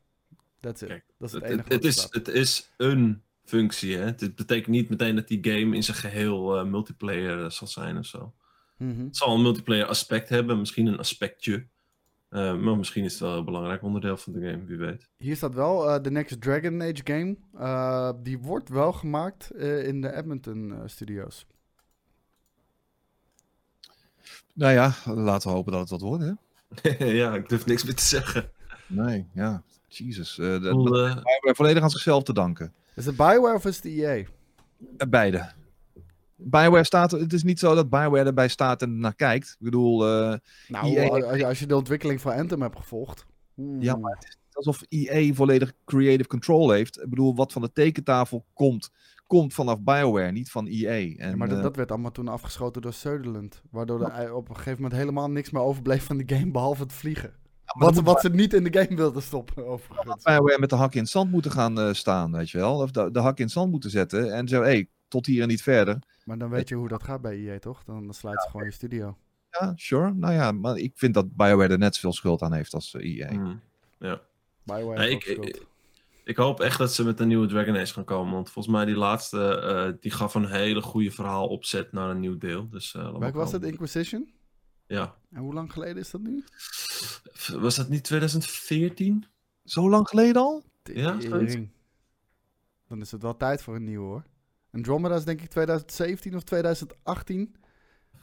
That's 0.60 0.82
it. 0.82 0.88
Kijk, 0.88 1.04
dat 1.18 1.28
is 1.28 1.34
het 1.34 1.44
Het, 1.44 1.52
enige 1.52 1.74
het, 1.74 1.84
is, 1.84 2.08
het 2.10 2.28
is 2.28 2.74
een 2.78 3.24
functie, 3.44 3.98
hè? 3.98 4.06
Het 4.06 4.36
betekent 4.36 4.68
niet 4.68 4.90
meteen 4.90 5.16
dat 5.16 5.28
die 5.28 5.40
game 5.42 5.76
in 5.76 5.84
zijn 5.84 5.98
geheel 5.98 6.58
eh, 6.58 6.66
multiplayer 6.66 7.44
eh, 7.44 7.50
zal 7.50 7.68
zijn 7.68 7.98
of 7.98 8.06
zo. 8.06 8.34
Mhm. 8.78 9.06
Het 9.06 9.18
zal 9.18 9.36
een 9.36 9.42
multiplayer 9.42 9.86
aspect 9.86 10.30
hebben, 10.30 10.60
misschien 10.60 10.88
een 10.88 11.00
aspectje. 11.00 11.68
Eh, 12.30 12.58
maar 12.58 12.78
misschien 12.78 13.04
is 13.04 13.12
het 13.12 13.22
wel 13.22 13.38
een 13.38 13.46
belangrijk 13.46 13.84
onderdeel 13.84 14.18
van 14.18 14.34
de 14.34 14.40
game, 14.40 14.66
wie 14.66 14.78
weet. 14.78 15.10
Hier 15.18 15.36
staat 15.36 15.54
wel 15.54 15.88
uh, 15.88 16.04
de 16.04 16.12
Next 16.12 16.42
Dragon 16.42 16.82
Age 16.82 17.02
game. 17.04 17.36
Uh, 17.56 18.12
die 18.24 18.40
wordt 18.40 18.70
wel 18.70 18.94
gemaakt 18.94 19.52
uh, 19.56 19.88
in 19.88 20.02
de 20.02 20.16
Edmonton 20.16 20.70
uh, 20.70 20.78
studios. 20.86 21.46
Nou 24.54 24.74
ja, 24.74 24.94
laten 25.06 25.50
we 25.50 25.56
hopen 25.56 25.72
dat 25.72 25.82
het 25.82 25.90
wat 25.90 26.02
wordt, 26.02 26.24
hè? 26.24 26.34
ja, 27.22 27.36
ik 27.36 27.50
durf 27.50 27.66
niks 27.66 27.84
meer 27.84 27.96
te 27.96 28.04
zeggen. 28.04 28.52
Nee, 28.88 29.28
ja. 29.34 29.64
Jesus. 29.88 30.38
Uh, 30.38 30.62
uh, 30.62 31.16
volledig 31.42 31.84
aan 31.84 31.90
zichzelf 31.90 32.24
te 32.24 32.34
danken. 32.34 32.74
Is 32.96 33.06
het 33.06 33.16
Bioware 33.16 33.56
of 33.56 33.66
is 33.66 33.76
het 33.76 33.86
EA? 33.86 34.16
Uh, 34.16 34.26
beide. 35.10 35.52
Bioware 36.42 36.84
staat, 36.84 37.12
het 37.12 37.34
is 37.34 37.44
niet 37.44 37.60
zo 37.60 37.76
dat 37.76 37.90
Bioware 37.90 38.26
erbij 38.26 38.48
staat 38.48 38.82
en 38.82 39.00
naar 39.00 39.16
kijkt. 39.16 39.50
Ik 39.50 39.66
bedoel, 39.66 40.08
uh, 40.08 40.36
nou, 40.68 40.96
EA... 40.96 41.48
als 41.48 41.60
je 41.60 41.66
de 41.66 41.76
ontwikkeling 41.76 42.22
van 42.22 42.34
Anthem 42.34 42.62
hebt 42.62 42.78
gevolgd. 42.78 43.26
Oeh. 43.58 43.84
Ja, 43.84 43.96
maar 43.96 44.14
het 44.14 44.24
is 44.24 44.36
niet 44.46 44.56
alsof 44.56 44.84
EA 44.90 45.34
volledig 45.34 45.74
creative 45.86 46.30
control 46.30 46.72
heeft. 46.72 47.02
Ik 47.02 47.10
bedoel, 47.10 47.36
wat 47.36 47.52
van 47.52 47.62
de 47.62 47.72
tekentafel 47.72 48.46
komt, 48.54 48.92
komt 49.28 49.54
vanaf 49.54 49.82
Bioware, 49.82 50.32
niet 50.32 50.52
van 50.52 50.68
EA. 50.68 51.16
En, 51.18 51.30
ja, 51.30 51.36
maar 51.36 51.50
dat, 51.50 51.62
dat, 51.62 51.76
werd 51.76 51.92
allemaal 51.92 52.12
toen 52.12 52.28
afgeschoten 52.28 52.82
door 52.82 52.94
Sutherland. 52.94 53.62
Waardoor 53.72 54.10
er 54.10 54.34
op 54.34 54.50
een 54.50 54.56
gegeven 54.56 54.82
moment 54.82 55.00
helemaal 55.00 55.30
niks 55.30 55.50
meer 55.50 55.62
overbleef 55.62 56.06
van 56.06 56.18
de 56.18 56.36
game, 56.36 56.52
behalve 56.52 56.84
het 56.84 56.94
vliegen. 56.94 57.34
Wat, 57.78 58.00
wat 58.00 58.22
ze 58.22 58.30
niet 58.30 58.54
in 58.54 58.64
de 58.64 58.80
game 58.80 58.96
wilden 58.96 59.22
stoppen, 59.22 59.68
overigens. 59.68 60.24
BioWare 60.24 60.60
met 60.60 60.70
de 60.70 60.76
hak 60.76 60.94
in 60.94 61.02
het 61.02 61.10
zand 61.10 61.32
moeten 61.32 61.52
gaan 61.52 61.80
eh, 61.80 61.94
staan, 61.94 62.32
weet 62.32 62.50
je 62.50 62.58
wel. 62.58 62.78
Of 62.78 62.92
de, 62.92 63.12
de 63.12 63.20
hak 63.20 63.38
in 63.38 63.44
het 63.44 63.54
zand 63.54 63.72
moeten 63.72 63.90
zetten. 63.90 64.34
En 64.34 64.48
zo, 64.48 64.62
hé, 64.62 64.68
hey, 64.68 64.90
tot 65.10 65.26
hier 65.26 65.42
en 65.42 65.48
niet 65.48 65.62
verder. 65.62 66.00
Maar 66.26 66.38
dan 66.38 66.50
weet 66.50 66.70
je 66.70 66.76
hoe 66.76 66.88
dat 66.88 67.04
gaat 67.04 67.22
bij 67.22 67.38
EA, 67.38 67.60
toch? 67.60 67.84
Dan, 67.84 68.04
dan 68.04 68.14
sluit 68.14 68.42
ze 68.42 68.50
gewoon 68.50 68.66
je 68.66 68.72
studio. 68.72 69.18
Ja, 69.50 69.74
sure. 69.76 70.14
Nou 70.14 70.34
ja, 70.34 70.52
maar 70.52 70.78
ik 70.78 70.92
vind 70.96 71.14
dat 71.14 71.36
BioWare 71.36 71.74
er 71.74 71.78
net 71.78 71.96
zoveel 71.96 72.14
schuld 72.14 72.42
aan 72.42 72.54
heeft 72.54 72.74
als 72.74 72.94
eh, 72.94 73.20
EA. 73.20 73.30
Hmm. 73.30 73.62
Ja. 74.00 74.22
BioWare 74.64 75.10
ik, 76.24 76.38
hoop 76.38 76.60
echt 76.60 76.78
dat 76.78 76.94
ze 76.94 77.04
met 77.04 77.20
een 77.20 77.28
nieuwe 77.28 77.48
Dragon 77.48 77.78
Age 77.78 77.94
gaan 77.94 78.04
komen. 78.04 78.34
Want 78.34 78.50
volgens 78.50 78.76
mij 78.76 78.86
die 78.86 78.96
laatste, 78.96 79.60
eh, 79.60 80.02
die 80.02 80.12
gaf 80.12 80.34
een 80.34 80.48
hele 80.48 80.82
goede 80.82 81.12
verhaal 81.12 81.48
opzet 81.48 81.92
naar 81.92 82.10
een 82.10 82.20
nieuw 82.20 82.38
deel. 82.38 82.70
Dus, 82.70 82.96
eh, 82.96 83.02
laat 83.02 83.12
maar 83.12 83.20
Welk 83.20 83.34
was 83.34 83.52
het? 83.52 83.64
Inquisition? 83.64 84.32
Ja. 84.88 85.16
En 85.32 85.42
hoe 85.42 85.54
lang 85.54 85.74
geleden 85.74 85.98
is 85.98 86.12
dat 86.12 86.22
nu? 86.22 86.44
Was 87.60 87.76
dat 87.76 87.90
niet 87.90 88.04
2014? 88.04 89.26
Zo 89.64 89.90
lang 89.90 90.08
geleden 90.08 90.42
al? 90.42 90.64
Ja. 90.84 91.18
Dan 92.88 93.02
is 93.02 93.12
het 93.12 93.22
wel 93.22 93.38
tijd 93.38 93.62
voor 93.62 93.76
een 93.76 93.84
nieuwe 93.84 94.06
hoor. 94.06 94.24
Andromeda 94.72 95.16
is 95.16 95.24
denk 95.26 95.42
ik 95.42 95.50
2017 95.50 96.36
of 96.36 96.44
2018. 96.44 97.56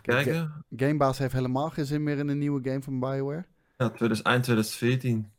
Kijken. 0.01 0.64
Gamebaas 0.77 1.18
heeft 1.18 1.32
helemaal 1.32 1.70
geen 1.70 1.86
zin 1.86 2.02
meer 2.02 2.18
in 2.18 2.28
een 2.28 2.39
nieuwe 2.39 2.60
game 2.62 2.82
van 2.82 3.01
BioWare. 3.01 3.44
Ja, 3.77 3.89
2000, 3.89 4.27
eind 4.28 4.43
2014. 4.43 5.31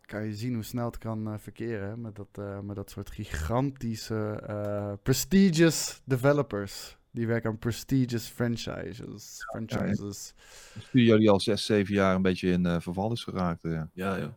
Kan 0.00 0.24
je 0.24 0.34
zien 0.34 0.54
hoe 0.54 0.62
snel 0.62 0.86
het 0.86 0.98
kan 0.98 1.28
eh, 1.28 1.38
verkeren 1.38 1.88
hè, 1.88 1.96
met, 1.96 2.16
dat, 2.16 2.28
eh, 2.32 2.60
met 2.60 2.76
dat 2.76 2.90
soort 2.90 3.10
gigantische 3.10 4.42
eh, 4.46 4.92
prestigious 5.02 6.02
developers. 6.04 6.96
Die 7.10 7.26
werken 7.26 7.50
aan 7.50 7.58
prestigious 7.58 8.26
franchises. 8.28 9.44
franchises. 9.50 10.34
Een 10.74 10.80
studio 10.80 11.16
die 11.16 11.30
al 11.30 11.40
zes, 11.40 11.64
zeven 11.64 11.94
jaar 11.94 12.14
een 12.14 12.22
beetje 12.22 12.50
in 12.50 12.66
eh, 12.66 12.80
verval 12.80 13.12
is 13.12 13.24
geraakt. 13.24 13.62
ja. 13.62 13.90
Ja, 13.92 14.18
joh. 14.18 14.32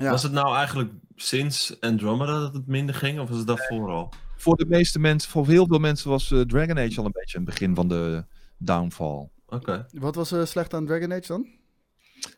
Ja. 0.00 0.10
Was 0.10 0.22
het 0.22 0.32
nou 0.32 0.54
eigenlijk 0.56 0.92
sinds 1.16 1.80
Andromeda 1.80 2.40
dat 2.40 2.54
het 2.54 2.66
minder 2.66 2.94
ging? 2.94 3.20
Of 3.20 3.28
was 3.28 3.38
het 3.38 3.46
daarvoor 3.46 3.90
al? 3.90 4.12
Voor 4.36 4.56
de 4.56 4.66
meeste 4.66 4.98
mensen, 4.98 5.30
voor 5.30 5.46
heel 5.46 5.66
veel 5.66 5.78
mensen 5.78 6.10
was 6.10 6.30
eh, 6.30 6.40
Dragon 6.40 6.78
Age 6.78 6.98
al 6.98 7.04
een 7.04 7.12
beetje 7.12 7.38
een 7.38 7.44
begin 7.44 7.74
van 7.74 7.88
de 7.88 8.24
downfall. 8.58 9.28
Oké. 9.46 9.86
Wat 9.92 10.14
was 10.14 10.30
er 10.30 10.46
slecht 10.46 10.74
aan 10.74 10.86
Dragon 10.86 11.12
Age 11.12 11.26
dan? 11.26 11.46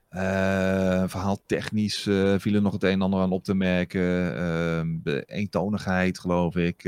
Eh, 0.09 1.09
verhaal 1.09 1.43
technisch 1.47 2.07
eh, 2.07 2.35
viel 2.39 2.55
er 2.55 2.63
nog 2.63 2.73
het 2.73 2.83
een 2.83 2.91
en 2.91 3.03
ander 3.03 3.21
aan 3.21 3.33
op 3.33 3.45
te 3.45 3.55
merken. 3.55 4.37
Ehm, 4.37 4.99
de 5.03 5.23
eentonigheid, 5.25 6.19
geloof 6.19 6.57
ik. 6.57 6.85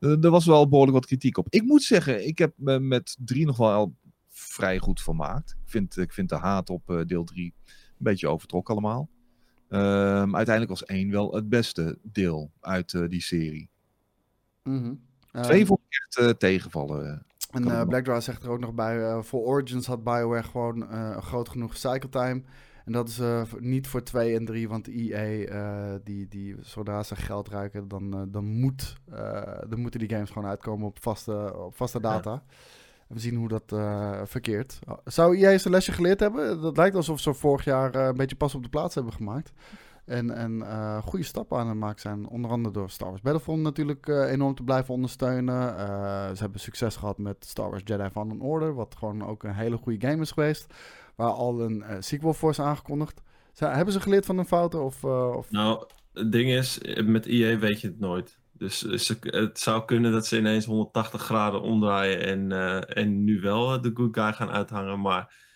Eh, 0.00 0.24
er 0.24 0.30
was 0.30 0.46
wel 0.46 0.68
behoorlijk 0.68 0.96
wat 0.96 1.06
kritiek 1.06 1.38
op. 1.38 1.46
Ik 1.50 1.62
moet 1.62 1.82
zeggen, 1.82 2.26
ik 2.26 2.38
heb 2.38 2.52
me 2.56 2.80
met 2.80 3.16
drie 3.18 3.46
nog 3.46 3.56
wel 3.56 3.94
vrij 4.28 4.78
goed 4.78 5.00
vermaakt. 5.00 5.50
Ik 5.50 5.70
vind, 5.70 5.96
ik 5.96 6.12
vind 6.12 6.28
de 6.28 6.36
haat 6.36 6.70
op 6.70 6.90
eh, 6.90 7.00
deel 7.06 7.24
3 7.24 7.54
een 7.66 7.72
beetje 7.98 8.28
overtrokken 8.28 8.74
allemaal. 8.74 9.08
Ehm, 9.70 10.36
uiteindelijk 10.36 10.68
was 10.68 10.84
één 10.84 11.10
wel 11.10 11.34
het 11.34 11.48
beste 11.48 11.98
deel 12.02 12.50
uit 12.60 12.94
eh, 12.94 13.08
die 13.08 13.20
serie. 13.20 13.68
Mhm. 14.62 14.94
Twee 15.42 15.66
vond 15.66 15.80
ik 15.88 15.98
echt 16.00 16.26
eh, 16.26 16.34
tegenvallen. 16.34 17.26
En 17.50 17.70
eh 17.70 17.80
ook 17.80 17.88
Blackdraw 17.88 18.20
zegt 18.20 18.42
er 18.42 18.50
ook 18.50 18.60
nog 18.60 18.74
bij, 18.74 19.22
voor 19.22 19.40
Origins 19.40 19.86
had 19.86 20.04
BioWare 20.04 20.42
gewoon 20.42 20.92
een 20.92 21.22
groot 21.22 21.48
genoeg 21.48 21.76
cycle 21.76 22.08
time. 22.08 22.42
En 22.84 22.92
dat 22.92 23.08
is 23.08 23.20
niet 23.58 23.86
voor 23.86 24.02
2 24.02 24.36
en 24.36 24.44
3, 24.44 24.68
want 24.68 24.88
EA, 24.88 25.98
die, 26.04 26.28
die, 26.28 26.56
zodra 26.60 27.02
ze 27.02 27.16
geld 27.16 27.48
ruiken, 27.48 27.88
dan, 27.88 28.28
dan, 28.30 28.44
moet, 28.44 28.96
dan 29.68 29.80
moeten 29.80 30.00
die 30.00 30.08
games 30.08 30.30
gewoon 30.30 30.48
uitkomen 30.48 30.86
op 30.86 31.02
vaste, 31.02 31.54
op 31.56 31.76
vaste 31.76 32.00
data. 32.00 32.32
En 32.32 32.42
we 33.10 33.18
zien 33.18 33.34
hoe 33.34 33.48
dat 33.48 33.72
eh, 33.72 34.20
verkeert. 34.24 34.78
Zou 35.04 35.36
EA 35.36 35.50
eens 35.50 35.64
een 35.64 35.70
lesje 35.70 35.92
geleerd 35.92 36.20
hebben? 36.20 36.60
Dat 36.60 36.76
lijkt 36.76 36.96
alsof 36.96 37.20
ze 37.20 37.34
vorig 37.34 37.64
jaar 37.64 37.94
eh, 37.94 38.06
een 38.06 38.16
beetje 38.16 38.36
pas 38.36 38.54
op 38.54 38.62
de 38.62 38.68
plaats 38.68 38.94
hebben 38.94 39.12
gemaakt. 39.12 39.52
En, 40.04 40.30
en 40.30 40.62
eh, 40.62 41.02
goede 41.02 41.24
stappen 41.24 41.58
aan 41.58 41.68
het 41.68 41.76
maken 41.76 42.00
zijn. 42.00 42.28
Onder 42.28 42.50
andere 42.50 42.74
door 42.74 42.90
Star 42.90 43.08
Wars 43.08 43.20
Battlefront 43.20 43.62
natuurlijk 43.62 44.08
enorm 44.08 44.54
te 44.54 44.62
blijven 44.62 44.94
ondersteunen. 44.94 45.74
Ze 46.36 46.42
hebben 46.42 46.60
succes 46.60 46.96
gehad 46.96 47.18
met 47.18 47.44
Star 47.44 47.70
Wars 47.70 47.82
Jedi 47.84 48.10
Fallen 48.10 48.40
Order. 48.40 48.74
Wat 48.74 48.96
gewoon 48.98 49.26
ook 49.26 49.42
een 49.42 49.54
hele 49.54 49.76
goede 49.76 50.08
game 50.08 50.22
is 50.22 50.30
geweest. 50.30 50.74
Waar 51.14 51.30
al 51.30 51.60
een 51.60 51.84
sequel 51.98 52.34
voor 52.34 52.50
is 52.50 52.60
aangekondigd. 52.60 53.22
Ze, 53.52 53.64
hebben 53.64 53.94
ze 53.94 54.00
geleerd 54.00 54.26
van 54.26 54.36
hun 54.36 54.46
fouten? 54.46 54.84
Of, 54.84 55.04
of... 55.04 55.50
Nou, 55.50 55.84
het 56.12 56.32
ding 56.32 56.50
is, 56.50 56.80
met 57.04 57.26
EA 57.26 57.58
weet 57.58 57.80
je 57.80 57.86
het 57.86 58.00
nooit. 58.00 58.39
Dus 58.60 58.78
ze, 58.78 59.16
het 59.20 59.58
zou 59.58 59.84
kunnen 59.84 60.12
dat 60.12 60.26
ze 60.26 60.38
ineens 60.38 60.64
180 60.64 61.22
graden 61.22 61.60
omdraaien 61.60 62.22
en, 62.24 62.52
eh, 62.52 62.96
en 62.96 63.24
nu 63.24 63.40
wel 63.40 63.74
eh, 63.74 63.82
de 63.82 63.90
good 63.94 64.14
guy 64.14 64.32
gaan 64.32 64.50
uithangen. 64.50 65.00
Maar 65.00 65.48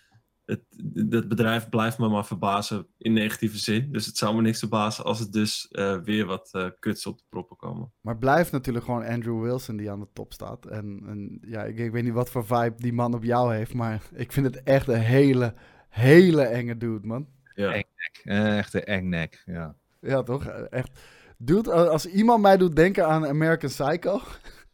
het, 0.44 0.60
het 0.94 1.28
bedrijf 1.28 1.68
blijft 1.68 1.98
me 1.98 2.09
maar 2.09 2.26
verbazen 2.26 2.86
in 2.98 3.12
negatieve 3.12 3.59
zin. 3.59 3.93
Dus 3.93 4.06
het 4.06 4.16
zou 4.16 4.35
me 4.35 4.43
niks 4.43 4.59
verbazen 4.59 5.05
als 5.05 5.18
het 5.18 5.32
dus 5.32 5.68
eh, 5.68 5.98
weer 5.98 6.26
wat 6.26 6.48
eh, 6.52 6.68
kuts 6.78 7.06
op 7.06 7.18
de 7.18 7.24
proppen 7.28 7.56
komen. 7.56 7.93
Maar 8.01 8.18
blijft 8.18 8.52
natuurlijk 8.52 8.85
gewoon 8.85 9.05
Andrew 9.05 9.43
Wilson 9.43 9.76
die 9.76 9.90
aan 9.90 10.01
de 10.01 10.09
top 10.12 10.32
staat. 10.32 10.66
En, 10.66 11.02
en 11.06 11.39
ja, 11.40 11.64
ik, 11.64 11.78
ik 11.78 11.93
weet 11.93 12.05
niet 12.05 12.12
wat 12.12 12.31
voor 12.31 12.47
vibe 12.47 12.74
die 12.76 12.93
man 12.93 13.14
op 13.14 13.24
jou 13.24 13.55
heeft. 13.55 13.74
Maar 13.74 14.02
ik 14.14 14.32
vind 14.32 14.47
het 14.47 14.62
echt 14.62 14.89
een 14.89 15.01
hele, 15.01 15.55
hele 15.89 16.43
enge 16.43 16.76
dude, 16.76 17.06
man. 17.06 17.28
Ja. 17.55 17.72
Eng. 17.72 17.85
Echt 18.24 18.74
een 18.74 18.85
engnek, 18.85 19.43
ja. 19.47 19.76
Ja, 20.01 20.22
toch? 20.22 20.47
Echt. 20.47 21.01
Dude, 21.36 21.73
als 21.73 22.06
iemand 22.06 22.43
mij 22.43 22.56
doet 22.56 22.77
denken 22.77 23.06
aan 23.06 23.27
American 23.27 23.70
Psycho, 23.70 24.20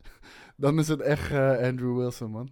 dan 0.56 0.78
is 0.78 0.88
het 0.88 1.00
echt 1.00 1.30
eh, 1.30 1.58
Andrew 1.68 1.96
Wilson, 1.96 2.30
man. 2.30 2.48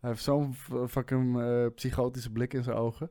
Hij 0.00 0.10
heeft 0.10 0.22
zo'n 0.22 0.54
fucking 0.88 1.40
eh, 1.40 1.66
psychotische 1.74 2.30
blik 2.30 2.54
in 2.54 2.62
zijn 2.62 2.76
ogen. 2.76 3.10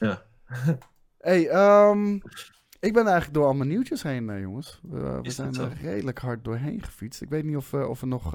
Ja. 0.00 0.22
hey, 1.18 1.48
ehm, 1.48 2.14
ik 2.80 2.92
ben 2.92 3.06
eigenlijk 3.06 3.34
door 3.34 3.44
al 3.44 3.54
mijn 3.54 3.68
nieuwtjes 3.68 4.02
heen, 4.02 4.30
eh, 4.30 4.40
jongens. 4.40 4.80
We, 4.82 5.20
zijn 5.22 5.54
er 5.54 5.72
redelijk 5.80 6.18
hard 6.18 6.44
doorheen 6.44 6.82
gefietst. 6.82 7.22
Ik 7.22 7.28
weet 7.28 7.44
niet 7.44 7.56
of, 7.56 7.74
of, 7.74 8.00
er 8.00 8.06
nog, 8.06 8.26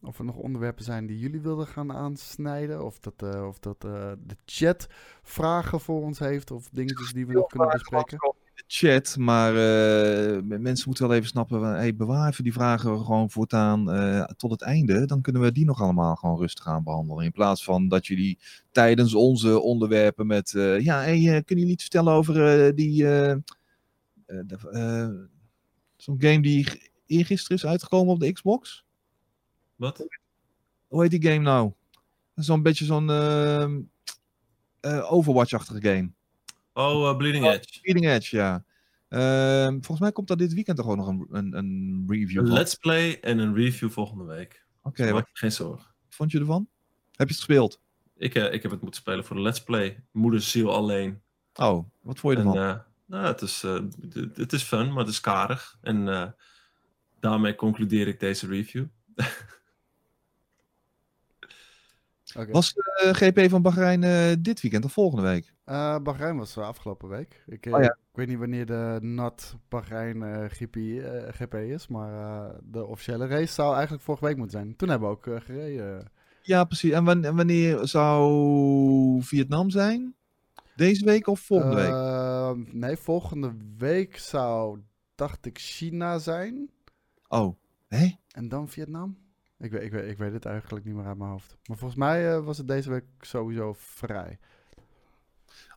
of 0.00 0.18
er 0.18 0.24
nog 0.24 0.36
onderwerpen 0.36 0.84
zijn 0.84 1.06
die 1.06 1.18
jullie 1.18 1.40
wilden 1.40 1.66
gaan 1.66 1.92
aansnijden. 1.92 2.84
Of 2.84 2.98
dat, 2.98 3.22
of 3.42 3.58
dat 3.58 3.80
de 3.80 4.36
chat 4.44 4.86
vragen 5.22 5.80
voor 5.80 6.02
ons 6.02 6.18
heeft. 6.18 6.50
Of 6.50 6.68
dingetjes 6.68 7.12
die 7.12 7.26
we 7.26 7.32
nog 7.32 7.46
kunnen 7.46 7.68
bespreken. 7.68 8.34
De 8.56 8.64
chat, 8.66 9.16
maar 9.16 9.50
eh, 9.50 10.42
mensen 10.42 10.88
moeten 10.88 11.08
wel 11.08 11.16
even 11.16 11.28
snappen, 11.28 11.60
van, 11.60 11.68
hey, 11.68 11.94
bewaar 11.94 12.30
even 12.30 12.44
die 12.44 12.52
vragen 12.52 13.04
gewoon 13.04 13.30
voortaan 13.30 13.90
eh, 13.90 14.24
tot 14.24 14.50
het 14.50 14.62
einde. 14.62 15.06
Dan 15.06 15.22
kunnen 15.22 15.42
we 15.42 15.52
die 15.52 15.64
nog 15.64 15.80
allemaal 15.80 16.16
gewoon 16.16 16.38
rustig 16.38 16.66
aan 16.66 16.82
behandelen. 16.82 17.24
In 17.24 17.32
plaats 17.32 17.64
van 17.64 17.88
dat 17.88 18.06
jullie 18.06 18.38
tijdens 18.70 19.14
onze 19.14 19.60
onderwerpen 19.60 20.26
met, 20.26 20.54
eh, 20.54 20.80
ja, 20.80 21.00
hey, 21.00 21.18
kunnen 21.18 21.42
jullie 21.46 21.72
iets 21.72 21.82
vertellen 21.82 22.12
over 22.12 22.74
die, 22.74 23.04
zo'n 25.96 26.16
game 26.18 26.40
die 26.40 26.90
eergisteren 27.06 27.56
is 27.56 27.66
uitgekomen 27.66 28.12
op 28.12 28.20
de 28.20 28.32
Xbox? 28.32 28.84
Wat? 29.76 30.06
Hoe 30.86 31.02
heet 31.02 31.10
die 31.10 31.30
game 31.30 31.42
nou? 31.42 31.72
Zo'n 32.34 32.62
beetje 32.62 32.84
zo'n 32.84 33.10
ehm, 33.10 33.80
eh, 34.80 35.12
Overwatch-achtige 35.12 35.80
game. 35.80 36.12
Oh, 36.76 37.08
eh, 37.08 37.16
Bleeding 37.16 37.44
Edge. 37.46 37.80
Bleeding 37.80 38.06
Edge, 38.06 38.36
ja. 38.36 38.64
Ehm, 39.08 39.70
volgens 39.72 40.00
mij 40.00 40.12
komt 40.12 40.28
daar 40.28 40.36
dit 40.36 40.54
weekend 40.54 40.76
toch 40.76 40.86
ook 40.86 40.96
nog 40.96 41.08
een, 41.08 41.26
een, 41.30 41.56
een 41.56 42.04
review 42.08 42.38
Een 42.40 42.46
van. 42.46 42.54
let's 42.56 42.74
play 42.74 43.18
en 43.20 43.38
een 43.38 43.54
review 43.54 43.90
volgende 43.90 44.24
week. 44.24 44.64
Oké, 44.82 45.12
wat 45.12 45.26
je 45.32 45.38
geen 45.38 45.52
zorgen. 45.52 45.94
vond 46.08 46.30
je 46.32 46.38
ervan? 46.38 46.68
Heb 47.10 47.28
je 47.28 47.34
het 47.34 47.44
gespeeld? 47.44 47.80
Ik, 48.16 48.34
eh, 48.34 48.52
ik 48.52 48.62
heb 48.62 48.70
het 48.70 48.80
moeten 48.82 49.00
spelen 49.00 49.24
voor 49.24 49.36
de 49.36 49.42
let's 49.42 49.62
play. 49.62 50.04
Moederziel 50.12 50.72
alleen. 50.74 51.22
Oh, 51.54 51.88
wat 52.00 52.18
vond 52.18 52.34
je 52.36 52.40
En, 52.42 52.46
ervan? 52.48 52.62
eh, 52.68 52.78
nou, 53.06 53.26
het 53.26 53.40
is, 53.40 53.62
eh, 53.62 53.80
het 54.34 54.52
is 54.52 54.62
fun, 54.62 54.88
maar 54.88 54.98
het 55.04 55.08
is 55.12 55.20
karig. 55.20 55.76
En 55.80 56.34
daarmee 57.20 57.54
concludeer 57.54 58.08
ik 58.08 58.20
deze 58.20 58.46
review. 58.46 58.84
Was 62.50 62.74
de 62.74 63.10
GP 63.12 63.50
van 63.50 63.62
Bahrein 63.62 64.02
eh, 64.04 64.32
dit 64.38 64.60
weekend 64.60 64.84
of 64.84 64.92
volgende 64.92 65.22
week? 65.24 65.52
Eh, 65.64 65.98
Bahrein 65.98 66.36
was 66.36 66.56
eh, 66.56 66.64
afgelopen 66.66 67.08
week. 67.08 67.42
Ik, 67.46 67.66
eh, 67.66 67.74
Oh 67.74 67.80
ja. 67.82 67.88
ik 67.90 67.96
weet 68.16 68.28
niet 68.28 68.38
wanneer 68.38 68.66
de 68.66 68.98
NAT 69.00 69.56
Bahrein 69.68 70.22
eh, 70.22 70.44
GP, 70.48 70.76
eh, 70.76 71.32
GP 71.32 71.54
is, 71.54 71.88
maar 71.88 72.12
eh, 72.12 72.54
de 72.62 72.84
officiële 72.86 73.26
race 73.26 73.52
zou 73.52 73.72
eigenlijk 73.74 74.02
vorige 74.04 74.24
week 74.24 74.36
moeten 74.36 74.58
zijn. 74.60 74.76
Toen 74.76 74.88
hebben 74.88 75.08
we 75.08 75.14
ook 75.14 75.26
eh, 75.26 75.40
gereden. 75.40 76.10
Ja, 76.42 76.64
precies. 76.64 76.90
En 76.92 77.04
wan- 77.04 77.24
en 77.24 77.36
wanneer 77.36 77.86
zou 77.88 79.22
Vietnam 79.22 79.70
zijn? 79.70 80.14
Deze 80.76 81.04
week 81.04 81.26
of 81.26 81.40
volgende 81.40 81.74
week? 81.76 81.90
Eh, 81.90 82.50
nee, 82.72 82.96
volgende 82.96 83.52
week 83.78 84.18
zou, 84.18 84.80
dacht 85.14 85.46
ik, 85.46 85.58
China 85.58 86.18
zijn. 86.18 86.70
Oh, 87.28 87.56
hè? 87.88 88.10
En 88.30 88.48
dan 88.48 88.68
Vietnam? 88.68 89.16
Ik 89.58 89.70
weet, 89.70 89.82
ik, 89.82 89.92
weet, 89.92 90.10
ik 90.10 90.18
weet 90.18 90.32
het 90.32 90.44
eigenlijk 90.44 90.84
niet 90.84 90.94
meer 90.94 91.06
uit 91.06 91.18
mijn 91.18 91.30
hoofd. 91.30 91.56
Maar 91.66 91.76
volgens 91.76 92.00
mij 92.00 92.34
eh, 92.34 92.44
was 92.44 92.58
het 92.58 92.68
deze 92.68 92.90
week 92.90 93.04
sowieso 93.20 93.74
vrij. 93.78 94.38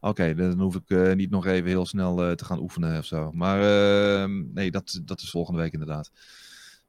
Oké, 0.01 0.35
dan 0.35 0.60
hoef 0.60 0.76
ik 0.76 0.89
eh, 0.89 1.14
niet 1.14 1.30
nog 1.30 1.45
even 1.45 1.69
heel 1.69 1.85
snel 1.85 2.23
eh, 2.23 2.31
te 2.31 2.45
gaan 2.45 2.60
oefenen 2.60 2.97
of 2.97 3.06
zo. 3.06 3.31
Maar 3.31 3.61
ehm, 3.61 4.53
nee, 4.53 4.72
dat, 4.72 5.01
dat 5.06 5.22
is 5.22 5.30
volgende 5.30 5.60
week 5.61 5.73
inderdaad. 5.73 6.11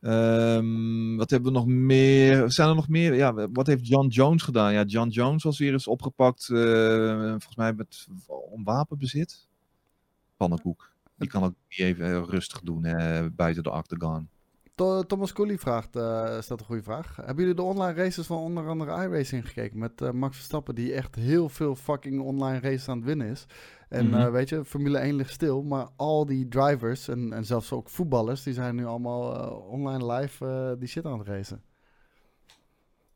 Ehm, 0.01 1.17
wat 1.17 1.31
hebben 1.31 1.53
we 1.53 1.59
nog 1.59 1.67
meer? 1.67 2.51
Zijn 2.51 2.69
er 2.69 2.75
nog 2.75 2.89
meer? 2.89 3.15
Ja, 3.15 3.49
wat 3.53 3.67
heeft 3.67 3.87
John 3.87 4.07
Jones 4.07 4.43
gedaan? 4.43 4.73
Ja, 4.73 4.83
John 4.85 5.09
Jones 5.09 5.43
was 5.43 5.59
weer 5.59 5.73
eens 5.73 5.87
opgepakt, 5.87 6.45
volgens 6.45 7.57
mij 7.57 7.73
met 7.73 8.07
om 8.27 8.65
wapenbezit. 8.65 9.49
Pannenkoek. 10.37 10.93
Die 11.17 11.29
kan 11.29 11.45
ook 11.45 11.55
niet 11.69 11.79
even 11.79 12.25
rustig 12.25 12.61
doen 12.61 12.83
buiten 13.37 13.63
de 13.63 13.71
octagon. 13.71 14.29
Thomas 15.07 15.33
Cooley 15.33 15.59
vraagt, 15.59 15.97
eh 15.97 16.41
stelt 16.41 16.61
een 16.61 16.67
goede 16.67 16.83
vraag. 16.83 17.17
Hebben 17.17 17.37
jullie 17.37 17.55
de 17.55 17.63
online 17.63 17.93
races 18.03 18.27
van 18.27 18.39
onder 18.39 18.69
andere 18.69 19.03
iRacing 19.05 19.47
gekeken? 19.49 19.79
Met 19.79 20.01
eh, 20.01 20.11
Max 20.11 20.37
Verstappen, 20.37 20.75
die 20.75 20.93
echt 20.93 21.15
heel 21.15 21.49
veel 21.49 21.77
fucking 21.77 22.21
online 22.21 22.61
races 22.61 22.89
aan 22.89 22.97
het 22.97 23.07
winnen 23.07 23.27
is. 23.27 23.47
En 23.89 24.07
Mhm. 24.07 24.21
eh, 24.21 24.31
weet 24.31 24.49
je, 24.49 24.65
Formule 24.65 24.99
1 24.99 25.15
ligt 25.15 25.33
stil, 25.33 25.63
maar 25.63 25.89
al 25.97 26.27
die 26.27 26.49
drivers 26.49 27.09
en, 27.09 27.33
en 27.33 27.45
zelfs 27.45 27.73
ook 27.73 27.89
voetballers, 27.89 28.43
die 28.43 28.55
zijn 28.55 28.75
nu 28.75 28.85
allemaal 28.87 29.51
online 29.71 30.13
live 30.15 30.77
die 30.79 30.89
shit 30.89 31.05
aan 31.05 31.19
het 31.19 31.29
racen. 31.29 31.63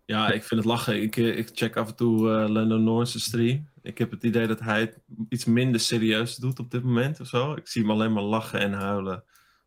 Ja, 0.06 0.30
ik 0.32 0.44
vind 0.44 0.60
het 0.60 0.70
lachen. 0.70 1.02
Ik, 1.02 1.16
ik 1.16 1.50
check 1.52 1.76
af 1.76 1.88
en 1.88 1.94
toe 1.96 2.30
eh 2.30 2.48
Lando 2.48 2.76
Norris' 2.76 3.24
stream. 3.24 3.68
Ik 3.82 3.98
heb 3.98 4.10
het 4.10 4.22
idee 4.22 4.46
dat 4.46 4.60
hij 4.60 4.80
het 4.80 4.98
iets 5.28 5.44
minder 5.44 5.80
serieus 5.80 6.36
doet 6.36 6.58
op 6.58 6.70
dit 6.70 6.82
moment 6.82 7.20
of 7.20 7.26
zo. 7.26 7.52
Ik 7.52 7.68
zie 7.68 7.82
hem 7.82 7.90
alleen 7.90 8.12
maar 8.12 8.22
lachen 8.22 8.60
en 8.60 8.72
huilen 8.72 9.24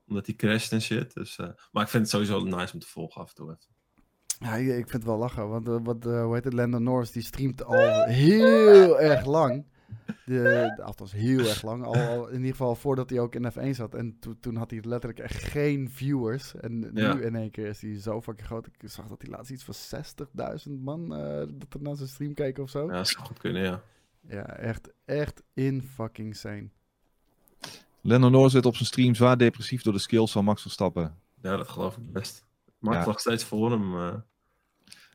omdat 0.07 0.25
hij 0.25 0.35
crasht 0.35 0.71
en 0.71 0.81
shit. 0.81 1.13
Dus, 1.13 1.37
eh, 1.37 1.47
maar 1.71 1.83
ik 1.83 1.89
vind 1.89 2.03
het 2.03 2.11
sowieso 2.11 2.43
nice 2.43 2.73
om 2.73 2.79
te 2.79 2.87
volgen 2.87 3.21
af 3.21 3.29
en 3.29 3.35
toe. 3.35 3.45
even. 3.49 3.75
Ja, 4.39 4.55
ik, 4.55 4.67
ik 4.67 4.73
vind 4.75 4.91
het 4.91 5.03
wel 5.03 5.17
lachen, 5.17 5.49
want 5.49 5.67
uh, 5.67 5.77
wat, 5.83 6.05
uh, 6.05 6.23
hoe 6.23 6.33
heet 6.35 6.43
het, 6.43 6.53
Landon 6.53 6.83
Norris, 6.83 7.11
die 7.11 7.23
streamt 7.23 7.63
al 7.63 8.03
heel 8.03 8.99
erg 8.99 9.25
lang. 9.25 9.65
De, 10.25 10.73
de, 10.75 10.83
althans, 10.83 11.11
heel 11.11 11.39
erg 11.39 11.61
lang. 11.63 11.83
Al, 11.83 11.95
al, 11.95 12.27
in 12.27 12.35
ieder 12.35 12.51
geval 12.51 12.75
voordat 12.75 13.09
hij 13.09 13.19
ook 13.19 13.35
in 13.35 13.51
F1 13.51 13.69
zat. 13.69 13.95
En 13.95 14.17
to, 14.19 14.33
toen 14.39 14.55
had 14.55 14.71
hij 14.71 14.79
letterlijk 14.83 15.19
echt 15.19 15.43
geen 15.43 15.89
viewers. 15.89 16.55
En 16.55 16.91
Ja. 16.93 17.13
nu 17.13 17.21
in 17.23 17.35
één 17.35 17.51
keer 17.51 17.65
is 17.67 17.81
hij 17.81 17.99
zo 17.99 18.21
fucking 18.21 18.47
groot. 18.47 18.67
Ik 18.67 18.89
zag 18.89 19.07
dat 19.07 19.21
hij 19.21 19.31
laatst 19.31 19.51
iets 19.51 19.63
van 19.63 19.75
60.000 20.67 20.71
man 20.81 21.13
uh, 21.19 21.37
dat 21.37 21.73
er 21.73 21.81
naar 21.81 21.95
zijn 21.95 22.09
stream 22.09 22.33
keken 22.33 22.63
of 22.63 22.69
zo. 22.69 22.85
Ja, 22.85 22.93
dat 22.97 23.07
zou 23.07 23.25
goed 23.25 23.37
kunnen, 23.39 23.61
ja. 23.63 23.81
Ja, 24.27 24.45
echt, 24.57 24.89
echt 25.05 25.43
in 25.53 25.81
fucking 25.83 26.35
sane. 26.35 26.69
Lennon 28.07 28.31
Norris 28.31 28.51
zit 28.51 28.65
op 28.65 28.75
zijn 28.75 28.87
stream 28.87 29.15
zwaar 29.15 29.37
depressief 29.37 29.81
door 29.81 29.93
de 29.93 29.99
skills 29.99 30.31
van 30.31 30.43
Max 30.43 30.61
Verstappen. 30.61 31.15
Ja, 31.41 31.57
dat 31.57 31.67
geloof 31.67 31.97
ik 31.97 32.11
best. 32.13 32.45
Maakt 32.79 32.97
Ja. 32.97 33.05
nog 33.05 33.19
steeds 33.19 33.43
voor 33.43 33.71
hem. 33.71 33.95
eh. 33.99 34.13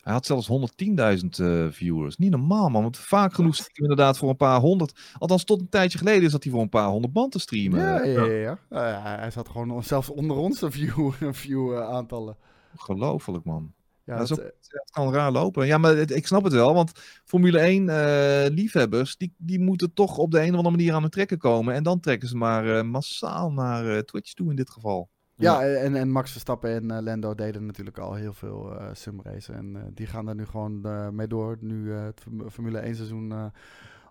Hij 0.03 0.13
had 0.13 0.27
zelfs 0.27 0.47
110.000 0.47 1.39
eh, 1.41 1.67
viewers. 1.71 2.17
Niet 2.17 2.31
normaal, 2.31 2.69
man. 2.69 2.83
Want 2.83 2.97
vaak 2.97 3.35
genoeg 3.35 3.55
stiekem 3.55 3.83
inderdaad 3.83 4.19
voor 4.19 4.29
een 4.29 4.37
paar 4.37 4.61
honderd. 4.61 5.01
Althans, 5.19 5.45
tot 5.45 5.61
een 5.61 5.69
tijdje 5.69 5.99
geleden 5.99 6.23
is 6.23 6.33
dat 6.33 6.43
hij 6.43 6.53
voor 6.53 6.63
een 6.63 6.69
paar 6.69 6.89
honderd 6.89 7.13
band 7.13 7.33
te 7.33 7.39
streamen. 7.39 7.81
Ja, 7.81 8.05
ja, 8.05 8.25
ja. 8.25 8.33
ja. 8.33 8.59
Uh, 8.71 9.17
hij 9.19 9.31
zat 9.31 9.49
gewoon 9.49 9.83
zelfs 9.85 10.09
onder 10.09 10.37
onze 10.37 10.71
view, 10.71 11.11
view 11.33 11.73
uh, 11.73 11.89
aantallen. 11.89 12.37
Ongelooflijk, 12.73 13.45
man. 13.45 13.73
Ja, 14.05 14.19
dat, 14.19 14.41
ook, 14.41 14.53
kan 14.91 15.13
raar 15.13 15.33
lopen. 15.33 15.67
Ja, 15.67 15.79
maar 15.79 15.97
het, 15.97 16.11
ik 16.11 16.27
snap 16.27 16.45
het 16.45 16.53
wel. 16.53 16.75
Want 16.75 16.93
Formule 17.25 17.59
1 17.59 17.89
uh, 17.89 18.57
liefhebbers, 18.57 19.17
die, 19.17 19.35
die 19.39 19.61
moeten 19.61 19.93
toch 19.93 20.19
op 20.19 20.31
de 20.31 20.41
een 20.41 20.51
of 20.51 20.57
andere 20.57 20.77
manier 20.77 20.95
aan 20.95 21.03
het 21.03 21.13
trekken 21.13 21.39
komen. 21.39 21.75
En 21.75 21.83
dan 21.83 22.01
trekken 22.01 22.29
ze 22.29 22.37
maar 22.37 22.67
uh, 22.67 22.83
massaal 22.83 23.53
naar 23.53 23.85
uh, 23.85 23.99
Twitch 23.99 24.33
toe 24.33 24.51
in 24.51 24.57
dit 24.57 24.71
geval. 24.71 25.11
Ja, 25.35 25.63
en, 25.63 25.95
en 25.95 26.11
Max 26.11 26.31
Verstappen 26.31 26.71
en 26.71 26.85
uh, 26.93 26.99
Lando 27.01 27.35
deden 27.35 27.67
natuurlijk 27.67 27.99
al 27.99 28.15
heel 28.15 28.33
veel 28.33 28.73
uh, 28.73 28.89
simracen. 28.93 29.55
En 29.55 29.75
uh, 29.75 29.83
die 29.95 30.07
gaan 30.07 30.25
daar 30.25 30.35
nu 30.35 30.47
gewoon 30.47 30.83
uh, 30.87 31.09
mee 31.09 31.27
door. 31.27 31.57
Nu 31.61 31.93
het 31.93 32.23
Formule 32.49 32.79
1 32.79 32.95
seizoen 32.95 33.53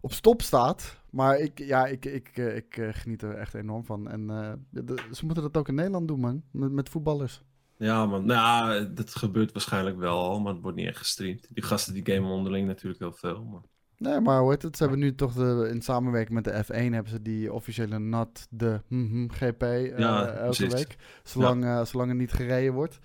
op 0.02 0.14
stop 0.14 0.42
staat. 0.42 1.00
Maar 1.10 1.38
ik, 1.38 1.60
ja, 1.60 1.86
ik, 1.86 2.06
ik, 2.06 2.38
ik, 2.38 2.78
ik 2.78 2.96
geniet 2.96 3.22
er 3.22 3.36
echt 3.36 3.54
enorm 3.54 3.86
van. 3.86 4.10
En 4.10 4.28
de, 4.70 5.08
ze 5.12 5.26
moeten 5.26 5.44
dat 5.44 5.58
ook 5.58 5.68
in 5.68 5.76
Nederland 5.76 6.08
doen, 6.08 6.20
man. 6.20 6.44
Met, 6.52 6.72
met 6.72 6.90
voetballers. 6.90 7.44
Ja, 7.82 8.06
man. 8.06 8.26
Nou, 8.26 8.94
dat 8.94 9.16
gebeurt 9.16 9.52
waarschijnlijk 9.52 9.98
wel 9.98 10.18
al, 10.18 10.40
maar 10.40 10.54
het 10.54 10.62
wordt 10.62 10.78
niet 10.78 10.88
echt 10.88 10.98
gestreamd. 10.98 11.48
Die 11.50 11.64
gasten 11.64 11.94
die 11.94 12.06
gamen 12.06 12.32
onderling 12.32 12.68
natuurlijk 12.68 13.00
heel 13.00 13.12
veel. 13.12 13.44
Maar... 13.44 13.62
Nee, 13.98 14.20
maar 14.20 14.40
hoe 14.40 14.50
heet 14.50 14.62
het? 14.62 14.78
Ze 14.78 14.84
hebben 14.84 15.02
nu 15.02 15.16
toch 15.16 15.34
de, 15.34 15.70
in 15.74 15.82
samenwerking 15.82 16.34
met 16.34 16.44
de 16.44 16.64
F1 16.66 16.94
hebben 16.94 17.12
ze 17.12 17.22
die 17.22 17.54
officiële 17.54 18.00
NAT, 18.00 18.48
de 18.50 18.82
mm, 18.88 19.32
GP, 19.32 19.64
uh, 19.64 19.98
Ja, 19.98 20.26
elke 20.28 20.44
precies. 20.44 20.74
week. 20.74 20.96
Zolang, 21.24 21.64
ja. 21.64 21.80
uh, 21.80 21.86
zolang 21.86 22.10
er 22.10 22.16
niet 22.16 22.32
gereden 22.32 22.74
wordt. 22.74 23.00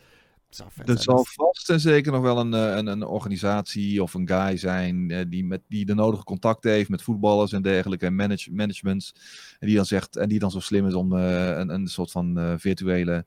Dat 0.57 0.73
zijn. 0.75 0.99
zal 0.99 1.25
vast 1.25 1.71
en 1.71 1.81
zeker 1.81 2.13
nog 2.13 2.23
wel 2.23 2.39
een, 2.39 2.55
eh, 2.55 2.77
een, 2.77 2.87
een 2.87 3.05
organisatie 3.05 4.03
of 4.03 4.15
een 4.15 4.29
guy 4.29 4.57
zijn 4.57 5.11
uh, 5.11 5.21
die, 5.29 5.45
met, 5.45 5.63
die 5.69 5.85
de 5.85 5.95
nodige 5.95 6.25
contacten 6.25 6.71
heeft 6.71 6.89
met 6.89 7.03
voetballers 7.03 7.53
en 7.53 7.63
dergelijke, 7.63 8.07
en 8.07 8.15
manage, 8.15 8.53
managements. 8.53 9.15
En 9.59 9.67
die 9.67 9.77
dan 9.77 9.87
zegt, 9.87 10.17
en 10.17 10.29
die 10.29 10.39
dan 10.39 10.51
zo 10.51 10.61
slim 10.61 10.87
is 10.87 10.95
om 10.95 11.13
uh, 11.13 11.49
een, 11.49 11.69
een 11.69 11.87
soort 11.87 12.11
van 12.11 12.55
virtuele 12.59 13.27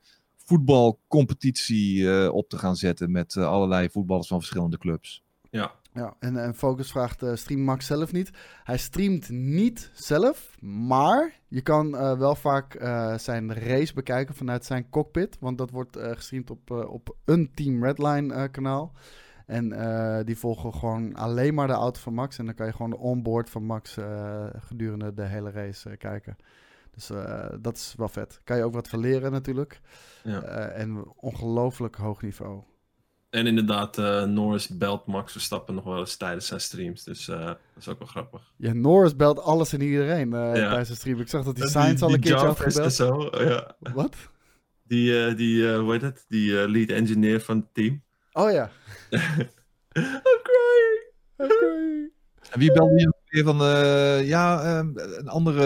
voetbalcompetitie 0.49 2.34
op 2.34 2.49
te 2.49 2.57
gaan 2.57 2.76
zetten 2.76 3.11
met 3.11 3.38
allerlei 3.38 3.89
voetballers 3.89 4.27
van 4.27 4.39
verschillende 4.39 4.77
clubs. 4.77 5.23
Ja, 5.49 5.71
ja, 5.93 6.15
en, 6.19 6.38
en 6.38 6.55
Focus 6.55 6.91
vraagt, 6.91 7.23
uh, 7.23 7.35
stream 7.35 7.61
Max 7.61 7.85
zelf 7.85 8.11
niet? 8.11 8.31
Hij 8.63 8.77
streamt 8.77 9.30
niet 9.30 9.91
zelf, 9.93 10.55
maar 10.61 11.39
je 11.47 11.61
kan 11.61 11.95
uh, 11.95 12.17
wel 12.17 12.35
vaak 12.35 12.81
uh, 12.81 13.17
zijn 13.17 13.53
race 13.53 13.93
bekijken 13.93 14.35
vanuit 14.35 14.65
zijn 14.65 14.89
cockpit. 14.89 15.38
Want 15.39 15.57
dat 15.57 15.71
wordt 15.71 15.97
gestreamd 15.99 16.49
op, 16.49 16.71
op 16.71 17.15
een 17.26 17.51
Team 17.53 17.84
Redline 17.84 18.49
kanaal. 18.49 18.91
En 19.45 19.69
die 20.26 20.38
volgen 20.38 20.73
gewoon 20.73 21.15
alleen 21.15 21.53
maar 21.53 21.67
de 21.67 21.73
auto 21.73 21.99
van 21.99 22.13
Max. 22.13 22.38
En 22.38 22.45
dan 22.45 22.55
kan 22.55 22.65
je 22.65 22.71
gewoon 22.71 22.89
de 22.89 22.97
onboard 22.97 23.49
van 23.49 23.63
Max 23.63 23.97
gedurende 24.57 25.13
de 25.13 25.26
hele 25.26 25.51
race 25.51 25.97
kijken. 25.97 26.35
Dus 27.07 27.17
dat 27.61 27.76
is 27.76 27.93
wel 27.97 28.09
vet. 28.09 28.41
Kan 28.43 28.57
je 28.57 28.63
ook 28.63 28.73
wat 28.73 28.88
van 28.88 28.99
leren 28.99 29.31
natuurlijk. 29.31 29.81
Ja. 30.23 30.41
en 30.67 31.03
ongelooflijk 31.15 31.95
hoog 31.95 32.21
niveau. 32.21 32.63
En 33.30 33.47
inderdaad, 33.47 33.97
uh, 33.97 34.23
Norris 34.23 34.67
belt 34.67 35.05
Max 35.05 35.31
Verstappen 35.31 35.76
nog 35.76 35.84
wel 35.84 35.99
eens 35.99 36.17
tijdens 36.17 36.47
zijn 36.47 36.61
streams. 36.61 37.03
Dus 37.03 37.27
uh, 37.27 37.45
dat 37.45 37.57
is 37.80 37.88
ook 37.88 37.99
wel 37.99 38.07
grappig. 38.07 38.53
Ja, 38.57 38.73
Norris 38.73 39.15
belt 39.15 39.39
alles 39.39 39.73
en 39.73 39.81
iedereen 39.81 40.27
uh, 40.27 40.39
ja. 40.39 40.53
tijdens 40.53 40.88
zijn 40.88 40.99
stream. 40.99 41.19
Ik 41.19 41.30
zag 41.30 41.43
dat 41.43 41.55
die 41.55 41.69
Sainz 41.69 42.01
al 42.01 42.13
een 42.13 42.19
keertje 42.19 42.45
had 42.45 42.59
gebeld. 42.59 42.93
Zo, 42.93 43.30
ja. 43.31 43.76
Wat? 43.80 44.15
Die, 44.84 45.35
die 45.35 45.73
hoe 45.73 45.91
heet 45.91 46.01
het? 46.01 46.26
Die 46.27 46.69
lead 46.69 46.89
engineer 46.89 47.41
van 47.41 47.57
het 47.57 47.73
team. 47.73 48.03
Oh 48.31 48.51
ja. 48.51 48.69
I'm 49.09 50.41
crying. 50.43 51.03
I'm 51.38 51.47
crying. 51.47 52.11
En 52.49 52.59
wie 52.59 52.71
belde 52.71 52.99
je 52.99 53.13
weer 53.30 53.43
van, 53.43 53.61
uh, 53.61 54.27
ja, 54.27 54.64
uh, 54.64 54.89
een, 55.18 55.27
andere, 55.27 55.65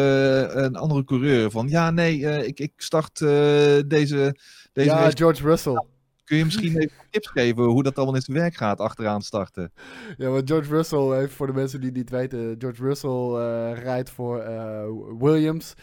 een 0.54 0.76
andere 0.76 1.04
coureur 1.04 1.52
van, 1.52 1.68
ja, 1.68 1.92
nee, 1.92 2.18
uh, 2.20 2.48
ik, 2.48 2.60
ik 2.60 2.74
start 2.78 3.20
deze, 3.20 4.36
deze... 4.74 4.90
Ja, 4.90 5.00
race. 5.00 5.18
George 5.18 5.44
Russell. 5.44 5.86
Kun 6.24 6.38
je 6.38 6.46
misschien 6.46 6.78
even 6.78 6.98
tips 7.10 7.28
geven 7.28 7.64
hoe 7.64 7.84
dat 7.84 7.96
allemaal 7.96 8.16
in 8.16 8.22
zijn 8.22 8.38
werk 8.38 8.56
gaat 8.56 8.80
achteraan 8.80 9.22
starten? 9.22 9.74
Ja, 10.18 10.30
want 10.30 10.50
George 10.50 10.70
Russell, 10.70 11.12
even 11.12 11.30
voor 11.30 11.48
de 11.48 11.54
mensen 11.54 11.80
die 11.80 11.90
het 11.90 11.98
niet 11.98 12.10
weten, 12.10 12.56
George 12.60 12.84
Russell 12.84 13.10
uh, 13.10 13.84
rijdt 13.84 14.10
voor 14.10 14.44
uh, 14.48 14.84
Williams. 15.20 15.74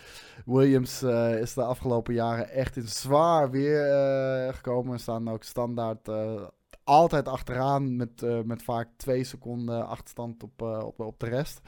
Williams 0.44 1.02
uh, 1.02 1.40
is 1.40 1.54
de 1.54 1.62
afgelopen 1.62 2.14
jaren 2.14 2.50
echt 2.50 2.76
in 2.76 2.88
zwaar 2.88 3.50
weer 3.50 3.84
gekomen. 4.54 5.00
Staan 5.00 5.30
ook 5.30 5.42
standaard 5.42 6.08
altijd 6.90 7.28
achteraan 7.28 7.96
met, 7.96 8.44
met 8.44 8.62
vaak 8.62 8.88
twee 8.96 9.24
seconden 9.24 9.86
achterstand 9.86 10.42
op, 10.42 10.62
op, 10.62 11.00
op 11.00 11.20
de 11.20 11.28
rest. 11.28 11.60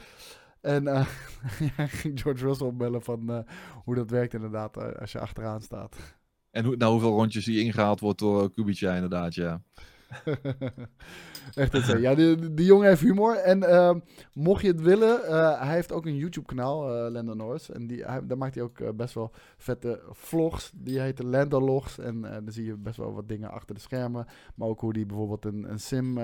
En 0.61 0.83
ja, 1.77 1.87
ging 1.87 2.21
George 2.21 2.45
Russell 2.45 2.73
bellen 2.73 3.01
van 3.01 3.45
hoe 3.83 3.95
dat 3.95 4.09
werkt 4.09 4.33
inderdaad 4.33 4.99
als 4.99 5.11
je 5.11 5.19
achteraan 5.19 5.61
staat. 5.61 6.15
En 6.51 6.65
hoe, 6.65 6.75
nou, 6.75 6.91
hoeveel 6.91 7.15
rondjes 7.15 7.45
die 7.45 7.63
ingehaald 7.63 7.99
wordt 7.99 8.19
door 8.19 8.53
Kubica 8.53 8.93
inderdaad, 8.93 9.35
ja. 9.35 9.61
Echt 11.53 11.73
het 11.73 12.01
Ja, 12.01 12.15
die, 12.15 12.53
die 12.53 12.65
jongen 12.65 12.87
heeft 12.87 13.01
humor. 13.01 13.35
En 13.35 13.63
uh, 13.63 13.95
mocht 14.33 14.61
je 14.61 14.67
het 14.67 14.81
willen, 14.81 15.19
uh, 15.25 15.61
hij 15.61 15.73
heeft 15.73 15.91
ook 15.91 16.05
een 16.05 16.15
YouTube-kanaal, 16.15 17.05
uh, 17.05 17.11
Lando 17.11 17.33
Norris. 17.33 17.69
En 17.69 17.87
die, 17.87 18.03
hij, 18.03 18.25
daar 18.27 18.37
maakt 18.37 18.55
hij 18.55 18.63
ook 18.63 18.79
uh, 18.79 18.89
best 18.89 19.13
wel 19.13 19.31
vette 19.57 20.01
vlogs. 20.11 20.71
Die 20.75 20.99
heten 20.99 21.25
Landologs. 21.25 21.99
En 21.99 22.21
dan 22.21 22.51
zie 22.51 22.65
je 22.65 22.77
best 22.77 22.97
wel 22.97 23.13
wat 23.13 23.27
dingen 23.27 23.51
achter 23.51 23.75
de 23.75 23.81
schermen. 23.81 24.25
Maar 24.55 24.67
ook 24.67 24.79
hoe 24.79 24.93
hij 24.93 25.05
bijvoorbeeld 25.05 25.45
een, 25.45 25.69
een 25.69 25.79
sim 25.79 26.19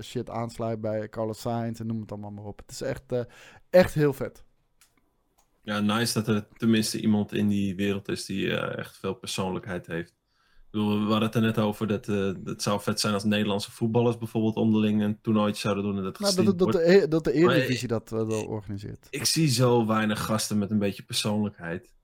shit 0.00 0.30
aansluit 0.30 0.80
bij 0.80 1.08
Carlos 1.08 1.40
Sainz 1.40 1.80
en 1.80 1.86
noem 1.86 2.00
het 2.00 2.12
allemaal 2.12 2.30
maar 2.30 2.44
op. 2.44 2.58
Het 2.58 2.70
is 2.70 2.80
echt, 2.80 3.02
echt 3.70 3.94
heel 3.94 4.12
vet. 4.12 4.44
Ja, 5.62 5.80
nice 5.80 6.12
dat 6.12 6.28
er 6.28 6.46
tenminste 6.56 7.00
iemand 7.00 7.32
in 7.32 7.48
die 7.48 7.74
wereld 7.76 8.08
is 8.08 8.24
die 8.24 8.56
echt 8.58 8.96
veel 8.96 9.14
persoonlijkheid 9.14 9.86
heeft. 9.86 10.15
Bedoel, 10.76 11.04
we 11.04 11.10
hadden 11.10 11.22
het 11.22 11.34
er 11.34 11.40
net 11.40 11.58
over 11.58 11.86
dat 11.86 12.08
uh, 12.08 12.32
het 12.44 12.62
zou 12.62 12.80
vet 12.80 13.00
zijn 13.00 13.14
als 13.14 13.24
Nederlandse 13.24 13.70
voetballers 13.70 14.18
bijvoorbeeld 14.18 14.56
onderling 14.56 15.02
een 15.02 15.20
toernooitje 15.20 15.60
zouden 15.60 15.84
doen. 15.84 15.96
En 15.96 16.02
dat, 16.02 16.18
nou, 16.18 16.34
dat, 16.44 16.58
dat, 16.58 16.72
de, 16.72 17.06
dat 17.08 17.24
de 17.24 17.32
Eredivisie 17.32 17.88
dat 17.88 18.12
uh, 18.12 18.26
wel 18.26 18.44
organiseert. 18.44 19.06
Ik 19.10 19.24
zie 19.24 19.48
zo 19.48 19.86
weinig 19.86 20.24
gasten 20.24 20.58
met 20.58 20.70
een 20.70 20.78
beetje 20.78 21.02
persoonlijkheid. 21.02 21.94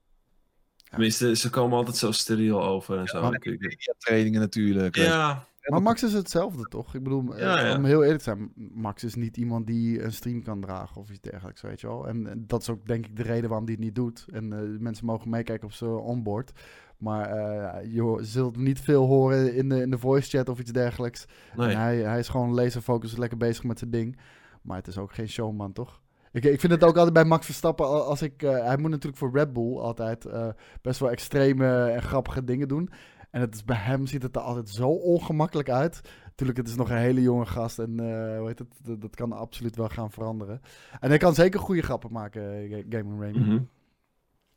Ja. 0.77 0.89
Tenminste, 0.89 1.35
ze 1.35 1.49
komen 1.49 1.77
altijd 1.77 1.97
zo 1.97 2.11
steriel 2.11 2.63
over 2.63 2.97
en 2.97 3.01
ja, 3.13 3.31
zo. 3.77 3.93
trainingen 3.97 4.39
natuurlijk. 4.39 4.95
Ja. 4.95 5.47
Maar 5.63 5.81
Max 5.81 6.03
is 6.03 6.13
hetzelfde, 6.13 6.63
toch? 6.63 6.95
Ik 6.95 7.03
bedoel, 7.03 7.37
ja, 7.37 7.65
ja. 7.65 7.75
om 7.75 7.85
heel 7.85 8.01
eerlijk 8.01 8.17
te 8.17 8.23
zijn, 8.23 8.51
Max 8.55 9.03
is 9.03 9.15
niet 9.15 9.37
iemand 9.37 9.67
die 9.67 10.03
een 10.03 10.13
stream 10.13 10.43
kan 10.43 10.61
dragen 10.61 11.01
of 11.01 11.09
iets 11.09 11.21
dergelijks, 11.21 11.61
weet 11.61 11.81
je 11.81 11.87
wel. 11.87 12.07
En, 12.07 12.27
en 12.27 12.43
dat 12.47 12.61
is 12.61 12.69
ook 12.69 12.87
denk 12.87 13.05
ik 13.05 13.15
de 13.15 13.23
reden 13.23 13.49
waarom 13.49 13.65
hij 13.65 13.75
het 13.75 13.83
niet 13.83 13.95
doet. 13.95 14.25
En 14.31 14.51
uh, 14.51 14.79
mensen 14.79 15.05
mogen 15.05 15.29
meekijken 15.29 15.67
op 15.67 15.73
zijn 15.73 15.91
onboard. 15.91 16.51
Maar 16.97 17.29
eh, 17.29 17.93
je 17.93 18.17
zult 18.21 18.57
niet 18.57 18.79
veel 18.81 19.05
horen 19.05 19.55
in 19.55 19.69
de, 19.69 19.81
in 19.81 19.89
de 19.89 19.97
voice 19.97 20.37
chat 20.37 20.49
of 20.49 20.59
iets 20.59 20.71
dergelijks. 20.71 21.25
Nee. 21.55 21.69
En 21.69 21.77
hij, 21.79 21.97
hij 21.97 22.19
is 22.19 22.27
gewoon 22.27 22.53
laserfocus, 22.53 23.17
lekker 23.17 23.37
bezig 23.37 23.63
met 23.63 23.79
zijn 23.79 23.91
ding. 23.91 24.17
Maar 24.61 24.77
het 24.77 24.87
is 24.87 24.97
ook 24.97 25.13
geen 25.13 25.29
showman, 25.29 25.73
toch? 25.73 26.01
Ik, 26.31 26.43
ik 26.43 26.59
vind 26.59 26.71
het 26.73 26.83
ook 26.83 26.95
altijd 26.95 27.13
bij 27.13 27.25
Max 27.25 27.45
Verstappen, 27.45 27.85
al- 27.85 28.03
als 28.03 28.21
ik, 28.21 28.43
eh, 28.43 28.65
hij 28.65 28.77
moet 28.77 28.89
natuurlijk 28.89 29.17
voor 29.17 29.31
Red 29.33 29.53
Bull 29.53 29.77
altijd 29.77 30.25
eh, 30.25 30.47
best 30.81 30.99
wel 30.99 31.09
extreme 31.11 31.85
en 31.89 32.01
grappige 32.01 32.43
dingen 32.43 32.67
doen. 32.67 32.89
En 33.31 33.41
het 33.41 33.55
is, 33.55 33.63
bij 33.63 33.77
hem 33.77 34.05
ziet 34.05 34.23
het 34.23 34.35
er 34.35 34.41
altijd 34.41 34.69
zo 34.69 34.89
ongemakkelijk 34.89 35.69
uit. 35.69 36.01
Tuurlijk, 36.35 36.57
het 36.59 36.67
is 36.67 36.75
nog 36.75 36.89
een 36.89 36.97
hele 36.97 37.21
jonge 37.21 37.45
gast 37.45 37.79
en 37.79 37.89
hoe 38.37 38.47
heet 38.47 38.59
het, 38.59 38.67
dat, 38.83 39.01
dat 39.01 39.15
kan 39.15 39.31
absoluut 39.31 39.75
wel 39.75 39.89
gaan 39.89 40.11
veranderen. 40.11 40.61
En 40.99 41.09
hij 41.09 41.17
kan 41.17 41.33
zeker 41.33 41.59
goede 41.59 41.81
grappen 41.81 42.11
maken, 42.11 42.41
Ga- 42.69 42.97
Gaming 42.97 43.19
Raymond. 43.21 43.45
Mhm. 43.45 43.59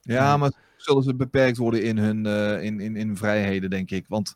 Ja, 0.07 0.37
maar 0.37 0.53
zullen 0.77 1.03
ze 1.03 1.15
beperkt 1.15 1.57
worden 1.57 1.83
in 1.83 1.99
hun, 1.99 2.27
eh, 2.27 2.63
in, 2.63 2.81
in, 2.81 2.97
in 2.97 3.17
vrijheden, 3.17 3.71
denk 3.71 3.91
ik. 3.91 4.05
Want 4.09 4.35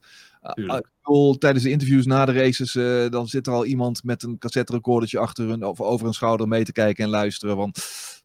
uh, 0.57 0.79
bedoel, 1.03 1.39
tijdens 1.39 1.65
de 1.65 1.71
interviews 1.71 2.07
na 2.07 2.25
de 2.25 2.33
races, 2.33 2.75
eh, 2.75 3.09
dan 3.09 3.29
zit 3.29 3.47
er 3.47 3.53
al 3.53 3.65
iemand 3.65 4.05
met 4.05 4.23
een 4.23 4.39
cassette 4.39 4.73
recordertje 4.73 5.19
achter 5.19 5.49
hun, 5.49 5.65
of 5.65 5.81
over 5.81 6.05
hun 6.05 6.15
schouder 6.15 6.49
mee 6.49 6.65
te 6.65 6.73
kijken 6.73 7.05
en 7.05 7.11
luisteren. 7.11 7.57
Want 7.57 7.79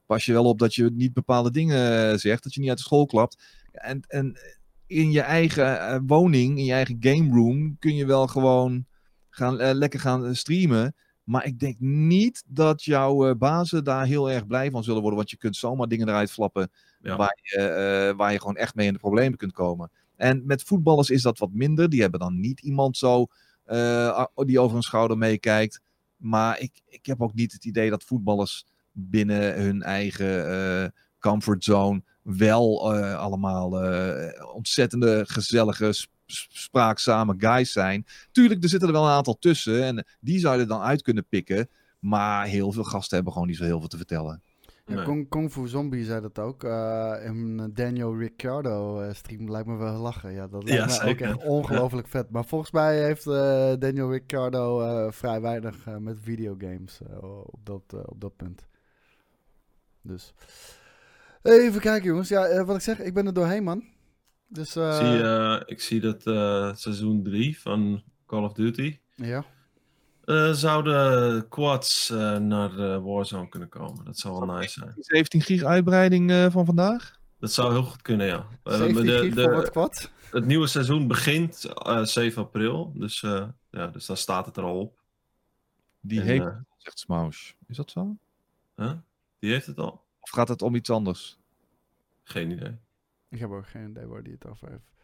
pas 0.06 0.26
je 0.26 0.34
wel 0.34 0.46
op 0.46 0.60
dat 0.60 0.76
je 0.76 0.90
niet 0.94 1.14
bepaalde 1.14 1.52
dingen 1.52 2.12
eh, 2.12 2.18
zegt, 2.18 2.44
dat 2.44 2.54
je 2.54 2.60
niet 2.60 2.70
uit 2.70 2.78
de 2.78 2.84
school 2.84 3.06
klapt. 3.06 3.44
En, 3.72 4.02
en 4.08 4.38
in 4.88 5.12
je 5.12 5.22
eigen 5.22 5.80
eh, 5.80 6.00
woning, 6.06 6.58
in 6.58 6.66
je 6.66 6.74
eigen 6.74 6.98
game 7.00 7.34
room, 7.34 7.76
kun 7.80 7.96
je 7.96 8.06
wel 8.06 8.28
gewoon 8.28 8.86
gaan, 9.30 9.60
eh, 9.60 9.74
lekker 9.74 10.00
gaan 10.00 10.26
eh, 10.26 10.34
streamen. 10.34 10.96
Maar 11.24 11.46
ik 11.46 11.60
denk 11.60 11.80
niet 11.80 12.44
dat 12.48 12.84
jouw 12.84 13.28
eh, 13.28 13.36
bazen 13.36 13.84
daar 13.84 14.06
heel 14.06 14.32
erg 14.32 14.48
blij 14.48 14.72
van 14.72 14.84
zullen 14.84 15.00
worden. 15.02 15.18
Want 15.18 15.30
je 15.30 15.38
kunt 15.38 15.56
zomaar 15.56 15.88
dingen 15.88 16.08
eruit 16.08 16.32
flappen 16.32 16.72
Waar, 17.14 17.40
je, 17.42 17.58
eh, 17.58 18.18
waar 18.18 18.32
je 18.32 18.40
gewoon 18.40 18.56
echt 18.56 18.76
mee 18.76 18.88
in 18.88 18.94
de 18.94 19.00
problemen 19.00 19.38
kunt 19.38 19.52
komen. 19.54 19.92
En 20.16 20.46
met 20.46 20.64
voetballers 20.64 21.10
is 21.10 21.22
dat 21.22 21.38
wat 21.40 21.52
minder. 21.52 21.90
Die 21.90 22.02
hebben 22.02 22.20
dan 22.20 22.40
niet 22.40 22.60
iemand 22.60 22.98
zo 22.98 23.26
eh, 23.64 24.26
die 24.36 24.60
over 24.60 24.74
hun 24.74 24.84
schouder 24.84 25.18
meekijkt. 25.18 25.82
Maar 26.18 26.60
ik, 26.60 26.82
ik 26.88 27.06
heb 27.06 27.22
ook 27.22 27.34
niet 27.34 27.52
het 27.52 27.66
idee 27.66 27.90
dat 27.90 28.04
voetballers 28.04 28.66
binnen 28.92 29.62
hun 29.62 29.82
eigen 29.82 30.50
eh 30.50 30.90
comfortzone 31.20 32.04
wel 32.22 32.94
allemaal 33.16 33.70
ontzettende 34.54 35.24
gezellige, 35.28 35.92
sp- 35.94 36.10
sp- 36.26 36.52
spraakzame 36.52 37.36
guys 37.38 37.72
zijn. 37.72 38.06
Tuurlijk, 38.32 38.64
er 38.64 38.70
zitten 38.70 38.88
er 38.88 38.94
wel 38.96 39.04
een 39.04 39.12
aantal 39.12 39.38
tussen 39.40 39.84
en 39.84 40.06
die 40.20 40.40
zou 40.40 40.56
je 40.56 40.62
er 40.62 40.68
dan 40.68 40.82
uit 40.82 41.02
kunnen 41.02 41.28
pikken. 41.30 41.70
Maar 42.00 42.46
heel 42.46 42.72
veel 42.72 42.84
gasten 42.84 43.16
hebben 43.16 43.34
gewoon 43.34 43.48
niet 43.48 43.58
zo 43.58 43.64
heel 43.64 43.80
veel 43.80 43.88
te 43.88 43.98
vertellen. 43.98 44.42
Ja. 44.86 45.04
Kung, 45.04 45.30
Kung 45.30 45.52
Fu 45.52 45.68
Zombie 45.68 46.04
zei 46.06 46.22
dat 46.22 46.40
ook. 46.40 46.64
in 47.24 47.70
Daniel 47.74 48.18
Ricciardo 48.18 49.02
eh, 49.02 49.14
stream 49.14 49.52
lijkt 49.52 49.68
me 49.68 49.76
wel 49.76 49.98
lachen. 50.00 50.32
Ja, 50.34 50.48
dat 50.48 50.64
lijkt 50.64 50.80
Ja, 50.80 50.86
me 50.86 50.92
zeker. 51.10 51.30
ook 51.30 51.36
echt 51.38 51.48
ongelooflijk 51.48 52.08
vet. 52.08 52.30
Maar 52.30 52.46
volgens 52.46 52.72
mij 52.72 53.04
heeft 53.04 53.24
Daniel 53.80 54.12
Ricciardo 54.12 54.82
vrij 55.12 55.42
weinig 55.42 55.86
met 56.00 56.18
videogames 56.22 57.00
op, 57.46 57.60
dat, 57.64 57.84
op 58.06 58.22
dat 58.22 58.36
punt. 58.36 58.68
Dus 60.02 60.34
even 61.42 61.82
kijken 61.82 62.08
jongens. 62.08 62.30
Ja, 62.30 62.66
wat 62.66 62.76
ik 62.76 62.82
zeg, 62.82 63.00
ik 63.00 63.14
ben 63.14 63.26
er 63.26 63.34
doorheen 63.34 63.64
man. 63.64 63.84
Dus 64.48 64.72
zie, 64.72 65.20
ik 65.66 65.82
zie 65.82 66.00
dat 66.00 66.22
seizoen 66.78 67.24
3 67.24 67.60
van 67.60 68.04
Call 68.26 68.44
of 68.44 68.54
Duty. 68.54 68.98
ja. 69.16 69.46
Eh, 70.26 70.52
zouden 70.52 71.48
quads 71.48 72.10
eh, 72.10 72.38
naar 72.38 72.80
eh, 72.80 73.04
Warzone 73.04 73.50
kunnen 73.50 73.70
komen. 73.70 74.06
Dat 74.06 74.18
zou 74.18 74.46
wel 74.46 74.56
nice 74.56 74.80
zijn. 74.80 74.94
17 74.98 75.42
gig 75.42 75.64
uitbreiding 75.64 76.32
eh, 76.32 76.52
van 76.52 76.66
vandaag. 76.66 77.20
Dat 77.40 77.52
zou 77.54 77.72
heel 77.72 77.84
goed 77.84 78.02
kunnen, 78.02 78.28
ja. 78.28 78.48
Eh, 78.64 78.74
17 78.78 78.94
maar 78.94 79.04
de- 79.04 79.20
gig 79.20 79.34
de- 79.36 79.42
voor 79.44 79.54
wat 79.54 79.70
kwad. 79.72 80.12
het 80.32 80.46
nieuwe 80.46 80.68
seizoen 80.68 81.08
begint 81.08 81.66
eh, 81.66 82.04
7 82.04 82.42
april. 82.42 82.92
Dus, 82.96 83.24
eh, 83.24 83.48
ja, 83.70 83.88
dus 83.88 84.06
dan 84.06 84.18
staat 84.18 84.46
het 84.46 84.58
er 84.58 84.64
al 84.64 84.80
op. 84.80 85.00
Die 86.00 86.20
En, 86.20 86.26
heeft, 86.26 86.46
zegt 86.78 87.00
Smoush. 87.00 87.52
Is 87.68 87.78
dat 87.78 87.92
zo? 87.92 88.16
huh? 88.76 88.92
Die 89.40 89.52
heeft 89.52 89.66
het 89.66 89.78
al? 89.80 90.04
Of 90.20 90.30
gaat 90.30 90.48
het 90.48 90.62
om 90.62 90.76
iets 90.76 90.90
anders? 90.90 91.38
Geen 92.24 92.52
idee. 92.52 92.78
Ik 93.30 93.40
heb 93.40 93.52
ook 93.52 93.68
geen 93.68 93.90
idee 93.90 94.06
waar 94.06 94.24
die 94.24 94.34
het 94.34 94.48
over 94.48 94.70
heeft. 94.70 94.95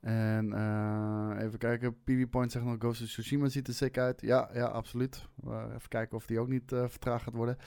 En 0.00 0.52
eh, 0.52 1.44
even 1.44 1.58
kijken. 1.58 2.02
PV 2.04 2.28
Point 2.28 2.52
zegt 2.52 2.64
nog 2.64 2.76
Ghost 2.78 3.02
of 3.02 3.08
Tsushima 3.08 3.48
ziet 3.48 3.68
er 3.68 3.74
sick 3.74 3.98
uit. 3.98 4.20
Ja, 4.20 4.50
ja, 4.52 4.64
absoluut. 4.64 5.28
Even 5.46 5.88
kijken 5.88 6.16
of 6.16 6.26
die 6.26 6.40
ook 6.40 6.48
niet 6.48 6.72
eh, 6.72 6.84
vertraagd 6.88 7.24
gaat 7.24 7.34
worden. 7.34 7.58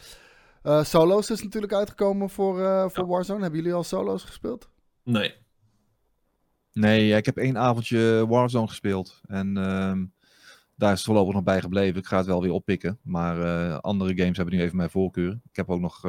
Eh, 0.63 0.83
Solo's 0.83 1.29
is 1.29 1.43
natuurlijk 1.43 1.73
uitgekomen 1.73 2.29
voor, 2.29 2.61
eh, 2.61 2.89
voor 2.89 3.07
Warzone. 3.07 3.41
Hebben 3.41 3.59
jullie 3.59 3.75
al 3.75 3.83
Solo's 3.83 4.23
gespeeld? 4.23 4.69
Nee. 5.03 5.35
Nee, 6.73 7.15
ik 7.15 7.25
heb 7.25 7.37
één 7.37 7.57
avondje 7.57 8.27
Warzone 8.27 8.67
gespeeld. 8.67 9.21
En 9.27 9.57
ehm, 9.57 10.05
daar 10.75 10.91
is 10.91 10.97
het 10.97 11.05
voorlopig 11.05 11.33
nog 11.33 11.43
bij 11.43 11.61
gebleven. 11.61 11.99
Ik 11.99 12.05
ga 12.05 12.17
het 12.17 12.25
wel 12.25 12.41
weer 12.41 12.51
oppikken. 12.51 12.99
Maar 13.01 13.41
eh, 13.41 13.77
andere 13.77 14.17
games 14.17 14.37
hebben 14.37 14.55
nu 14.55 14.61
even 14.61 14.77
mijn 14.77 14.89
voorkeur. 14.89 15.39
Ik 15.49 15.55
heb 15.55 15.69
ook 15.69 15.79
nog 15.79 16.01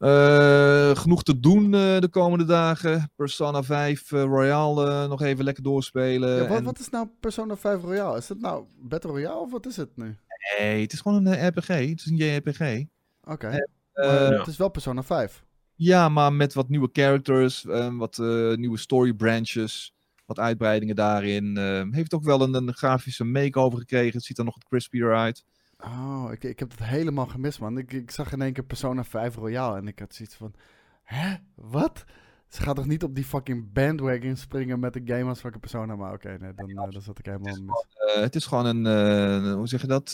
eh, 0.00 0.90
eh, 0.90 0.96
genoeg 0.96 1.22
te 1.22 1.40
doen 1.40 1.64
eh, 1.64 1.98
de 1.98 2.08
komende 2.10 2.44
dagen. 2.44 3.10
Persona 3.16 3.62
5 3.62 4.12
eh, 4.12 4.22
Royale 4.22 5.08
nog 5.08 5.22
even 5.22 5.44
lekker 5.44 5.62
doorspelen. 5.62 6.30
ja, 6.42 6.48
wat, 6.48 6.58
En- 6.58 6.64
wat 6.64 6.78
is 6.78 6.88
nou 6.90 7.08
Persona 7.20 7.56
5 7.56 7.82
Royale? 7.82 8.16
Is 8.18 8.28
het 8.28 8.40
nou 8.40 8.64
Battle 8.82 9.10
Royale 9.10 9.40
of 9.40 9.50
wat 9.50 9.66
is 9.66 9.76
het 9.76 9.96
nu? 9.96 10.16
Nee, 10.58 10.82
het 10.82 10.92
is 10.92 11.00
gewoon 11.00 11.26
een 11.26 11.46
RPG. 11.46 11.66
Het 11.66 12.00
is 12.00 12.06
een 12.06 12.16
JRPG. 12.16 12.84
Oké. 13.24 13.48
Ja. 13.92 14.38
Het 14.38 14.46
is 14.46 14.56
wel 14.56 14.68
Persona 14.68 15.02
5. 15.02 15.44
Ja, 15.74 16.08
maar 16.08 16.32
met 16.32 16.54
wat 16.54 16.68
nieuwe 16.68 16.88
characters, 16.92 17.64
wat 17.96 18.18
nieuwe 18.56 18.78
story 18.78 19.12
branches, 19.12 19.94
wat 20.26 20.38
uitbreidingen 20.38 20.96
daarin. 20.96 21.58
heeft 21.90 22.14
ook 22.14 22.24
wel 22.24 22.40
een, 22.42 22.54
een 22.54 22.74
grafische 22.74 23.24
make-over 23.24 23.78
gekregen. 23.78 24.16
Het 24.16 24.24
ziet 24.24 24.38
er 24.38 24.44
nog 24.44 24.54
wat 24.54 24.68
crispier 24.68 25.16
uit. 25.16 25.44
Oh, 25.84 26.28
ik, 26.32 26.44
ik 26.44 26.58
heb 26.58 26.70
het 26.70 26.84
helemaal 26.84 27.26
gemist, 27.26 27.60
man. 27.60 27.78
Ik, 27.78 27.92
ik 27.92 28.10
zag 28.10 28.32
in 28.32 28.42
één 28.42 28.52
keer 28.52 28.64
Persona 28.64 29.04
5 29.04 29.34
Royale 29.34 29.76
en 29.76 29.88
ik 29.88 29.98
had 29.98 30.14
zoiets 30.14 30.34
van... 30.34 30.54
Hè? 31.02 31.34
Wat? 31.54 32.04
Ze 32.48 32.62
gaat 32.62 32.76
toch 32.76 32.86
niet 32.86 33.02
op 33.02 33.14
die 33.14 33.24
fucking 33.24 33.72
bandwagon 33.72 34.36
springen 34.36 34.80
met 34.80 34.92
de 34.92 35.02
game 35.04 35.28
als 35.28 35.40
fucking 35.40 35.60
Persona? 35.60 35.96
Maar 35.96 36.12
oké, 36.12 36.36
nee, 36.40 36.54
dan, 36.54 36.68
eh, 36.68 36.90
dan 36.90 37.02
zat 37.02 37.18
ik 37.18 37.26
helemaal 37.26 37.56
mis. 37.60 37.86
Eh, 38.14 38.20
het 38.20 38.34
is 38.34 38.46
gewoon 38.46 38.66
een, 38.66 38.86
eh, 38.86 39.54
hoe 39.54 39.68
zeg 39.68 39.80
je 39.80 39.86
dat? 39.86 40.10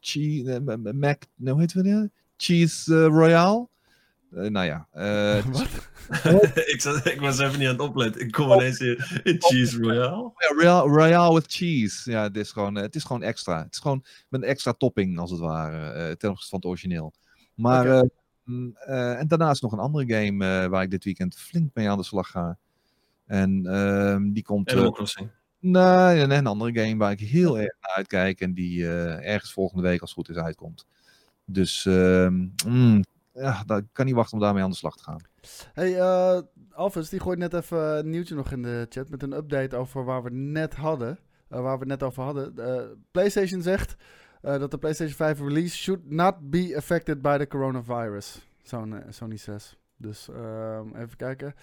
Cheese, 0.00 0.60
Mac, 0.94 1.22
hoe 1.36 1.60
heet 1.60 1.72
het? 1.72 2.10
Cheese 2.36 2.94
eh, 2.94 3.06
Eh, 4.34 4.50
nou 4.50 4.66
ja, 4.66 4.88
eh, 4.90 5.44
Wat? 5.52 5.68
ik, 6.72 6.80
zat, 6.80 7.06
ik 7.06 7.20
was 7.20 7.38
even 7.38 7.58
niet 7.58 7.68
aan 7.68 7.74
het 7.74 7.82
opletten. 7.82 8.20
Ik 8.20 8.32
kom 8.32 8.52
ineens 8.52 8.78
in, 8.80 8.98
in 9.22 9.36
Cheese 9.38 9.78
Royale. 9.78 10.32
ja, 10.36 10.54
Royale, 10.56 10.88
Royale 10.88 11.34
with 11.34 11.52
cheese. 11.52 12.10
Ja, 12.10 12.22
het 12.22 12.36
is, 12.36 12.52
gewoon, 12.52 12.76
eh, 12.76 12.82
het 12.82 12.94
is 12.94 13.04
gewoon 13.04 13.22
extra. 13.22 13.62
Het 13.62 13.74
is 13.74 13.78
gewoon 13.78 14.04
met 14.28 14.42
een 14.42 14.48
extra 14.48 14.72
topping, 14.72 15.18
als 15.18 15.30
het 15.30 15.40
ware, 15.40 15.92
eh, 15.92 16.14
ten 16.14 16.30
opzichte 16.30 16.48
van 16.48 16.58
het 16.58 16.68
origineel. 16.68 17.12
Maar, 17.54 17.86
eh, 17.86 18.08
mm, 18.44 18.76
eh, 18.76 19.18
en 19.18 19.28
daarnaast 19.28 19.62
nog 19.62 19.72
een 19.72 19.78
andere 19.78 20.14
game 20.14 20.46
eh, 20.46 20.66
waar 20.66 20.82
ik 20.82 20.90
dit 20.90 21.04
weekend 21.04 21.36
flink 21.36 21.70
mee 21.74 21.90
aan 21.90 21.98
de 21.98 22.04
slag 22.04 22.30
ga. 22.30 22.58
En 23.26 23.66
ehm, 23.66 24.32
die 24.32 24.42
komt... 24.42 24.70
Animal 24.72 24.92
Crossing. 24.92 25.30
Nee, 25.58 26.20
en 26.20 26.30
een 26.30 26.46
andere 26.46 26.80
game 26.80 26.96
waar 26.96 27.12
ik 27.12 27.20
heel 27.20 27.58
erg 27.58 27.76
naar 27.80 27.96
uitkijk 27.96 28.40
en 28.40 28.54
die 28.54 28.88
eh, 28.88 29.32
ergens 29.32 29.52
volgende 29.52 29.82
week 29.82 30.00
als 30.00 30.14
het 30.14 30.26
goed 30.26 30.36
is 30.36 30.42
uitkomt. 30.42 30.86
Dus 31.44 31.86
ehm, 31.86 32.46
mm, 32.66 33.04
ja, 33.32 33.62
dat- 33.66 33.78
ik 33.78 33.86
kan 33.92 34.06
niet 34.06 34.14
wachten 34.14 34.34
om 34.34 34.40
daarmee 34.44 34.62
aan 34.62 34.70
de 34.70 34.76
slag 34.76 34.96
te 34.96 35.02
gaan. 35.02 35.20
Hey, 35.72 35.98
eh 36.00 36.40
Alphys, 36.72 37.08
die 37.08 37.20
gooit 37.20 37.38
net 37.38 37.54
even 37.54 37.98
een 37.98 38.10
nieuwtje 38.10 38.34
nog 38.34 38.50
in 38.52 38.62
de 38.62 38.86
chat 38.88 39.08
met 39.08 39.22
een 39.22 39.32
update 39.32 39.76
over 39.76 40.04
waar 40.04 40.22
we 40.22 40.30
net 40.30 40.74
hadden. 40.74 41.18
eh, 41.48 41.60
waar 41.60 41.78
we 41.78 41.84
net 41.84 42.02
over 42.02 42.22
hadden. 42.22 42.58
Eh, 42.58 42.82
PlayStation 43.10 43.62
zegt 43.62 43.96
eh, 44.42 44.58
dat 44.58 44.70
de 44.70 44.78
PlayStation 44.78 45.16
5 45.16 45.38
release 45.40 45.76
should 45.76 46.10
not 46.10 46.50
be 46.50 46.72
affected 46.76 47.22
by 47.22 47.38
the 47.38 47.46
coronavirus. 47.46 48.46
Sony, 48.62 49.02
Sony 49.08 49.36
6. 49.36 49.78
Dus 49.96 50.28
ehm, 50.28 50.96
even 50.96 51.16
kijken. 51.16 51.54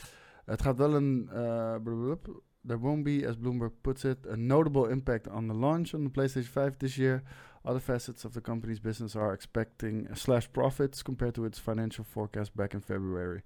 Het 0.46 0.62
gaat 0.62 0.78
wel 0.78 0.96
een. 0.96 1.30
eh, 1.34 1.76
blablabla. 1.84 2.34
There 2.70 2.78
won't 2.78 3.04
be, 3.04 3.26
as 3.26 3.36
Bloomberg 3.36 3.72
puts 3.82 4.06
it, 4.06 4.20
a 4.26 4.38
notable 4.38 4.86
impact 4.86 5.28
on 5.28 5.48
the 5.48 5.54
launch 5.54 5.94
on 5.94 6.04
the 6.04 6.10
PlayStation 6.10 6.46
5 6.46 6.80
this 6.80 6.98
year. 6.98 7.24
Other 7.66 7.80
facets 7.80 8.24
of 8.24 8.34
the 8.34 8.42
company's 8.42 8.80
business 8.80 9.16
are 9.16 9.34
expecting 9.34 10.08
slash 10.16 10.52
profits 10.54 11.02
compared 11.02 11.36
to 11.36 11.46
its 11.46 11.58
financial 11.60 12.04
forecast 12.04 12.56
back 12.56 12.74
in 12.74 12.82
February. 12.82 13.42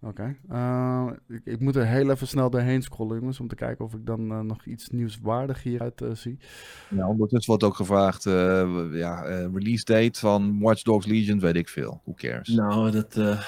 Oké. 0.00 0.36
Eh, 0.48 1.06
ik, 1.28 1.40
ik 1.44 1.60
moet 1.60 1.76
er 1.76 1.86
heel 1.86 2.10
even 2.10 2.26
snel 2.28 2.50
doorheen 2.50 2.82
scrollen, 2.82 3.18
jongens, 3.18 3.40
om 3.40 3.48
te 3.48 3.54
kijken 3.54 3.84
of 3.84 3.94
ik 3.94 4.06
dan 4.06 4.30
eh, 4.30 4.40
nog 4.40 4.64
iets 4.64 4.88
nieuwswaardig 4.88 5.62
hieruit 5.62 6.00
eh, 6.00 6.10
zie. 6.14 6.38
Ja, 6.90 7.08
ondertussen 7.08 7.48
wordt 7.50 7.64
ook 7.64 7.74
gevraagd, 7.74 8.26
eh, 8.26 8.88
ja, 8.92 9.24
eh, 9.24 9.46
release 9.52 9.84
date 9.84 10.18
van 10.18 10.60
Watch 10.60 10.82
Dogs 10.82 11.06
Legion, 11.06 11.40
weet 11.40 11.56
ik 11.56 11.68
veel. 11.68 12.00
Who 12.04 12.14
cares? 12.14 12.48
Nou, 12.48 12.90
dat, 12.90 13.16
eh, 13.16 13.42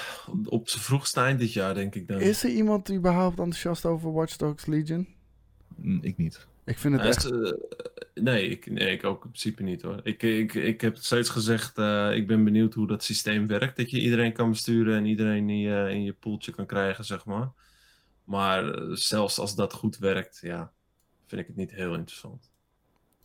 op 0.45 0.69
zijn 0.69 0.83
vroegste 0.83 1.19
eind 1.19 1.39
dit 1.39 1.53
jaar, 1.53 1.73
denk 1.73 1.95
ik 1.95 2.07
dan. 2.07 2.19
Is 2.19 2.43
er 2.43 2.49
iemand 2.49 2.91
überhaupt 2.91 3.37
enthousiast 3.39 3.85
over 3.85 4.13
Watch 4.13 4.35
Dogs 4.35 4.65
Legion? 4.65 5.07
Mm, 5.75 5.99
ik 6.01 6.17
niet. 6.17 6.47
Ik 6.65 6.77
vind 6.77 6.93
het 6.93 7.03
echt... 7.05 7.31
eh, 7.31 7.51
nee, 8.13 8.49
ik, 8.49 8.71
nee, 8.71 8.91
ik 8.91 9.03
ook 9.03 9.23
in 9.23 9.29
principe 9.29 9.63
niet 9.63 9.81
hoor. 9.81 9.99
Ik, 10.03 10.23
ik, 10.23 10.53
ik 10.53 10.81
heb 10.81 10.97
steeds 10.97 11.29
gezegd, 11.29 11.77
eh, 11.77 12.15
ik 12.15 12.27
ben 12.27 12.43
benieuwd 12.43 12.73
hoe 12.73 12.87
dat 12.87 13.03
systeem 13.03 13.47
werkt. 13.47 13.77
Dat 13.77 13.91
je 13.91 13.99
iedereen 13.99 14.33
kan 14.33 14.49
besturen 14.49 14.95
en 14.97 15.05
iedereen 15.05 15.49
in 15.49 15.59
je, 15.59 15.89
in 15.89 16.03
je 16.03 16.13
poeltje 16.13 16.51
kan 16.51 16.65
krijgen, 16.65 17.05
zeg 17.05 17.25
maar. 17.25 17.51
Maar 18.23 18.73
eh, 18.73 18.87
zelfs 18.91 19.39
als 19.39 19.55
dat 19.55 19.73
goed 19.73 19.97
werkt, 19.97 20.39
ja, 20.41 20.71
vind 21.27 21.41
ik 21.41 21.47
het 21.47 21.55
niet 21.55 21.71
heel 21.71 21.93
interessant. 21.93 22.51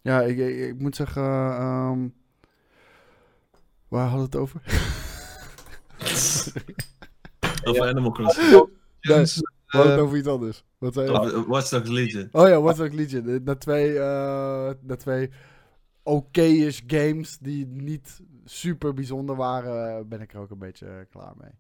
Ja, 0.03 0.23
ik, 0.23 0.39
ik, 0.39 0.57
ik 0.59 0.79
moet 0.79 0.97
zeggen... 0.97 1.23
ehm, 1.23 2.09
waar 3.89 4.09
hadden 4.09 4.19
we 4.19 4.25
het 4.25 4.37
over? 4.37 4.61
Over 7.65 7.89
Animal 7.89 8.11
Crossing. 8.11 8.69
Nee, 9.01 9.27
we 9.67 9.77
hadden 9.77 9.91
het 9.93 10.01
eh, 10.01 10.07
over 10.07 10.19
iets 10.19 10.29
anders. 10.29 10.65
Wat 10.79 10.95
zei 10.95 11.07
je? 11.11 11.21
Over 11.21 11.49
Watch 11.49 11.69
Dogs 11.69 11.89
Legion. 11.89 12.29
Oh 12.33 12.49
ja, 12.49 12.61
Watch 12.61 12.79
Dogs 12.79 12.95
Legion. 12.95 13.29
Eh, 13.29 13.41
Na 13.45 13.55
twee, 13.57 13.99
eh 13.99 14.71
na 14.83 14.97
twee 14.97 15.31
oké-ish 16.03 16.81
games 16.87 17.39
die 17.39 17.67
niet 17.67 18.21
super 18.45 18.95
bijzonder 18.95 19.37
waren, 19.37 19.97
eh, 19.99 20.05
ben 20.05 20.21
ik 20.21 20.33
er 20.35 20.41
ook 20.41 20.51
een 20.51 20.59
beetje 20.59 20.87
eh, 20.87 20.95
klaar 21.11 21.33
mee. 21.37 21.51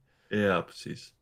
Ja, 0.43 0.61
precies. 0.61 1.15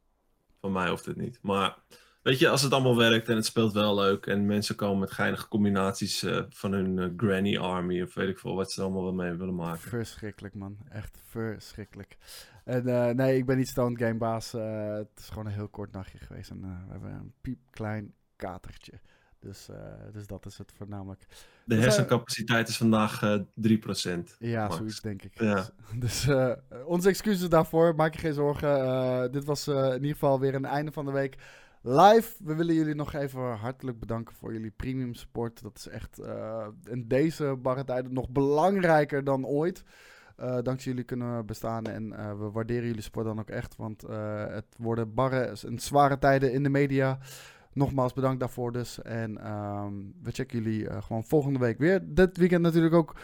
Van 0.60 0.72
mij 0.72 0.88
hoeft 0.88 1.06
het 1.06 1.16
niet. 1.16 1.38
Maar 1.42 1.76
weet 2.22 2.38
je, 2.38 2.48
als 2.48 2.62
het 2.62 2.72
allemaal 2.72 2.96
werkt 2.96 3.28
en 3.28 3.36
het 3.36 3.44
speelt 3.46 3.72
wel 3.72 3.94
leuk 3.94 4.26
en 4.26 4.46
mensen 4.46 4.74
komen 4.76 4.98
met 4.98 5.10
geinige 5.12 5.48
combinaties 5.48 6.22
eh, 6.22 6.42
van 6.48 6.72
hun 6.72 6.98
eh, 6.98 7.08
Granny 7.16 7.58
Army 7.58 8.02
of 8.02 8.14
weet 8.14 8.28
ik 8.28 8.38
veel 8.38 8.54
wat 8.54 8.72
ze 8.72 8.78
er 8.80 8.86
allemaal 8.86 9.02
wel 9.04 9.12
mee 9.14 9.32
willen 9.32 9.54
maken. 9.54 9.88
Verschrikkelijk, 9.88 10.54
man. 10.54 10.76
Echt 10.90 11.18
verschrikkelijk. 11.28 12.16
En 12.64 12.86
eh, 12.86 13.14
nee, 13.14 13.36
ik 13.36 13.46
ben 13.46 13.56
niet 13.56 13.68
stoned 13.68 13.98
gamebaas. 13.98 14.54
eh 14.54 14.94
het 14.94 15.18
is 15.18 15.28
gewoon 15.28 15.46
een 15.46 15.52
heel 15.52 15.68
kort 15.68 15.92
nachtje 15.92 16.18
geweest. 16.18 16.50
En 16.50 16.64
eh, 16.64 16.86
we 16.86 16.92
hebben 16.92 17.10
een 17.10 17.32
piepklein 17.40 18.14
katertje. 18.36 18.92
Dus, 19.38 19.68
dus 20.12 20.26
dat 20.26 20.46
is 20.46 20.58
het 20.58 20.72
voornamelijk. 20.76 21.26
De 21.64 21.74
We 21.74 21.80
hersencapaciteit 21.80 22.68
is 22.68 22.76
vandaag 22.76 23.22
eh 23.22 23.40
3%. 23.54 24.36
Ja, 24.38 24.62
Max. 24.62 24.76
zoiets 24.76 25.00
denk 25.00 25.22
ik. 25.22 25.40
Ja. 25.40 25.54
Dus, 25.98 26.24
dus, 26.24 26.36
onze 26.84 27.08
excuses 27.08 27.48
daarvoor. 27.48 27.94
Maak 27.94 28.14
je 28.14 28.20
geen 28.20 28.32
zorgen. 28.32 29.32
Dit 29.32 29.44
was 29.44 29.68
in 29.68 29.94
ieder 29.94 30.12
geval 30.12 30.40
weer 30.40 30.54
een 30.54 30.64
einde 30.64 30.92
van 30.92 31.04
de 31.04 31.12
week 31.12 31.36
live. 31.82 32.34
We 32.44 32.54
willen 32.54 32.74
jullie 32.74 32.94
nog 32.94 33.12
even 33.12 33.56
hartelijk 33.56 33.98
bedanken 33.98 34.34
voor 34.34 34.52
jullie 34.52 34.70
premium 34.70 35.14
support. 35.14 35.62
Dat 35.62 35.76
is 35.76 35.88
echt 35.88 36.18
in 36.84 37.08
deze 37.08 37.56
barre 37.62 37.84
tijden 37.84 38.12
nog 38.12 38.30
belangrijker 38.30 39.24
dan 39.24 39.46
ooit. 39.46 39.84
Eh, 40.36 40.58
dankzij 40.62 40.90
jullie 40.90 41.06
kunnen 41.06 41.36
we 41.36 41.44
bestaan 41.44 41.84
en 41.84 42.12
eh, 42.12 42.38
we 42.38 42.50
waarderen 42.50 42.86
jullie 42.86 43.02
support 43.02 43.26
dan 43.26 43.38
ook 43.38 43.50
echt. 43.50 43.76
Want 43.76 44.02
eh, 44.02 44.46
het 44.46 44.66
worden 44.76 45.14
barre 45.14 45.56
en 45.66 45.78
zware 45.78 46.18
tijden 46.18 46.52
in 46.52 46.62
de 46.62 46.68
media. 46.68 47.18
Nogmaals 47.72 48.12
bedankt 48.12 48.40
daarvoor 48.40 48.72
dus. 48.72 49.02
En 49.02 49.38
ehm, 49.38 49.92
we 50.22 50.30
checken 50.30 50.62
jullie 50.62 51.02
gewoon 51.02 51.24
volgende 51.24 51.58
week 51.58 51.78
weer. 51.78 52.00
Dit 52.04 52.36
weekend 52.36 52.62
natuurlijk 52.62 52.94
ook 52.94 53.14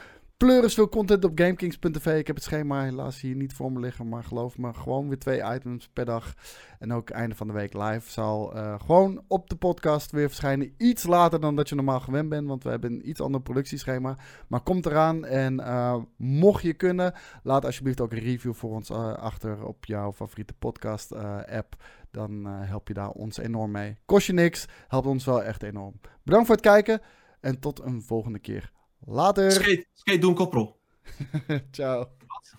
pleuris 0.44 0.74
veel 0.74 0.88
content 0.88 1.24
op 1.24 1.38
GameKings.tv. 1.38 2.18
Ik 2.18 2.26
heb 2.26 2.36
het 2.36 2.44
schema 2.44 2.82
helaas 2.82 3.20
hier 3.20 3.34
niet 3.34 3.52
voor 3.52 3.72
me 3.72 3.80
liggen. 3.80 4.08
Maar 4.08 4.24
geloof 4.24 4.58
me, 4.58 4.74
gewoon 4.74 5.08
weer 5.08 5.18
twee 5.18 5.42
items 5.54 5.88
per 5.88 6.04
dag. 6.04 6.34
En 6.78 6.92
ook 6.92 7.10
einde 7.10 7.34
van 7.34 7.46
de 7.46 7.52
week 7.52 7.74
live 7.74 8.10
zal 8.10 8.54
eh, 8.54 8.74
gewoon 8.80 9.22
op 9.28 9.48
de 9.50 9.56
podcast 9.56 10.10
weer 10.10 10.28
verschijnen. 10.28 10.74
Iets 10.76 11.06
later 11.06 11.40
dan 11.40 11.56
dat 11.56 11.68
je 11.68 11.74
normaal 11.74 12.00
gewend 12.00 12.28
bent. 12.28 12.48
Want 12.48 12.62
we 12.62 12.70
hebben 12.70 12.92
een 12.92 13.08
iets 13.08 13.20
ander 13.20 13.40
productieschema. 13.40 14.16
Maar 14.46 14.60
komt 14.60 14.86
eraan. 14.86 15.24
En 15.24 15.60
eh, 15.60 15.96
mocht 16.16 16.62
je 16.62 16.74
kunnen, 16.74 17.14
laat 17.42 17.64
alsjeblieft 17.64 18.00
ook 18.00 18.12
een 18.12 18.18
review 18.18 18.54
voor 18.54 18.70
ons 18.70 18.90
eh, 18.90 19.12
achter 19.12 19.64
op 19.64 19.84
jouw 19.84 20.12
favoriete 20.12 20.54
podcast 20.54 21.14
app. 21.46 21.74
Dan 22.10 22.44
help 22.46 22.88
je 22.88 22.94
daar 22.94 23.10
ons 23.10 23.38
enorm 23.38 23.70
mee. 23.70 23.98
Kost 24.04 24.26
je 24.26 24.32
niks, 24.32 24.66
helpt 24.88 25.06
ons 25.06 25.24
wel 25.24 25.42
echt 25.42 25.62
enorm. 25.62 26.00
Bedankt 26.22 26.46
voor 26.46 26.56
het 26.56 26.64
kijken 26.64 27.00
en 27.40 27.58
tot 27.58 27.80
een 27.80 28.02
volgende 28.02 28.38
keer. 28.38 28.72
Later. 29.06 29.50
Skate, 29.50 29.86
skate 29.94 30.20
doen 30.20 30.34
koprol. 30.34 30.76
Ciao. 31.76 32.08